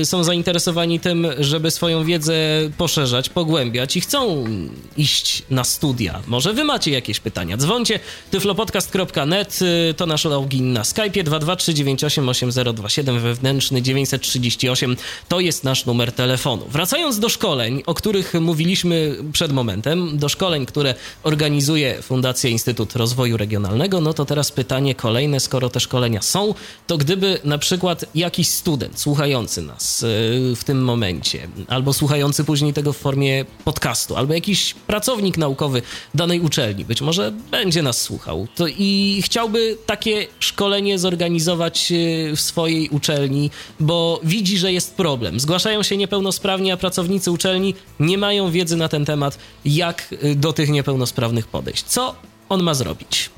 y, 0.00 0.04
są 0.04 0.24
zainteresowani 0.24 1.00
tym, 1.00 1.26
żeby 1.38 1.70
swoją 1.70 2.04
wiedzę 2.04 2.34
poszerzać, 2.78 3.28
pogłębiać 3.28 3.96
i 3.96 4.00
chcą 4.00 4.44
iść 4.96 5.42
na 5.50 5.64
studia. 5.64 6.22
Może 6.26 6.52
wy 6.52 6.64
macie 6.64 6.90
jakieś 6.90 7.20
pytania? 7.20 7.56
Dzwoncie 7.56 8.00
tyflopodcast.net 8.30 9.58
y, 9.62 9.94
to 9.94 10.06
nasz 10.06 10.24
login 10.24 10.72
na 10.72 10.84
Skype 10.84 11.24
223988027 11.24 13.18
wewnętrzny 13.18 13.82
938 13.82 14.96
to 15.28 15.40
jest 15.40 15.64
nasz 15.64 15.86
numer 15.86 16.12
telefonu. 16.12 16.66
Wracając 16.68 17.18
do 17.18 17.28
szkoleń, 17.28 17.82
o 17.86 17.94
których 17.94 18.34
mówiliśmy 18.34 19.16
przed 19.32 19.52
momentem, 19.52 20.18
do 20.18 20.28
szkoleń, 20.28 20.66
które 20.66 20.94
organizuje 21.22 22.02
Fundacja 22.02 22.19
Instytut 22.50 22.96
Rozwoju 22.96 23.36
Regionalnego, 23.36 24.00
no 24.00 24.12
to 24.12 24.24
teraz 24.24 24.52
pytanie 24.52 24.94
kolejne, 24.94 25.40
skoro 25.40 25.70
te 25.70 25.80
szkolenia 25.80 26.22
są, 26.22 26.54
to 26.86 26.98
gdyby 26.98 27.38
na 27.44 27.58
przykład 27.58 28.04
jakiś 28.14 28.48
student 28.48 29.00
słuchający 29.00 29.62
nas 29.62 30.02
y, 30.02 30.06
w 30.56 30.64
tym 30.64 30.84
momencie, 30.84 31.48
albo 31.68 31.92
słuchający 31.92 32.44
później 32.44 32.72
tego 32.72 32.92
w 32.92 32.96
formie 32.96 33.44
podcastu, 33.64 34.16
albo 34.16 34.34
jakiś 34.34 34.74
pracownik 34.74 35.38
naukowy 35.38 35.82
danej 36.14 36.40
uczelni, 36.40 36.84
być 36.84 37.00
może 37.00 37.32
będzie 37.50 37.82
nas 37.82 38.02
słuchał, 38.02 38.48
to 38.54 38.66
i 38.68 39.20
chciałby 39.24 39.76
takie 39.86 40.26
szkolenie 40.40 40.98
zorganizować 40.98 41.92
y, 41.92 42.36
w 42.36 42.40
swojej 42.40 42.88
uczelni, 42.88 43.50
bo 43.80 44.20
widzi, 44.24 44.58
że 44.58 44.72
jest 44.72 44.94
problem. 44.94 45.40
Zgłasza 45.40 45.60
zgłaszają 45.60 45.82
się 45.82 45.96
niepełnosprawni, 45.96 46.72
a 46.72 46.76
pracownicy 46.76 47.30
uczelni 47.30 47.74
nie 48.00 48.18
mają 48.18 48.50
wiedzy 48.50 48.76
na 48.76 48.88
ten 48.88 49.04
temat, 49.04 49.38
jak 49.64 50.14
y, 50.24 50.34
do 50.34 50.52
tych 50.52 50.70
niepełnosprawnych 50.70 51.46
podejść. 51.46 51.84
Co 51.84 52.09
on 52.50 52.62
ma 52.62 52.74
zrobić? 52.74 53.30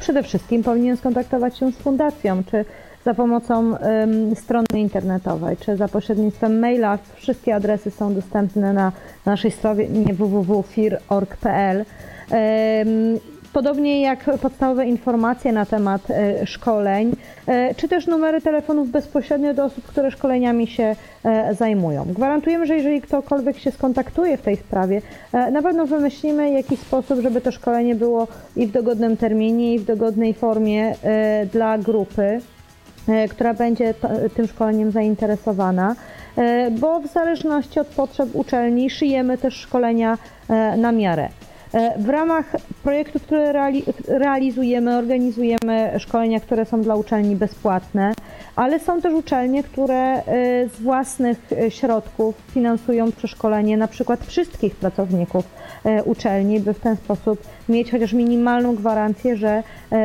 przede 0.00 0.22
wszystkim 0.22 0.62
powinien 0.62 0.96
skontaktować 0.96 1.58
się 1.58 1.72
z 1.72 1.76
fundacją, 1.76 2.42
czy 2.50 2.64
za 3.04 3.14
pomocą 3.14 3.70
um, 3.70 4.36
strony 4.36 4.66
internetowej, 4.74 5.56
czy 5.56 5.76
za 5.76 5.88
pośrednictwem 5.88 6.58
maila. 6.58 6.98
Wszystkie 7.16 7.54
adresy 7.54 7.90
są 7.90 8.14
dostępne 8.14 8.72
na, 8.72 8.92
na 9.26 9.32
naszej 9.32 9.50
stronie 9.50 10.14
www.fir.org.pl. 10.14 11.76
Um, 12.30 13.18
Podobnie 13.52 14.00
jak 14.00 14.24
podstawowe 14.42 14.86
informacje 14.86 15.52
na 15.52 15.66
temat 15.66 16.10
e, 16.10 16.46
szkoleń, 16.46 17.12
e, 17.46 17.74
czy 17.74 17.88
też 17.88 18.06
numery 18.06 18.40
telefonów 18.40 18.90
bezpośrednio 18.90 19.54
do 19.54 19.64
osób, 19.64 19.84
które 19.84 20.10
szkoleniami 20.10 20.66
się 20.66 20.96
e, 21.24 21.54
zajmują. 21.54 22.04
Gwarantujemy, 22.04 22.66
że 22.66 22.76
jeżeli 22.76 23.00
ktokolwiek 23.00 23.58
się 23.58 23.70
skontaktuje 23.70 24.36
w 24.36 24.42
tej 24.42 24.56
sprawie, 24.56 25.02
na 25.52 25.62
pewno 25.62 25.86
wymyślimy 25.86 26.50
jakiś 26.50 26.80
sposób, 26.80 27.20
żeby 27.20 27.40
to 27.40 27.52
szkolenie 27.52 27.94
było 27.94 28.28
i 28.56 28.66
w 28.66 28.70
dogodnym 28.72 29.16
terminie, 29.16 29.74
i 29.74 29.78
w 29.78 29.84
dogodnej 29.84 30.34
formie 30.34 30.94
dla 31.52 31.78
grupy, 31.78 32.40
która 33.30 33.54
będzie 33.54 33.94
tym 34.36 34.46
szkoleniem 34.46 34.90
zainteresowana, 34.90 35.96
bo 36.70 37.00
w 37.00 37.06
zależności 37.06 37.80
od 37.80 37.86
potrzeb 37.86 38.28
uczelni 38.32 38.90
szyjemy 38.90 39.38
też 39.38 39.54
szkolenia 39.54 40.18
na 40.76 40.92
miarę. 40.92 41.28
E, 41.72 41.98
w 41.98 42.08
ramach 42.08 42.56
projektu, 42.82 43.20
który 43.20 43.52
realizujemy, 44.08 44.96
organizujemy 44.96 45.90
szkolenia, 45.98 46.40
które 46.40 46.64
są 46.64 46.82
dla 46.82 46.94
uczelni 46.94 47.36
bezpłatne, 47.36 48.12
ale 48.56 48.80
są 48.80 49.00
też 49.00 49.14
uczelnie, 49.14 49.62
które 49.62 49.96
e, 49.96 50.22
z 50.68 50.80
własnych 50.80 51.52
e, 51.52 51.70
środków 51.70 52.34
finansują 52.54 53.12
przeszkolenie 53.12 53.76
na 53.76 53.88
przykład 53.88 54.26
wszystkich 54.26 54.76
pracowników 54.76 55.44
uczelni, 56.04 56.60
by 56.60 56.74
w 56.74 56.80
ten 56.80 56.96
sposób 56.96 57.42
mieć 57.68 57.90
chociaż 57.90 58.12
minimalną 58.12 58.74
gwarancję, 58.76 59.36
że 59.36 59.62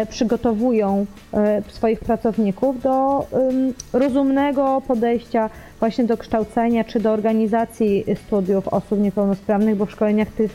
przygotowują 0.09 1.05
swoich 1.67 1.99
pracowników 1.99 2.81
do 2.81 3.25
rozumnego 3.93 4.81
podejścia 4.87 5.49
właśnie 5.79 6.03
do 6.03 6.17
kształcenia 6.17 6.83
czy 6.83 6.99
do 6.99 7.11
organizacji 7.11 8.05
studiów 8.25 8.67
osób 8.67 8.99
niepełnosprawnych, 8.99 9.75
bo 9.75 9.85
w 9.85 9.91
szkoleniach 9.91 10.27
tych 10.27 10.51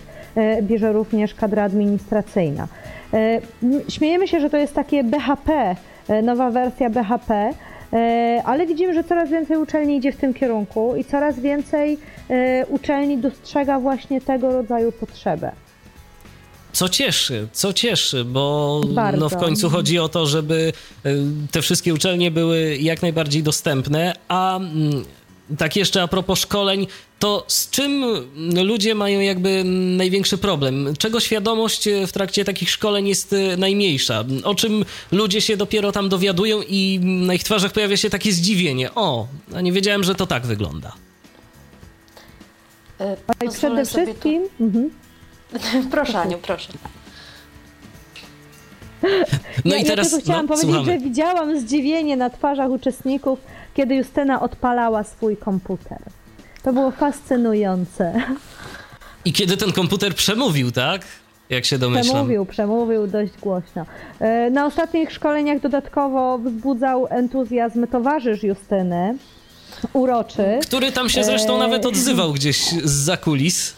bierze 0.63 0.93
również 0.93 1.35
kadra 1.35 1.63
administracyjna. 1.63 2.69
E, 3.13 3.41
śmiejemy 3.89 4.29
się, 4.29 4.41
że 4.41 4.51
to 4.51 4.57
jest 4.57 4.75
takie 4.75 5.05
BHP, 5.05 5.77
e, 6.09 6.23
nowa 6.23 6.51
wersja 6.51 6.91
BHP, 6.91 7.51
ale 8.45 8.67
widzimy, 8.67 8.95
że 8.95 9.05
coraz 9.05 9.31
więcej 9.31 9.57
uczelni 9.57 9.97
idzie 9.97 10.13
w 10.13 10.17
tym 10.17 10.35
kierunku 10.35 10.97
i 10.97 11.05
coraz 11.05 11.41
więcej 11.41 11.99
uczelni 12.69 13.19
dostrzega 13.19 13.81
właśnie 13.81 14.21
tego 14.21 14.53
rodzaju 14.53 14.93
potrzebę. 14.93 15.53
Co 16.73 16.89
cieszy, 16.89 17.49
co 17.53 17.73
cieszy, 17.73 18.25
bo 18.25 18.81
no 19.19 19.29
w 19.29 19.37
końcu 19.37 19.71
chodzi 19.71 19.99
o 19.99 20.09
to, 20.09 20.27
żeby 20.27 20.73
te 21.51 21.63
wszystkie 21.63 21.95
uczelnie 21.95 22.31
były 22.31 22.77
jak 22.77 23.03
najbardziej 23.03 23.43
dostępne, 23.43 24.15
a 24.29 24.61
tak 25.59 25.77
jeszcze 25.77 26.03
a 26.03 26.09
propos 26.09 26.39
szkoleń, 26.39 26.87
to 27.19 27.45
z 27.49 27.71
czym 27.71 28.05
ludzie 28.65 28.95
mają 28.95 29.21
jakby 29.21 29.63
największy 29.97 30.39
problem? 30.39 30.95
Czego 30.99 31.21
świadomość 31.21 31.89
w 32.07 32.13
trakcie 32.13 32.45
takich 32.45 32.71
szkoleń 32.71 33.09
jest 33.09 33.33
e, 33.33 33.57
najmniejsza? 33.57 34.25
O 34.45 34.55
czym 34.55 34.85
ludzie 35.13 35.41
się 35.41 35.57
dopiero 35.57 35.93
tam 35.93 36.09
dowiadują 36.09 36.63
i 36.69 37.01
na 37.03 37.35
ich 37.35 37.45
twarzach 37.45 37.73
pojawia 37.73 37.97
się 37.97 38.11
takie 38.11 38.33
zdziwienie. 38.33 38.95
O, 38.95 39.27
a 39.55 39.61
nie 39.61 39.73
wiedziałem, 39.73 40.05
że 40.05 40.15
to 40.15 40.27
tak 40.27 40.47
wygląda. 40.47 40.93
E, 42.99 43.17
przede 43.59 43.85
wszystkim... 43.85 44.43
Tu... 44.59 44.65
Mhm. 44.65 44.91
proszę 45.91 46.19
Aniu, 46.19 46.39
proszę. 46.39 46.73
No 49.65 49.75
ja, 49.75 49.77
i 49.77 49.85
teraz 49.85 50.13
ja 50.13 50.21
chciałam 50.21 50.47
no, 50.47 50.49
powiedzieć, 50.49 50.75
słuchamy. 50.75 50.93
że 50.93 51.05
widziałam 51.05 51.61
zdziwienie 51.61 52.17
na 52.17 52.31
twarzach 52.31 52.71
uczestników, 52.71 53.39
kiedy 53.75 53.95
Justyna 53.95 54.41
odpalała 54.41 55.05
swój 55.05 55.37
komputer. 55.37 55.99
To 56.63 56.73
było 56.73 56.91
fascynujące. 56.91 58.13
I 59.25 59.33
kiedy 59.33 59.57
ten 59.57 59.73
komputer 59.73 60.15
przemówił, 60.15 60.71
tak? 60.71 61.03
Jak 61.51 61.65
się 61.65 61.79
domyślam. 61.79 62.05
Przemówił, 62.05 62.47
przemówił 62.47 63.07
dość 63.07 63.33
głośno. 63.41 63.87
E, 64.21 64.51
na 64.51 64.67
ostatnich 64.67 65.13
szkoleniach 65.13 65.61
dodatkowo 65.61 66.39
wzbudzał 66.39 67.07
entuzjazm 67.11 67.87
towarzysz 67.87 68.43
Justyny, 68.43 69.17
uroczy. 69.93 70.59
Który 70.63 70.93
tam 70.93 71.09
się 71.09 71.25
zresztą 71.25 71.57
e... 71.57 71.59
nawet 71.59 71.87
odzywał 71.87 72.33
gdzieś 72.33 72.59
z 72.69 72.91
zakulis. 72.91 73.77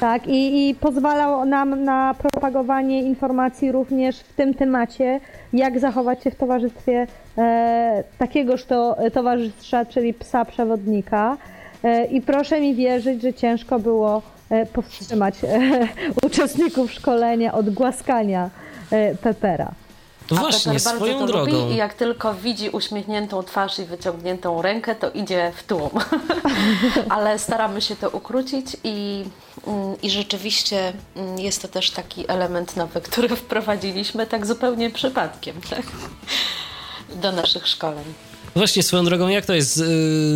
Tak, 0.00 0.26
i, 0.26 0.68
i 0.68 0.74
pozwalał 0.74 1.44
nam 1.44 1.84
na 1.84 2.14
propagowanie 2.14 3.02
informacji 3.02 3.72
również 3.72 4.16
w 4.16 4.32
tym 4.32 4.54
temacie, 4.54 5.20
jak 5.52 5.78
zachować 5.78 6.22
się 6.22 6.30
w 6.30 6.34
towarzystwie 6.34 7.06
e, 7.38 8.04
takiegoż 8.18 8.64
to 8.64 8.96
czyli 9.88 10.14
psa 10.14 10.44
przewodnika. 10.44 11.36
E, 11.84 12.04
I 12.04 12.20
proszę 12.20 12.60
mi 12.60 12.74
wierzyć, 12.74 13.22
że 13.22 13.34
ciężko 13.34 13.78
było 13.78 14.22
e, 14.50 14.66
powstrzymać 14.66 15.34
e, 15.44 15.60
uczestników 16.26 16.92
szkolenia 16.92 17.52
od 17.52 17.70
głaskania 17.70 18.50
e, 18.90 19.14
Pepera. 19.14 19.72
Właśnie, 20.30 20.80
swoją 20.80 20.98
bardzo 20.98 21.26
to 21.26 21.26
drogą. 21.26 21.52
Lubi 21.52 21.74
I 21.74 21.76
jak 21.76 21.94
tylko 21.94 22.34
widzi 22.34 22.70
uśmiechniętą 22.70 23.42
twarz 23.42 23.78
i 23.78 23.84
wyciągniętą 23.84 24.62
rękę, 24.62 24.94
to 24.94 25.10
idzie 25.10 25.52
w 25.56 25.62
tłum. 25.62 25.90
Ale 27.08 27.38
staramy 27.38 27.80
się 27.80 27.96
to 27.96 28.10
ukrócić 28.10 28.76
i, 28.84 29.24
mm, 29.66 30.00
i 30.02 30.10
rzeczywiście 30.10 30.92
mm, 31.16 31.38
jest 31.38 31.62
to 31.62 31.68
też 31.68 31.90
taki 31.90 32.24
element 32.30 32.76
nowy, 32.76 33.00
który 33.00 33.36
wprowadziliśmy 33.36 34.26
tak 34.26 34.46
zupełnie 34.46 34.90
przypadkiem 34.90 35.60
tak? 35.70 35.82
do 37.14 37.32
naszych 37.32 37.68
szkoleń. 37.68 38.29
Właśnie 38.56 38.82
swoją 38.82 39.04
drogą, 39.04 39.28
jak 39.28 39.46
to 39.46 39.54
jest 39.54 39.74
z, 39.74 39.84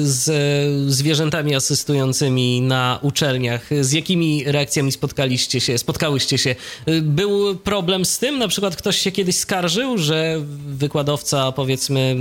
z, 0.08 0.92
zwierzętami 0.92 1.54
asystującymi 1.54 2.60
na 2.60 2.98
uczelniach? 3.02 3.68
Z 3.80 3.92
jakimi 3.92 4.44
reakcjami 4.46 4.92
spotkaliście 4.92 5.60
się, 5.60 5.78
spotkałyście 5.78 6.38
się? 6.38 6.54
Był 7.02 7.56
problem 7.56 8.04
z 8.04 8.18
tym? 8.18 8.38
Na 8.38 8.48
przykład 8.48 8.76
ktoś 8.76 8.98
się 8.98 9.12
kiedyś 9.12 9.36
skarżył, 9.36 9.98
że 9.98 10.36
wykładowca, 10.66 11.52
powiedzmy, 11.52 12.16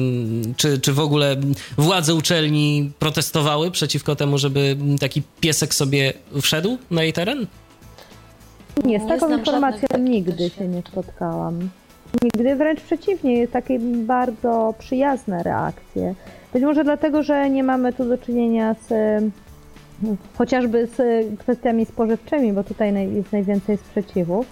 czy, 0.58 0.80
czy 0.80 0.94
w 0.94 1.00
ogóle 1.00 1.36
władze 1.78 2.16
uczelni 2.16 2.92
protestowały 3.00 3.72
przeciwko 3.72 4.16
temu, 4.16 4.38
żeby 4.38 4.78
taki 5.00 5.22
piesek 5.40 5.74
sobie 5.74 6.14
wszedł 6.42 6.78
na 6.92 7.04
jej 7.04 7.14
teren? 7.14 7.48
Nie, 8.86 9.00
z 9.00 9.08
taką 9.08 9.38
informacją 9.38 9.88
nigdy 10.00 10.50
się 10.50 10.68
nie 10.68 10.82
spotkałam. 10.92 11.70
Nigdy 12.22 12.56
wręcz 12.56 12.82
przeciwnie, 12.82 13.48
takie 13.48 13.80
bardzo 13.80 14.74
przyjazne 14.80 15.44
reakcje. 15.44 16.16
Być 16.54 16.64
może 16.64 16.84
dlatego, 16.84 17.24
że 17.24 17.50
nie 17.50 17.64
mamy 17.64 17.94
tu 17.94 18.06
do 18.06 18.18
czynienia 18.18 18.76
z 18.90 18.94
chociażby 20.38 20.88
z 20.88 21.26
kwestiami 21.40 21.86
spożywczymi, 21.86 22.54
bo 22.54 22.64
tutaj 22.64 23.14
jest 23.16 23.32
najwięcej 23.32 23.78
sprzeciwów, 23.78 24.46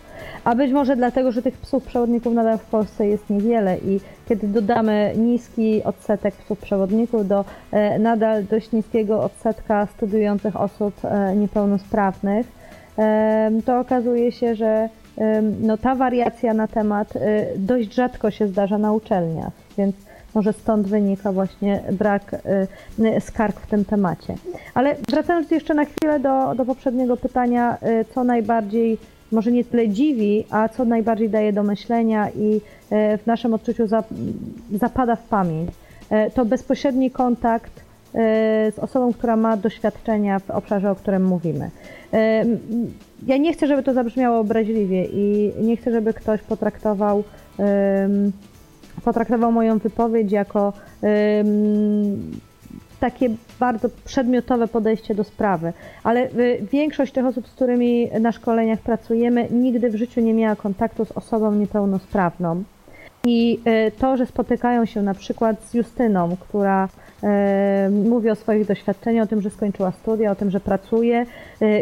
a 0.43 0.55
być 0.55 0.71
może 0.71 0.95
dlatego, 0.95 1.31
że 1.31 1.41
tych 1.41 1.57
psów 1.57 1.83
przewodników 1.83 2.33
nadal 2.33 2.57
w 2.57 2.65
Polsce 2.65 3.07
jest 3.07 3.29
niewiele 3.29 3.77
i 3.77 3.99
kiedy 4.29 4.47
dodamy 4.47 5.13
niski 5.17 5.83
odsetek 5.83 6.35
psów 6.35 6.59
przewodników 6.59 7.27
do 7.27 7.45
e, 7.71 7.99
nadal 7.99 8.45
dość 8.45 8.71
niskiego 8.71 9.23
odsetka 9.23 9.85
studiujących 9.85 10.55
osób 10.55 10.93
e, 11.03 11.35
niepełnosprawnych, 11.35 12.61
to 13.65 13.79
okazuje 13.79 14.31
się, 14.31 14.55
że 14.55 14.89
no, 15.61 15.77
ta 15.77 15.95
wariacja 15.95 16.53
na 16.53 16.67
temat 16.67 17.15
y, 17.15 17.19
dość 17.55 17.93
rzadko 17.93 18.31
się 18.31 18.47
zdarza 18.47 18.77
na 18.77 18.93
uczelniach, 18.93 19.51
więc 19.77 19.95
może 20.35 20.53
stąd 20.53 20.87
wynika 20.87 21.31
właśnie 21.31 21.83
brak 21.91 22.35
y, 22.99 23.21
skarg 23.21 23.59
w 23.59 23.67
tym 23.67 23.85
temacie. 23.85 24.35
Ale 24.73 24.95
wracając 25.09 25.51
jeszcze 25.51 25.73
na 25.73 25.85
chwilę 25.85 26.19
do, 26.19 26.55
do 26.55 26.65
poprzedniego 26.65 27.17
pytania, 27.17 27.77
y, 28.01 28.05
co 28.13 28.23
najbardziej 28.23 28.97
może 29.31 29.51
nie 29.51 29.65
tyle 29.65 29.89
dziwi, 29.89 30.45
a 30.49 30.69
co 30.69 30.85
najbardziej 30.85 31.29
daje 31.29 31.53
do 31.53 31.63
myślenia 31.63 32.29
i 32.29 32.61
w 32.91 33.25
naszym 33.25 33.53
odczuciu 33.53 33.83
zapada 34.71 35.15
w 35.15 35.23
pamięć, 35.23 35.71
to 36.33 36.45
bezpośredni 36.45 37.11
kontakt 37.11 37.71
z 38.73 38.79
osobą, 38.79 39.13
która 39.13 39.35
ma 39.35 39.57
doświadczenia 39.57 40.39
w 40.39 40.49
obszarze, 40.49 40.91
o 40.91 40.95
którym 40.95 41.25
mówimy 41.25 41.69
ja 43.27 43.37
nie 43.37 43.53
chcę, 43.53 43.67
żeby 43.67 43.83
to 43.83 43.93
zabrzmiało 43.93 44.39
obraźliwie 44.39 45.05
i 45.05 45.51
nie 45.61 45.77
chcę, 45.77 45.91
żeby 45.91 46.13
ktoś 46.13 46.41
potraktował, 46.41 47.23
um, 47.57 48.31
potraktował 49.03 49.51
moją 49.51 49.77
wypowiedź 49.77 50.31
jako 50.31 50.73
um, 51.01 52.31
takie 52.99 53.29
bardzo 53.59 53.89
przedmiotowe 54.05 54.67
podejście 54.67 55.15
do 55.15 55.23
sprawy, 55.23 55.73
ale 56.03 56.29
y, 56.29 56.67
większość 56.71 57.13
tych 57.13 57.25
osób, 57.25 57.47
z 57.47 57.51
którymi 57.51 58.09
na 58.19 58.31
szkoleniach 58.31 58.79
pracujemy, 58.79 59.47
nigdy 59.51 59.89
w 59.89 59.95
życiu 59.95 60.21
nie 60.21 60.33
miała 60.33 60.55
kontaktu 60.55 61.05
z 61.05 61.11
osobą 61.11 61.51
niepełnosprawną. 61.51 62.63
I 63.25 63.59
to, 63.99 64.17
że 64.17 64.25
spotykają 64.25 64.85
się 64.85 65.01
na 65.01 65.13
przykład 65.13 65.63
z 65.63 65.73
Justyną, 65.73 66.37
która 66.39 66.89
mówi 68.05 68.29
o 68.29 68.35
swoich 68.35 68.67
doświadczeniach, 68.67 69.23
o 69.23 69.27
tym, 69.27 69.41
że 69.41 69.49
skończyła 69.49 69.91
studia, 69.91 70.31
o 70.31 70.35
tym, 70.35 70.51
że 70.51 70.59
pracuje. 70.59 71.25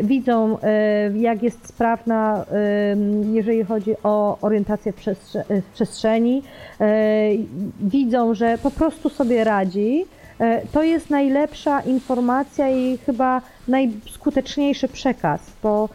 Widzą, 0.04 0.58
jak 1.16 1.44
jest 1.44 1.68
sprawna, 1.68 2.46
jeżeli 3.32 3.64
chodzi 3.64 3.96
o 4.04 4.38
orientację 4.42 4.94
w 4.94 5.74
przestrzeni. 5.74 6.44
Widzą, 7.82 8.34
że 8.34 8.58
po 8.64 8.72
prostu 8.72 9.10
sobie 9.10 9.44
radzi. 9.44 10.06
To 10.72 10.84
jest 10.84 11.10
najlepsza 11.10 11.82
informacja 11.82 12.70
i 12.70 12.98
chyba 12.98 13.42
najskuteczniejszy 13.68 14.88
przekaz, 14.88 15.42
bo 15.64 15.90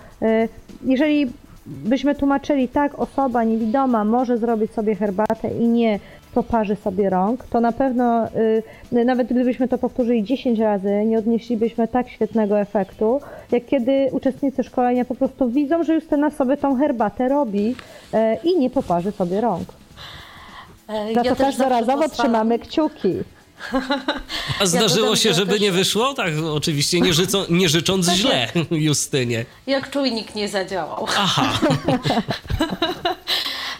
jeżeli 0.84 1.32
byśmy 1.66 2.14
tłumaczyli, 2.14 2.68
tak, 2.68 2.98
osoba 2.98 3.44
niewidoma 3.44 4.04
może 4.04 4.38
zrobić 4.38 4.72
sobie 4.72 4.94
herbatę 4.94 5.48
i 5.48 5.68
nie 5.68 5.98
poparzy 6.34 6.76
sobie 6.76 7.10
rąk, 7.10 7.44
to 7.44 7.60
na 7.60 7.72
pewno 7.72 8.26
y, 8.92 9.04
nawet 9.04 9.28
gdybyśmy 9.28 9.68
to 9.68 9.78
powtórzyli 9.78 10.24
10 10.24 10.58
razy, 10.58 11.04
nie 11.06 11.18
odnieślibyśmy 11.18 11.88
tak 11.88 12.08
świetnego 12.08 12.60
efektu, 12.60 13.20
jak 13.52 13.66
kiedy 13.66 14.08
uczestnicy 14.12 14.62
szkolenia 14.62 15.04
po 15.04 15.14
prostu 15.14 15.50
widzą, 15.50 15.84
że 15.84 15.94
Justyna 15.94 16.30
sobie 16.30 16.56
tą 16.56 16.76
herbatę 16.76 17.28
robi 17.28 17.74
y, 18.14 18.16
i 18.44 18.58
nie 18.58 18.70
poparzy 18.70 19.12
sobie 19.12 19.40
rąk. 19.40 19.68
Za 20.88 21.22
ja 21.22 21.24
to 21.24 21.36
każdorazowo 21.36 22.08
trzymamy 22.08 22.58
kciuki. 22.58 23.14
A 24.60 24.66
zdarzyło 24.66 25.10
ja 25.10 25.16
się, 25.16 25.34
żeby 25.34 25.52
też... 25.52 25.60
nie 25.60 25.72
wyszło? 25.72 26.14
Tak, 26.14 26.32
oczywiście 26.54 27.00
nie, 27.00 27.12
życo, 27.12 27.46
nie 27.50 27.68
życząc 27.68 28.06
tak 28.06 28.16
źle 28.16 28.48
Justynie. 28.70 29.44
Jak 29.66 29.90
czujnik 29.90 30.34
nie 30.34 30.48
zadziałał. 30.48 31.06
Aha. 31.16 31.60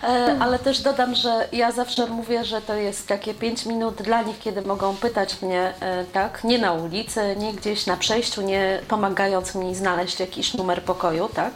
E, 0.09 0.37
ale 0.41 0.59
też 0.59 0.81
dodam, 0.81 1.15
że 1.15 1.49
ja 1.53 1.73
zawsze 1.73 2.07
mówię, 2.07 2.45
że 2.45 2.61
to 2.61 2.75
jest 2.75 3.09
takie 3.09 3.35
5 3.35 3.67
minut 3.67 3.95
dla 3.95 4.23
nich, 4.23 4.39
kiedy 4.39 4.63
mogą 4.63 4.97
pytać 4.97 5.43
mnie, 5.43 5.73
e, 5.81 6.05
tak, 6.05 6.45
nie 6.45 6.59
na 6.59 6.73
ulicy, 6.73 7.37
nie 7.39 7.53
gdzieś 7.53 7.87
na 7.87 7.97
przejściu, 7.97 8.43
nie 8.43 8.81
pomagając 8.89 9.55
mi 9.55 9.75
znaleźć 9.75 10.21
jakiś 10.21 10.55
numer 10.55 10.83
pokoju, 10.83 11.29
tak, 11.35 11.53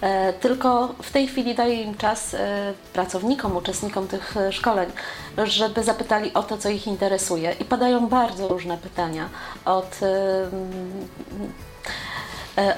e, 0.00 0.32
tylko 0.32 0.94
w 1.02 1.10
tej 1.10 1.26
chwili 1.26 1.54
daję 1.54 1.82
im 1.82 1.96
czas 1.96 2.36
pracownikom, 2.92 3.56
uczestnikom 3.56 4.08
tych 4.08 4.34
szkoleń, 4.50 4.90
żeby 5.44 5.84
zapytali 5.84 6.34
o 6.34 6.42
to, 6.42 6.58
co 6.58 6.68
ich 6.68 6.86
interesuje. 6.86 7.52
I 7.60 7.64
padają 7.64 8.08
bardzo 8.08 8.48
różne 8.48 8.78
pytania 8.78 9.28
od 9.64 10.00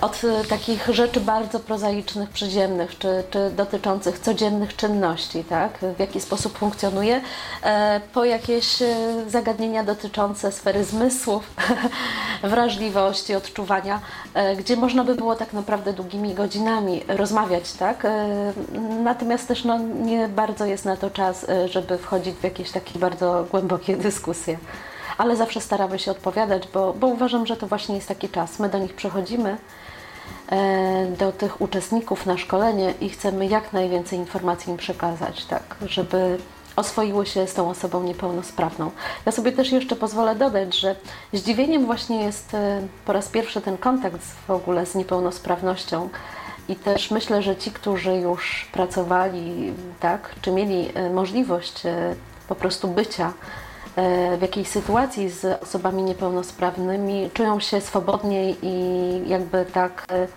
od 0.01 0.23
takich 0.49 0.89
rzeczy 0.89 1.21
bardzo 1.21 1.61
prozaicznych, 1.61 2.31
przyziemnych, 2.31 2.99
czy, 2.99 3.25
czy 3.31 3.51
dotyczących 3.51 4.19
codziennych 4.19 4.77
czynności, 4.77 5.45
tak? 5.45 5.79
w 5.97 6.01
jaki 6.01 6.21
sposób 6.21 6.59
funkcjonuje, 6.59 7.21
e, 7.63 8.01
po 8.15 8.25
jakieś 8.25 8.83
e, 8.83 8.97
zagadnienia 9.29 9.85
dotyczące 9.85 10.53
sfery 10.53 10.85
zmysłów, 10.85 11.51
wrażliwości, 12.43 13.35
odczuwania, 13.35 14.01
gdzie 14.59 14.77
można 14.77 15.05
by 15.05 15.15
było 15.15 15.35
tak 15.35 15.53
naprawdę 15.53 15.93
długimi 15.93 16.35
godzinami 16.35 17.05
rozmawiać, 17.09 17.73
tak? 17.73 18.07
Natomiast 19.03 19.49
też 19.49 19.65
no, 19.65 19.79
nie 19.79 20.29
bardzo 20.29 20.67
jest 20.67 20.85
na 20.85 20.97
to 20.97 21.11
czas, 21.11 21.47
żeby 21.67 21.99
wchodzić 21.99 22.35
w 22.35 22.45
jakieś 22.45 22.71
takie 22.71 22.99
bardzo 22.99 23.47
głębokie 23.51 23.97
dyskusje 23.97 24.59
ale 25.19 25.37
zawsze 25.37 25.61
staramy 25.61 25.99
się 25.99 26.11
odpowiadać, 26.11 26.69
bo, 26.75 26.93
bo 26.93 27.07
uważam, 27.07 27.47
że 27.47 27.57
to 27.57 27.67
właśnie 27.67 27.95
jest 27.95 28.09
taki 28.09 28.29
czas. 28.29 28.59
My 28.59 28.69
do 28.69 28.79
nich 28.79 28.95
przechodzimy, 28.95 29.57
e, 30.49 31.07
do 31.19 31.33
tych 31.33 31.61
uczestników 31.61 32.27
na 32.27 32.39
szkolenie 32.39 32.95
i 33.01 33.09
chcemy 33.09 33.47
jak 33.47 33.73
najwięcej 33.73 34.19
informacji 34.19 34.71
im 34.71 34.77
przekazać, 34.77 35.45
tak, 35.45 35.77
żeby 35.87 36.39
oswoiły 36.77 37.27
się 37.27 37.47
z 37.47 37.55
tą 37.55 37.71
osobą 37.71 38.03
niepełnosprawną. 38.03 38.91
Ja 39.27 39.33
sobie 39.33 39.53
też 39.53 39.73
jeszcze 39.73 39.97
pozwolę 39.97 40.35
dodać, 40.35 40.79
że 40.79 40.97
zdziwieniem 41.33 41.87
właśnie 41.87 42.25
jest 42.25 42.55
e, 42.55 42.83
po 43.05 43.13
raz 43.13 43.29
pierwszy 43.29 43.61
ten 43.61 43.79
kontakt 43.79 44.23
w 44.47 44.51
ogóle 44.51 44.87
z 44.87 44.95
niepełnosprawnością. 44.95 46.09
I 46.69 46.77
też 46.77 47.11
myślę, 47.11 47.43
że 47.43 47.57
ci, 47.57 47.71
którzy 47.71 48.15
już 48.15 48.69
pracowali, 48.73 49.73
tak, 50.01 50.35
czy 50.43 50.51
mieli 50.51 50.89
e, 50.95 51.11
możliwość 51.11 51.83
po 52.49 52.55
prostu 52.55 52.89
bycia 52.89 53.33
w 54.39 54.43
jakiejś 54.43 54.69
sytuacji 54.69 55.31
z 55.31 55.63
osobami 55.63 56.03
niepełnosprawnymi 56.03 57.31
czują 57.35 57.61
się 57.61 57.81
swobodniej 57.81 58.57
i 58.63 59.29
jakby 59.29 59.65
tak 59.65 60.05
e, 60.13 60.29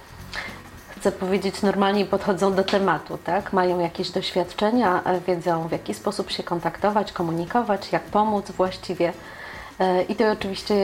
chcę 0.90 1.12
powiedzieć, 1.12 1.62
normalnie 1.62 2.06
podchodzą 2.06 2.54
do 2.54 2.64
tematu, 2.64 3.18
tak? 3.18 3.54
Mają 3.54 3.80
jakieś 3.80 4.10
doświadczenia, 4.12 5.04
e, 5.04 5.20
wiedzą 5.20 5.68
w 5.68 5.72
jaki 5.72 5.94
sposób 5.94 6.32
się 6.32 6.44
kontaktować, 6.44 7.12
komunikować, 7.12 7.92
jak 7.92 8.04
pomóc 8.04 8.52
właściwie. 8.52 9.14
I 10.10 10.16
to 10.16 10.32
oczywiście 10.32 10.76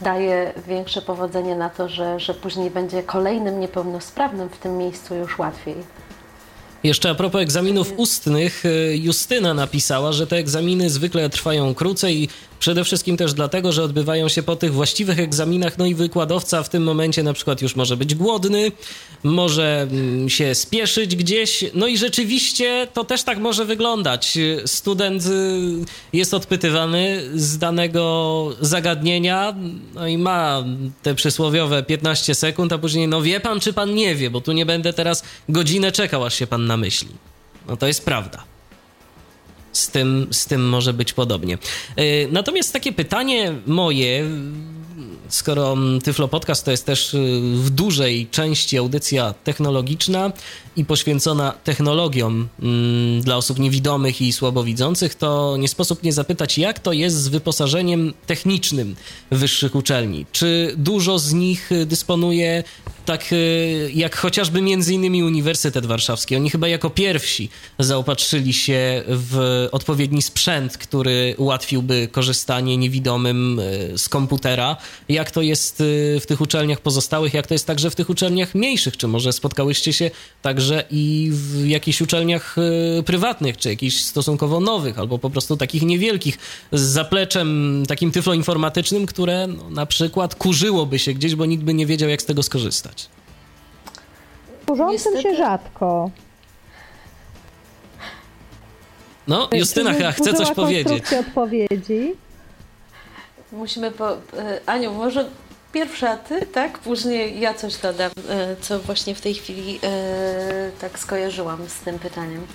daje 0.00 0.52
większe 0.66 1.02
powodzenie 1.02 1.56
na 1.56 1.70
to, 1.70 1.88
że, 1.88 2.20
że 2.20 2.34
później 2.34 2.70
będzie 2.70 3.02
kolejnym 3.02 3.60
niepełnosprawnym 3.60 4.48
w 4.48 4.58
tym 4.58 4.78
miejscu 4.78 5.14
już 5.14 5.38
łatwiej. 5.38 5.76
Jeszcze 6.84 7.10
a 7.10 7.14
propos 7.14 7.42
egzaminów 7.42 7.92
ustnych, 7.96 8.64
y, 8.64 8.96
Justyna 8.96 9.54
napisała, 9.54 10.12
że 10.12 10.26
te 10.26 10.36
egzaminy 10.36 10.90
zwykle 10.90 11.30
trwają 11.30 11.74
krócej 11.74 12.28
Przede 12.64 12.84
wszystkim 12.84 13.16
też 13.16 13.34
dlatego, 13.34 13.72
że 13.72 13.82
odbywają 13.82 14.28
się 14.28 14.42
po 14.42 14.56
tych 14.56 14.72
właściwych 14.72 15.18
egzaminach, 15.18 15.78
no 15.78 15.86
i 15.86 15.94
wykładowca 15.94 16.62
w 16.62 16.68
tym 16.68 16.82
momencie 16.82 17.22
na 17.22 17.32
przykład 17.32 17.62
już 17.62 17.76
może 17.76 17.96
być 17.96 18.14
głodny, 18.14 18.72
może 19.22 19.86
mm, 19.90 20.30
się 20.30 20.54
spieszyć 20.54 21.16
gdzieś, 21.16 21.64
no 21.74 21.86
i 21.86 21.98
rzeczywiście 21.98 22.88
to 22.92 23.04
też 23.04 23.22
tak 23.22 23.38
może 23.38 23.64
wyglądać. 23.64 24.38
Student 24.66 25.26
y, 25.26 25.28
jest 26.12 26.34
odpytywany 26.34 27.22
z 27.34 27.58
danego 27.58 28.50
zagadnienia, 28.60 29.54
no 29.94 30.06
i 30.06 30.18
ma 30.18 30.64
te 31.02 31.14
przysłowiowe 31.14 31.82
15 31.82 32.34
sekund, 32.34 32.72
a 32.72 32.78
później, 32.78 33.08
no 33.08 33.22
wie 33.22 33.40
pan, 33.40 33.60
czy 33.60 33.72
pan 33.72 33.94
nie 33.94 34.14
wie, 34.14 34.30
bo 34.30 34.40
tu 34.40 34.52
nie 34.52 34.66
będę 34.66 34.92
teraz 34.92 35.22
godzinę 35.48 35.92
czekał, 35.92 36.24
aż 36.24 36.34
się 36.34 36.46
pan 36.46 36.66
namyśli. 36.66 37.08
No 37.68 37.76
to 37.76 37.86
jest 37.86 38.04
prawda 38.04 38.53
z 39.74 39.88
tym, 39.88 40.26
z 40.30 40.46
tym 40.46 40.68
może 40.68 40.92
być 40.92 41.12
podobnie. 41.12 41.58
E, 41.96 42.02
natomiast 42.28 42.72
takie 42.72 42.92
pytanie 42.92 43.54
moje, 43.66 44.24
skoro 45.28 45.76
Tyflo 46.04 46.28
Podcast 46.28 46.64
to 46.64 46.70
jest 46.70 46.86
też 46.86 47.14
y, 47.14 47.40
w 47.54 47.70
dużej 47.70 48.26
części 48.26 48.78
audycja 48.78 49.34
technologiczna 49.44 50.32
i 50.76 50.84
poświęcona 50.84 51.52
technologiom 51.64 52.48
mm, 52.62 53.20
dla 53.20 53.36
osób 53.36 53.58
niewidomych 53.58 54.22
i 54.22 54.32
słabowidzących, 54.32 55.14
to 55.14 55.56
nie 55.56 55.68
sposób 55.68 56.02
nie 56.02 56.12
zapytać, 56.12 56.58
jak 56.58 56.78
to 56.78 56.92
jest 56.92 57.16
z 57.16 57.28
wyposażeniem 57.28 58.14
technicznym 58.26 58.96
wyższych 59.30 59.74
uczelni. 59.74 60.26
Czy 60.32 60.74
dużo 60.76 61.18
z 61.18 61.32
nich 61.32 61.70
dysponuje 61.86 62.64
tak 63.04 63.32
y, 63.32 63.90
jak 63.94 64.16
chociażby 64.16 64.62
między 64.62 64.94
innymi 64.94 65.22
Uniwersytet 65.22 65.86
Warszawski. 65.86 66.36
Oni 66.36 66.50
chyba 66.50 66.68
jako 66.68 66.90
pierwsi 66.90 67.48
zaopatrzyli 67.78 68.52
się 68.52 69.02
w 69.06 69.66
odpowiedni 69.72 70.22
sprzęt, 70.22 70.78
który 70.78 71.34
ułatwiłby 71.38 72.08
korzystanie 72.12 72.76
niewidomym 72.76 73.58
y, 73.58 73.92
z 73.98 74.08
komputera. 74.08 74.76
Jak 75.08 75.30
to 75.30 75.42
jest 75.42 75.80
y, 75.80 76.18
w 76.20 76.26
tych 76.26 76.40
uczelniach 76.40 76.80
pozostałych, 76.80 77.34
jak 77.34 77.46
to 77.46 77.54
jest 77.54 77.66
także 77.66 77.90
w 77.90 77.94
tych 77.94 78.10
uczelniach 78.10 78.54
mniejszych? 78.54 78.96
Czy 78.96 79.08
może 79.08 79.32
spotkałyście 79.32 79.92
się 79.92 80.10
także 80.42 80.84
i 80.90 81.30
w 81.32 81.66
jakichś 81.66 82.00
uczelniach 82.00 82.56
prywatnych, 83.06 83.56
czy 83.56 83.68
jakichś 83.68 83.96
stosunkowo 83.96 84.60
nowych, 84.60 84.98
albo 84.98 85.18
po 85.18 85.30
prostu 85.30 85.56
takich 85.56 85.82
niewielkich, 85.82 86.38
z 86.72 86.80
zapleczem 86.80 87.82
takim 87.88 88.12
tyfloinformatycznym, 88.12 89.06
które 89.06 89.46
no, 89.46 89.70
na 89.70 89.86
przykład 89.86 90.34
kurzyłoby 90.34 90.98
się 90.98 91.14
gdzieś, 91.14 91.34
bo 91.34 91.46
nikt 91.46 91.64
by 91.64 91.74
nie 91.74 91.86
wiedział, 91.86 92.08
jak 92.08 92.22
z 92.22 92.24
tego 92.24 92.42
skorzystać? 92.42 92.93
Służącym 94.76 95.12
Niestety... 95.12 95.22
się 95.22 95.36
rzadko. 95.36 96.10
No, 99.26 99.48
Justyna 99.52 99.92
chyba 99.92 100.12
chce 100.12 100.34
coś 100.34 100.50
powiedzieć. 100.50 101.04
odpowiedzi. 101.12 102.14
Musimy 103.52 103.90
po... 103.90 104.12
E, 104.12 104.16
Aniu, 104.66 104.92
może 104.92 105.24
pierwsza 105.72 106.16
ty, 106.16 106.46
tak? 106.46 106.78
Później 106.78 107.40
ja 107.40 107.54
coś 107.54 107.76
dodam, 107.76 108.10
e, 108.28 108.56
co 108.60 108.80
właśnie 108.80 109.14
w 109.14 109.20
tej 109.20 109.34
chwili 109.34 109.78
e, 109.82 110.70
tak 110.80 110.98
skojarzyłam 110.98 111.68
z 111.68 111.80
tym 111.80 111.98
pytaniem. 111.98 112.46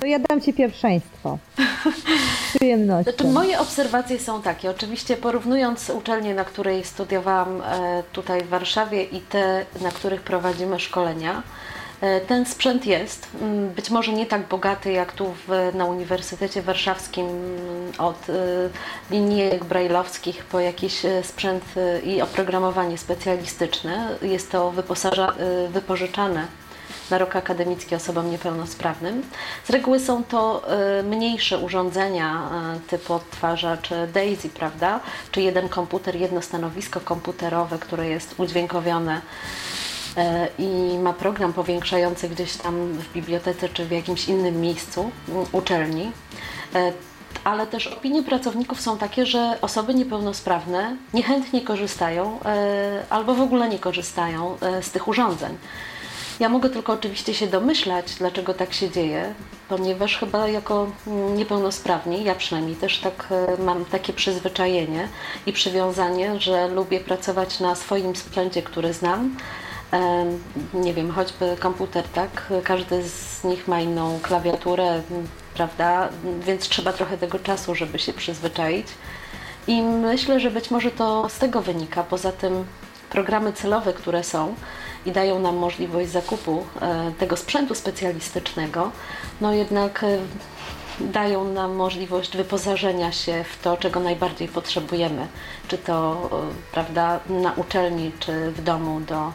To 0.00 0.06
ja 0.06 0.18
dam 0.18 0.40
Ci 0.40 0.52
pierwszeństwo. 0.52 1.38
Z 2.52 2.56
przyjemnością. 2.56 3.12
Znaczy, 3.12 3.32
moje 3.32 3.60
obserwacje 3.60 4.18
są 4.18 4.42
takie. 4.42 4.70
Oczywiście 4.70 5.16
porównując 5.16 5.90
uczelnię, 5.90 6.34
na 6.34 6.44
której 6.44 6.84
studiowałam 6.84 7.62
e, 7.62 8.02
tutaj 8.12 8.44
w 8.44 8.48
Warszawie 8.48 9.02
i 9.02 9.20
te, 9.20 9.64
na 9.80 9.90
których 9.90 10.22
prowadzimy 10.22 10.80
szkolenia, 10.80 11.42
e, 12.00 12.20
ten 12.20 12.46
sprzęt 12.46 12.86
jest. 12.86 13.28
Mm, 13.40 13.70
być 13.70 13.90
może 13.90 14.12
nie 14.12 14.26
tak 14.26 14.48
bogaty 14.48 14.92
jak 14.92 15.12
tu 15.12 15.34
w, 15.48 15.74
na 15.74 15.84
Uniwersytecie 15.84 16.62
Warszawskim 16.62 17.26
mm, 17.26 17.92
od 17.98 18.28
y, 18.28 18.32
linijek 19.10 19.64
brajlowskich 19.64 20.44
po 20.44 20.60
jakiś 20.60 21.02
sprzęt 21.22 21.64
i 22.04 22.22
oprogramowanie 22.22 22.98
specjalistyczne. 22.98 24.08
Jest 24.22 24.50
to 24.50 24.70
wyposaża, 24.70 25.34
wypożyczane 25.68 26.46
na 27.10 27.18
rok 27.18 27.36
akademicki 27.36 27.94
osobom 27.94 28.30
niepełnosprawnym. 28.30 29.22
Z 29.64 29.70
reguły 29.70 30.00
są 30.00 30.24
to 30.24 30.62
e, 30.98 31.02
mniejsze 31.02 31.58
urządzenia 31.58 32.50
e, 32.76 32.80
typu 32.80 33.14
odtwarzacz 33.14 33.90
DAISY, 34.12 34.48
prawda? 34.48 35.00
Czy 35.30 35.42
jeden 35.42 35.68
komputer, 35.68 36.16
jedno 36.16 36.42
stanowisko 36.42 37.00
komputerowe, 37.00 37.78
które 37.78 38.08
jest 38.08 38.34
udźwiękowione 38.38 39.20
e, 40.16 40.48
i 40.58 40.98
ma 40.98 41.12
program 41.12 41.52
powiększający 41.52 42.28
gdzieś 42.28 42.56
tam 42.56 42.92
w 42.92 43.12
bibliotece 43.12 43.68
czy 43.68 43.84
w 43.84 43.90
jakimś 43.90 44.28
innym 44.28 44.60
miejscu 44.60 45.10
uczelni 45.52 46.12
ale 47.44 47.66
też 47.66 47.86
opinie 47.86 48.22
pracowników 48.22 48.80
są 48.80 48.98
takie, 48.98 49.26
że 49.26 49.58
osoby 49.60 49.94
niepełnosprawne 49.94 50.96
niechętnie 51.14 51.60
korzystają 51.60 52.38
albo 53.10 53.34
w 53.34 53.40
ogóle 53.40 53.68
nie 53.68 53.78
korzystają 53.78 54.58
z 54.82 54.90
tych 54.90 55.08
urządzeń. 55.08 55.58
Ja 56.40 56.48
mogę 56.48 56.70
tylko 56.70 56.92
oczywiście 56.92 57.34
się 57.34 57.46
domyślać, 57.46 58.14
dlaczego 58.14 58.54
tak 58.54 58.72
się 58.72 58.90
dzieje, 58.90 59.34
ponieważ 59.68 60.18
chyba 60.18 60.48
jako 60.48 60.90
niepełnosprawni, 61.36 62.24
ja 62.24 62.34
przynajmniej 62.34 62.76
też 62.76 62.98
tak 62.98 63.28
e, 63.30 63.62
mam 63.62 63.84
takie 63.84 64.12
przyzwyczajenie 64.12 65.08
i 65.46 65.52
przywiązanie, 65.52 66.40
że 66.40 66.68
lubię 66.68 67.00
pracować 67.00 67.60
na 67.60 67.74
swoim 67.74 68.16
sprzęcie, 68.16 68.62
który 68.62 68.92
znam. 68.92 69.36
Nie 70.74 70.94
wiem, 70.94 71.10
choćby 71.10 71.56
komputer, 71.60 72.04
tak? 72.08 72.52
Każdy 72.64 73.02
z 73.02 73.44
nich 73.44 73.68
ma 73.68 73.80
inną 73.80 74.18
klawiaturę, 74.22 75.02
prawda? 75.54 76.08
Więc 76.40 76.68
trzeba 76.68 76.92
trochę 76.92 77.18
tego 77.18 77.38
czasu, 77.38 77.74
żeby 77.74 77.98
się 77.98 78.12
przyzwyczaić. 78.12 78.86
I 79.66 79.82
myślę, 79.82 80.40
że 80.40 80.50
być 80.50 80.70
może 80.70 80.90
to 80.90 81.28
z 81.28 81.38
tego 81.38 81.62
wynika. 81.62 82.02
Poza 82.02 82.32
tym 82.32 82.64
programy 83.10 83.52
celowe, 83.52 83.92
które 83.92 84.24
są, 84.24 84.54
i 85.06 85.12
dają 85.12 85.38
nam 85.38 85.56
możliwość 85.56 86.10
zakupu 86.10 86.64
e, 86.80 87.12
tego 87.18 87.36
sprzętu 87.36 87.74
specjalistycznego, 87.74 88.90
no 89.40 89.52
jednak 89.52 90.04
e, 90.04 90.18
dają 91.00 91.44
nam 91.44 91.74
możliwość 91.74 92.36
wyposażenia 92.36 93.12
się 93.12 93.44
w 93.52 93.62
to, 93.62 93.76
czego 93.76 94.00
najbardziej 94.00 94.48
potrzebujemy, 94.48 95.26
czy 95.68 95.78
to 95.78 96.28
e, 96.32 96.72
prawda, 96.72 97.20
na 97.28 97.52
uczelni, 97.52 98.12
czy 98.20 98.50
w 98.50 98.62
domu 98.62 99.00
do, 99.00 99.32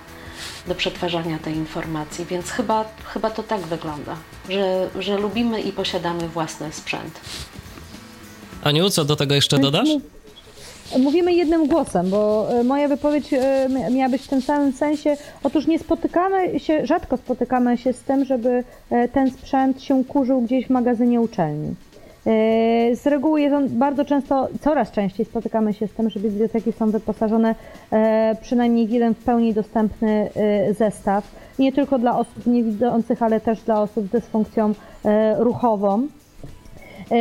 do 0.68 0.76
przetwarzania 0.76 1.40
tej 1.40 1.56
informacji. 1.56 2.26
Więc 2.26 2.52
chyba, 2.52 2.86
chyba 3.06 3.30
to 3.30 3.44
tak 3.44 3.62
wygląda, 3.62 4.16
że, 4.50 4.90
że 5.00 5.18
lubimy 5.18 5.62
i 5.62 5.72
posiadamy 5.72 6.30
własny 6.30 6.72
sprzęt. 6.72 7.20
Aniu, 8.64 8.90
co 8.90 9.06
do 9.06 9.16
tego 9.16 9.36
jeszcze 9.36 9.60
dodasz? 9.60 9.90
Mówimy 11.00 11.34
jednym 11.34 11.68
głosem, 11.68 12.10
bo 12.10 12.52
e, 12.52 12.64
moja 12.64 12.88
wypowiedź 12.88 13.34
e, 13.34 13.68
miała 13.92 14.10
być 14.10 14.22
w 14.22 14.28
tym 14.28 14.42
samym 14.42 14.72
sensie. 14.72 15.18
Otóż 15.44 15.68
nie 15.68 15.80
spotykamy 15.80 16.60
się, 16.60 16.86
rzadko 16.86 17.18
spotykamy 17.18 17.78
się 17.78 17.94
z 17.94 18.00
tym, 18.00 18.26
żeby 18.26 18.64
e, 18.90 19.08
ten 19.08 19.32
sprzęt 19.32 19.82
się 19.82 20.04
kurzył 20.04 20.42
gdzieś 20.42 20.68
w 20.68 20.70
magazynie 20.70 21.22
uczelni. 21.22 21.76
Z 22.94 23.08
reguły 23.08 23.42
jest 23.42 23.56
on 23.56 23.70
bardzo 23.70 24.06
często, 24.06 24.48
coraz 24.62 24.92
częściej 24.92 25.26
spotykamy 25.26 25.74
się 25.74 25.88
z 25.88 25.92
tym, 25.92 26.10
że 26.10 26.20
biblioteki 26.20 26.72
są 26.72 26.92
wyposażone 26.92 27.56
przynajmniej 28.42 28.88
w 28.88 28.92
jeden 28.92 29.14
w 29.14 29.24
pełni 29.24 29.54
dostępny 29.54 30.30
zestaw. 30.78 31.32
Nie 31.60 31.72
tylko 31.72 32.00
dla 32.00 32.18
osób 32.18 32.46
niewidzących, 32.46 33.24
ale 33.24 33.42
też 33.42 33.62
dla 33.62 33.82
osób 33.82 34.08
z 34.08 34.10
dysfunkcją 34.10 34.74
ruchową. 35.38 36.08
E, 37.12 37.16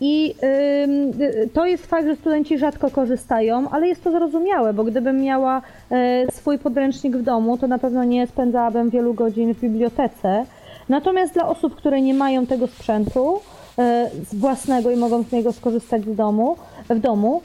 I 0.00 0.34
to 1.52 1.66
jest 1.66 1.86
fakt, 1.86 2.06
że 2.06 2.16
studenci 2.16 2.58
rzadko 2.58 2.90
korzystają, 2.90 3.70
ale 3.70 3.88
jest 3.88 4.04
to 4.04 4.10
zrozumiałe, 4.10 4.74
bo 4.74 4.84
gdybym 4.84 5.20
miała 5.22 5.62
e, 5.90 6.32
swój 6.32 6.58
podręcznik 6.58 7.16
w 7.16 7.22
domu, 7.22 7.58
to 7.58 7.66
na 7.66 7.78
pewno 7.78 8.04
nie 8.04 8.26
spędzałabym 8.26 8.90
wielu 8.90 9.14
godzin 9.14 9.54
w 9.54 9.60
bibliotece. 9.60 10.44
Natomiast 10.88 11.34
dla 11.34 11.48
osób, 11.48 11.74
które 11.74 12.00
nie 12.00 12.14
mają 12.14 12.46
tego 12.46 12.66
sprzętu 12.66 13.40
e, 13.78 14.10
własnego 14.32 14.90
i 14.90 14.96
mogą 14.96 15.22
z 15.22 15.32
niego 15.32 15.52
skorzystać 15.52 16.02
w 16.02 16.14
domu, 16.14 16.56
w 16.90 16.98
domu. 16.98 17.42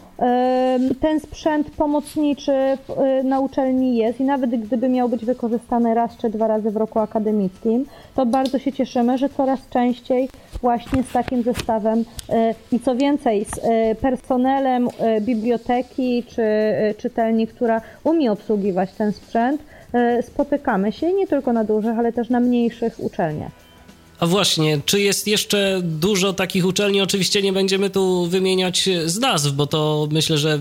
Ten 1.02 1.20
sprzęt 1.20 1.72
pomocniczy 1.72 2.78
na 3.24 3.40
uczelni 3.40 3.98
jest 3.98 4.20
i 4.20 4.24
nawet 4.24 4.50
gdyby 4.50 4.90
miał 4.90 5.10
być 5.10 5.26
wykorzystany 5.26 5.94
raz 5.94 6.18
czy 6.18 6.30
dwa 6.30 6.48
razy 6.48 6.72
w 6.72 6.78
roku 6.78 7.00
akademickim, 7.00 7.86
to 8.16 8.26
bardzo 8.26 8.60
się 8.60 8.72
cieszymy, 8.72 9.18
że 9.18 9.30
coraz 9.30 9.60
częściej 9.70 10.30
właśnie 10.62 11.04
z 11.04 11.12
takim 11.12 11.44
zestawem 11.44 12.06
e, 12.30 12.56
i 12.72 12.80
co 12.80 12.96
więcej 12.96 13.46
z 13.46 13.60
e, 13.64 13.96
personelem 13.96 14.88
biblioteki 15.22 16.24
czy 16.28 16.44
czytelni, 16.98 17.48
która 17.48 17.82
umie 18.04 18.32
obsługiwać 18.32 18.92
ten 18.92 19.12
sprzęt, 19.12 19.62
spotykamy 20.22 20.92
się 20.92 21.14
nie 21.14 21.28
tylko 21.28 21.54
na 21.54 21.64
dużych, 21.64 22.00
ale 22.00 22.14
też 22.14 22.30
na 22.30 22.40
mniejszych 22.40 23.00
uczelniach. 23.00 23.69
A 24.20 24.28
właśnie, 24.28 24.82
czy 24.86 25.02
jest 25.02 25.28
jeszcze 25.28 25.82
dużo 25.84 26.34
takich 26.34 26.66
uczelni? 26.66 27.02
Oczywiście 27.02 27.42
nie 27.42 27.54
będziemy 27.54 27.90
tu 27.90 28.28
wymieniać 28.28 28.90
z 29.06 29.20
nazw, 29.20 29.52
bo 29.52 29.68
to 29.68 30.08
myślę, 30.12 30.38
że 30.38 30.60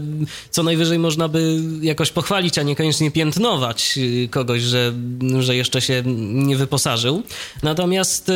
co 0.51 0.63
najwyżej 0.63 0.99
można 0.99 1.29
by 1.29 1.61
jakoś 1.83 2.11
pochwalić, 2.11 2.59
a 2.59 2.63
niekoniecznie 2.63 3.11
piętnować 3.11 3.99
kogoś, 4.31 4.63
że, 4.63 4.93
że 5.39 5.57
jeszcze 5.57 5.81
się 5.81 6.03
nie 6.07 6.57
wyposażył. 6.57 7.23
Natomiast 7.63 8.29
y, 8.29 8.33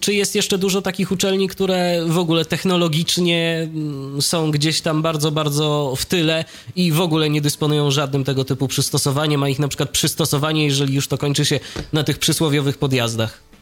czy 0.00 0.14
jest 0.14 0.34
jeszcze 0.34 0.58
dużo 0.58 0.82
takich 0.82 1.12
uczelni, 1.12 1.48
które 1.48 2.04
w 2.06 2.18
ogóle 2.18 2.44
technologicznie 2.44 3.68
mm, 3.74 4.22
są 4.22 4.50
gdzieś 4.50 4.80
tam 4.80 5.02
bardzo, 5.02 5.30
bardzo 5.30 5.94
w 5.96 6.04
tyle 6.04 6.44
i 6.76 6.92
w 6.92 7.00
ogóle 7.00 7.30
nie 7.30 7.40
dysponują 7.40 7.90
żadnym 7.90 8.24
tego 8.24 8.44
typu 8.44 8.68
przystosowaniem, 8.68 9.42
a 9.42 9.48
ich 9.48 9.58
na 9.58 9.68
przykład 9.68 9.90
przystosowanie, 9.90 10.64
jeżeli 10.64 10.94
już 10.94 11.08
to 11.08 11.18
kończy 11.18 11.44
się 11.44 11.60
na 11.92 12.04
tych 12.04 12.18
przysłowiowych 12.18 12.78
podjazdach? 12.78 13.52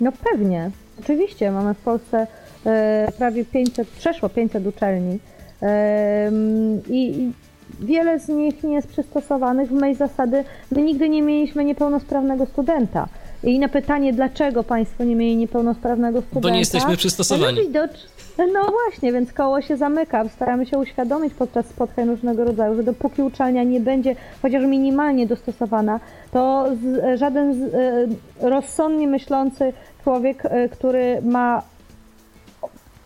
No 0.00 0.12
pewnie. 0.32 0.70
Oczywiście 1.00 1.50
mamy 1.50 1.74
w 1.74 1.78
Polsce 1.78 2.26
e, 2.66 3.12
prawie 3.18 3.44
500, 3.44 3.88
przeszło 3.88 4.28
500 4.28 4.66
uczelni 4.66 5.18
i 6.90 7.32
wiele 7.80 8.18
z 8.18 8.28
nich 8.28 8.62
nie 8.62 8.74
jest 8.74 8.88
przystosowanych 8.88 9.68
w 9.68 9.72
mej 9.72 9.94
zasady. 9.94 10.44
My 10.72 10.82
nigdy 10.82 11.08
nie 11.08 11.22
mieliśmy 11.22 11.64
niepełnosprawnego 11.64 12.46
studenta. 12.46 13.08
I 13.44 13.58
na 13.58 13.68
pytanie, 13.68 14.12
dlaczego 14.12 14.64
Państwo 14.64 15.04
nie 15.04 15.16
mieli 15.16 15.36
niepełnosprawnego 15.36 16.20
studenta? 16.20 16.40
Bo 16.40 16.50
nie 16.50 16.58
jesteśmy 16.58 16.96
przystosowani. 16.96 17.58
No, 18.38 18.44
no 18.52 18.72
właśnie, 18.84 19.12
więc 19.12 19.32
koło 19.32 19.60
się 19.62 19.76
zamyka. 19.76 20.28
Staramy 20.28 20.66
się 20.66 20.78
uświadomić 20.78 21.34
podczas 21.34 21.66
spotkań 21.66 22.08
różnego 22.08 22.44
rodzaju, 22.44 22.76
że 22.76 22.82
dopóki 22.82 23.22
uczelnia 23.22 23.62
nie 23.62 23.80
będzie 23.80 24.16
chociaż 24.42 24.64
minimalnie 24.64 25.26
dostosowana, 25.26 26.00
to 26.32 26.66
żaden 27.14 27.54
z, 27.54 27.74
e, 27.74 28.50
rozsądnie 28.50 29.08
myślący 29.08 29.72
człowiek, 30.02 30.44
e, 30.44 30.68
który 30.68 31.22
ma 31.22 31.62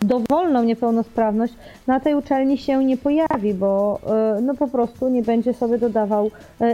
dowolną 0.03 0.65
niepełnosprawność, 0.65 1.55
na 1.87 2.01
tej 2.01 2.15
uczelni 2.15 2.59
się 2.59 2.85
nie 2.85 2.97
pojawi, 2.97 3.55
bo 3.55 4.01
e, 4.07 4.41
no 4.41 4.55
po 4.55 4.69
prostu 4.69 5.09
nie 5.09 5.23
będzie 5.23 5.55
sobie 5.55 5.79
dodawał 5.79 6.31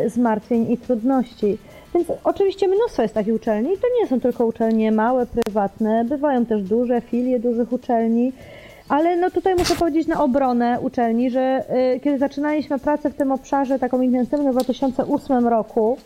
zmartwień 0.07 0.73
i 0.73 0.79
trudności. 0.79 1.59
Więc 1.99 2.21
oczywiście 2.25 2.69
mnóstwo 2.69 3.03
jest 3.03 3.15
takich 3.15 3.35
uczelni. 3.35 3.71
To 3.77 3.87
nie 4.01 4.07
są 4.07 4.21
tylko 4.21 4.47
uczelnie 4.47 4.93
małe, 4.93 5.27
prywatne, 5.27 6.05
bywają 6.05 6.47
też 6.47 6.63
duże 6.63 7.01
filie 7.01 7.41
dużych 7.41 7.73
uczelni. 7.73 8.33
Ale 8.89 9.17
no 9.17 9.31
tutaj 9.31 9.55
muszę 9.55 9.75
powiedzieć 9.75 10.07
na 10.07 10.23
obronę 10.23 10.79
uczelni, 10.81 11.31
że 11.31 11.65
y, 11.97 12.01
kiedy 12.01 12.19
zaczynaliśmy 12.19 12.79
pracę 12.79 13.11
w 13.11 13.15
tym 13.15 13.33
obszarze 13.33 13.79
taką 13.79 14.01
intensywną 14.01 14.51
w 14.51 14.53
2008 14.53 15.49
roku, 15.49 15.99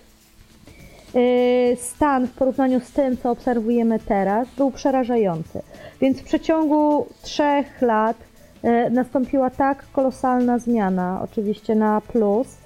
y, 1.15 1.77
stan 1.81 2.27
w 2.27 2.33
porównaniu 2.33 2.81
z 2.81 2.93
tym, 2.93 3.17
co 3.17 3.31
obserwujemy 3.31 3.99
teraz, 3.99 4.49
był 4.57 4.71
przerażający. 4.71 5.63
Więc 6.01 6.21
w 6.21 6.25
przeciągu 6.25 7.07
trzech 7.23 7.83
lat 7.83 8.17
y, 8.65 8.91
nastąpiła 8.91 9.51
tak 9.51 9.85
kolosalna 9.93 10.59
zmiana, 10.59 11.21
oczywiście 11.25 11.75
na 11.75 12.01
plus, 12.01 12.62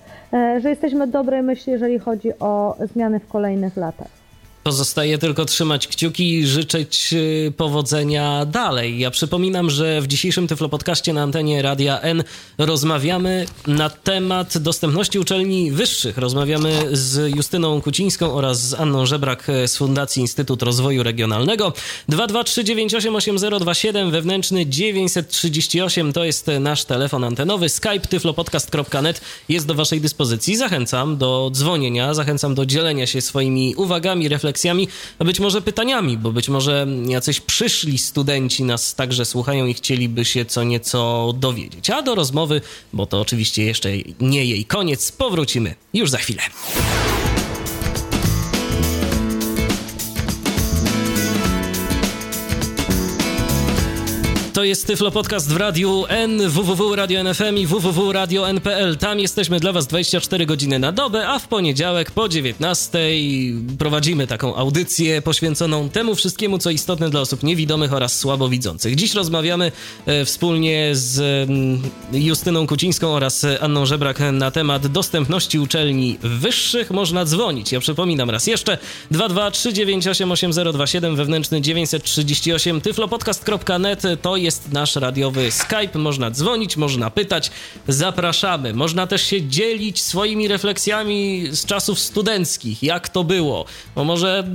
że 0.61 0.71
jesteśmy 0.71 1.07
dobrej 1.07 1.43
myśli, 1.43 1.73
jeżeli 1.73 1.99
chodzi 1.99 2.39
o 2.41 2.77
zmiany 2.93 3.21
w 3.21 3.29
kolejnych 3.29 3.77
latach. 3.77 4.26
Pozostaje 4.67 5.19
tylko 5.19 5.45
trzymać 5.45 5.87
kciuki 5.87 6.35
i 6.35 6.47
życzyć 6.47 7.13
y, 7.13 7.53
powodzenia 7.57 8.47
dalej. 8.47 8.99
Ja 8.99 9.11
przypominam, 9.11 9.71
że 9.71 10.01
w 10.01 10.07
dzisiejszym 10.07 10.49
Tyflo 10.49 10.69
Podcaście 10.69 11.13
na 11.13 11.23
antenie 11.23 11.63
Radia 11.63 12.01
N 12.01 12.25
rozmawiamy 12.59 13.47
na 13.67 13.91
temat 13.91 14.59
dostępności 14.59 15.19
uczelni 15.19 15.73
wyższych. 15.73 16.19
Rozmawiamy 16.19 16.83
z 16.93 17.37
Justyną 17.37 17.83
Kucińską 17.83 18.35
oraz 18.35 18.69
z 18.69 18.75
Anną 18.75 19.07
Żebrak 19.07 19.47
z 19.67 19.77
Fundacji 19.77 20.21
Instytut 20.21 20.63
Rozwoju 20.63 21.03
Regionalnego. 21.03 21.73
223988027 22.09 24.11
wewnętrzny 24.11 24.67
938 24.67 26.13
to 26.13 26.25
jest 26.25 26.47
nasz 26.61 26.85
telefon 26.85 27.25
antenowy. 27.25 27.69
Skype 27.69 28.01
tyflopodcast.net 28.01 29.21
jest 29.49 29.67
do 29.67 29.75
waszej 29.75 30.01
dyspozycji. 30.01 30.57
Zachęcam 30.57 31.17
do 31.17 31.51
dzwonienia, 31.53 32.15
zachęcam 32.15 32.55
do 32.55 32.67
dzielenia 32.67 33.07
się 33.07 33.21
swoimi 33.21 33.75
uwagami, 33.75 34.29
refleksjami 34.29 34.56
refleksjami, 34.57 34.89
a 35.19 35.25
być 35.25 35.41
może 35.41 35.63
pytaniami, 35.63 36.19
bo 36.19 36.33
być 36.33 36.49
może 36.49 36.87
jacyś 37.09 37.41
przyszli 37.41 37.99
studenci 37.99 38.65
nas 38.65 38.95
także 38.95 39.25
słuchają 39.25 39.67
i 39.67 39.75
chcieliby 39.75 40.25
się 40.25 40.45
co 40.45 40.65
nieco 40.65 41.33
dowiedzieć. 41.37 41.91
A 41.91 42.03
do 42.03 42.15
rozmowy, 42.15 42.61
bo 42.93 43.07
to 43.07 43.21
oczywiście 43.21 43.65
jeszcze 43.65 43.89
nie 44.21 44.45
jej 44.45 44.65
koniec, 44.65 45.13
powrócimy 45.13 45.75
już 45.95 46.11
za 46.11 46.19
chwilę. 46.19 46.43
To 54.57 54.65
jest 54.65 54.87
Tyflo 54.87 55.11
Podcast 55.11 55.53
w 55.53 55.57
Radiu 55.57 56.05
N, 56.09 56.49
www 56.49 56.95
Radio 56.95 57.21
NFM 57.21 57.57
i 57.57 57.67
www.radio.npl. 57.67 58.97
Tam 58.97 59.21
jesteśmy 59.21 59.61
dla 59.61 59.73
Was 59.73 59.87
24 59.87 60.47
godziny 60.47 60.79
na 60.79 60.93
dobę, 60.93 61.29
a 61.29 61.39
w 61.39 61.49
poniedziałek 61.49 62.11
po 62.11 62.29
19 62.29 62.99
prowadzimy 63.79 64.27
taką 64.27 64.57
audycję 64.57 65.23
poświęconą 65.23 65.89
temu 65.89 66.15
wszystkiemu, 66.15 66.59
co 66.59 66.71
istotne 66.71 67.11
dla 67.11 67.21
osób 67.21 67.43
niewidomych 67.43 67.93
oraz 67.93 68.19
słabowidzących. 68.19 68.95
Dziś 68.95 69.15
rozmawiamy 69.15 69.73
e, 70.07 70.25
wspólnie 70.25 70.91
z 70.93 71.21
mm, 71.51 71.83
Justyną 72.13 72.67
Kucińską 72.67 73.09
oraz 73.09 73.47
Anną 73.61 73.87
Żebrak 73.87 74.19
na 74.33 74.51
temat 74.51 74.87
dostępności 74.87 75.59
uczelni 75.59 76.19
wyższych. 76.23 76.91
Można 76.91 77.25
dzwonić. 77.25 77.73
Ja 77.73 77.81
przypominam 77.81 78.31
raz 78.31 78.47
jeszcze 78.47 78.79
223988027 79.13 81.17
wewnętrzny 81.17 81.61
938 81.61 82.81
tyflopodcast.net 82.81 84.03
to 84.23 84.37
jest 84.37 84.46
nasz 84.73 84.97
radiowy 84.97 85.51
Skype. 85.51 85.99
Można 85.99 86.31
dzwonić, 86.31 86.77
można 86.77 87.11
pytać. 87.11 87.51
Zapraszamy. 87.89 88.75
Można 88.75 89.07
też 89.07 89.23
się 89.23 89.49
dzielić 89.49 90.03
swoimi 90.03 90.49
refleksjami 90.49 91.47
z 91.51 91.65
czasów 91.65 91.99
studenckich. 91.99 92.83
Jak 92.83 93.09
to 93.09 93.25
było? 93.25 93.65
Bo 93.95 94.05
może 94.05 94.49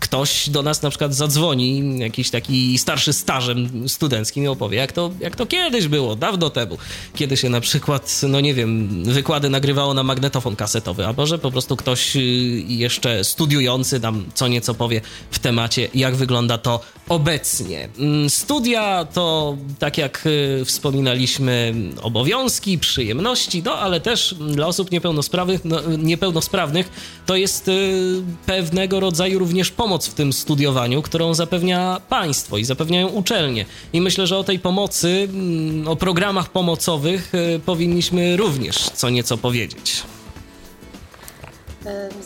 ktoś 0.00 0.50
do 0.50 0.62
nas 0.62 0.82
na 0.82 0.90
przykład 0.90 1.14
zadzwoni, 1.14 1.98
jakiś 1.98 2.30
taki 2.30 2.78
starszy 2.78 3.12
stażem 3.12 3.88
studenckim 3.88 4.44
i 4.44 4.48
opowie, 4.48 4.78
jak 4.78 4.92
to, 4.92 5.10
jak 5.20 5.36
to 5.36 5.46
kiedyś 5.46 5.88
było, 5.88 6.16
dawno 6.16 6.50
temu. 6.50 6.78
Kiedy 7.14 7.36
się 7.36 7.48
na 7.48 7.60
przykład, 7.60 8.20
no 8.28 8.40
nie 8.40 8.54
wiem, 8.54 9.02
wykłady 9.04 9.50
nagrywało 9.50 9.94
na 9.94 10.02
magnetofon 10.02 10.56
kasetowy, 10.56 11.06
a 11.06 11.12
może 11.12 11.38
po 11.38 11.50
prostu 11.50 11.76
ktoś 11.76 12.16
y, 12.16 12.20
jeszcze 12.68 13.24
studiujący 13.24 14.00
nam 14.00 14.24
co 14.34 14.48
nieco 14.48 14.74
powie 14.74 15.00
w 15.30 15.38
temacie, 15.38 15.88
jak 15.94 16.16
wygląda 16.16 16.58
to 16.58 16.80
obecnie. 17.08 17.88
Mm, 17.98 18.30
studia 18.30 19.04
to, 19.04 19.37
tak 19.78 19.98
jak 19.98 20.26
y, 20.26 20.64
wspominaliśmy, 20.64 21.74
obowiązki, 22.02 22.78
przyjemności, 22.78 23.62
no 23.62 23.78
ale 23.78 24.00
też 24.00 24.34
dla 24.34 24.66
osób 24.66 24.90
niepełnosprawnych, 24.90 25.64
no, 25.64 25.80
niepełnosprawnych 25.98 26.90
to 27.26 27.36
jest 27.36 27.68
y, 27.68 28.22
pewnego 28.46 29.00
rodzaju 29.00 29.38
również 29.38 29.70
pomoc 29.70 30.06
w 30.06 30.14
tym 30.14 30.32
studiowaniu, 30.32 31.02
którą 31.02 31.34
zapewnia 31.34 32.00
państwo 32.08 32.58
i 32.58 32.64
zapewniają 32.64 33.08
uczelnie. 33.08 33.66
I 33.92 34.00
myślę, 34.00 34.26
że 34.26 34.38
o 34.38 34.44
tej 34.44 34.58
pomocy, 34.58 35.28
mm, 35.32 35.88
o 35.88 35.96
programach 35.96 36.50
pomocowych 36.50 37.34
y, 37.34 37.60
powinniśmy 37.66 38.36
również 38.36 38.76
co 38.76 39.10
nieco 39.10 39.38
powiedzieć. 39.38 40.02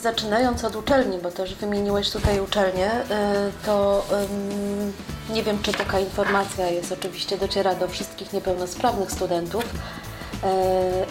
Zaczynając 0.03 0.65
od 0.65 0.77
uczelni, 0.77 1.19
bo 1.19 1.31
też 1.31 1.55
wymieniłeś 1.55 2.11
tutaj 2.11 2.41
uczelnię, 2.41 2.91
to 3.67 4.05
nie 5.31 5.43
wiem, 5.43 5.59
czy 5.63 5.73
taka 5.73 5.99
informacja 5.99 6.71
jest, 6.71 6.93
oczywiście 6.93 7.39
dociera 7.39 7.75
do 7.75 7.89
wszystkich 7.89 8.33
niepełnosprawnych 8.33 9.13
studentów. 9.13 9.65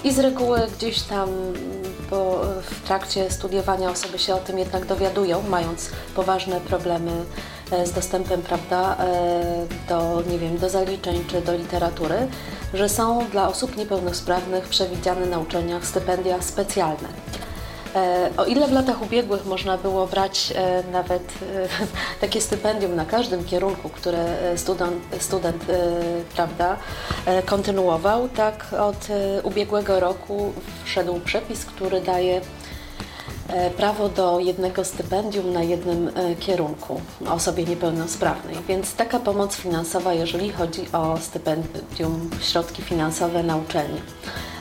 I 0.03 0.14
z 0.14 0.19
reguły 0.19 0.60
gdzieś 0.78 1.02
tam 1.02 1.30
bo 2.11 2.41
w 2.61 2.88
trakcie 2.88 3.32
studiowania 3.32 3.90
osoby 3.90 4.19
się 4.19 4.36
o 4.36 4.38
tym 4.38 4.60
jednak 4.60 4.86
dowiadują, 4.86 5.44
mając 5.49 5.90
poważne 6.15 6.61
problemy 6.61 7.11
z 7.86 7.91
dostępem 7.91 8.41
prawda, 8.41 8.98
do, 9.90 10.23
nie 10.30 10.40
wiem, 10.40 10.57
do 10.57 10.69
zaliczeń 10.69 11.26
czy 11.28 11.41
do 11.41 11.56
literatury, 11.56 12.28
że 12.73 12.90
są 12.90 13.30
dla 13.30 13.48
osób 13.48 13.78
niepełnosprawnych 13.78 14.64
przewidziane 14.68 15.26
na 15.26 15.40
uczelniach 15.40 15.86
stypendia 15.86 16.41
specjalne. 16.41 17.07
E, 17.96 18.30
o 18.38 18.46
ile 18.46 18.68
w 18.68 18.72
latach 18.72 19.02
ubiegłych 19.02 19.46
można 19.46 19.78
było 19.78 20.08
brać 20.08 20.54
e, 20.56 20.84
nawet 20.92 21.24
e, 21.24 21.68
takie 22.22 22.42
stypendium 22.42 22.96
na 22.96 23.06
każdym 23.06 23.44
kierunku, 23.44 23.90
które 23.90 24.26
student, 24.58 25.04
student 25.20 25.66
prawda, 26.36 26.78
kontynuował, 27.46 28.30
tak 28.30 28.66
od 28.80 29.08
ubiegłego 29.44 30.00
roku 30.00 30.54
wszedł 30.86 31.20
przepis, 31.20 31.66
który 31.66 32.02
daje 32.02 32.42
prawo 33.78 34.10
do 34.10 34.40
jednego 34.40 34.84
stypendium 34.84 35.53
na 35.53 35.64
jednym 35.64 36.11
kierunku 36.40 37.02
osobie 37.30 37.64
niepełnosprawnej. 37.64 38.56
Więc 38.68 38.95
taka 38.95 39.19
pomoc 39.19 39.56
finansowa, 39.56 40.14
jeżeli 40.14 40.49
chodzi 40.49 40.82
o 40.94 41.18
stypendium, 41.18 42.30
środki 42.41 42.82
finansowe 42.82 43.44
na 43.44 43.57
uczelni. 43.57 44.02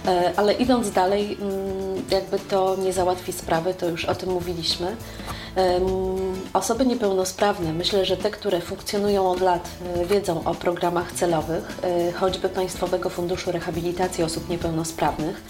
E, 0.07 0.33
ale 0.37 0.53
idąc 0.53 0.91
dalej, 0.91 1.39
mm, 1.41 2.05
jakby 2.11 2.39
to 2.39 2.77
nie 2.77 2.93
załatwi 2.93 3.33
sprawy, 3.33 3.75
to 3.75 3.89
już 3.89 4.05
o 4.05 4.15
tym 4.15 4.31
mówiliśmy. 4.31 4.97
Osoby 6.53 6.87
niepełnosprawne, 6.87 7.73
myślę, 7.73 8.05
że 8.05 8.17
te, 8.17 8.31
które 8.31 8.61
funkcjonują 8.61 9.31
od 9.31 9.41
lat, 9.41 9.69
e, 9.97 10.07
wiedzą 10.07 10.45
o 10.45 10.55
programach 10.55 11.13
celowych, 11.13 11.79
e, 11.83 12.13
choćby 12.13 12.49
Państwowego 12.49 13.11
Funduszu 13.11 13.53
Rehabilitacji 13.53 14.25
Osób 14.25 14.49
Niepełnosprawnych. 14.49 15.43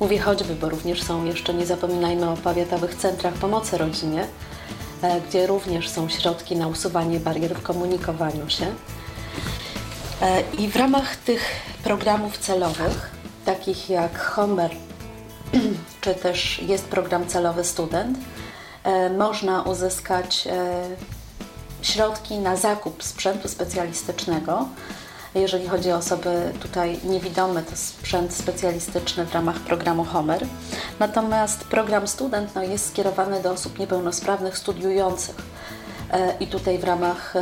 Mówię 0.00 0.18
choćby, 0.18 0.54
bo 0.54 0.68
również 0.68 1.02
są 1.02 1.24
jeszcze, 1.24 1.54
nie 1.54 1.66
zapominajmy 1.66 2.30
o 2.30 2.36
powiatowych 2.36 2.94
centrach 2.94 3.34
pomocy 3.34 3.78
rodzinie, 3.78 4.26
gdzie 5.28 5.46
również 5.46 5.88
są 5.88 6.08
środki 6.08 6.56
na 6.56 6.66
usuwanie 6.68 7.20
barier 7.20 7.54
w 7.54 7.62
komunikowaniu 7.62 8.50
się. 8.50 8.66
I 10.58 10.68
w 10.68 10.76
ramach 10.76 11.16
tych 11.16 11.50
programów 11.84 12.38
celowych 12.38 13.10
takich 13.44 13.90
jak 13.90 14.18
Homer, 14.18 14.70
czy 16.00 16.14
też 16.14 16.62
jest 16.62 16.84
program 16.84 17.26
celowy 17.26 17.64
Student, 17.64 18.18
e, 18.84 19.10
można 19.10 19.62
uzyskać 19.62 20.46
e, 20.46 20.82
środki 21.82 22.38
na 22.38 22.56
zakup 22.56 23.02
sprzętu 23.02 23.48
specjalistycznego. 23.48 24.68
Jeżeli 25.34 25.68
chodzi 25.68 25.92
o 25.92 25.96
osoby 25.96 26.52
tutaj 26.60 26.98
niewidome, 27.04 27.62
to 27.62 27.76
sprzęt 27.76 28.34
specjalistyczny 28.34 29.26
w 29.26 29.34
ramach 29.34 29.60
programu 29.60 30.04
Homer. 30.04 30.46
Natomiast 30.98 31.64
program 31.64 32.08
Student 32.08 32.54
no, 32.54 32.62
jest 32.62 32.88
skierowany 32.88 33.42
do 33.42 33.52
osób 33.52 33.78
niepełnosprawnych 33.78 34.58
studiujących. 34.58 35.36
E, 36.12 36.34
I 36.40 36.46
tutaj 36.46 36.78
w 36.78 36.84
ramach 36.84 37.34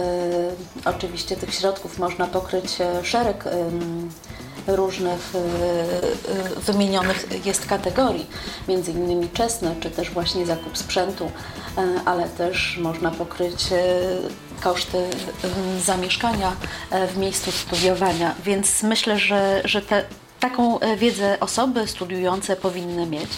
oczywiście 0.84 1.36
tych 1.36 1.54
środków 1.54 1.98
można 1.98 2.26
pokryć 2.26 2.78
szereg 3.02 3.44
różnych 4.66 5.32
wymienionych 6.56 7.46
jest 7.46 7.66
kategorii, 7.66 8.26
między 8.68 8.90
innymi 8.90 9.28
czesne, 9.28 9.74
czy 9.80 9.90
też 9.90 10.10
właśnie 10.10 10.46
zakup 10.46 10.78
sprzętu, 10.78 11.30
ale 12.04 12.28
też 12.28 12.78
można 12.82 13.10
pokryć 13.10 13.64
koszty 14.60 15.10
zamieszkania 15.84 16.56
w 17.14 17.16
miejscu 17.16 17.52
studiowania, 17.52 18.34
więc 18.44 18.82
myślę, 18.82 19.18
że, 19.18 19.62
że 19.64 19.82
te, 19.82 20.04
taką 20.40 20.78
wiedzę 20.96 21.40
osoby 21.40 21.86
studiujące 21.86 22.56
powinny 22.56 23.06
mieć. 23.06 23.30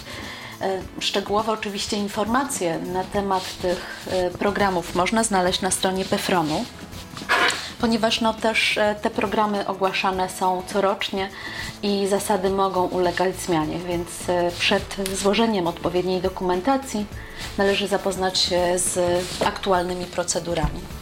Szczegółowe 1.00 1.52
oczywiście 1.52 1.96
informacje 1.96 2.78
na 2.78 3.04
temat 3.04 3.42
tych 3.62 4.08
programów 4.38 4.94
można 4.94 5.24
znaleźć 5.24 5.60
na 5.60 5.70
stronie 5.70 6.04
PEFRONu 6.04 6.64
ponieważ 7.80 8.20
no 8.20 8.34
też 8.34 8.78
e, 8.78 8.94
te 9.02 9.10
programy 9.10 9.66
ogłaszane 9.66 10.28
są 10.28 10.62
corocznie 10.72 11.30
i 11.82 12.06
zasady 12.06 12.50
mogą 12.50 12.84
ulegać 12.86 13.36
zmianie, 13.36 13.78
więc 13.78 14.08
e, 14.28 14.50
przed 14.58 14.96
złożeniem 15.14 15.66
odpowiedniej 15.66 16.20
dokumentacji 16.20 17.06
należy 17.58 17.88
zapoznać 17.88 18.38
się 18.38 18.78
z 18.78 18.98
aktualnymi 19.44 20.04
procedurami. 20.04 20.97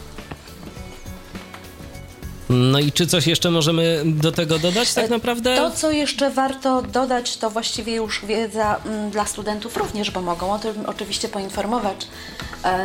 No 2.49 2.79
i 2.79 2.91
czy 2.91 3.07
coś 3.07 3.27
jeszcze 3.27 3.51
możemy 3.51 4.01
do 4.05 4.31
tego 4.31 4.59
dodać 4.59 4.93
tak 4.93 5.05
e, 5.05 5.09
naprawdę? 5.09 5.55
To, 5.55 5.71
co 5.71 5.91
jeszcze 5.91 6.29
warto 6.29 6.81
dodać, 6.81 7.37
to 7.37 7.49
właściwie 7.49 7.95
już 7.95 8.25
wiedza 8.25 8.79
mm, 8.85 9.09
dla 9.09 9.25
studentów 9.25 9.77
również, 9.77 10.11
bo 10.11 10.21
mogą 10.21 10.53
o 10.53 10.59
tym 10.59 10.85
oczywiście 10.85 11.29
poinformować 11.29 12.07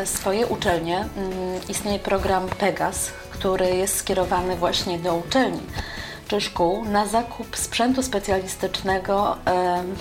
swoje 0.04 0.46
uczelnie. 0.46 0.96
Mm, 0.96 1.32
istnieje 1.68 1.98
program 1.98 2.48
Pegas, 2.48 3.10
który 3.30 3.76
jest 3.76 3.96
skierowany 3.96 4.56
właśnie 4.56 4.98
do 4.98 5.14
uczelni 5.14 5.60
czy 6.32 6.40
szkół 6.40 6.84
na 6.84 7.06
zakup 7.06 7.56
sprzętu 7.56 8.02
specjalistycznego 8.02 9.36
um, 9.46 9.94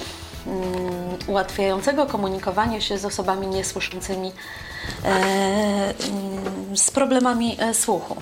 ułatwiającego 1.27 2.05
komunikowanie 2.05 2.81
się 2.81 2.97
z 2.97 3.05
osobami 3.05 3.47
niesłyszącymi 3.47 4.31
z 6.75 6.91
problemami 6.91 7.57
e, 7.59 7.73
słuchu. 7.73 8.15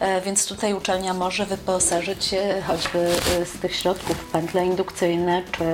E, 0.00 0.20
więc 0.20 0.46
tutaj 0.46 0.74
uczelnia 0.74 1.14
może 1.14 1.46
wyposażyć 1.46 2.24
się 2.24 2.62
choćby 2.66 3.10
z 3.44 3.60
tych 3.60 3.74
środków 3.76 4.24
pętle 4.32 4.66
indukcyjne 4.66 5.42
czy. 5.52 5.64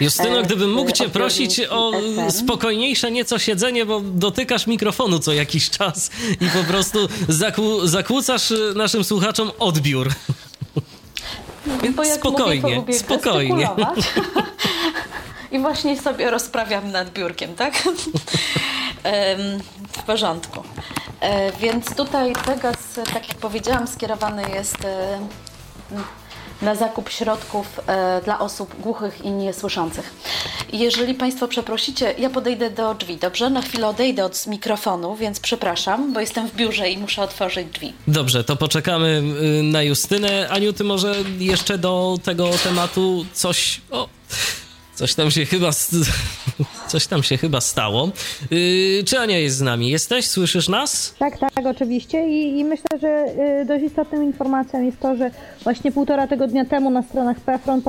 Justyno, 0.00 0.42
gdybym 0.42 0.72
mógł 0.72 0.92
Cię 0.92 1.08
prosić 1.08 1.60
o 1.70 1.92
spokojniejsze 2.30 3.10
nieco 3.10 3.38
siedzenie, 3.38 3.86
bo 3.86 4.00
dotykasz 4.00 4.66
mikrofonu 4.66 5.18
co 5.18 5.32
jakiś 5.32 5.70
czas 5.70 6.10
i 6.40 6.46
po 6.48 6.64
prostu 6.64 7.08
zakłu 7.28 7.86
zakłócasz 7.86 8.52
naszym 8.74 9.04
słuchaczom 9.04 9.50
odbiór. 9.58 10.08
Spokojnie, 12.14 12.76
mówię, 12.76 12.94
spokojnie. 12.94 13.68
I 15.52 15.58
właśnie 15.58 16.00
sobie 16.00 16.30
rozprawiam 16.30 16.90
nad 16.90 17.12
biurkiem, 17.12 17.54
tak? 17.54 17.74
w 19.92 20.02
porządku. 20.02 20.62
E, 21.20 21.52
więc 21.52 21.94
tutaj 21.94 22.32
Pegas, 22.46 22.76
tak 23.12 23.28
jak 23.28 23.38
powiedziałam, 23.38 23.86
skierowany 23.86 24.42
jest 24.54 24.84
e, 24.84 25.18
na 26.62 26.74
zakup 26.74 27.10
środków 27.10 27.80
e, 27.86 28.20
dla 28.24 28.38
osób 28.38 28.80
głuchych 28.80 29.24
i 29.24 29.30
niesłyszących. 29.30 30.14
Jeżeli 30.72 31.14
Państwo 31.14 31.48
przeprosicie, 31.48 32.14
ja 32.18 32.30
podejdę 32.30 32.70
do 32.70 32.94
drzwi, 32.94 33.16
dobrze? 33.16 33.50
Na 33.50 33.62
chwilę 33.62 33.88
odejdę 33.88 34.24
od 34.24 34.46
mikrofonu, 34.46 35.16
więc 35.16 35.40
przepraszam, 35.40 36.12
bo 36.12 36.20
jestem 36.20 36.48
w 36.48 36.54
biurze 36.54 36.90
i 36.90 36.98
muszę 36.98 37.22
otworzyć 37.22 37.68
drzwi. 37.68 37.92
Dobrze, 38.08 38.44
to 38.44 38.56
poczekamy 38.56 39.22
y, 39.60 39.62
na 39.62 39.82
Justynę. 39.82 40.48
Aniu, 40.50 40.72
ty 40.72 40.84
może 40.84 41.14
jeszcze 41.38 41.78
do 41.78 42.18
tego 42.24 42.50
tematu 42.64 43.26
coś... 43.32 43.80
O, 43.90 44.08
coś 44.98 45.14
tam 45.14 45.30
się 45.30 45.44
chyba... 45.46 45.70
Coś 46.88 47.06
tam 47.06 47.22
się 47.22 47.36
chyba 47.36 47.60
stało. 47.60 48.08
Yy, 48.50 49.04
czy 49.04 49.18
Ania 49.18 49.38
jest 49.38 49.56
z 49.56 49.60
nami? 49.60 49.90
Jesteś? 49.90 50.26
Słyszysz 50.26 50.68
nas? 50.68 51.14
Tak, 51.18 51.38
tak, 51.38 51.66
oczywiście. 51.66 52.28
I, 52.28 52.58
i 52.58 52.64
myślę, 52.64 52.98
że 53.00 53.24
y, 53.62 53.64
dość 53.64 53.84
istotną 53.84 54.22
informacją 54.22 54.82
jest 54.82 55.00
to, 55.00 55.16
że 55.16 55.30
właśnie 55.64 55.92
półtora 55.92 56.26
tygodnia 56.26 56.64
temu 56.64 56.90
na 56.90 57.02
stronach 57.02 57.40
PFRON 57.40 57.82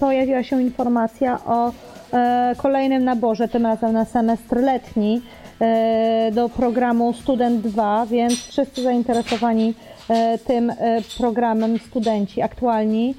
pojawiła 0.00 0.42
się 0.42 0.62
informacja 0.62 1.44
o 1.44 1.72
e, 2.12 2.54
kolejnym 2.56 3.04
naborze, 3.04 3.48
tym 3.48 3.66
razem 3.66 3.92
na 3.92 4.04
semestr 4.04 4.56
letni 4.56 5.22
e, 5.60 6.30
do 6.32 6.48
programu 6.48 7.12
Student 7.12 7.60
2, 7.60 8.06
więc 8.06 8.46
wszyscy 8.46 8.82
zainteresowani 8.82 9.74
e, 10.08 10.38
tym 10.38 10.72
programem 11.18 11.78
studenci 11.78 12.42
aktualni 12.42 13.14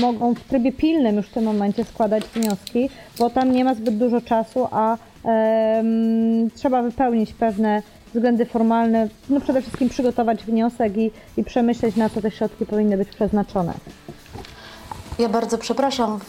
mogą 0.00 0.34
w 0.34 0.40
trybie 0.40 0.72
pilnym 0.72 1.16
już 1.16 1.26
w 1.26 1.32
tym 1.32 1.44
momencie 1.44 1.84
składać 1.84 2.24
wnioski, 2.24 2.90
bo 3.18 3.30
tam 3.30 3.52
nie 3.52 3.64
ma 3.64 3.74
zbyt 3.74 3.98
dużo 3.98 4.20
czasu, 4.20 4.68
a 4.70 4.96
trzeba 6.54 6.82
wypełnić 6.82 7.32
pewne 7.32 7.82
względy 8.14 8.46
formalne, 8.46 9.08
no 9.28 9.40
przede 9.40 9.62
wszystkim 9.62 9.88
przygotować 9.88 10.44
wniosek 10.44 10.96
i, 10.96 11.10
i 11.36 11.44
przemyśleć, 11.44 11.96
na 11.96 12.08
co 12.10 12.20
te 12.20 12.30
środki 12.30 12.66
powinny 12.66 12.96
być 12.96 13.08
przeznaczone. 13.08 13.74
Ja 15.18 15.28
bardzo 15.28 15.58
przepraszam, 15.58 16.20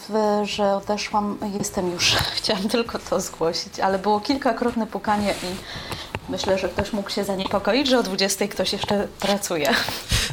że 0.42 0.76
odeszłam. 0.76 1.38
Jestem 1.58 1.90
już. 1.90 2.14
Chciałam 2.36 2.68
tylko 2.68 2.98
to 2.98 3.20
zgłosić, 3.20 3.80
ale 3.80 3.98
było 3.98 4.20
kilkakrotne 4.20 4.86
pukanie 4.86 5.30
i 5.30 5.46
myślę, 6.32 6.58
że 6.58 6.68
ktoś 6.68 6.92
mógł 6.92 7.10
się 7.10 7.24
zaniepokoić, 7.24 7.88
że 7.88 7.98
o 7.98 8.02
20 8.02 8.48
ktoś 8.48 8.72
jeszcze 8.72 9.08
pracuje. 9.20 9.70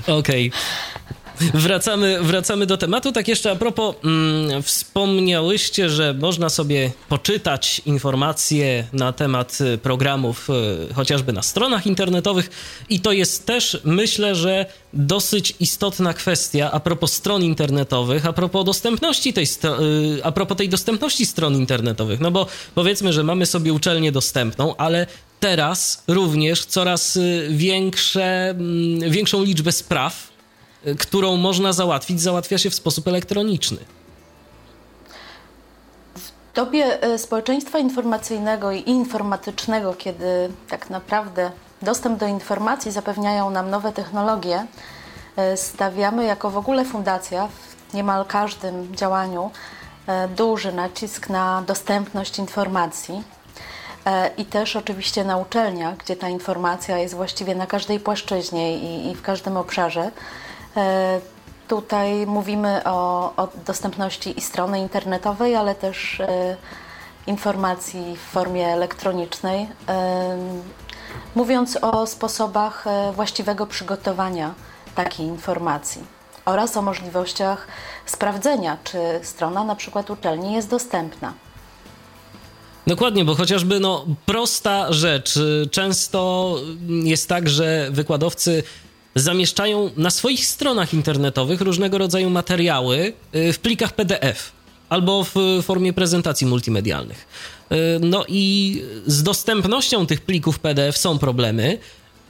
Okej. 0.07 0.47
Okay. 0.47 0.51
Wracamy, 1.53 2.23
wracamy 2.23 2.65
do 2.65 2.77
tematu. 2.77 3.11
Tak 3.11 3.27
jeszcze 3.27 3.51
a 3.51 3.55
propos, 3.55 3.95
mm, 4.03 4.63
wspomniałyście, 4.63 5.89
że 5.89 6.13
można 6.13 6.49
sobie 6.49 6.91
poczytać 7.09 7.81
informacje 7.85 8.87
na 8.93 9.13
temat 9.13 9.57
y, 9.61 9.77
programów 9.77 10.49
y, 10.89 10.93
chociażby 10.93 11.33
na 11.33 11.41
stronach 11.41 11.87
internetowych 11.87 12.49
i 12.89 12.99
to 12.99 13.11
jest 13.11 13.45
też, 13.45 13.81
myślę, 13.83 14.35
że 14.35 14.65
dosyć 14.93 15.53
istotna 15.59 16.13
kwestia 16.13 16.71
a 16.71 16.79
propos 16.79 17.13
stron 17.13 17.43
internetowych, 17.43 18.25
a 18.25 18.33
propos 18.33 18.65
dostępności 18.65 19.33
tej, 19.33 19.45
y, 19.45 20.23
a 20.23 20.31
propos 20.31 20.57
tej 20.57 20.69
dostępności 20.69 21.25
stron 21.25 21.55
internetowych. 21.55 22.19
No 22.19 22.31
bo 22.31 22.47
powiedzmy, 22.75 23.13
że 23.13 23.23
mamy 23.23 23.45
sobie 23.45 23.73
uczelnię 23.73 24.11
dostępną, 24.11 24.75
ale 24.75 25.07
teraz 25.39 26.03
również 26.07 26.65
coraz 26.65 27.19
większe, 27.49 28.49
mm, 28.49 29.11
większą 29.11 29.43
liczbę 29.43 29.71
spraw 29.71 30.36
którą 30.95 31.37
można 31.37 31.73
załatwić, 31.73 32.21
załatwia 32.21 32.57
się 32.57 32.69
w 32.69 32.75
sposób 32.75 33.07
elektroniczny. 33.07 33.77
W 36.15 36.55
dobie 36.55 37.03
e, 37.03 37.17
społeczeństwa 37.17 37.79
informacyjnego 37.79 38.71
i 38.71 38.89
informatycznego, 38.89 39.93
kiedy 39.93 40.49
tak 40.69 40.89
naprawdę 40.89 41.51
dostęp 41.81 42.19
do 42.19 42.27
informacji 42.27 42.91
zapewniają 42.91 43.49
nam 43.49 43.69
nowe 43.69 43.91
technologie, 43.91 44.65
e, 45.35 45.57
stawiamy 45.57 46.25
jako 46.25 46.49
w 46.49 46.57
ogóle 46.57 46.85
fundacja 46.85 47.47
w 47.47 47.93
niemal 47.93 48.25
każdym 48.25 48.95
działaniu 48.95 49.51
e, 50.07 50.27
duży 50.27 50.71
nacisk 50.71 51.29
na 51.29 51.63
dostępność 51.67 52.39
informacji. 52.39 53.23
I 54.37 54.45
też 54.45 54.75
oczywiście 54.75 55.23
na 55.23 55.37
uczelniach, 55.37 55.97
gdzie 55.97 56.15
ta 56.15 56.29
informacja 56.29 56.97
jest 56.97 57.15
właściwie 57.15 57.55
na 57.55 57.67
każdej 57.67 57.99
płaszczyźnie 57.99 58.77
i, 58.77 59.11
i 59.11 59.15
w 59.15 59.21
każdym 59.21 59.57
obszarze. 59.57 60.11
E, 60.77 61.21
tutaj 61.67 62.27
mówimy 62.27 62.81
o, 62.83 63.33
o, 63.37 63.47
dostępności 63.65 64.39
i 64.39 64.41
strony 64.41 64.79
internetowej, 64.79 65.55
ale 65.55 65.75
też 65.75 66.19
e, 66.19 66.57
informacji 67.27 68.15
w 68.15 68.31
formie 68.31 68.67
elektronicznej. 68.67 69.67
E, 69.87 70.37
mówiąc 71.35 71.77
o 71.81 72.07
sposobach 72.07 72.85
właściwego 73.15 73.67
przygotowania 73.67 74.53
takiej 74.95 75.25
informacji 75.25 76.01
oraz 76.45 76.77
o 76.77 76.81
możliwościach 76.81 77.67
sprawdzenia, 78.05 78.77
czy 78.83 78.97
strona 79.23 79.63
na 79.63 79.75
przykład 79.75 80.09
uczelni 80.09 80.53
jest 80.53 80.69
dostępna. 80.69 81.33
Dokładnie, 82.87 83.25
bo 83.25 83.35
chociażby 83.35 83.79
no, 83.79 84.05
prosta 84.25 84.93
rzecz. 84.93 85.39
Często 85.71 86.55
jest 86.87 87.29
tak, 87.29 87.49
że 87.49 87.87
wykładowcy 87.91 88.63
zamieszczają 89.19 89.91
na 89.97 90.09
swoich 90.09 90.45
stronach 90.45 90.93
internetowych 90.93 91.61
różnego 91.61 91.97
rodzaju 91.97 92.29
materiały 92.29 93.13
y, 93.35 93.53
w 93.53 93.59
plikach 93.59 93.93
PDF 93.93 94.51
albo 94.89 95.23
w 95.23 95.63
formie 95.63 95.93
prezentacji 95.93 96.47
multimedialnych. 96.47 97.27
Y, 97.71 97.75
no 97.99 98.25
i 98.27 98.81
z 99.05 99.23
dostępnością 99.23 100.05
tych 100.05 100.21
plików 100.21 100.59
PDF 100.59 100.97
są 100.97 101.19
problemy. 101.19 101.77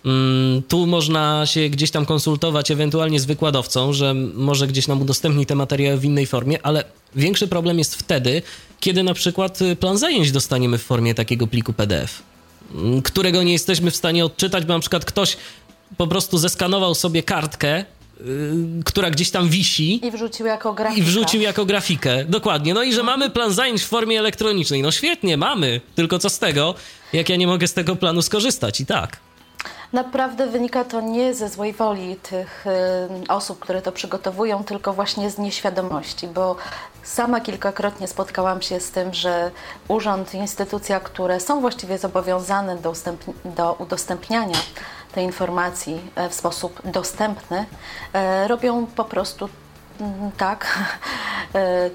Mm, 0.06 0.62
tu 0.68 0.88
można 0.88 1.46
się 1.46 1.70
gdzieś 1.70 1.92
tam 1.92 2.06
konsultować 2.06 2.72
ewentualnie 2.72 3.20
z 3.20 3.26
wykładowcą, 3.26 3.94
że 3.94 4.14
może 4.34 4.68
gdzieś 4.68 4.88
nam 4.88 5.02
udostępni 5.02 5.46
te 5.46 5.56
materiały 5.56 5.98
w 5.98 6.06
innej 6.06 6.26
formie, 6.26 6.66
ale 6.66 6.84
większy 7.16 7.48
problem 7.48 7.78
jest 7.78 7.96
wtedy, 7.96 8.42
kiedy 8.80 9.04
na 9.04 9.14
przykład 9.14 9.60
plan 9.80 9.98
zajęć 9.98 10.32
dostaniemy 10.32 10.78
w 10.78 10.84
formie 10.84 11.16
takiego 11.16 11.48
pliku 11.48 11.74
PDF, 11.74 12.24
mm, 12.76 13.02
którego 13.02 13.44
nie 13.44 13.54
jesteśmy 13.54 13.92
w 13.92 13.96
stanie 13.96 14.26
odczytać, 14.26 14.66
bo 14.66 14.74
na 14.74 14.80
przykład 14.80 15.06
ktoś 15.06 15.38
po 15.98 16.08
prostu 16.08 16.38
zeskanował 16.38 16.96
sobie 16.96 17.24
kartkę, 17.24 17.78
yy, 17.78 18.26
która 18.86 19.10
gdzieś 19.10 19.32
tam 19.32 19.50
wisi. 19.50 20.06
I 20.08 20.12
wrzucił 20.12 20.46
jako 20.46 20.74
grafikę. 20.74 21.02
I 21.02 21.04
wrzucił 21.04 21.42
jako 21.42 21.66
grafikę, 21.66 22.26
dokładnie. 22.26 22.74
No 22.74 22.84
i 22.84 22.94
że 22.94 23.04
mamy 23.04 23.30
plan 23.30 23.54
zajęć 23.54 23.82
w 23.82 23.88
formie 23.88 24.20
elektronicznej. 24.20 24.82
No 24.82 24.92
świetnie, 24.92 25.38
mamy. 25.38 25.82
Tylko 25.96 26.20
co 26.20 26.30
z 26.30 26.40
tego, 26.40 26.76
jak 27.14 27.30
ja 27.30 27.36
nie 27.36 27.48
mogę 27.48 27.68
z 27.68 27.74
tego 27.74 27.96
planu 27.96 28.22
skorzystać 28.22 28.82
i 28.82 28.86
tak. 28.86 29.18
Naprawdę 29.94 30.48
wynika 30.48 30.84
to 30.84 31.02
nie 31.02 31.34
ze 31.34 31.50
złej 31.50 31.74
woli 31.74 32.16
tych 32.16 32.66
y, 32.68 33.28
osób, 33.28 33.60
które 33.60 33.82
to 33.82 33.92
przygotowują, 33.92 34.64
tylko 34.64 34.94
właśnie 34.94 35.30
z 35.30 35.38
nieświadomości, 35.38 36.28
bo 36.28 36.56
sama 37.04 37.42
kilkakrotnie 37.42 38.08
spotkałam 38.08 38.62
się 38.62 38.80
z 38.80 38.92
tym, 38.92 39.14
że 39.14 39.52
urząd, 39.88 40.34
instytucja, 40.34 41.00
które 41.00 41.40
są 41.40 41.62
właściwie 41.62 41.98
zobowiązane 41.98 42.78
do 43.46 43.76
udostępniania 43.80 44.58
tej 45.18 45.26
informacji 45.26 46.02
e, 46.16 46.30
w 46.30 46.34
sposób 46.34 46.82
dostępny, 46.86 47.66
e, 48.14 48.48
robią 48.48 48.86
po 48.86 49.04
prostu 49.04 49.50
mm, 50.02 50.32
tak 50.38 50.68
e, 51.56 51.90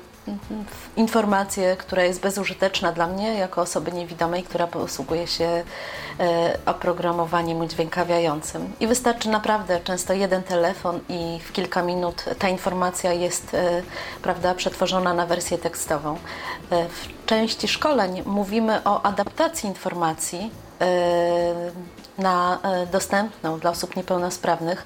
informację, 0.97 1.77
która 1.77 2.05
jest 2.05 2.21
bezużyteczna 2.21 2.93
dla 2.93 3.07
mnie 3.07 3.35
jako 3.35 3.61
osoby 3.61 3.93
niewidomej, 3.93 4.43
która 4.43 4.67
posługuje 4.67 5.27
się 5.27 5.65
oprogramowaniem 6.67 7.61
udźwiękawiającym. 7.61 8.73
I 8.81 8.87
wystarczy 8.87 9.29
naprawdę 9.29 9.81
często 9.81 10.13
jeden 10.13 10.43
telefon 10.43 11.01
i 11.09 11.41
w 11.45 11.53
kilka 11.53 11.83
minut 11.83 12.25
ta 12.39 12.49
informacja 12.49 13.13
jest 13.13 13.57
prawda, 14.23 14.55
przetworzona 14.55 15.15
na 15.15 15.27
wersję 15.27 15.59
tekstową. 15.59 16.17
W 16.71 17.27
części 17.27 17.69
szkoleń 17.69 18.23
mówimy 18.27 18.85
o 18.85 19.03
adaptacji 19.03 19.69
informacji 19.69 20.51
na 22.23 22.59
e, 22.63 22.87
dostępną 22.87 23.59
dla 23.59 23.71
osób 23.71 23.97
niepełnosprawnych, 23.97 24.85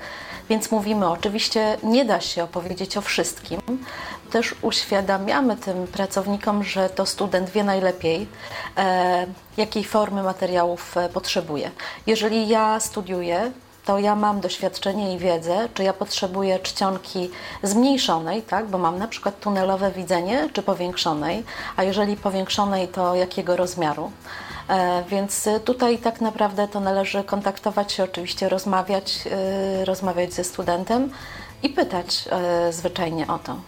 więc 0.49 0.71
mówimy, 0.71 1.09
oczywiście 1.09 1.77
nie 1.83 2.05
da 2.05 2.21
się 2.21 2.45
opowiedzieć 2.45 2.97
o 2.97 3.01
wszystkim. 3.01 3.61
Też 4.31 4.55
uświadamiamy 4.63 5.57
tym 5.57 5.87
pracownikom, 5.87 6.65
że 6.65 6.89
to 6.89 7.07
student 7.07 7.51
wie 7.51 7.65
najlepiej, 7.65 8.29
e, 8.77 9.27
jakiej 9.57 9.85
formy 9.85 10.23
materiałów 10.23 10.97
e, 10.97 11.09
potrzebuje. 11.09 11.71
Jeżeli 12.07 12.49
ja 12.49 12.81
studiuję, 12.81 13.53
to 13.85 13.99
ja 13.99 14.17
mam 14.17 14.41
doświadczenie 14.41 15.15
i 15.15 15.19
wiedzę, 15.19 15.69
czy 15.75 15.83
ja 15.83 15.93
potrzebuję 15.93 16.59
czcionki 16.59 17.31
zmniejszonej, 17.63 18.43
tak, 18.43 18.67
bo 18.67 18.79
mam 18.79 18.99
na 18.99 19.09
przykład 19.09 19.41
tunelowe 19.41 19.91
widzenie, 19.91 20.49
czy 20.53 20.63
powiększonej, 20.63 21.45
a 21.77 21.83
jeżeli 21.83 22.17
powiększonej, 22.17 22.89
to 22.89 23.15
jakiego 23.15 23.57
rozmiaru. 23.57 24.11
E, 24.69 25.05
więc 25.11 25.49
tutaj 25.65 25.99
tak 25.99 26.21
naprawdę 26.21 26.69
to 26.69 26.81
należy 26.81 27.25
kontaktować 27.25 27.93
się, 27.93 28.05
oczywiście 28.05 28.49
rozmawiać, 28.49 29.19
e, 29.31 29.85
rozmawiać 29.85 30.35
ze 30.35 30.45
studentem 30.45 31.11
i 31.63 31.69
pytać 31.69 32.25
e, 32.31 32.73
zwyczajnie 32.73 33.27
o 33.27 33.39
to. 33.39 33.61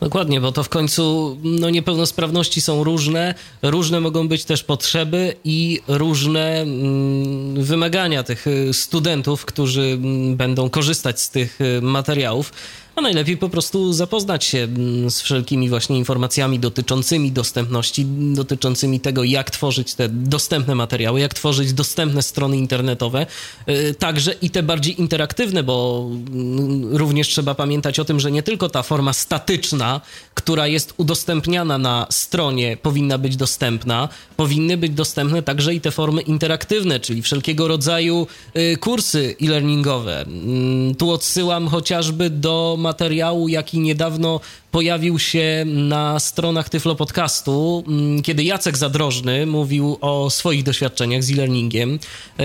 Dokładnie, 0.00 0.40
bo 0.40 0.52
to 0.52 0.62
w 0.62 0.68
końcu 0.68 1.36
no, 1.42 1.70
niepełnosprawności 1.70 2.60
są 2.60 2.84
różne, 2.84 3.34
różne 3.62 4.00
mogą 4.00 4.28
być 4.28 4.44
też 4.44 4.64
potrzeby 4.64 5.36
i 5.44 5.80
różne 5.88 6.60
mm, 6.60 7.64
wymagania 7.64 8.22
tych 8.22 8.46
studentów, 8.72 9.44
którzy 9.44 9.82
mm, 9.82 10.36
będą 10.36 10.70
korzystać 10.70 11.20
z 11.20 11.30
tych 11.30 11.58
materiałów. 11.82 12.52
A 12.96 13.00
najlepiej 13.00 13.36
po 13.36 13.48
prostu 13.48 13.92
zapoznać 13.92 14.44
się 14.44 14.58
mm, 14.58 15.10
z 15.10 15.20
wszelkimi 15.20 15.68
właśnie 15.68 15.98
informacjami 15.98 16.58
dotyczącymi 16.58 17.32
dostępności, 17.32 18.06
dotyczącymi 18.34 19.00
tego, 19.00 19.24
jak 19.24 19.50
tworzyć 19.50 19.94
te 19.94 20.08
dostępne 20.08 20.74
materiały, 20.74 21.20
jak 21.20 21.34
tworzyć 21.34 21.72
dostępne 21.72 22.22
strony 22.22 22.56
internetowe, 22.56 23.26
y, 23.68 23.94
także 23.94 24.32
i 24.42 24.50
te 24.50 24.62
bardziej 24.62 25.00
interaktywne, 25.00 25.62
bo 25.62 26.06
mm, 26.10 26.96
również 26.96 27.28
trzeba 27.28 27.54
pamiętać 27.54 28.00
o 28.00 28.04
tym, 28.04 28.20
że 28.20 28.30
nie 28.30 28.42
tylko 28.42 28.68
ta 28.68 28.82
forma 28.82 29.12
statyczna, 29.12 30.00
która 30.34 30.66
jest 30.66 30.94
udostępniana 30.96 31.78
na 31.78 32.06
stronie, 32.10 32.76
powinna 32.76 33.18
być 33.18 33.36
dostępna, 33.36 34.08
powinny 34.36 34.76
być 34.76 34.92
dostępne 34.92 35.42
także 35.42 35.74
i 35.74 35.80
te 35.80 35.90
formy 35.90 36.22
interaktywne, 36.22 37.00
czyli 37.00 37.22
wszelkiego 37.22 37.68
rodzaju 37.68 38.26
y, 38.56 38.76
kursy 38.76 39.36
e-learningowe. 39.42 40.20
Mm, 40.20 40.94
tu 40.94 41.10
odsyłam 41.10 41.68
chociażby 41.68 42.30
do 42.30 42.76
materiału, 42.80 43.48
jaki 43.48 43.80
niedawno 43.80 44.40
pojawił 44.70 45.18
się 45.18 45.64
na 45.66 46.20
stronach 46.20 46.68
Tyflo 46.68 46.94
Podcastu, 46.94 47.84
mm, 47.88 48.22
kiedy 48.22 48.44
Jacek 48.44 48.76
Zadrożny 48.76 49.46
mówił 49.46 49.98
o 50.00 50.30
swoich 50.30 50.62
doświadczeniach 50.62 51.24
z 51.24 51.30
e-learningiem. 51.30 51.98
E, 52.38 52.44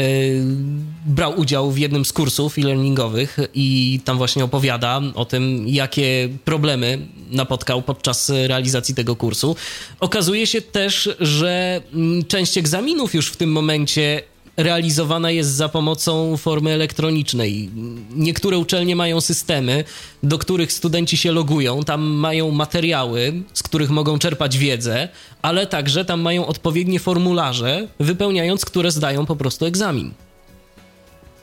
brał 1.06 1.40
udział 1.40 1.72
w 1.72 1.78
jednym 1.78 2.06
z 2.06 2.14
kursów 2.14 2.58
e-learningowych 2.58 3.38
i 3.54 4.00
tam 4.06 4.18
właśnie 4.18 4.44
opowiada 4.44 5.02
o 5.16 5.26
tym, 5.26 5.68
jakie 5.68 6.30
problemy 6.46 7.00
napotkał 7.32 7.82
podczas 7.82 8.30
realizacji 8.30 8.96
tego 8.96 9.16
kursu. 9.16 9.56
Okazuje 10.00 10.48
się 10.48 10.62
też, 10.62 11.10
że 11.20 11.82
mm, 11.94 12.26
część 12.26 12.58
egzaminów 12.58 13.16
już 13.16 13.32
w 13.32 13.38
tym 13.38 13.52
momencie 13.52 14.22
realizowana 14.58 15.32
jest 15.32 15.50
za 15.50 15.70
pomocą 15.70 16.38
formy 16.38 16.72
elektronicznej. 16.72 17.70
Niektóre 18.16 18.58
uczelnie 18.58 18.96
mają 18.96 19.22
systemy, 19.22 19.84
do 20.24 20.38
których 20.38 20.74
studenci 20.74 21.18
się 21.18 21.32
logują, 21.32 21.84
tam 21.84 22.02
mają 22.04 22.52
materiały, 22.52 23.34
z 23.54 23.64
których 23.64 23.90
mogą 23.90 24.20
czerpać 24.20 24.58
wiedzę, 24.58 25.10
ale 25.42 25.68
także 25.68 26.06
tam 26.06 26.22
mają 26.22 26.46
odpowiednie 26.46 27.00
formularze, 27.00 27.88
wypełniając 28.00 28.66
które 28.66 28.92
zdają 28.92 29.26
po 29.26 29.36
prostu 29.36 29.66
egzamin. 29.66 30.14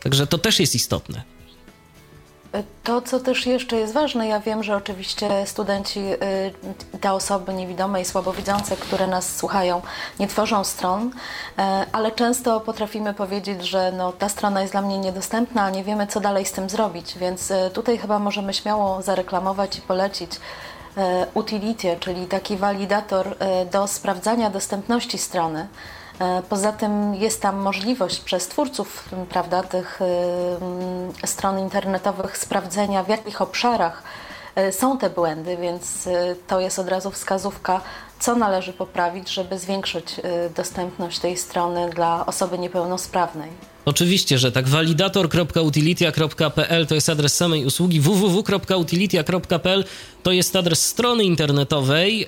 Także 0.02 0.26
to 0.26 0.38
też 0.38 0.60
jest 0.60 0.74
istotne. 0.74 1.22
To, 2.84 3.02
co 3.02 3.20
też 3.20 3.46
jeszcze 3.46 3.76
jest 3.76 3.92
ważne, 3.92 4.28
ja 4.28 4.40
wiem, 4.40 4.62
że 4.62 4.76
oczywiście 4.76 5.46
studenci, 5.46 6.00
y, 6.00 6.98
te 7.00 7.12
osoby 7.12 7.54
niewidome 7.54 8.00
i 8.00 8.04
słabowidzące, 8.04 8.76
które 8.76 9.06
nas 9.06 9.36
słuchają, 9.36 9.82
nie 10.20 10.28
tworzą 10.28 10.64
stron, 10.64 11.06
y, 11.06 11.12
ale 11.92 12.12
często 12.12 12.60
potrafimy 12.60 13.14
powiedzieć, 13.14 13.62
że 13.62 13.92
no, 13.92 14.12
ta 14.12 14.28
strona 14.28 14.60
jest 14.60 14.72
dla 14.72 14.82
mnie 14.82 14.98
niedostępna, 14.98 15.62
a 15.62 15.70
nie 15.70 15.84
wiemy, 15.84 16.06
co 16.06 16.20
dalej 16.20 16.46
z 16.46 16.52
tym 16.52 16.70
zrobić, 16.70 17.18
więc 17.18 17.50
y, 17.50 17.70
tutaj 17.72 17.98
chyba 17.98 18.18
możemy 18.18 18.54
śmiało 18.54 19.02
zareklamować 19.02 19.78
i 19.78 19.80
polecić 19.80 20.30
Utility, 21.34 21.96
czyli 22.00 22.26
taki 22.26 22.56
walidator 22.56 23.36
do 23.70 23.86
sprawdzania 23.86 24.50
dostępności 24.50 25.18
strony. 25.18 25.66
E, 26.22 26.42
poza 26.48 26.72
tym 26.72 27.14
jest 27.14 27.42
tam 27.42 27.56
możliwość 27.56 28.20
przez 28.20 28.48
twórców 28.48 29.08
prawda, 29.30 29.62
tych 29.62 30.00
stron 31.24 31.58
internetowych 31.58 32.38
sprawdzenia, 32.38 33.02
w 33.02 33.08
jakich 33.08 33.42
obszarach 33.42 34.02
e, 34.54 34.72
są 34.72 34.98
te 34.98 35.10
błędy, 35.10 35.56
więc 35.56 36.06
y, 36.06 36.36
to 36.46 36.60
jest 36.60 36.78
od 36.78 36.88
razu 36.88 37.10
wskazówka, 37.10 37.80
co 38.18 38.34
należy 38.34 38.72
poprawić, 38.72 39.28
żeby 39.28 39.58
zwiększyć 39.58 40.20
dostępność 40.56 41.18
tej 41.18 41.36
strony 41.36 41.90
dla 41.90 42.26
osoby 42.26 42.58
niepełnosprawnej. 42.58 43.71
Oczywiście, 43.84 44.38
że 44.38 44.52
tak. 44.52 44.68
Validator.utilitia.pl 44.68 46.86
to 46.86 46.94
jest 46.94 47.08
adres 47.08 47.36
samej 47.36 47.66
usługi. 47.66 48.00
www.utilitia.pl 48.00 49.84
to 50.22 50.32
jest 50.32 50.56
adres 50.56 50.84
strony 50.84 51.24
internetowej, 51.24 52.18
yy, 52.18 52.26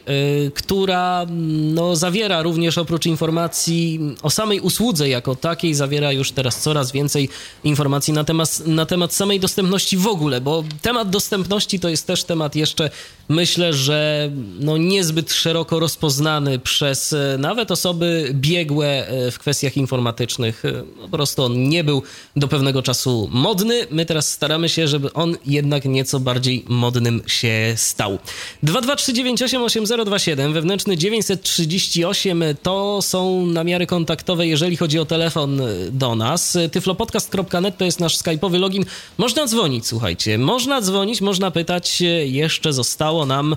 która 0.55 1.27
no, 1.75 1.97
zawiera 1.97 2.43
również 2.43 2.79
oprócz 2.79 3.07
informacji 3.07 4.01
o 4.23 4.31
samej 4.31 4.61
usłudze 4.61 5.09
jako 5.09 5.37
takiej, 5.37 5.75
zawiera 5.75 6.13
już 6.13 6.33
teraz 6.33 6.61
coraz 6.61 6.93
więcej 6.93 7.29
informacji 7.65 8.13
na 8.13 8.25
temat, 8.25 8.63
na 8.67 8.87
temat 8.87 9.15
samej 9.15 9.41
dostępności 9.41 9.97
w 9.97 10.07
ogóle, 10.07 10.41
bo 10.41 10.65
temat 10.83 11.11
dostępności 11.11 11.81
to 11.81 11.89
jest 11.89 12.07
też 12.07 12.25
temat 12.25 12.57
jeszcze, 12.57 12.91
myślę, 13.29 13.73
że 13.73 14.31
no, 14.61 14.77
niezbyt 14.77 15.33
szeroko 15.33 15.81
rozpoznany 15.81 16.59
przez 16.59 17.13
e, 17.13 17.37
nawet 17.39 17.71
osoby 17.71 18.31
biegłe 18.33 19.09
e, 19.09 19.31
w 19.31 19.39
kwestiach 19.39 19.77
informatycznych. 19.77 20.65
E, 20.65 20.83
po 21.03 21.09
prostu 21.09 21.44
on 21.45 21.69
nie 21.69 21.85
był 21.85 22.03
do 22.37 22.49
pewnego 22.49 22.83
czasu 22.83 23.29
modny. 23.33 23.87
My 23.91 24.07
teraz 24.07 24.33
staramy 24.33 24.69
się, 24.69 24.89
żeby 24.89 25.13
on 25.13 25.37
jednak 25.47 25.85
nieco 25.85 26.21
bardziej 26.21 26.65
modnym 26.69 27.23
się 27.27 27.75
stał. 27.77 28.19
223988027, 28.65 30.53
wewnętrzny 30.53 30.97
938 30.97 32.45
to 32.63 33.03
są 33.03 33.47
namiary 33.47 33.87
kontaktowe, 33.87 34.47
jeżeli 34.47 34.77
chodzi 34.77 34.99
o 34.99 35.05
telefon 35.05 35.61
do 35.91 36.15
nas. 36.15 36.59
tyflopodcast.net 36.73 37.79
to 37.79 37.85
jest 37.85 38.01
nasz 38.01 38.19
skype'owy 38.19 38.59
login. 38.59 38.85
Można 39.19 39.47
dzwonić, 39.47 39.87
słuchajcie. 39.87 40.39
Można 40.39 40.81
dzwonić, 40.81 41.21
można 41.21 41.51
pytać. 41.51 42.03
Jeszcze 42.25 42.73
zostało 42.73 43.27
nam 43.27 43.57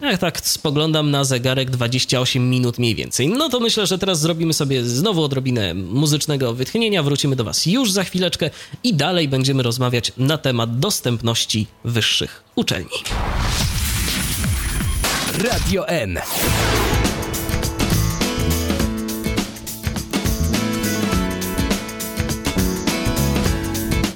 jak 0.00 0.18
tak 0.18 0.40
spoglądam 0.40 1.10
na 1.10 1.24
zegarek 1.24 1.70
28 1.70 2.50
minut 2.50 2.78
mniej 2.78 2.94
więcej. 2.94 3.28
No 3.28 3.48
to 3.48 3.60
myślę, 3.60 3.86
że 3.86 3.98
teraz 3.98 4.20
zrobimy 4.20 4.52
sobie 4.52 4.84
znowu 4.84 5.22
odrobinę 5.22 5.74
muzycznego 5.74 6.54
wytchnienia. 6.54 7.02
Wrócimy 7.02 7.36
do 7.36 7.44
Was 7.44 7.66
już 7.66 7.92
za 7.92 8.04
chwileczkę 8.04 8.50
i 8.84 8.94
dalej 8.94 9.28
będziemy 9.28 9.62
rozmawiać 9.62 10.12
na 10.16 10.38
temat 10.38 10.78
dostępności 10.78 11.66
wyższych 11.84 12.44
uczelni. 12.54 12.90
Radio 15.38 15.88
N. 15.88 16.18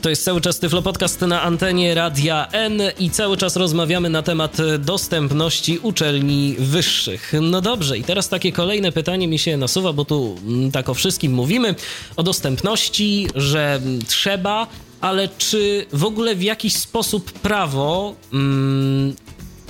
To 0.03 0.11
jest 0.11 0.24
cały 0.24 0.41
czas 0.41 0.59
Tyflo 0.59 0.83
Podcast 0.83 1.20
na 1.20 1.43
antenie 1.43 1.95
Radia 1.95 2.49
N 2.53 2.83
i 2.99 3.11
cały 3.11 3.37
czas 3.37 3.57
rozmawiamy 3.57 4.11
na 4.11 4.23
temat 4.23 4.57
dostępności 4.79 5.79
uczelni 5.79 6.57
wyższych. 6.59 7.33
No 7.41 7.61
dobrze, 7.61 7.99
i 7.99 8.05
teraz 8.05 8.29
takie 8.29 8.53
kolejne 8.53 8.93
pytanie 8.93 9.29
mi 9.29 9.39
się 9.39 9.57
nasuwa, 9.57 9.93
bo 9.93 10.05
tu 10.05 10.39
mm, 10.47 10.73
tak 10.73 10.89
o 10.89 10.95
wszystkim 10.95 11.33
mówimy, 11.33 11.74
o 12.16 12.23
dostępności, 12.23 13.27
że 13.35 13.81
trzeba, 14.07 14.66
ale 15.01 15.29
czy 15.39 15.87
w 15.93 16.05
ogóle 16.05 16.35
w 16.35 16.43
jakiś 16.43 16.74
sposób 16.74 17.33
prawo 17.33 18.15
mm, 18.33 19.15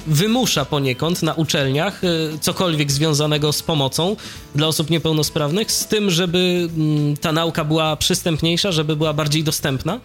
wymusza 0.07 0.65
poniekąd 0.65 1.23
na 1.23 1.35
uczelniach 1.35 2.05
y, 2.05 2.39
cokolwiek 2.41 2.93
związanego 2.93 3.53
z 3.53 3.63
pomocą 3.63 4.17
dla 4.55 4.67
osób 4.67 4.91
niepełnosprawnych, 4.91 5.73
z 5.73 5.87
tym, 5.87 6.11
żeby 6.11 6.69
mm, 6.77 7.17
ta 7.17 7.33
nauka 7.33 7.65
była 7.65 7.97
przystępniejsza, 7.97 8.73
żeby 8.73 8.97
była 8.97 9.13
bardziej 9.13 9.45
dostępna? 9.45 10.01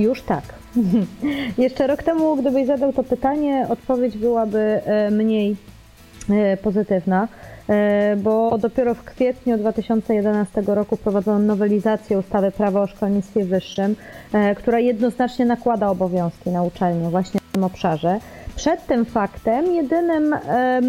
Już 0.00 0.22
tak. 0.22 0.44
Jeszcze 1.58 1.86
rok 1.86 2.02
temu, 2.02 2.36
gdybyś 2.36 2.66
zadał 2.66 2.92
to 2.92 3.04
pytanie, 3.04 3.66
odpowiedź 3.68 4.18
byłaby 4.18 4.58
e, 4.58 5.10
mniej 5.10 5.56
e, 6.30 6.56
pozytywna, 6.56 7.28
e, 7.68 8.16
bo 8.16 8.58
dopiero 8.58 8.94
w 8.94 9.04
kwietniu 9.04 9.58
2011 9.58 10.62
roku 10.66 10.96
prowadzono 10.96 11.38
nowelizację 11.38 12.18
ustawy 12.18 12.50
Prawo 12.50 12.82
o 12.82 12.86
szkolnictwie 12.86 13.44
wyższym, 13.44 13.96
która 14.56 14.78
jednoznacznie 14.78 15.44
nakłada 15.44 15.90
obowiązki 15.90 16.50
na 16.50 16.62
uczelnię 16.62 17.10
właśnie 17.10 17.40
w 17.40 17.52
tym 17.52 17.64
obszarze. 17.64 18.18
Przed 18.56 18.86
tym 18.86 19.04
faktem 19.04 19.74
jedynym, 19.74 20.34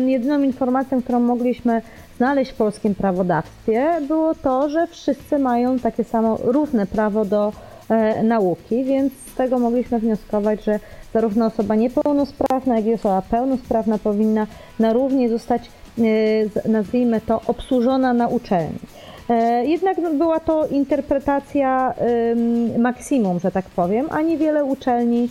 jedyną 0.06 0.42
informacją, 0.42 1.02
którą 1.02 1.20
mogliśmy 1.20 1.82
znaleźć 2.18 2.52
w 2.52 2.56
polskim 2.56 2.96
prawodawstwie 2.96 4.02
było 4.08 4.36
to, 4.36 4.70
że 4.70 4.88
wszyscy 4.88 5.40
mają 5.40 5.80
takie 5.80 6.04
samo 6.04 6.38
równe 6.44 6.86
prawo 6.86 7.26
do 7.26 7.52
nauki, 8.24 8.84
więc 8.84 9.14
z 9.14 9.36
tego 9.36 9.60
mogliśmy 9.60 10.00
wnioskować, 10.00 10.64
że 10.64 10.80
zarówno 11.14 11.46
osoba 11.46 11.76
niepełnosprawna, 11.76 12.76
jak 12.76 12.86
i 12.86 12.94
osoba 12.94 13.22
pełnosprawna 13.22 13.98
powinna 13.98 14.48
na 14.80 14.94
równi 14.94 15.30
zostać, 15.30 15.72
e, 16.66 16.70
nazwijmy 16.70 17.22
to, 17.22 17.42
obsłużona 17.48 18.14
na 18.14 18.28
uczelni. 18.28 18.80
E, 19.30 19.66
jednak 19.66 20.18
była 20.18 20.40
to 20.40 20.68
interpretacja 20.68 21.94
maksimum, 22.78 23.40
że 23.40 23.52
tak 23.52 23.66
powiem, 23.66 24.08
a 24.10 24.22
niewiele 24.22 24.64
uczelni 24.64 25.30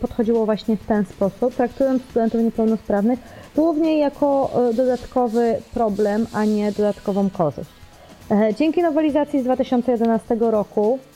podchodziło 0.00 0.46
właśnie 0.46 0.76
w 0.76 0.86
ten 0.86 1.04
sposób, 1.04 1.54
traktując 1.54 2.02
studentów 2.02 2.40
niepełnosprawnych 2.40 3.18
głównie 3.56 3.98
jako 3.98 4.50
dodatkowy 4.74 5.56
problem, 5.74 6.26
a 6.32 6.44
nie 6.44 6.72
dodatkową 6.72 7.30
korzyść. 7.30 7.70
Dzięki 8.58 8.82
nowelizacji 8.82 9.40
z 9.40 9.44
2011 9.44 10.36
roku 10.40 10.98
E, 10.98 11.15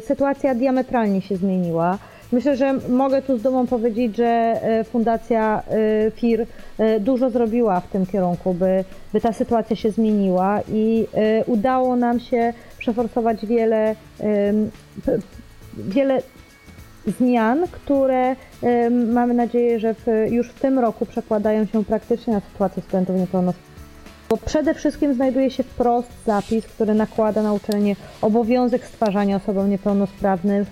sytuacja 0.00 0.54
diametralnie 0.54 1.22
się 1.22 1.36
zmieniła. 1.36 1.98
Myślę, 2.32 2.56
że 2.56 2.72
mogę 2.88 3.22
tu 3.22 3.38
z 3.38 3.42
dumą 3.42 3.66
powiedzieć, 3.66 4.16
że 4.16 4.24
e, 4.26 4.84
Fundacja 4.84 5.62
e, 6.06 6.10
FIR 6.10 6.46
dużo 7.00 7.30
zrobiła 7.30 7.80
w 7.80 7.88
tym 7.88 8.06
kierunku, 8.06 8.54
by, 8.54 8.84
by 9.12 9.20
ta 9.20 9.32
sytuacja 9.32 9.76
się 9.76 9.90
zmieniła 9.90 10.60
i 10.72 11.06
udało 11.46 11.96
nam 11.96 12.20
się 12.20 12.52
przeforsować 12.78 13.46
wiele, 13.46 13.94
wiele 15.76 16.22
zmian, 17.18 17.64
które 17.72 18.36
mamy 19.14 19.34
nadzieję, 19.34 19.78
że 19.80 19.94
w, 19.94 20.06
już 20.30 20.48
w 20.48 20.60
tym 20.60 20.78
roku 20.78 21.06
przekładają 21.06 21.66
się 21.66 21.84
praktycznie 21.84 22.32
na 22.32 22.40
sytuację 22.40 22.82
studentów 22.82 23.16
niepełnosprawnych. 23.16 23.75
Bo 24.28 24.36
przede 24.36 24.74
wszystkim 24.74 25.14
znajduje 25.14 25.50
się 25.50 25.62
wprost 25.62 26.08
zapis, 26.24 26.66
który 26.66 26.94
nakłada 26.94 27.42
na 27.42 27.52
uczelnię 27.52 27.96
obowiązek 28.22 28.86
stwarzania 28.86 29.36
osobom 29.36 29.70
niepełnosprawnym 29.70 30.66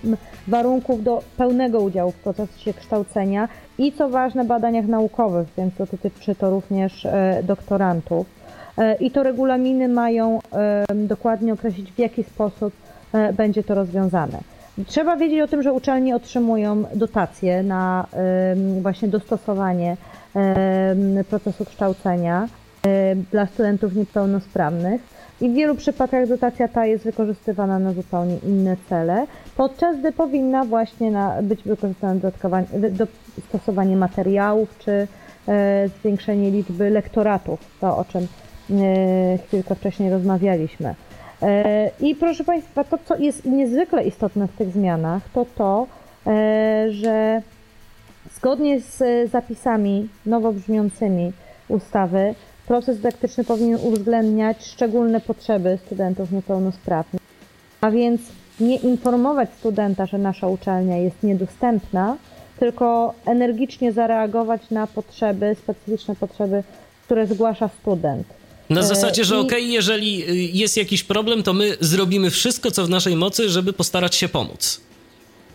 warunków 0.49 1.05
do 1.05 1.23
pełnego 1.37 1.81
udziału 1.81 2.11
w 2.11 2.15
procesie 2.15 2.75
kształcenia 2.75 3.49
i 3.79 3.93
co 3.93 4.09
ważne 4.09 4.45
badaniach 4.45 4.87
naukowych, 4.87 5.49
więc 5.57 5.75
dotyczy 5.75 6.35
to 6.35 6.51
również 6.51 7.07
e, 7.07 7.43
doktorantów. 7.43 8.27
E, 8.79 8.95
I 8.95 9.11
to 9.11 9.23
regulaminy 9.23 9.89
mają 9.89 10.39
dokładnie 10.95 11.53
określić, 11.53 11.93
w 11.93 11.99
jaki 11.99 12.25
sposób 12.25 12.75
e, 13.13 13.33
będzie 13.33 13.65
to 13.65 13.75
rozwiązane. 13.75 14.39
Trzeba 14.87 15.17
wiedzieć 15.17 15.41
o 15.41 15.49
tym, 15.49 15.63
że 15.63 15.73
uczelnie 15.73 16.17
otrzymują 16.17 16.85
dotacje 16.95 17.63
na 17.63 18.07
właśnie 18.83 19.09
dostosowanie 19.09 19.97
procesu 21.31 21.65
kształcenia 21.65 22.49
dla 23.33 23.47
studentów 23.47 23.95
niepełnosprawnych 23.95 25.01
i 25.41 25.51
w 25.51 25.55
wielu 25.55 25.75
przypadkach 25.75 26.29
dotacja 26.29 26.69
ta 26.69 26.87
jest 26.87 27.05
wykorzystywana 27.05 27.79
na 27.79 27.93
zupełnie 27.93 28.37
inne 28.47 28.77
cele, 28.89 29.27
podczas 29.57 29.99
gdy 29.99 30.13
powinna 30.13 30.65
właśnie 30.65 31.11
na, 31.11 31.43
być 31.43 31.63
wykorzystana 31.63 32.15
do 32.91 33.07
stosowanie 33.49 33.97
materiałów 33.97 34.79
czy 34.79 35.09
e, 35.49 35.89
zwiększenie 36.01 36.51
liczby 36.51 36.91
lektoratów, 36.91 37.61
to 37.81 37.97
o 37.97 38.05
czym 38.05 38.27
e, 38.71 39.39
chwilkę 39.39 39.75
wcześniej 39.75 40.11
rozmawialiśmy. 40.11 40.95
I 42.01 42.15
proszę 42.15 42.45
Państwa, 42.45 42.85
to 42.85 42.99
co 43.05 43.17
jest 43.17 43.45
niezwykle 43.45 44.05
istotne 44.05 44.49
w 44.49 44.57
tych 44.57 44.73
zmianach, 44.73 45.23
to 45.35 45.47
to, 45.55 45.87
że 46.89 47.43
zgodnie 48.35 48.81
z 48.81 49.31
zapisami 49.31 50.09
nowo 50.27 50.53
brzmiącymi 50.53 51.33
ustawy, 51.69 52.35
proces 52.67 52.97
dydaktyczny 52.97 53.45
powinien 53.45 53.79
uwzględniać 53.83 54.67
szczególne 54.67 55.21
potrzeby 55.21 55.79
studentów 55.87 56.33
niepełnosprawnych. 56.33 57.23
A 57.81 57.91
więc 57.91 58.21
nie 58.61 58.77
informować 58.77 59.49
studenta, 59.59 60.07
że 60.07 60.19
nasza 60.19 60.47
uczelnia 60.47 60.97
jest 60.97 61.23
niedostępna, 61.23 62.17
tylko 62.59 63.15
energicznie 63.27 63.93
zareagować 63.93 64.71
na 64.71 64.87
potrzeby, 64.87 65.57
specyficzne 65.63 66.17
potrzeby, 66.17 66.63
które 67.05 67.27
zgłasza 67.27 67.71
student. 67.81 68.27
Na 68.71 68.81
e, 68.81 68.85
zasadzie, 68.85 69.25
że 69.25 69.35
I... 69.35 69.39
okej, 69.39 69.49
okay, 69.49 69.61
jeżeli 69.61 70.31
y, 70.31 70.35
jest 70.35 70.77
jakiś 70.77 71.05
problem, 71.05 71.43
to 71.43 71.53
my 71.53 71.77
zrobimy 71.81 72.31
wszystko, 72.31 72.71
co 72.71 72.85
w 72.85 72.91
naszej 72.91 73.17
mocy, 73.17 73.49
żeby 73.49 73.73
postarać 73.73 74.15
się 74.15 74.29
pomóc. 74.29 74.81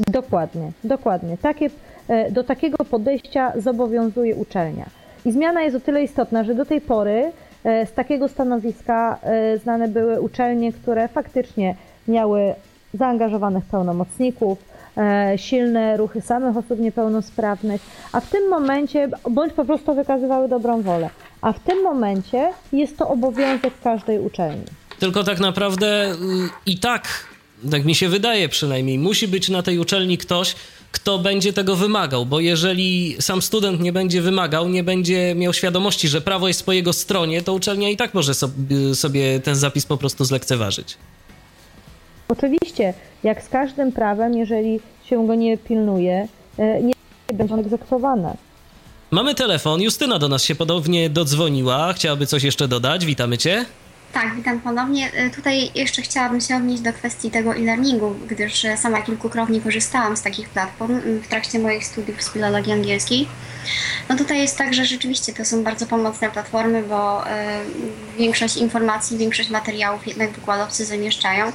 Dokładnie, 0.08 0.72
dokładnie. 0.84 1.38
Takie, 1.38 1.70
e, 2.08 2.32
do 2.32 2.44
takiego 2.44 2.86
podejścia 2.86 3.54
zobowiązuje 3.56 4.36
uczelnia. 4.36 4.99
I 5.26 5.32
zmiana 5.32 5.62
jest 5.62 5.76
o 5.76 5.80
tyle 5.80 6.04
istotna, 6.04 6.44
że 6.44 6.56
do 6.56 6.66
tej 6.66 6.82
pory 6.82 7.32
e, 7.64 7.86
z 7.86 7.94
takiego 7.94 8.28
stanowiska 8.28 9.20
znane 9.64 9.88
były 9.88 10.22
uczelnie, 10.22 10.74
które 10.74 11.08
faktycznie 11.08 11.76
miały 12.08 12.54
zaangażowanych 12.94 13.66
pełnomocników, 13.66 14.70
E, 15.00 15.38
silne 15.38 15.98
ruchy 15.98 16.22
samych 16.22 16.58
osób 16.58 16.80
niepełnosprawnych, 16.80 17.82
a 18.12 18.20
w 18.20 18.30
tym 18.30 18.50
momencie, 18.50 19.10
bądź 19.32 19.54
po 19.54 19.66
prostu 19.66 19.96
wykazywały 19.96 20.50
dobrą 20.50 20.82
wolę, 20.82 21.10
a 21.42 21.54
w 21.54 21.60
tym 21.60 21.84
momencie 21.84 22.50
jest 22.74 22.98
to 22.98 23.10
obowiązek 23.10 23.74
każdej 23.84 24.20
uczelni. 24.20 24.64
Tylko 25.00 25.24
tak 25.24 25.40
naprawdę 25.40 26.12
y, 26.12 26.16
i 26.66 26.80
tak, 26.80 27.08
tak 27.72 27.86
mi 27.86 27.96
się 27.96 28.10
wydaje 28.10 28.50
przynajmniej, 28.50 29.00
musi 29.00 29.28
być 29.28 29.50
na 29.50 29.64
tej 29.64 29.80
uczelni 29.80 30.18
ktoś, 30.18 30.56
kto 30.92 31.20
będzie 31.20 31.54
tego 31.54 31.76
wymagał, 31.76 32.26
bo 32.26 32.40
jeżeli 32.40 33.16
sam 33.20 33.42
student 33.42 33.82
nie 33.82 33.94
będzie 33.94 34.22
wymagał, 34.22 34.70
nie 34.70 34.84
będzie 34.84 35.36
miał 35.36 35.54
świadomości, 35.54 36.08
że 36.08 36.22
prawo 36.22 36.48
jest 36.48 36.66
po 36.66 36.74
jego 36.74 36.94
stronie, 36.94 37.42
to 37.42 37.54
uczelnia 37.54 37.90
i 37.90 37.98
tak 37.98 38.14
może 38.14 38.34
sobie 38.94 39.40
ten 39.40 39.56
zapis 39.56 39.86
po 39.86 39.98
prostu 39.98 40.26
zlekceważyć. 40.26 40.98
Oczywiście, 42.28 42.94
jak 43.24 43.44
z 43.44 43.50
każdym 43.50 43.92
prawem, 43.92 44.38
jeżeli 44.38 44.80
się 45.06 45.28
go 45.28 45.36
nie 45.36 45.58
pilnuje, 45.58 46.28
e, 46.58 46.84
nie 46.84 46.94
będzie 47.34 47.54
on 47.54 47.60
egzekwowane. 47.60 48.38
Mamy 49.12 49.36
telefon. 49.36 49.82
Justyna 49.82 50.20
do 50.20 50.28
nas 50.28 50.44
się 50.44 50.56
podobnie 50.56 51.10
dodzwoniła. 51.10 51.94
Chciałaby 51.94 52.26
coś 52.26 52.44
jeszcze 52.44 52.68
dodać. 52.68 53.06
Witamy 53.06 53.38
Cię. 53.38 53.66
Tak, 54.14 54.36
witam 54.36 54.60
ponownie. 54.60 55.12
E, 55.14 55.30
tutaj 55.30 55.72
jeszcze 55.76 56.02
chciałabym 56.02 56.42
się 56.42 56.56
odnieść 56.56 56.82
do 56.82 56.94
kwestii 56.94 57.32
tego 57.32 57.56
e-learningu, 57.56 58.16
gdyż 58.28 58.66
e, 58.66 58.78
sama 58.78 59.02
kilkukrotnie 59.02 59.62
korzystałam 59.62 60.18
z 60.18 60.22
takich 60.22 60.50
platform 60.50 61.02
w 61.02 61.28
trakcie 61.28 61.60
moich 61.60 61.86
studiów 61.86 62.24
z 62.24 62.34
filologii 62.34 62.74
angielskiej. 62.74 63.28
No 64.10 64.18
tutaj 64.18 64.40
jest 64.40 64.58
tak, 64.58 64.74
że 64.74 64.86
rzeczywiście 64.86 65.34
to 65.34 65.46
są 65.46 65.64
bardzo 65.64 65.86
pomocne 65.86 66.30
platformy, 66.30 66.84
bo 66.84 67.24
większość 68.18 68.58
informacji, 68.58 69.18
większość 69.18 69.50
materiałów 69.50 70.08
jednak 70.08 70.32
wykładowcy 70.32 70.86
zamieszczają. 70.86 71.52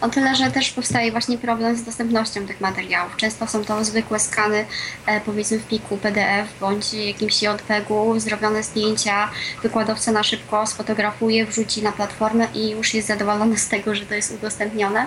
O 0.00 0.08
tyle, 0.08 0.36
że 0.36 0.50
też 0.50 0.70
powstaje 0.70 1.12
właśnie 1.12 1.38
problem 1.38 1.76
z 1.76 1.82
dostępnością 1.82 2.46
tych 2.46 2.60
materiałów. 2.60 3.16
Często 3.16 3.46
są 3.46 3.64
to 3.64 3.84
zwykłe 3.84 4.18
skany, 4.18 4.66
e, 5.06 5.20
powiedzmy 5.20 5.58
w 5.58 5.64
pliku 5.64 5.96
PDF 5.96 6.48
bądź 6.60 6.94
jakimś 6.94 7.42
JPEG-u, 7.42 8.20
zrobione 8.20 8.62
zdjęcia, 8.62 9.30
wykładowca 9.62 10.12
na 10.12 10.22
szybko 10.22 10.66
sfotografuje, 10.66 11.46
wrzuci 11.46 11.82
na 11.82 11.92
platformę 11.92 12.48
i 12.54 12.70
już 12.70 12.94
jest 12.94 13.08
zadowolony 13.08 13.58
z 13.58 13.68
tego, 13.68 13.94
że 13.94 14.06
to 14.06 14.14
jest 14.14 14.32
udostępnione. 14.32 15.06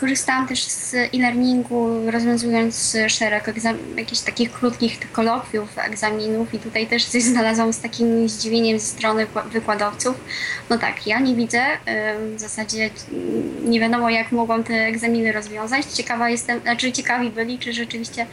Korzystałam 0.00 0.48
też 0.48 0.64
z 0.64 0.94
e-learningu, 0.94 2.10
rozwiązując 2.10 2.96
szereg 3.08 3.52
jakichś 3.96 4.20
takich 4.20 4.52
krótkich 4.52 5.12
kolokwiów, 5.12 5.78
egzaminów 5.78 6.54
i 6.54 6.58
tutaj 6.58 6.86
też 6.86 7.04
coś 7.04 7.22
znalazłam 7.22 7.72
z 7.72 7.80
takim 7.80 8.28
zdziwieniem 8.28 8.78
ze 8.78 8.86
strony 8.86 9.26
wykładowców. 9.52 10.16
No 10.70 10.78
tak, 10.78 11.06
ja 11.06 11.20
nie 11.20 11.34
widzę, 11.34 11.62
w 12.36 12.40
zasadzie 12.40 12.90
nie 13.64 13.80
wiadomo 13.80 14.10
jak 14.10 14.32
mogłam 14.32 14.64
te 14.64 14.74
egzaminy 14.74 15.32
rozwiązać. 15.32 15.86
Ciekawa 15.86 16.30
jestem, 16.30 16.60
znaczy 16.60 16.92
ciekawi 16.92 17.30
byli, 17.30 17.58
czy 17.58 17.72
rzeczywiście 17.72 18.26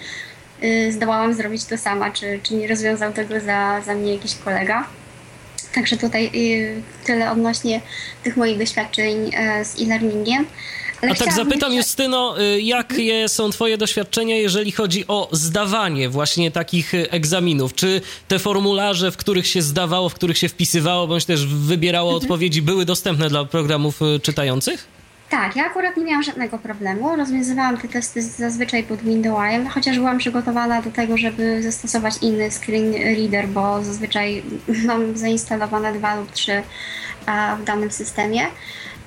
y, 0.63 0.91
zdołałam 0.91 1.33
zrobić 1.33 1.65
to 1.65 1.77
sama, 1.77 2.11
czy, 2.11 2.39
czy 2.43 2.55
nie 2.55 2.67
rozwiązał 2.67 3.13
tego 3.13 3.39
za, 3.39 3.81
za 3.81 3.93
mnie 3.93 4.13
jakiś 4.13 4.35
kolega. 4.35 4.87
Także 5.75 5.97
tutaj 5.97 6.31
y, 6.35 6.81
tyle 7.05 7.31
odnośnie 7.31 7.81
tych 8.23 8.37
moich 8.37 8.57
doświadczeń 8.57 9.31
e, 9.33 9.65
z 9.65 9.81
e-learningiem. 9.81 10.45
A 11.01 11.15
tak 11.15 11.33
zapytam, 11.33 11.73
jeszcze... 11.73 11.75
Justyno, 11.75 12.41
y, 12.41 12.61
jakie 12.61 13.29
są 13.29 13.49
Twoje 13.49 13.77
doświadczenia, 13.77 14.37
jeżeli 14.37 14.71
chodzi 14.71 15.07
o 15.07 15.29
zdawanie 15.31 16.09
właśnie 16.09 16.51
takich 16.51 16.93
y, 16.93 17.11
egzaminów? 17.11 17.73
Czy 17.75 18.01
te 18.27 18.39
formularze, 18.39 19.11
w 19.11 19.17
których 19.17 19.47
się 19.47 19.61
zdawało, 19.61 20.09
w 20.09 20.13
których 20.13 20.37
się 20.37 20.49
wpisywało, 20.49 21.07
bądź 21.07 21.25
też 21.25 21.45
wybierało 21.47 22.09
mhm. 22.09 22.23
odpowiedzi, 22.23 22.61
były 22.61 22.85
dostępne 22.85 23.29
dla 23.29 23.45
programów 23.45 23.99
czytających? 24.21 25.00
Tak, 25.31 25.55
ja 25.55 25.65
akurat 25.65 25.97
nie 25.97 26.05
miałam 26.05 26.23
żadnego 26.23 26.57
problemu. 26.57 27.15
Rozwiązywałam 27.15 27.77
te 27.77 27.87
testy 27.87 28.21
zazwyczaj 28.21 28.83
pod 28.83 29.01
Windowsem, 29.01 29.67
chociaż 29.67 29.97
byłam 29.97 30.17
przygotowana 30.17 30.81
do 30.81 30.91
tego, 30.91 31.17
żeby 31.17 31.63
zastosować 31.63 32.17
inny 32.21 32.51
screen 32.51 32.93
reader, 32.93 33.47
bo 33.47 33.83
zazwyczaj 33.83 34.43
mam 34.87 35.17
zainstalowane 35.17 35.93
dwa 35.93 36.15
lub 36.15 36.31
trzy 36.31 36.61
w 37.59 37.63
danym 37.63 37.91
systemie. 37.91 38.41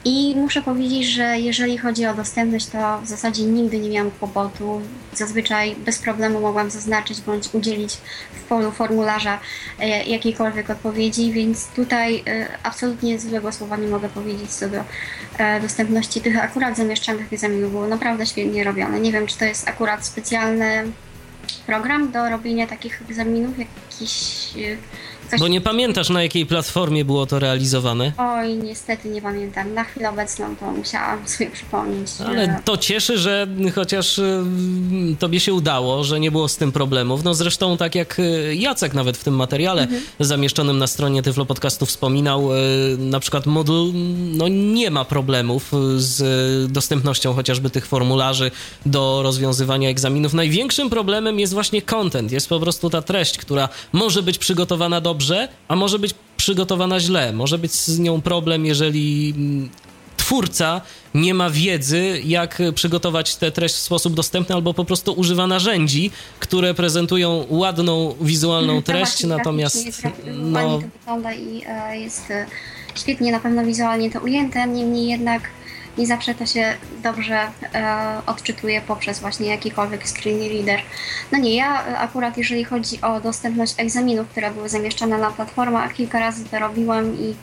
I 0.04 0.34
muszę 0.36 0.62
powiedzieć, 0.62 1.06
że 1.06 1.38
jeżeli 1.38 1.78
chodzi 1.78 2.06
o 2.06 2.14
dostępność, 2.14 2.66
to 2.66 3.00
w 3.00 3.06
zasadzie 3.06 3.42
nigdy 3.42 3.78
nie 3.78 3.90
miałam 3.90 4.10
kłopotu. 4.10 4.80
Zazwyczaj 5.12 5.76
bez 5.76 5.98
problemu 5.98 6.40
mogłam 6.40 6.70
zaznaczyć 6.70 7.20
bądź 7.20 7.54
udzielić 7.54 7.94
w 8.32 8.42
polu 8.42 8.70
formularza 8.70 9.40
e, 9.80 10.04
jakiejkolwiek 10.04 10.70
odpowiedzi, 10.70 11.32
więc 11.32 11.68
tutaj 11.68 12.22
e, 12.26 12.48
absolutnie 12.62 13.18
złego 13.18 13.52
słowa 13.52 13.76
nie 13.76 13.88
mogę 13.88 14.08
powiedzieć 14.08 14.50
co 14.50 14.68
do 14.68 14.84
e, 15.38 15.60
dostępności 15.60 16.20
tych 16.20 16.44
akurat 16.44 16.76
zamieszczanych 16.76 17.32
egzaminów. 17.32 17.70
Było 17.70 17.88
naprawdę 17.88 18.26
świetnie 18.26 18.64
robione. 18.64 19.00
Nie 19.00 19.12
wiem, 19.12 19.26
czy 19.26 19.38
to 19.38 19.44
jest 19.44 19.68
akurat 19.68 20.06
specjalny 20.06 20.84
program 21.66 22.12
do 22.12 22.30
robienia 22.30 22.66
takich 22.66 23.02
egzaminów, 23.02 23.58
jakiś 23.58 24.54
Coś... 25.34 25.40
Bo 25.40 25.48
nie 25.48 25.60
pamiętasz, 25.60 26.10
na 26.10 26.22
jakiej 26.22 26.46
platformie 26.46 27.04
było 27.04 27.26
to 27.26 27.38
realizowane? 27.38 28.12
Oj, 28.18 28.54
niestety 28.54 29.08
nie 29.08 29.22
pamiętam. 29.22 29.74
Na 29.74 29.84
chwilę 29.84 30.10
obecną 30.10 30.56
to 30.56 30.70
musiałam 30.70 31.28
sobie 31.28 31.50
przypomnieć. 31.50 32.10
Ale 32.26 32.60
to 32.64 32.76
cieszy, 32.76 33.18
że 33.18 33.46
chociaż 33.74 34.18
y, 34.18 34.42
tobie 35.18 35.40
się 35.40 35.54
udało, 35.54 36.04
że 36.04 36.20
nie 36.20 36.30
było 36.30 36.48
z 36.48 36.56
tym 36.56 36.72
problemów. 36.72 37.24
No 37.24 37.34
zresztą 37.34 37.76
tak 37.76 37.94
jak 37.94 38.18
y, 38.18 38.56
Jacek 38.56 38.94
nawet 38.94 39.16
w 39.16 39.24
tym 39.24 39.34
materiale 39.34 39.82
mhm. 39.82 40.02
zamieszczonym 40.20 40.78
na 40.78 40.86
stronie 40.86 41.22
Tyflo 41.22 41.46
Podcastu 41.46 41.86
wspominał, 41.86 42.54
y, 42.54 42.56
na 42.98 43.20
przykład 43.20 43.46
Moodle 43.46 43.92
no 44.32 44.48
nie 44.48 44.90
ma 44.90 45.04
problemów 45.04 45.72
z 45.96 46.72
dostępnością 46.72 47.34
chociażby 47.34 47.70
tych 47.70 47.86
formularzy 47.86 48.50
do 48.86 49.20
rozwiązywania 49.22 49.88
egzaminów. 49.88 50.34
Największym 50.34 50.90
problemem 50.90 51.40
jest 51.40 51.52
właśnie 51.52 51.82
content, 51.82 52.32
jest 52.32 52.48
po 52.48 52.60
prostu 52.60 52.90
ta 52.90 53.02
treść, 53.02 53.38
która 53.38 53.68
może 53.92 54.22
być 54.22 54.38
przygotowana 54.38 55.00
dobrze, 55.00 55.23
a 55.68 55.76
może 55.76 55.98
być 55.98 56.14
przygotowana 56.36 57.00
źle. 57.00 57.32
Może 57.32 57.58
być 57.58 57.72
z 57.72 57.98
nią 57.98 58.20
problem, 58.20 58.66
jeżeli 58.66 59.34
mm, 59.36 59.68
twórca 60.16 60.80
nie 61.14 61.34
ma 61.34 61.50
wiedzy, 61.50 62.20
jak 62.24 62.62
przygotować 62.74 63.36
tę 63.36 63.52
treść 63.52 63.74
w 63.74 63.78
sposób 63.78 64.14
dostępny, 64.14 64.54
albo 64.54 64.74
po 64.74 64.84
prostu 64.84 65.12
używa 65.12 65.46
narzędzi, 65.46 66.10
które 66.38 66.74
prezentują 66.74 67.46
ładną, 67.48 68.14
wizualną 68.20 68.76
mhm. 68.76 68.82
treść, 68.82 69.22
no, 69.24 69.36
natomiast... 69.36 69.86
Jest, 69.86 70.02
no... 70.26 70.60
to 70.60 70.78
wygląda 70.78 71.32
i 71.32 71.62
e, 71.66 71.96
jest 71.96 72.30
e, 72.30 72.46
świetnie 72.94 73.32
na 73.32 73.40
pewno 73.40 73.64
wizualnie 73.64 74.10
to 74.10 74.20
ujęte, 74.20 74.68
niemniej 74.68 75.08
jednak 75.08 75.42
nie 75.98 76.06
zawsze 76.06 76.34
to 76.34 76.46
się 76.46 76.74
dobrze 77.02 77.48
e, 77.74 78.22
odczytuje 78.26 78.80
poprzez 78.80 79.20
właśnie 79.20 79.46
jakikolwiek 79.46 80.08
screen 80.08 80.38
reader. 80.38 80.80
No 81.32 81.38
nie, 81.38 81.56
ja 81.56 81.84
akurat 81.98 82.38
jeżeli 82.38 82.64
chodzi 82.64 83.00
o 83.00 83.20
dostępność 83.20 83.74
egzaminów, 83.78 84.28
które 84.28 84.50
były 84.50 84.68
zamieszczane 84.68 85.18
na 85.18 85.30
platformach, 85.30 85.92
kilka 85.92 86.20
razy 86.20 86.44
to 86.44 86.58
robiłam 86.58 87.14
i 87.14 87.34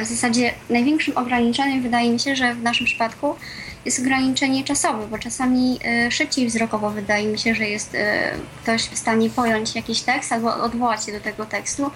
w 0.00 0.04
zasadzie 0.04 0.54
największym 0.70 1.16
ograniczeniem 1.16 1.82
wydaje 1.82 2.12
mi 2.12 2.20
się, 2.20 2.36
że 2.36 2.54
w 2.54 2.62
naszym 2.62 2.86
przypadku 2.86 3.36
jest 3.84 4.00
ograniczenie 4.00 4.64
czasowe, 4.64 5.06
bo 5.06 5.18
czasami 5.18 5.78
e, 5.84 6.10
szybciej 6.10 6.46
wzrokowo 6.46 6.90
wydaje 6.90 7.26
mi 7.26 7.38
się, 7.38 7.54
że 7.54 7.64
jest 7.64 7.94
e, 7.94 8.32
ktoś 8.62 8.82
w 8.82 8.98
stanie 8.98 9.30
pojąć 9.30 9.74
jakiś 9.74 10.00
tekst 10.00 10.32
albo 10.32 10.62
odwołać 10.62 11.06
się 11.06 11.12
do 11.12 11.20
tego 11.20 11.46
tekstu, 11.46 11.90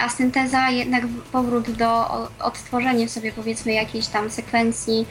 a 0.00 0.08
synteza 0.08 0.70
jednak 0.70 1.04
powrót 1.32 1.70
do 1.70 2.06
odtworzenia 2.38 3.08
sobie 3.08 3.32
powiedzmy 3.32 3.72
jakiejś 3.72 4.06
tam 4.06 4.30
sekwencji 4.30 5.06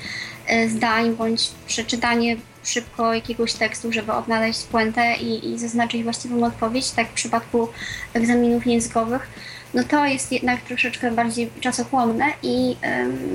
e, 0.48 0.70
zdań 0.70 1.16
bądź 1.16 1.52
przeczytanie 1.68 2.36
szybko 2.64 3.14
jakiegoś 3.14 3.54
tekstu, 3.54 3.92
żeby 3.92 4.12
odnaleźć 4.12 4.64
puentę 4.64 5.16
i, 5.16 5.52
i 5.52 5.60
zaznaczyć 5.60 6.04
właściwą 6.04 6.44
odpowiedź, 6.44 6.92
tak 6.92 7.10
w 7.10 7.14
przypadku 7.14 7.68
egzaminów 8.14 8.68
językowych 8.68 9.28
no 9.74 9.84
to 9.84 10.06
jest 10.06 10.32
jednak 10.32 10.62
troszeczkę 10.62 11.12
bardziej 11.12 11.50
czasochłonne 11.62 12.26
i 12.44 12.76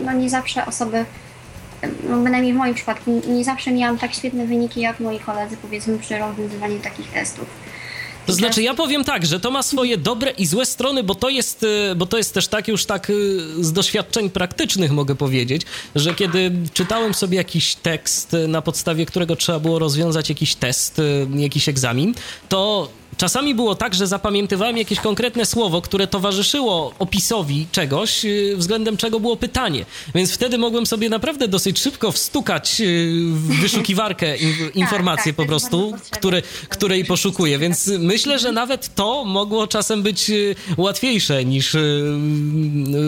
no 0.05 0.12
nie 0.12 0.31
zawsze 0.31 0.66
osoby, 0.66 1.05
no 2.09 2.16
bynajmniej 2.16 2.53
w 2.53 2.57
moim 2.57 2.74
przypadku, 2.74 3.23
nie 3.28 3.45
zawsze 3.45 3.73
miałam 3.73 3.99
tak 3.99 4.15
świetne 4.15 4.47
wyniki 4.47 4.81
jak 4.81 5.01
moi 5.01 5.20
koledzy, 5.20 5.57
powiedzmy, 5.57 5.99
przy 5.99 6.19
rozwiązywaniu 6.19 6.81
takich 6.81 7.12
testów. 7.12 7.47
To 8.28 8.34
znaczy, 8.34 8.62
ja 8.62 8.74
powiem 8.74 9.05
tak, 9.05 9.26
że 9.26 9.40
to 9.40 9.50
ma 9.50 9.62
swoje 9.62 9.96
dobre 9.96 10.30
i 10.30 10.46
złe 10.46 10.66
strony, 10.66 11.02
bo 11.02 11.14
to 11.14 11.28
jest, 11.28 11.62
y, 11.62 11.94
bo 11.96 12.06
to 12.06 12.16
jest 12.16 12.34
też 12.34 12.48
tak 12.48 12.68
już 12.68 12.84
tak 12.84 13.10
y, 13.10 13.64
z 13.64 13.72
doświadczeń 13.72 14.30
praktycznych 14.30 14.92
mogę 14.92 15.14
powiedzieć, 15.14 15.62
że 15.94 16.14
kiedy 16.14 16.52
czytałem 16.74 17.14
sobie 17.14 17.36
jakiś 17.36 17.74
tekst, 17.74 18.34
y, 18.34 18.48
na 18.48 18.62
podstawie 18.62 19.06
którego 19.06 19.36
trzeba 19.36 19.60
było 19.60 19.78
rozwiązać 19.78 20.28
jakiś 20.28 20.55
test, 20.55 21.00
jakiś 21.34 21.68
egzamin, 21.68 22.14
to 22.48 22.88
Czasami 23.16 23.55
było 23.55 23.74
tak, 23.74 23.94
że 23.94 24.06
zapamiętywałem 24.06 24.76
jakieś 24.76 25.01
konkretne 25.01 25.47
słowo, 25.47 25.82
które 25.82 26.06
towarzyszyło 26.06 26.94
opisowi 26.98 27.66
czegoś, 27.72 28.24
y, 28.24 28.55
względem 28.56 28.97
czego 28.97 29.20
było 29.20 29.36
pytanie. 29.36 29.85
Więc 30.14 30.32
wtedy 30.32 30.59
mogłem 30.59 30.86
sobie 30.86 31.09
naprawdę 31.09 31.48
dosyć 31.48 31.78
szybko 31.78 32.12
wstukać 32.12 32.80
y, 32.80 33.10
w 33.32 33.60
wyszukiwarkę 33.62 34.32
tak, 34.32 34.76
informacje 34.76 35.32
tak, 35.32 35.36
po 35.36 35.47
prostu, 35.47 35.94
które, 36.10 36.43
której 36.68 37.05
poszukuję. 37.05 37.59
Więc 37.59 37.86
myślę, 37.98 38.39
że 38.39 38.52
nawet 38.52 38.94
to 38.94 39.24
mogło 39.24 39.66
czasem 39.66 40.02
być 40.02 40.30
y, 40.30 40.55
łatwiejsze 40.76 41.44
niż 41.44 41.76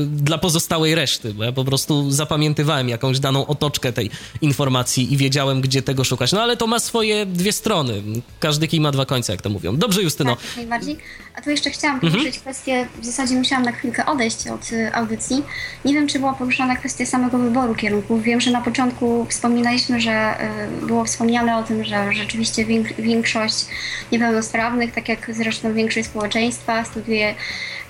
dla 0.06 0.38
pozostałej 0.38 0.94
reszty, 0.94 1.34
bo 1.34 1.44
ja 1.44 1.52
po 1.52 1.64
prostu 1.64 2.10
zapamiętywałem 2.10 2.88
jakąś 2.88 3.20
daną 3.20 3.46
otoczkę 3.46 3.92
tej 3.92 4.10
informacji 4.40 5.12
i 5.12 5.16
wiedziałem, 5.16 5.60
gdzie 5.60 5.82
tego 5.82 6.04
szukać. 6.04 6.32
No 6.32 6.42
ale 6.42 6.56
to 6.56 6.66
ma 6.66 6.80
swoje 6.80 7.26
dwie 7.26 7.52
strony. 7.52 8.02
Każdy 8.40 8.68
kij 8.68 8.80
ma 8.80 8.90
dwa 8.90 9.06
końce, 9.06 9.32
jak 9.32 9.42
to 9.42 9.50
mówią. 9.50 9.76
Dobrze, 9.76 9.89
Dobrze, 9.90 10.02
Justyno. 10.02 10.36
Tak, 10.36 10.56
najbardziej. 10.56 10.96
A 11.34 11.42
tu 11.42 11.50
jeszcze 11.50 11.70
chciałam 11.70 11.94
mhm. 11.94 12.12
poruszyć 12.12 12.38
kwestię, 12.38 12.86
w 13.00 13.04
zasadzie 13.04 13.34
musiałam 13.34 13.64
na 13.64 13.72
chwilkę 13.72 14.06
odejść 14.06 14.48
od 14.48 14.72
y, 14.72 14.94
audycji. 14.94 15.42
Nie 15.84 15.94
wiem, 15.94 16.06
czy 16.06 16.18
była 16.18 16.32
poruszana 16.32 16.76
kwestia 16.76 17.06
samego 17.06 17.38
wyboru 17.38 17.74
kierunków. 17.74 18.22
Wiem, 18.22 18.40
że 18.40 18.50
na 18.50 18.60
początku 18.60 19.26
wspominaliśmy, 19.30 20.00
że 20.00 20.34
y, 20.82 20.86
było 20.86 21.04
wspomniane 21.04 21.56
o 21.56 21.62
tym, 21.62 21.84
że 21.84 22.12
rzeczywiście 22.12 22.64
większość 22.98 23.66
niepełnosprawnych, 24.12 24.92
tak 24.92 25.08
jak 25.08 25.34
zresztą 25.34 25.74
większość 25.74 26.06
społeczeństwa, 26.06 26.84
studiuje 26.84 27.34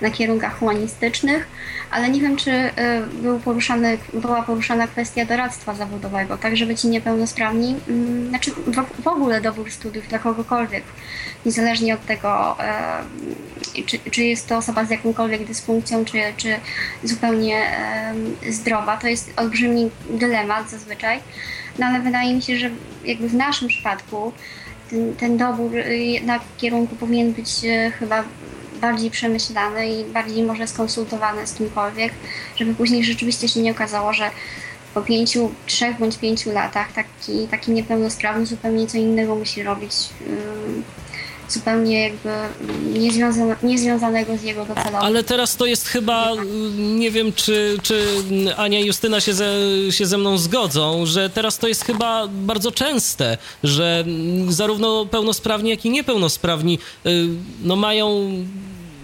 na 0.01 0.09
kierunkach 0.09 0.59
humanistycznych, 0.59 1.47
ale 1.91 2.09
nie 2.09 2.21
wiem, 2.21 2.37
czy 2.37 2.51
y, 2.51 2.71
był 3.21 3.39
poruszany, 3.39 3.97
była 4.13 4.43
poruszana 4.43 4.87
kwestia 4.87 5.25
doradztwa 5.25 5.75
zawodowego, 5.75 6.37
tak 6.37 6.57
żeby 6.57 6.75
ci 6.75 6.87
niepełnosprawni, 6.87 7.75
mm, 7.87 8.29
znaczy 8.29 8.51
w 9.03 9.07
ogóle 9.07 9.41
dobór 9.41 9.71
studiów 9.71 10.07
dla 10.07 10.19
kogokolwiek, 10.19 10.83
niezależnie 11.45 11.93
od 11.93 12.05
tego, 12.05 12.57
czy, 13.85 13.99
czy 14.11 14.23
jest 14.23 14.47
to 14.47 14.57
osoba 14.57 14.85
z 14.85 14.89
jakąkolwiek 14.89 15.45
dysfunkcją, 15.45 16.05
czy, 16.05 16.17
czy 16.37 16.55
zupełnie 17.03 17.61
zdrowa, 18.49 18.97
to 18.97 19.07
jest 19.07 19.33
olbrzymi 19.37 19.89
dylemat 20.09 20.69
zazwyczaj, 20.69 21.19
no 21.79 21.85
ale 21.85 21.99
wydaje 21.99 22.33
mi 22.33 22.41
się, 22.41 22.57
że 22.57 22.69
jakby 23.05 23.29
w 23.29 23.33
naszym 23.33 23.67
przypadku 23.67 24.33
ten, 24.89 25.15
ten 25.15 25.37
dobór 25.37 25.71
jednak 25.87 26.41
kierunku 26.57 26.95
powinien 26.95 27.33
być 27.33 27.49
chyba 27.99 28.23
bardziej 28.81 29.11
przemyślany 29.11 29.89
i 29.89 30.03
bardziej 30.03 30.43
może 30.43 30.67
skonsultowany 30.67 31.47
z 31.47 31.53
kimkolwiek, 31.53 32.13
żeby 32.55 32.75
później 32.75 33.03
rzeczywiście 33.03 33.47
się 33.47 33.61
nie 33.61 33.71
okazało, 33.71 34.13
że 34.13 34.31
po 34.93 35.01
pięciu, 35.01 35.51
trzech 35.65 35.99
bądź 35.99 36.17
pięciu 36.17 36.51
latach 36.51 36.93
taki, 36.93 37.47
taki 37.51 37.71
niepełnosprawny 37.71 38.45
zupełnie 38.45 38.87
co 38.87 38.97
innego 38.97 39.35
musi 39.35 39.63
robić 39.63 39.93
zupełnie 41.51 42.01
jakby 42.01 42.29
niezwiązane, 42.99 43.55
niezwiązanego 43.63 44.37
z 44.37 44.43
jego 44.43 44.65
docelowym. 44.65 44.95
Ale 45.01 45.23
teraz 45.23 45.55
to 45.55 45.65
jest 45.65 45.87
chyba, 45.87 46.31
nie 46.77 47.11
wiem 47.11 47.33
czy, 47.33 47.77
czy 47.83 48.05
Ania 48.57 48.79
i 48.79 48.85
Justyna 48.85 49.21
się 49.21 49.33
ze, 49.33 49.53
się 49.89 50.05
ze 50.05 50.17
mną 50.17 50.37
zgodzą, 50.37 51.05
że 51.05 51.29
teraz 51.29 51.57
to 51.57 51.67
jest 51.67 51.85
chyba 51.85 52.27
bardzo 52.27 52.71
częste, 52.71 53.37
że 53.63 54.05
zarówno 54.49 55.05
pełnosprawni, 55.05 55.69
jak 55.69 55.85
i 55.85 55.89
niepełnosprawni 55.89 56.79
y, 57.05 57.27
no 57.63 57.75
mają 57.75 58.31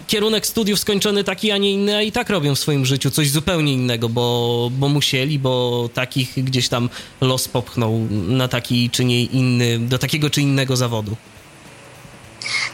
kierunek 0.08 0.46
studiów 0.46 0.78
skończony 0.80 1.24
taki, 1.24 1.50
a 1.50 1.56
nie 1.56 1.72
inny, 1.72 1.96
a 1.96 2.02
i 2.02 2.12
tak 2.12 2.30
robią 2.30 2.54
w 2.54 2.58
swoim 2.58 2.86
życiu 2.86 3.10
coś 3.10 3.30
zupełnie 3.30 3.72
innego, 3.72 4.08
bo, 4.08 4.70
bo 4.72 4.88
musieli, 4.88 5.38
bo 5.38 5.88
takich 5.94 6.44
gdzieś 6.44 6.68
tam 6.68 6.90
los 7.20 7.48
popchnął 7.48 8.06
na 8.10 8.48
taki 8.48 8.90
czy 8.90 9.04
nie 9.04 9.24
inny, 9.24 9.78
do 9.78 9.98
takiego 9.98 10.30
czy 10.30 10.42
innego 10.42 10.76
zawodu. 10.76 11.16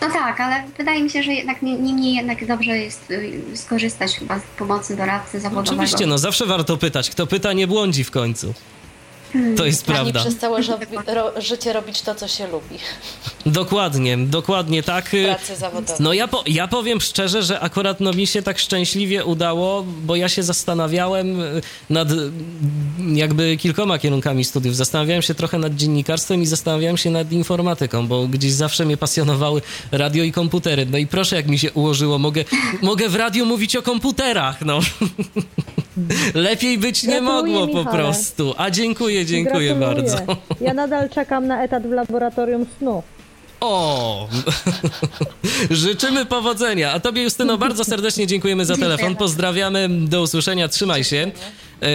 No 0.01 0.11
tak, 0.11 0.41
ale 0.41 0.65
wydaje 0.79 1.03
mi 1.03 1.11
się, 1.11 1.23
że 1.23 1.33
jednak 1.33 1.63
niemniej 1.63 2.15
jednak 2.15 2.47
dobrze 2.47 2.79
jest 2.79 3.11
y, 3.11 3.43
skorzystać 3.55 4.13
chyba 4.19 4.39
z 4.39 4.43
pomocy 4.59 4.97
doradcy 4.97 5.41
zawodowego. 5.41 5.83
Oczywiście, 5.83 6.07
no 6.07 6.19
zawsze 6.19 6.47
warto 6.47 6.77
pytać. 6.77 7.11
Kto 7.11 7.27
pyta, 7.27 7.53
nie 7.53 7.67
błądzi 7.67 8.05
w 8.05 8.11
końcu. 8.11 8.55
To 9.57 9.67
jest 9.67 9.85
prawda. 9.85 10.21
Nie 10.21 10.27
przez 10.27 10.39
całe 10.39 10.61
życie 11.37 11.73
robić 11.73 12.03
to, 12.03 12.15
co 12.15 12.29
się 12.29 12.47
lubi. 12.47 12.79
Dokładnie, 13.47 14.19
dokładnie 14.19 14.83
tak. 14.83 15.11
Pracy 15.25 15.57
zawodowej. 15.57 15.97
No 16.01 16.13
ja, 16.13 16.29
po, 16.29 16.45
ja 16.47 16.69
powiem 16.69 17.01
szczerze, 17.01 17.43
że 17.43 17.61
akurat 17.61 18.01
no, 18.01 18.13
mi 18.13 18.27
się 18.27 18.43
tak 18.43 18.59
szczęśliwie 18.59 19.25
udało, 19.25 19.85
bo 20.03 20.17
ja 20.17 20.29
się 20.29 20.43
zastanawiałem 20.43 21.39
nad 21.91 22.09
jakby 23.15 23.57
kilkoma 23.57 23.99
kierunkami 23.99 24.45
studiów. 24.45 24.77
Zastanawiałem 24.77 25.23
się 25.23 25.35
trochę 25.35 25.59
nad 25.59 25.75
dziennikarstwem 25.75 26.43
i 26.43 26.47
zastanawiałem 26.47 26.97
się 26.97 27.11
nad 27.11 27.33
informatyką, 27.33 28.07
bo 28.07 28.27
gdzieś 28.27 28.53
zawsze 28.53 28.85
mnie 28.85 28.97
pasjonowały 28.97 29.63
radio 29.93 30.25
i 30.25 30.33
komputery. 30.33 30.87
No 30.87 30.99
i 30.99 31.07
proszę, 31.07 31.37
jak 31.37 31.47
mi 31.47 31.59
się 31.59 31.73
ułożyło, 31.73 32.19
mogę, 32.19 32.45
mogę 32.83 33.09
w 33.09 33.15
radiu 33.15 33.47
mówić 33.47 33.77
o 33.77 33.83
komputerach, 33.83 34.61
no. 34.61 34.81
Lepiej 36.35 36.79
być 36.79 37.03
nie 37.03 37.21
mogło 37.21 37.69
po 37.69 37.85
prostu. 37.85 38.55
A 38.57 38.71
dziękuję, 38.71 39.27
dziękuję 39.27 39.75
bardzo. 39.75 40.17
Ja 40.61 40.75
nadal 40.75 41.11
czekam 41.11 41.47
na 41.47 41.63
etat 41.63 41.87
w 41.87 41.91
laboratorium 41.91 42.67
snu. 42.79 43.03
O! 43.61 44.29
Życzymy 45.71 46.27
powodzenia. 46.27 46.93
A 46.93 47.01
tobie, 47.01 47.23
Justyno, 47.23 47.59
bardzo 47.59 47.85
serdecznie 47.85 48.27
dziękujemy 48.27 48.65
za 48.65 48.77
telefon. 48.77 49.17
Pozdrawiamy, 49.17 49.89
do 49.89 50.23
usłyszenia, 50.23 50.69
trzymaj 50.69 51.05
się. 51.05 51.31
E, 51.83 51.89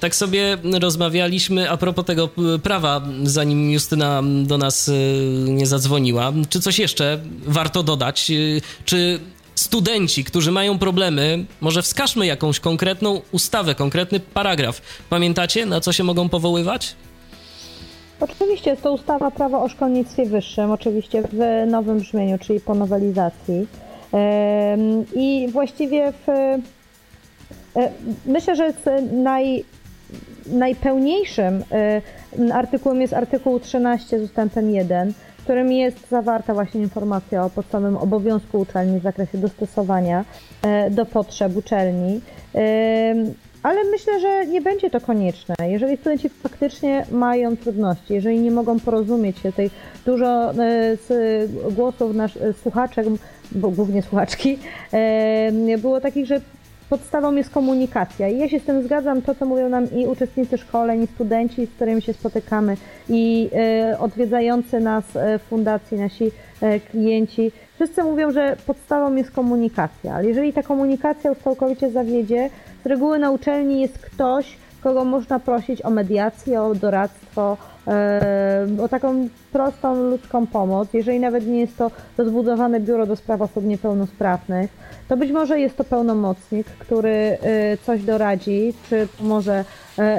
tak 0.00 0.14
sobie 0.14 0.58
rozmawialiśmy 0.80 1.70
a 1.70 1.76
propos 1.76 2.04
tego 2.04 2.28
prawa, 2.62 3.02
zanim 3.22 3.70
Justyna 3.70 4.22
do 4.44 4.58
nas 4.58 4.88
e, 4.88 4.92
nie 5.50 5.66
zadzwoniła. 5.66 6.32
Czy 6.48 6.60
coś 6.60 6.78
jeszcze 6.78 7.20
warto 7.46 7.82
dodać? 7.82 8.30
E, 8.30 8.34
czy 8.84 9.20
studenci, 9.58 10.24
którzy 10.24 10.52
mają 10.52 10.78
problemy, 10.78 11.44
może 11.60 11.82
wskażmy 11.82 12.26
jakąś 12.26 12.60
konkretną 12.60 13.20
ustawę, 13.32 13.74
konkretny 13.74 14.20
paragraf. 14.20 14.82
Pamiętacie, 15.10 15.66
na 15.66 15.80
co 15.80 15.92
się 15.92 16.04
mogą 16.04 16.28
powoływać? 16.28 16.96
Oczywiście 18.20 18.70
jest 18.70 18.82
to 18.82 18.92
ustawa 18.92 19.30
prawa 19.30 19.62
o 19.62 19.68
szkolnictwie 19.68 20.26
wyższym, 20.26 20.70
oczywiście 20.70 21.22
w 21.32 21.66
nowym 21.70 21.98
brzmieniu, 21.98 22.38
czyli 22.38 22.60
po 22.60 22.74
nowelizacji. 22.74 23.66
I 25.14 25.48
właściwie 25.52 26.12
w, 26.12 26.28
e, 26.28 26.60
myślę, 28.26 28.56
że 28.56 28.72
naj, 29.12 29.64
najpełniejszym 30.46 31.64
e, 31.72 32.02
artykułem 32.52 33.00
jest 33.00 33.12
artykuł 33.12 33.60
13 33.60 34.18
z 34.18 34.22
ustępem 34.22 34.70
1, 34.70 35.12
którym 35.48 35.72
jest 35.72 36.08
zawarta 36.08 36.54
właśnie 36.54 36.80
informacja 36.80 37.44
o 37.44 37.50
podstawowym 37.50 37.96
obowiązku 37.96 38.58
uczelni 38.58 39.00
w 39.00 39.02
zakresie 39.02 39.38
dostosowania 39.38 40.24
e, 40.62 40.90
do 40.90 41.06
potrzeb 41.06 41.56
uczelni. 41.56 42.20
ale 43.62 43.84
myślę, 43.90 44.20
że 44.20 44.46
nie 44.46 44.60
będzie 44.60 44.90
to 44.90 45.00
konieczne. 45.00 45.54
Jeżeli 45.68 45.96
studenci 45.96 46.28
faktycznie 46.28 47.06
mają 47.10 47.56
trudności, 47.56 48.14
jeżeli 48.14 48.40
nie 48.40 48.50
mogą 48.50 48.80
porozumieć 48.80 49.38
się, 49.38 49.52
tej 49.52 49.70
dużo 50.06 50.52
z 51.08 51.50
głosów 51.74 52.14
nasz, 52.14 52.38
słuchaczek, 52.62 53.06
bo 53.52 53.70
głównie 53.70 54.02
słuchaczki, 54.02 54.58
było 55.78 56.00
takich, 56.00 56.26
że 56.26 56.40
podstawą 56.90 57.34
jest 57.34 57.50
komunikacja. 57.50 58.28
I 58.28 58.38
ja 58.38 58.48
się 58.48 58.60
z 58.60 58.64
tym 58.64 58.82
zgadzam, 58.82 59.22
to 59.22 59.34
co 59.34 59.46
mówią 59.46 59.68
nam 59.68 59.90
i 59.92 60.06
uczestnicy 60.06 60.58
szkoleń, 60.58 61.02
i 61.02 61.06
studenci, 61.06 61.66
z 61.66 61.70
którymi 61.70 62.02
się 62.02 62.12
spotykamy, 62.12 62.76
i 63.08 63.50
y, 63.92 63.98
odwiedzający 63.98 64.80
nas 64.80 65.04
w 65.14 65.40
fundacji, 65.48 65.98
nasi 65.98 66.24
y, 66.24 66.80
klienci. 66.90 67.52
Wszyscy 67.74 68.02
mówią, 68.02 68.30
że 68.30 68.56
podstawą 68.66 69.14
jest 69.14 69.30
komunikacja, 69.30 70.14
ale 70.14 70.28
jeżeli 70.28 70.52
ta 70.52 70.62
komunikacja 70.62 71.30
już 71.30 71.38
całkowicie 71.38 71.90
zawiedzie, 71.90 72.50
z 72.84 72.86
reguły 72.86 73.18
na 73.18 73.30
uczelni 73.30 73.80
jest 73.80 73.98
ktoś, 73.98 74.56
kogo 74.82 75.04
można 75.04 75.40
prosić 75.40 75.82
o 75.82 75.90
mediację, 75.90 76.62
o 76.62 76.74
doradztwo, 76.74 77.56
o 78.82 78.88
taką 78.88 79.28
prostą 79.52 80.02
ludzką 80.02 80.46
pomoc. 80.46 80.88
Jeżeli 80.92 81.20
nawet 81.20 81.46
nie 81.46 81.60
jest 81.60 81.76
to 81.76 81.90
rozbudowane 82.18 82.80
biuro 82.80 83.06
do 83.06 83.16
spraw 83.16 83.40
osób 83.40 83.64
niepełnosprawnych, 83.64 84.70
to 85.08 85.16
być 85.16 85.32
może 85.32 85.60
jest 85.60 85.76
to 85.76 85.84
pełnomocnik, 85.84 86.66
który 86.66 87.38
y, 87.74 87.78
coś 87.86 88.02
doradzi, 88.02 88.74
czy 88.88 89.08
może 89.20 89.64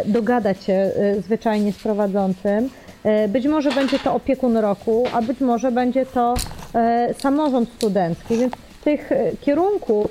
dogadać 0.05 0.63
się 0.63 0.91
y, 1.17 1.21
zwyczajnie 1.21 1.73
z 1.73 1.77
prowadzącym. 1.77 2.69
Być 3.29 3.47
może 3.47 3.71
będzie 3.71 3.99
to 3.99 4.13
opiekun 4.13 4.57
roku, 4.57 5.03
a 5.13 5.21
być 5.21 5.39
może 5.39 5.71
będzie 5.71 6.05
to 6.05 6.33
samorząd 7.17 7.69
studencki, 7.69 8.37
więc 8.37 8.53
tych 8.83 9.09
kierunków 9.41 10.07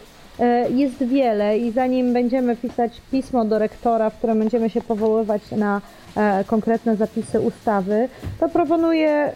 jest 0.70 1.04
wiele 1.04 1.58
i 1.58 1.70
zanim 1.72 2.12
będziemy 2.12 2.56
pisać 2.56 3.00
pismo 3.10 3.44
do 3.44 3.58
rektora, 3.58 4.10
w 4.10 4.18
którym 4.18 4.38
będziemy 4.38 4.70
się 4.70 4.80
powoływać 4.80 5.42
na 5.50 5.80
konkretne 6.46 6.96
zapisy 6.96 7.40
ustawy, 7.40 8.08
to 8.40 8.48
proponuję 8.48 9.32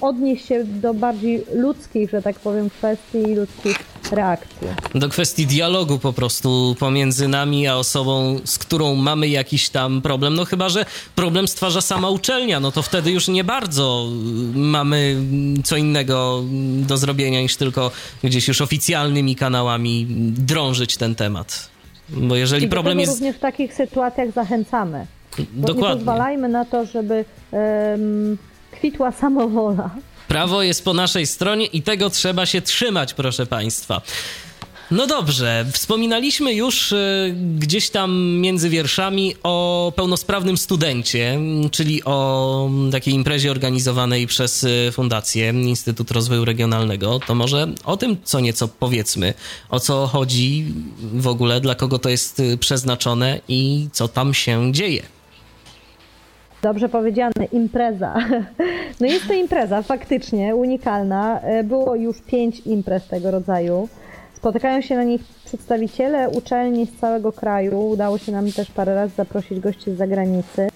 odnieść 0.00 0.46
się 0.46 0.64
do 0.64 0.94
bardziej 0.94 1.44
ludzkich, 1.54 2.10
że 2.10 2.22
tak 2.22 2.38
powiem, 2.38 2.70
kwestii 2.70 3.18
i 3.18 3.34
ludzkich 3.34 3.78
reakcji. 4.12 4.68
Do 4.94 5.08
kwestii 5.08 5.46
dialogu 5.46 5.98
po 5.98 6.12
prostu 6.12 6.76
pomiędzy 6.78 7.28
nami 7.28 7.68
a 7.68 7.76
osobą, 7.76 8.40
z 8.44 8.58
którą 8.58 8.94
mamy 8.94 9.28
jakiś 9.28 9.68
tam 9.68 10.02
problem. 10.02 10.34
No 10.34 10.44
chyba, 10.44 10.68
że 10.68 10.84
problem 11.14 11.48
stwarza 11.48 11.80
sama 11.80 12.10
uczelnia, 12.10 12.60
no 12.60 12.72
to 12.72 12.82
wtedy 12.82 13.10
już 13.10 13.28
nie 13.28 13.44
bardzo 13.44 14.08
mamy 14.54 15.16
co 15.64 15.76
innego 15.76 16.42
do 16.76 16.96
zrobienia 16.96 17.40
niż 17.40 17.56
tylko 17.56 17.90
gdzieś 18.24 18.48
już 18.48 18.60
oficjalnymi 18.60 19.36
kanałami 19.36 20.06
drążyć 20.38 20.96
ten 20.96 21.14
temat. 21.14 21.68
Bo 22.08 22.36
jeżeli 22.36 22.66
I 22.66 22.68
problem 22.68 23.00
jest. 23.00 23.12
również 23.12 23.36
w 23.36 23.40
takich 23.40 23.74
sytuacjach 23.74 24.32
zachęcamy. 24.32 25.06
Dokładnie. 25.52 25.88
Nie 25.88 25.94
pozwalajmy 25.94 26.48
na 26.48 26.64
to, 26.64 26.86
żeby 26.86 27.24
um, 27.50 28.38
kwitła 28.70 29.12
samowola. 29.12 29.90
Prawo 30.28 30.62
jest 30.62 30.84
po 30.84 30.94
naszej 30.94 31.26
stronie 31.26 31.66
i 31.66 31.82
tego 31.82 32.10
trzeba 32.10 32.46
się 32.46 32.62
trzymać, 32.62 33.14
proszę 33.14 33.46
Państwa. 33.46 34.00
No 34.90 35.06
dobrze, 35.06 35.66
wspominaliśmy 35.72 36.54
już 36.54 36.92
y, 36.92 37.34
gdzieś 37.58 37.90
tam 37.90 38.38
między 38.40 38.70
wierszami 38.70 39.34
o 39.42 39.92
pełnosprawnym 39.96 40.56
studencie, 40.56 41.38
czyli 41.70 42.04
o 42.04 42.70
takiej 42.92 43.14
imprezie 43.14 43.50
organizowanej 43.50 44.26
przez 44.26 44.64
y, 44.64 44.90
Fundację 44.92 45.48
Instytut 45.50 46.10
Rozwoju 46.10 46.44
Regionalnego. 46.44 47.20
To 47.26 47.34
może 47.34 47.68
o 47.84 47.96
tym 47.96 48.16
co 48.24 48.40
nieco 48.40 48.68
powiedzmy, 48.68 49.34
o 49.70 49.80
co 49.80 50.06
chodzi 50.06 50.74
w 51.14 51.26
ogóle, 51.26 51.60
dla 51.60 51.74
kogo 51.74 51.98
to 51.98 52.08
jest 52.08 52.40
y, 52.40 52.58
przeznaczone 52.58 53.40
i 53.48 53.88
co 53.92 54.08
tam 54.08 54.34
się 54.34 54.72
dzieje. 54.72 55.13
Dobrze 56.64 56.88
powiedziane, 56.88 57.44
impreza. 57.52 58.14
No 59.00 59.06
jest 59.06 59.28
to 59.28 59.34
impreza 59.34 59.82
faktycznie 59.82 60.56
unikalna. 60.56 61.40
E, 61.40 61.64
było 61.64 61.94
już 61.94 62.22
pięć 62.22 62.60
imprez 62.60 63.06
tego 63.06 63.30
rodzaju. 63.30 63.88
Spotykają 64.34 64.80
się 64.80 64.96
na 64.96 65.04
nich 65.04 65.20
przedstawiciele 65.44 66.30
uczelni 66.30 66.86
z 66.86 67.00
całego 67.00 67.32
kraju. 67.32 67.88
Udało 67.88 68.18
się 68.18 68.32
nam 68.32 68.52
też 68.52 68.70
parę 68.70 68.94
razy 68.94 69.14
zaprosić 69.14 69.60
gości 69.60 69.90
z 69.90 69.96
zagranicy. 69.96 70.68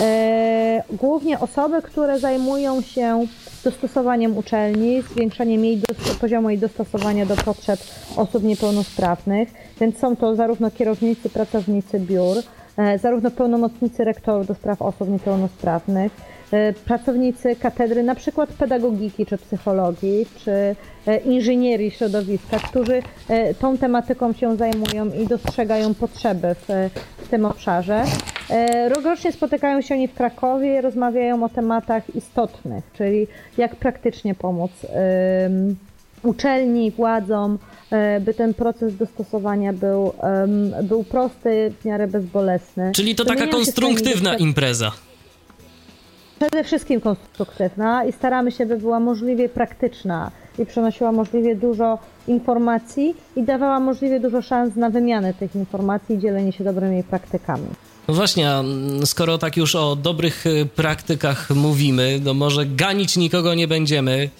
E, 0.00 0.82
głównie 0.92 1.40
osoby, 1.40 1.82
które 1.82 2.18
zajmują 2.18 2.80
się 2.80 3.26
dostosowaniem 3.64 4.36
uczelni, 4.36 5.02
zwiększaniem 5.02 5.64
jej 5.64 5.80
poziomu 6.20 6.50
jej 6.50 6.58
dostosowania 6.58 7.26
do 7.26 7.36
potrzeb 7.36 7.80
osób 8.16 8.42
niepełnosprawnych. 8.42 9.48
Więc 9.80 9.98
są 9.98 10.16
to 10.16 10.36
zarówno 10.36 10.70
kierownicy, 10.70 11.28
pracownicy 11.30 12.00
biur, 12.00 12.36
zarówno 13.02 13.30
pełnomocnicy 13.30 14.04
rektorów 14.04 14.46
do 14.46 14.54
spraw 14.54 14.82
osób 14.82 15.08
niepełnosprawnych, 15.08 16.12
e, 16.52 16.72
pracownicy 16.72 17.56
katedry 17.56 18.02
na 18.02 18.14
przykład 18.14 18.52
pedagogiki 18.52 19.26
czy 19.26 19.38
psychologii, 19.38 20.26
czy 20.36 20.76
e, 21.06 21.16
inżynierii 21.16 21.90
środowiska, 21.90 22.58
którzy 22.58 23.02
tą 23.58 23.78
tematyką 23.78 24.32
się 24.32 24.56
zajmują 24.56 25.06
i 25.22 25.26
dostrzegają 25.26 25.94
potrzeby 25.94 26.54
w, 26.54 26.90
w 27.18 27.28
tym 27.28 27.44
obszarze. 27.44 28.04
Rokrocznie 28.88 29.32
spotykają 29.32 29.80
się 29.80 29.94
oni 29.94 30.08
w 30.08 30.14
Krakowie, 30.14 30.80
rozmawiają 30.80 31.44
o 31.44 31.48
tematach 31.48 32.14
istotnych, 32.14 32.84
czyli 32.92 33.26
jak 33.58 33.76
praktycznie 33.76 34.34
pomóc 34.34 34.70
uczelni, 36.22 36.90
władzom, 36.90 37.58
e, 37.90 38.20
by 38.20 38.34
ten 38.34 38.54
proces 38.54 38.96
dostosowania 38.96 39.72
był, 39.72 40.12
był 40.82 41.04
prosty, 41.04 41.72
w 41.80 41.84
miarę 41.84 42.06
bezbolesny. 42.06 42.92
Czyli 42.94 43.14
to 43.14 43.24
taka 43.24 43.46
konstruktywna 43.46 44.36
impreza. 44.36 44.92
Przede 46.38 46.64
wszystkim 46.64 47.00
konstruktywna 47.00 48.04
i 48.04 48.12
staramy 48.12 48.52
się, 48.52 48.66
by 48.66 48.76
była 48.76 49.00
możliwie 49.00 49.48
praktyczna 49.48 50.30
i 50.58 50.66
przynosiła 50.66 51.12
możliwie 51.12 51.56
dużo 51.56 51.98
informacji 52.28 53.14
i 53.36 53.42
dawała 53.42 53.80
możliwie 53.80 54.20
dużo 54.20 54.42
szans 54.42 54.76
na 54.76 54.90
wymianę 54.90 55.34
tych 55.34 55.54
informacji 55.54 56.14
i 56.16 56.18
dzielenie 56.18 56.52
się 56.52 56.64
dobrymi 56.64 57.02
praktykami. 57.02 57.66
No 58.08 58.14
właśnie, 58.14 58.50
skoro 59.04 59.38
tak 59.38 59.56
już 59.56 59.74
o 59.74 59.96
dobrych 59.96 60.46
e, 60.46 60.66
praktykach 60.66 61.50
mówimy, 61.50 62.20
to 62.24 62.34
może 62.34 62.66
ganić 62.66 63.16
nikogo 63.16 63.54
nie 63.54 63.68
będziemy 63.68 64.30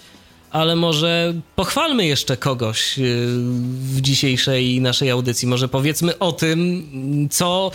ale 0.51 0.77
może 0.77 1.35
pochwalmy 1.57 2.07
jeszcze 2.07 2.37
kogoś 2.37 2.99
y, 2.99 3.27
w 3.71 4.01
dzisiejszej 4.01 4.81
naszej 4.81 5.11
audycji. 5.11 5.49
Może 5.49 5.69
powiedzmy 5.69 6.19
o 6.19 6.33
tym, 6.33 6.89
co 7.31 7.71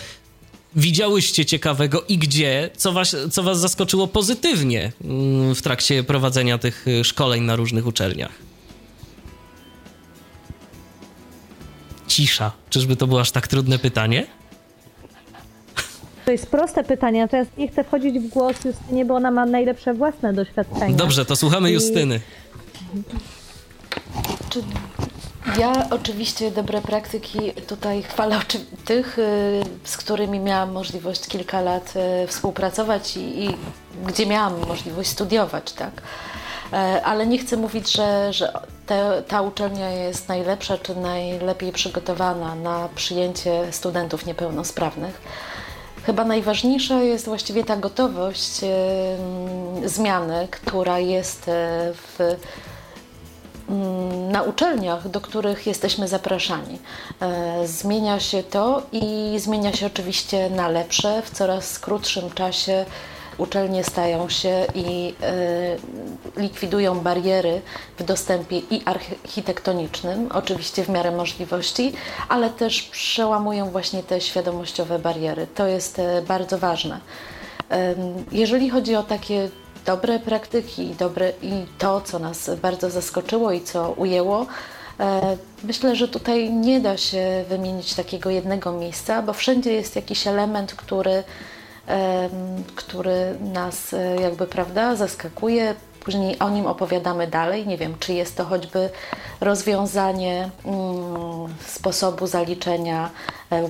widziałyście 0.75 1.45
ciekawego 1.45 2.03
i 2.09 2.17
gdzie, 2.17 2.69
co 2.77 2.91
was, 2.91 3.15
co 3.31 3.43
was 3.43 3.59
zaskoczyło 3.59 4.07
pozytywnie 4.07 4.91
mm, 5.03 5.55
w 5.55 5.61
trakcie 5.61 6.03
prowadzenia 6.03 6.57
tych 6.57 6.87
y, 6.87 7.03
szkoleń 7.03 7.43
na 7.43 7.55
różnych 7.55 7.87
uczelniach. 7.87 8.31
Cisza. 12.07 12.51
Czyżby 12.69 12.95
to 12.95 13.07
było 13.07 13.21
aż 13.21 13.31
tak 13.31 13.47
trudne 13.47 13.79
pytanie? 13.79 14.27
To 16.25 16.31
jest 16.31 16.47
proste 16.47 16.83
pytanie, 16.83 17.21
natomiast 17.21 17.57
nie 17.57 17.67
chcę 17.67 17.83
wchodzić 17.83 18.19
w 18.19 18.27
głos 18.27 18.65
Justynie, 18.65 19.05
bo 19.05 19.15
ona 19.15 19.31
ma 19.31 19.45
najlepsze 19.45 19.93
własne 19.93 20.33
doświadczenia. 20.33 20.95
Dobrze, 20.95 21.25
to 21.25 21.35
słuchamy 21.35 21.71
Justyny. 21.71 22.15
I 22.15 22.19
czy 22.19 22.42
ja 25.59 25.87
oczywiście 25.89 26.51
dobre 26.51 26.81
praktyki 26.81 27.39
tutaj 27.67 28.03
chwalę 28.03 28.39
tych, 28.85 29.19
y, 29.19 29.61
z 29.83 29.97
którymi 29.97 30.39
miałam 30.39 30.71
możliwość 30.71 31.27
kilka 31.27 31.61
lat 31.61 31.93
y, 32.23 32.27
współpracować 32.27 33.17
i, 33.17 33.43
i 33.43 33.57
gdzie 34.05 34.25
miałam 34.25 34.67
możliwość 34.67 35.09
studiować, 35.09 35.73
tak? 35.73 35.91
E, 36.73 37.01
ale 37.05 37.27
nie 37.27 37.37
chcę 37.37 37.57
mówić, 37.57 37.91
że, 37.91 38.33
że 38.33 38.53
te, 38.85 39.23
ta 39.27 39.41
uczelnia 39.41 39.89
jest 39.89 40.29
najlepsza 40.29 40.77
czy 40.77 40.95
najlepiej 40.95 41.71
przygotowana 41.71 42.55
na 42.55 42.89
przyjęcie 42.95 43.67
studentów 43.71 44.25
niepełnosprawnych. 44.25 45.21
Chyba 46.05 46.25
najważniejsza 46.25 47.01
jest 47.01 47.25
właściwie 47.25 47.63
ta 47.63 47.77
gotowość 47.77 48.63
y, 49.83 49.89
zmiany, 49.89 50.47
która 50.51 50.99
jest 50.99 51.41
w 51.93 52.35
Mm, 52.63 52.72
na 54.31 54.41
uczelniach, 54.41 55.09
do 55.09 55.21
których 55.21 55.67
jesteśmy 55.67 56.07
zapraszani. 56.07 56.79
E, 57.21 57.67
zmienia 57.67 58.19
się 58.19 58.43
to 58.43 58.81
i 58.91 59.35
zmienia 59.39 59.73
się 59.73 59.85
oczywiście 59.85 60.49
na 60.49 60.67
lepsze. 60.67 61.21
W 61.21 61.29
coraz 61.29 61.79
krótszym 61.79 62.31
czasie 62.31 62.85
uczelnie 63.37 63.83
stają 63.83 64.29
się 64.29 64.65
i 64.75 65.13
e, 65.21 66.41
likwidują 66.41 66.99
bariery 66.99 67.61
w 67.97 68.03
dostępie 68.03 68.57
i 68.57 68.81
architektonicznym, 68.85 70.29
oczywiście 70.33 70.83
w 70.83 70.89
miarę 70.89 71.11
możliwości, 71.11 71.93
ale 72.29 72.49
też 72.49 72.81
przełamują 72.81 73.69
właśnie 73.69 74.03
te 74.03 74.21
świadomościowe 74.21 74.99
bariery. 74.99 75.47
To 75.55 75.67
jest 75.67 75.99
e, 75.99 76.21
bardzo 76.21 76.57
ważne. 76.57 76.99
Jeżeli 78.31 78.69
chodzi 78.69 78.95
o 78.95 79.03
takie 79.03 79.49
dobre 79.85 80.19
praktyki 80.19 80.95
dobre, 80.99 81.33
i 81.41 81.65
to, 81.77 82.01
co 82.01 82.19
nas 82.19 82.49
bardzo 82.61 82.89
zaskoczyło 82.89 83.51
i 83.51 83.61
co 83.61 83.91
ujęło, 83.91 84.45
Myślę, 85.63 85.95
że 85.95 86.07
tutaj 86.07 86.53
nie 86.53 86.79
da 86.79 86.97
się 86.97 87.45
wymienić 87.49 87.93
takiego 87.93 88.29
jednego 88.29 88.71
miejsca, 88.71 89.21
bo 89.21 89.33
wszędzie 89.33 89.73
jest 89.73 89.95
jakiś 89.95 90.27
element, 90.27 90.73
który, 90.73 91.23
który 92.75 93.35
nas 93.53 93.95
jakby 94.21 94.47
prawda, 94.47 94.95
zaskakuje, 94.95 95.75
później 95.99 96.39
o 96.39 96.49
nim 96.49 96.65
opowiadamy 96.65 97.27
dalej. 97.27 97.67
Nie 97.67 97.77
wiem, 97.77 97.95
czy 97.99 98.13
jest 98.13 98.37
to 98.37 98.45
choćby 98.45 98.89
rozwiązanie 99.41 100.49
mm, 100.65 101.55
sposobu 101.67 102.27
zaliczenia 102.27 103.09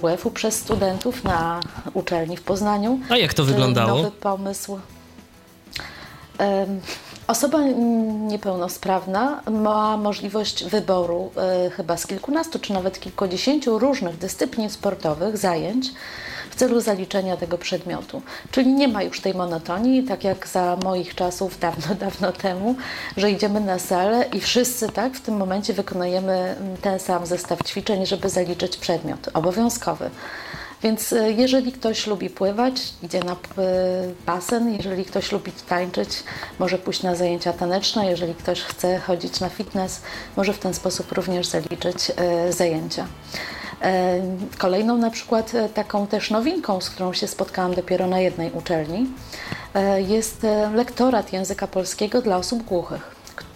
WF-u 0.02 0.32
przez 0.32 0.56
studentów 0.56 1.24
na 1.24 1.60
uczelni 1.94 2.38
w 2.38 2.44
Poznaniu. 2.44 3.00
A 3.10 3.18
jak 3.18 3.34
to 3.34 3.44
wyglądało? 3.44 3.98
Nowy 3.98 4.12
pomysł. 4.12 4.80
Osoba 7.28 7.60
niepełnosprawna 8.28 9.42
ma 9.52 9.98
możliwość 9.98 10.64
wyboru 10.64 11.32
e, 11.38 11.70
chyba 11.70 11.98
z 11.98 12.08
kilkunastu 12.08 12.60
czy 12.60 12.74
nawet 12.74 13.00
kilkudziesięciu 13.00 13.80
różnych 13.80 14.18
dyscyplin 14.18 14.70
sportowych, 14.70 15.38
zajęć 15.38 15.92
w 16.50 16.56
celu 16.56 16.82
zaliczenia 16.82 17.38
tego 17.38 17.58
przedmiotu. 17.58 18.22
Czyli 18.52 18.74
nie 18.74 18.88
ma 18.88 19.04
już 19.04 19.22
tej 19.22 19.34
monotonii, 19.34 20.04
tak 20.04 20.24
jak 20.24 20.48
za 20.48 20.78
moich 20.84 21.16
czasów, 21.16 21.60
dawno, 21.60 21.96
dawno 22.06 22.32
temu, 22.32 22.76
że 23.18 23.32
idziemy 23.32 23.60
na 23.60 23.80
salę 23.80 24.26
i 24.34 24.40
wszyscy 24.40 24.90
tak 24.90 25.14
w 25.14 25.22
tym 25.22 25.38
momencie 25.38 25.74
wykonujemy 25.74 26.56
ten 26.82 27.00
sam 27.00 27.26
zestaw 27.26 27.64
ćwiczeń, 27.64 28.06
żeby 28.06 28.30
zaliczyć 28.30 28.78
przedmiot 28.78 29.30
obowiązkowy. 29.34 30.10
Więc 30.84 31.14
e, 31.14 31.32
jeżeli 31.32 31.72
ktoś 31.72 32.08
lubi 32.08 32.30
pływać, 32.30 32.94
idzie 33.04 33.20
na 33.20 33.32
e, 33.32 33.36
basen, 34.26 34.74
jeżeli 34.74 35.06
ktoś 35.06 35.32
lubi 35.32 35.52
tańczyć, 35.52 36.10
może 36.60 36.78
pójść 36.78 37.04
na 37.04 37.16
zajęcia 37.16 37.54
taneczne, 37.54 38.06
jeżeli 38.06 38.36
ktoś 38.36 38.62
chce 38.62 39.00
chodzić 39.00 39.40
na 39.40 39.50
fitness, 39.50 40.02
może 40.38 40.54
w 40.54 40.60
ten 40.60 40.74
sposób 40.74 41.12
również 41.12 41.48
zaliczyć 41.48 42.12
e, 42.16 42.54
zajęcia. 42.54 43.08
Kolejną 44.58 44.98
na 44.98 45.10
przykład 45.10 45.52
taką 45.74 46.08
też 46.08 46.32
nowinką, 46.32 46.82
z 46.82 46.90
którą 46.90 47.14
się 47.14 47.28
spotkałam 47.28 47.74
dopiero 47.74 48.08
na 48.08 48.20
jednej 48.20 48.52
uczelni, 48.52 49.08
jest 50.08 50.46
lektorat 50.74 51.34
języka 51.34 51.68
polskiego 51.68 52.22
dla 52.22 52.38
osób 52.38 52.64
głuchych, 52.64 53.16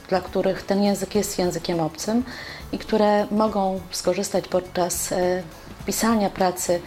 dla 0.09 0.21
których 0.21 0.63
ten 0.63 0.83
język 0.83 1.15
jest 1.15 1.39
językiem 1.39 1.79
obcym 1.79 2.23
i 2.71 2.77
które 2.77 3.27
mogą 3.31 3.79
skorzystać 3.91 4.47
podczas 4.47 5.13
pisania 5.85 6.29
pracy 6.29 6.81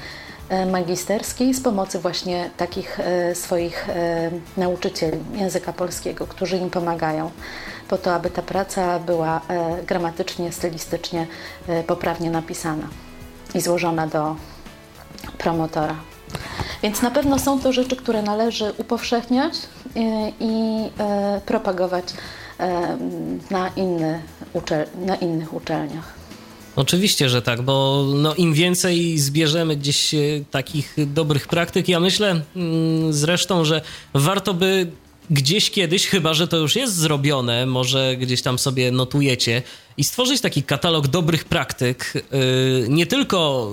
magisterskiej 0.67 1.55
z 1.55 1.61
pomocy 1.61 1.99
właśnie 1.99 2.51
takich 2.57 3.01
e, 3.01 3.35
swoich 3.35 3.89
e, 3.89 4.31
nauczycieli 4.57 5.19
języka 5.35 5.73
polskiego, 5.73 6.27
którzy 6.27 6.57
im 6.57 6.71
pomagają 6.71 7.31
po 7.89 7.99
to, 7.99 8.15
aby 8.15 8.31
ta 8.31 8.43
praca 8.43 8.99
była 8.99 9.41
gramatycznie, 9.87 10.53
stylistycznie 10.53 11.27
poprawnie 11.87 12.31
napisana 12.31 12.89
i 13.55 13.61
złożona 13.61 14.07
do 14.07 14.37
promotora. 15.39 15.95
Więc 16.83 17.03
na 17.03 17.11
pewno 17.11 17.39
są 17.39 17.61
to 17.61 17.73
rzeczy, 17.73 17.97
które 17.97 18.23
należy 18.23 18.73
upowszechniać 18.79 19.55
i 20.41 20.91
propagować 21.47 22.05
na, 23.51 23.69
inny, 23.69 24.23
na 25.07 25.15
innych 25.17 25.55
uczelniach. 25.55 26.20
Oczywiście, 26.81 27.29
że 27.29 27.43
tak, 27.43 27.63
bo 27.63 28.07
no, 28.15 28.35
im 28.35 28.55
więcej 28.55 29.19
zbierzemy 29.19 29.77
gdzieś 29.77 30.15
e, 30.15 30.19
takich 30.51 30.95
dobrych 31.07 31.49
praktyk, 31.49 31.89
ja 31.89 32.01
myślę 32.01 32.41
mm, 32.57 33.13
zresztą, 33.13 33.65
że 33.65 33.81
warto 34.15 34.55
by 34.55 34.87
gdzieś 35.31 35.71
kiedyś, 35.71 36.07
chyba 36.07 36.35
że 36.35 36.49
to 36.49 36.57
już 36.57 36.77
jest 36.77 36.97
zrobione, 36.97 37.67
może 37.67 38.17
gdzieś 38.17 38.43
tam 38.43 38.59
sobie 38.59 38.91
notujecie, 38.91 39.63
i 40.01 40.05
stworzyć 40.05 40.41
taki 40.41 40.63
katalog 40.63 41.09
dobrych 41.09 41.45
praktyk, 41.45 42.13
y, 42.15 42.89
nie 42.89 43.07
tylko 43.07 43.71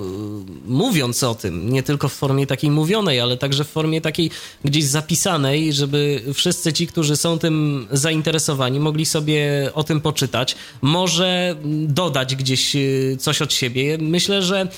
y, 0.66 0.70
mówiąc 0.70 1.22
o 1.22 1.34
tym, 1.34 1.72
nie 1.72 1.82
tylko 1.82 2.08
w 2.08 2.12
formie 2.12 2.46
takiej 2.46 2.70
mówionej, 2.70 3.20
ale 3.20 3.36
także 3.36 3.64
w 3.64 3.68
formie 3.68 4.00
takiej 4.00 4.30
gdzieś 4.64 4.84
zapisanej, 4.84 5.72
żeby 5.72 6.22
wszyscy 6.34 6.72
ci, 6.72 6.86
którzy 6.86 7.16
są 7.16 7.38
tym 7.38 7.86
zainteresowani, 7.92 8.80
mogli 8.80 9.06
sobie 9.06 9.70
o 9.74 9.84
tym 9.84 10.00
poczytać, 10.00 10.56
może 10.82 11.56
dodać 11.86 12.36
gdzieś 12.36 12.76
y, 12.76 13.16
coś 13.20 13.42
od 13.42 13.52
siebie. 13.52 13.98
Myślę, 14.00 14.42
że 14.42 14.68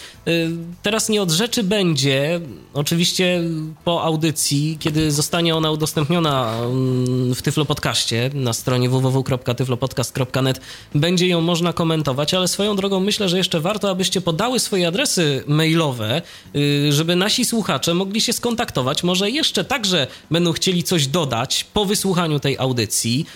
teraz 0.83 1.09
nie 1.09 1.23
od 1.23 1.31
rzeczy 1.31 1.63
będzie, 1.63 2.41
oczywiście 2.75 3.43
po 3.85 4.03
audycji, 4.03 4.77
kiedy 4.81 5.11
zostanie 5.11 5.57
ona 5.57 5.71
udostępniona 5.71 6.53
mm, 6.63 7.35
w 7.35 7.43
Tyflo 7.43 7.65
Podcaście 7.65 8.31
na 8.35 8.53
stronie 8.53 8.89
www.tyflopodcast.net, 8.89 10.61
będzie 10.95 11.27
ją 11.27 11.40
można 11.41 11.73
komentować, 11.73 12.35
ale 12.35 12.49
swoją 12.49 12.77
drogą 12.77 13.01
myślę, 13.01 13.29
że 13.29 13.39
jeszcze 13.39 13.61
warto, 13.61 13.91
abyście 13.91 14.21
podały 14.21 14.61
swoje 14.61 14.89
adresy 14.89 15.45
mailowe, 15.47 16.23
y, 16.57 16.93
żeby 16.93 17.17
nasi 17.17 17.45
słuchacze 17.45 17.95
mogli 17.95 18.21
się 18.21 18.33
skontaktować. 18.33 19.03
Może 19.03 19.31
jeszcze 19.31 19.65
także 19.65 20.07
będą 20.31 20.53
chcieli 20.53 20.83
coś 20.83 21.07
dodać 21.07 21.67
po 21.75 21.85
wysłuchaniu 21.85 22.41
tej 22.41 22.59
audycji, 22.59 23.27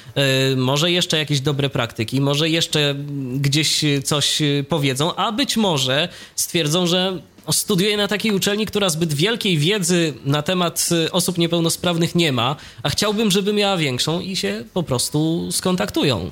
y, 0.52 0.56
może 0.56 0.90
jeszcze 0.90 1.18
jakieś 1.18 1.40
dobre 1.40 1.70
praktyki, 1.70 2.20
może 2.20 2.48
jeszcze 2.48 2.94
gdzieś 3.34 3.84
coś 4.04 4.42
powiedzą, 4.68 5.14
a 5.14 5.32
być 5.32 5.56
może 5.56 6.08
stwierdzą, 6.36 6.86
że 6.86 7.18
studiuję 7.52 7.96
na 7.96 8.08
takiej 8.08 8.32
uczelni, 8.32 8.66
która 8.66 8.88
zbyt 8.88 9.14
wielkiej 9.14 9.58
wiedzy 9.58 10.14
na 10.24 10.42
temat 10.42 10.88
osób 11.12 11.38
niepełnosprawnych 11.38 12.14
nie 12.14 12.32
ma, 12.32 12.56
a 12.82 12.88
chciałbym, 12.88 13.30
żeby 13.30 13.52
miała 13.52 13.76
większą 13.76 14.20
i 14.20 14.36
się 14.36 14.64
po 14.74 14.82
prostu 14.82 15.48
skontaktują. 15.52 16.30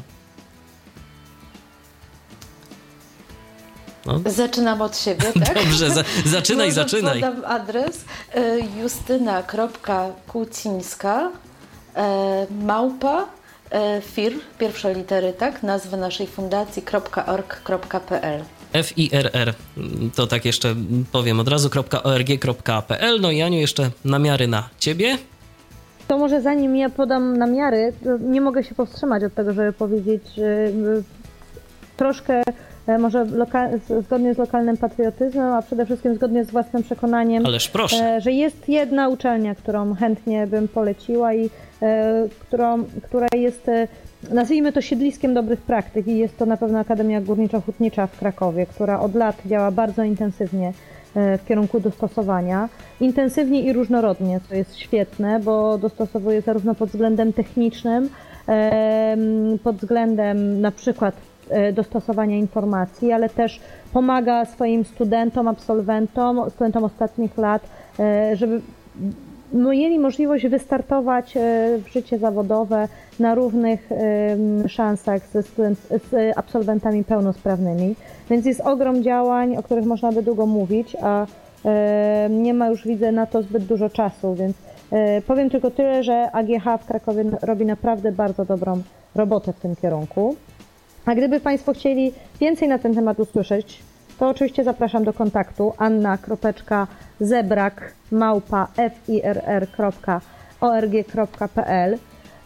No. 4.07 4.21
Zaczynam 4.27 4.83
od 4.83 4.99
siebie, 4.99 5.33
tak? 5.47 5.55
Dobrze, 5.55 5.91
za, 5.91 6.05
zaczynaj, 6.27 6.69
Może 6.69 6.75
zaczynaj. 6.75 7.21
Podam 7.21 7.45
adres 7.45 8.05
e, 8.35 8.59
justyna.kucińska 8.81 11.31
e, 11.97 12.47
małpa 12.65 13.27
e, 13.71 14.01
fir, 14.01 14.33
pierwsze 14.59 14.95
litery, 14.95 15.33
tak? 15.33 15.63
Nazwy 15.63 15.97
naszej 15.97 16.27
fundacji.org.pl 16.27 18.45
FIRR, 18.85 19.55
to 20.15 20.27
tak 20.27 20.45
jeszcze 20.45 20.75
powiem 21.13 21.41
od 21.41 21.49
razu, 21.49 21.71
.org.pl. 22.05 23.21
No 23.21 23.31
i 23.31 23.43
Aniu, 23.43 23.59
jeszcze 23.59 23.91
namiary 24.05 24.49
na 24.49 24.69
Ciebie. 24.79 25.19
To 26.09 26.19
może 26.19 26.43
zanim 26.43 26.77
ja 26.77 26.91
podam 26.91 27.37
namiary, 27.37 27.93
nie 28.21 28.41
mogę 28.41 28.65
się 28.65 28.75
powstrzymać 28.75 29.25
od 29.25 29.35
tego, 29.35 29.53
żeby 29.53 29.73
powiedzieć 29.73 30.23
troszkę 31.97 32.43
może 32.99 33.27
zgodnie 34.01 34.35
z 34.35 34.39
lokalnym 34.39 34.77
patriotyzmem, 34.77 35.53
a 35.53 35.63
przede 35.63 35.87
wszystkim 35.87 36.15
zgodnie 36.15 36.45
z 36.45 36.51
własnym 36.51 36.83
przekonaniem, 36.83 37.47
Ależ 37.47 37.69
proszę. 37.69 38.17
E, 38.17 38.21
że 38.21 38.33
jest 38.33 38.69
jedna 38.69 39.09
uczelnia, 39.09 39.55
którą 39.55 39.95
chętnie 39.95 40.47
bym 40.47 40.69
poleciła 40.69 41.35
i 41.35 41.51
e, 41.83 42.29
którą, 42.41 42.85
która 43.03 43.27
jest, 43.35 43.71
nazwijmy 44.31 44.73
to 44.73 44.81
siedliskiem 44.81 45.35
dobrych 45.35 45.61
praktyk 45.61 46.07
i 46.07 46.19
jest 46.19 46.39
to 46.39 46.47
na 46.47 46.57
pewno 46.57 46.79
Akademia 46.79 47.21
Górniczo-Hutnicza 47.21 48.07
w 48.07 48.19
Krakowie, 48.19 48.67
która 48.67 49.01
od 49.01 49.15
lat 49.15 49.43
działa 49.47 49.71
bardzo 49.71 50.05
intensywnie 50.05 50.73
w 51.15 51.47
kierunku 51.49 51.81
dostosowania. 51.81 52.69
Intensywnie 53.01 53.63
i 53.63 53.73
różnorodnie, 53.73 54.41
co 54.49 54.55
jest 54.55 54.77
świetne, 54.77 55.41
bo 55.41 55.79
dostosowuje 55.79 56.41
zarówno 56.41 56.75
pod 56.75 56.89
względem 56.89 57.33
technicznym, 57.33 58.09
pod 59.65 59.77
względem 59.77 60.61
na 60.61 60.71
przykład 60.71 61.15
E, 61.15 61.32
dostosowania 61.73 62.37
informacji, 62.37 63.13
ale 63.13 63.29
też 63.29 63.61
pomaga 63.93 64.45
swoim 64.45 64.85
studentom, 64.85 65.49
absolwentom, 65.49 66.51
studentom 66.51 66.85
ostatnich 66.85 67.39
lat, 67.39 67.63
e, 68.01 68.37
żeby 68.37 68.61
mieli 69.53 69.99
możliwość 69.99 70.47
wystartować 70.47 71.37
e, 71.37 71.41
w 71.85 71.93
życie 71.93 72.19
zawodowe 72.19 72.89
na 73.21 73.35
równych 73.35 73.91
szansach 74.69 75.27
ze 75.27 75.43
student, 75.43 75.79
z 76.11 76.39
absolwentami 76.39 77.05
pełnosprawnymi. 77.05 77.95
Więc 78.31 78.47
jest 78.47 78.61
ogrom 78.61 79.03
działań, 79.03 79.57
o 79.57 79.63
których 79.63 79.85
można 79.85 80.13
by 80.13 80.23
długo 80.23 80.47
mówić, 80.47 80.97
a 81.03 81.27
nie 82.31 82.55
ma 82.55 82.69
już, 82.69 82.87
widzę, 82.87 83.13
na 83.13 83.27
to 83.27 83.43
zbyt 83.43 83.65
dużo 83.65 83.91
czasu, 83.91 84.35
więc 84.35 84.57
powiem 85.27 85.51
tylko 85.51 85.71
tyle, 85.71 86.03
że 86.03 86.31
AGH 86.33 86.83
w 86.83 86.87
Krakowie 86.87 87.25
robi 87.43 87.67
naprawdę 87.67 88.13
bardzo 88.13 88.45
dobrą 88.45 88.83
robotę 89.15 89.53
w 89.53 89.61
tym 89.61 89.77
kierunku. 89.77 90.37
A 91.07 91.15
gdyby 91.15 91.41
Państwo 91.41 91.73
chcieli 91.73 92.13
więcej 92.41 92.69
na 92.69 92.79
ten 92.79 92.95
temat 92.95 93.21
usłyszeć, 93.21 93.83
to 94.19 94.29
oczywiście 94.29 94.65
zapraszam 94.65 95.05
do 95.05 95.13
kontaktu 95.13 95.73
anna.zebrak 95.79 97.23
małpa 98.11 98.69
firr.org.pl 99.07 99.59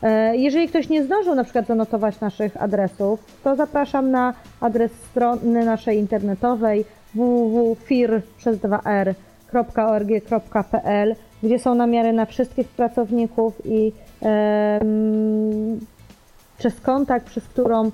e, 0.03 0.37
jeżeli 0.37 0.69
ktoś 0.69 0.89
nie 0.89 1.05
zdążył 1.05 1.35
na 1.35 1.45
przykład 1.45 1.67
zanotować 1.67 2.21
naszych 2.21 2.63
adresów, 2.63 3.21
to 3.45 3.57
zapraszam 3.57 4.11
na 4.11 4.35
adres 4.61 4.93
strony 5.11 5.65
naszej 5.65 5.99
internetowej 5.99 6.85
www.fir.org.pl, 7.15 7.95
gdzie 11.43 11.59
są 11.59 11.75
namiary 11.75 12.13
na 12.13 12.27
wszystkich 12.27 12.69
pracowników 12.69 13.55
i 13.65 13.93
przez 16.59 16.81
kontakt, 16.81 17.27
przez 17.27 17.45
którą 17.45 17.91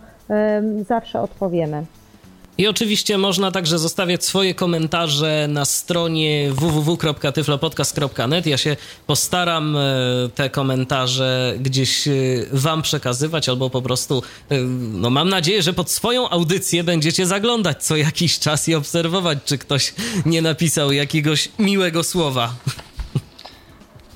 zawsze 0.89 1.21
odpowiemy. 1.21 1.87
I 2.59 2.67
oczywiście 2.67 3.19
można 3.19 3.51
także 3.51 3.79
zostawiać 3.79 4.25
swoje 4.25 4.55
komentarze 4.55 5.47
na 5.49 5.65
stronie 5.65 6.51
www.tyflopodcast.net. 6.53 8.47
Ja 8.47 8.59
się 8.59 8.77
postaram 9.07 9.77
e, 9.77 9.81
te 10.35 10.51
komentarze 10.51 11.55
gdzieś 11.61 12.09
e, 12.09 12.13
wam 12.53 12.83
przekazywać 12.83 13.49
albo 13.49 13.71
po 13.71 13.83
prostu, 13.83 14.23
e, 14.51 14.59
no 14.93 15.11
mam 15.11 15.29
nadzieję, 15.29 15.63
że 15.63 15.73
pod 15.73 15.91
swoją 15.91 16.29
audycję 16.29 16.85
będziecie 16.85 17.27
zaglądać 17.27 17.85
co 17.85 17.97
jakiś 17.97 18.39
czas 18.39 18.69
i 18.69 18.75
obserwować, 18.75 19.39
czy 19.45 19.59
ktoś 19.59 19.95
nie 20.27 20.43
napisał 20.43 20.93
jakiegoś 20.93 21.49
miłego 21.59 22.03
słowa. 22.03 22.55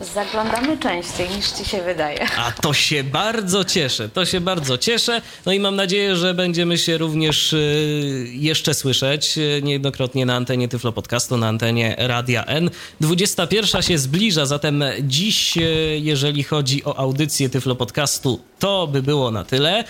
Zaglądamy 0.00 0.78
częściej 0.78 1.30
niż 1.30 1.50
ci 1.50 1.64
się 1.64 1.82
wydaje. 1.82 2.26
A 2.38 2.52
to 2.52 2.72
się 2.72 3.04
bardzo 3.04 3.64
cieszę, 3.64 4.08
to 4.08 4.24
się 4.24 4.40
bardzo 4.40 4.78
cieszę. 4.78 5.22
No 5.46 5.52
i 5.52 5.60
mam 5.60 5.76
nadzieję, 5.76 6.16
że 6.16 6.34
będziemy 6.34 6.78
się 6.78 6.98
również 6.98 7.52
y, 7.52 8.26
jeszcze 8.32 8.74
słyszeć 8.74 9.38
y, 9.38 9.60
niejednokrotnie 9.62 10.26
na 10.26 10.36
antenie 10.36 10.68
Tyflo 10.68 10.92
Podcastu, 10.92 11.36
na 11.36 11.48
antenie 11.48 11.94
Radia 11.98 12.44
N. 12.44 12.70
21 13.00 13.82
się 13.82 13.98
zbliża, 13.98 14.46
zatem 14.46 14.84
dziś, 15.02 15.56
y, 15.56 15.60
jeżeli 16.02 16.42
chodzi 16.42 16.84
o 16.84 16.98
audycję 16.98 17.48
Tyflo 17.48 17.74
Podcastu, 17.74 18.40
to 18.58 18.86
by 18.86 19.02
było 19.02 19.30
na 19.30 19.44
tyle. 19.44 19.84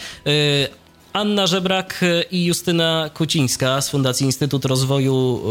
Anna 1.17 1.47
Żebrak 1.47 2.01
i 2.31 2.45
Justyna 2.45 3.11
Kucińska 3.15 3.81
z 3.81 3.91
Fundacji 3.91 4.27
Instytut 4.27 4.65
Rozwoju, 4.65 5.43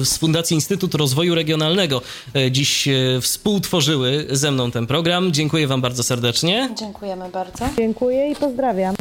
e, 0.00 0.04
z 0.04 0.18
Fundacji 0.18 0.54
Instytut 0.54 0.94
Rozwoju 0.94 1.34
Regionalnego 1.34 2.02
e, 2.34 2.50
dziś 2.50 2.88
e, 2.88 2.92
współtworzyły 3.20 4.26
ze 4.30 4.50
mną 4.50 4.70
ten 4.70 4.86
program. 4.86 5.32
Dziękuję 5.32 5.66
Wam 5.66 5.80
bardzo 5.80 6.02
serdecznie. 6.02 6.70
Dziękujemy 6.78 7.28
bardzo. 7.30 7.68
Dziękuję 7.76 8.30
i 8.30 8.36
pozdrawiam. 8.36 8.94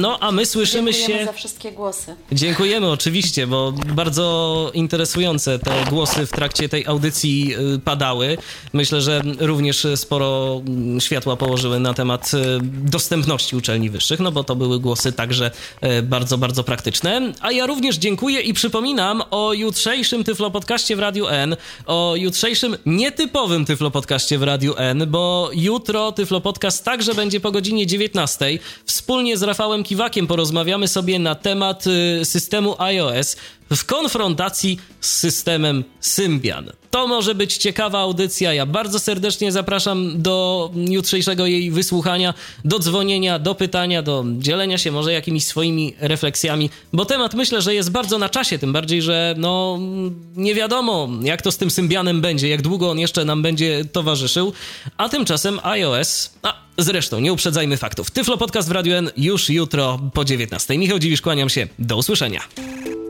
No, 0.00 0.18
a 0.20 0.32
my 0.32 0.46
słyszymy 0.46 0.92
Dziękujemy 0.92 1.20
się. 1.20 1.26
za 1.26 1.32
wszystkie 1.32 1.72
głosy. 1.72 2.14
Dziękujemy 2.32 2.90
oczywiście, 2.90 3.46
bo 3.46 3.72
bardzo 3.72 4.70
interesujące 4.74 5.58
te 5.58 5.84
głosy 5.90 6.26
w 6.26 6.30
trakcie 6.30 6.68
tej 6.68 6.86
audycji 6.86 7.54
padały. 7.84 8.38
Myślę, 8.72 9.00
że 9.00 9.22
również 9.38 9.86
sporo 9.96 10.62
mm, 10.66 11.00
światła 11.00 11.36
położyły 11.36 11.80
na 11.80 11.94
temat 11.94 12.30
dostępności 12.62 13.56
uczelni 13.56 13.90
wyższych, 13.90 14.20
no 14.20 14.32
bo 14.32 14.44
to 14.44 14.56
były 14.56 14.80
głosy 14.80 15.15
także 15.16 15.50
e, 15.80 16.02
bardzo, 16.02 16.38
bardzo 16.38 16.64
praktyczne. 16.64 17.32
A 17.40 17.52
ja 17.52 17.66
również 17.66 17.96
dziękuję 17.96 18.40
i 18.40 18.52
przypominam 18.52 19.22
o 19.30 19.52
jutrzejszym 19.52 20.24
Tyflo 20.24 20.50
Podcaście 20.50 20.96
w 20.96 20.98
Radiu 20.98 21.26
N, 21.26 21.56
o 21.86 22.14
jutrzejszym 22.16 22.76
nietypowym 22.86 23.64
Tyflo 23.64 23.90
Podcaście 23.90 24.38
w 24.38 24.42
Radiu 24.42 24.74
N, 24.76 25.04
bo 25.08 25.50
jutro 25.54 26.12
Tyflo 26.12 26.40
Podcast 26.40 26.84
także 26.84 27.14
będzie 27.14 27.40
po 27.40 27.52
godzinie 27.52 27.86
19. 27.86 28.58
Wspólnie 28.84 29.36
z 29.36 29.42
Rafałem 29.42 29.84
Kiwakiem 29.84 30.26
porozmawiamy 30.26 30.88
sobie 30.88 31.18
na 31.18 31.34
temat 31.34 31.84
y, 31.86 32.24
systemu 32.24 32.74
iOS 32.78 33.36
w 33.70 33.84
konfrontacji 33.84 34.78
z 35.00 35.16
systemem 35.16 35.84
Symbian. 36.00 36.70
To 36.90 37.06
może 37.06 37.34
być 37.34 37.56
ciekawa 37.56 37.98
audycja. 37.98 38.54
Ja 38.54 38.66
bardzo 38.66 38.98
serdecznie 38.98 39.52
zapraszam 39.52 40.22
do 40.22 40.70
jutrzejszego 40.74 41.46
jej 41.46 41.70
wysłuchania, 41.70 42.34
do 42.64 42.78
dzwonienia, 42.78 43.38
do 43.38 43.54
pytania, 43.54 44.02
do 44.02 44.24
dzielenia 44.38 44.78
się 44.78 44.92
może 44.92 45.12
jakimiś 45.12 45.44
swoimi 45.44 45.94
refleksjami, 45.98 46.70
bo 46.92 47.04
temat 47.04 47.34
myślę, 47.34 47.62
że 47.62 47.74
jest 47.74 47.90
bardzo 47.90 48.18
na 48.18 48.28
czasie, 48.28 48.58
tym 48.58 48.72
bardziej, 48.72 49.02
że 49.02 49.34
no 49.38 49.78
nie 50.36 50.54
wiadomo, 50.54 51.08
jak 51.22 51.42
to 51.42 51.52
z 51.52 51.56
tym 51.56 51.70
Symbianem 51.70 52.20
będzie, 52.20 52.48
jak 52.48 52.62
długo 52.62 52.90
on 52.90 52.98
jeszcze 52.98 53.24
nam 53.24 53.42
będzie 53.42 53.84
towarzyszył, 53.84 54.52
a 54.96 55.08
tymczasem 55.08 55.60
iOS, 55.62 56.30
a 56.42 56.54
zresztą 56.78 57.20
nie 57.20 57.32
uprzedzajmy 57.32 57.76
faktów. 57.76 58.10
Tyflo 58.10 58.36
Podcast 58.36 58.68
w 58.68 58.72
Radio 58.72 58.96
N 58.96 59.10
już 59.16 59.50
jutro 59.50 60.00
po 60.14 60.24
19. 60.24 60.78
Michał 60.78 60.98
Dziwisz, 60.98 61.20
kłaniam 61.20 61.48
się. 61.48 61.68
Do 61.78 61.96
usłyszenia. 61.96 62.40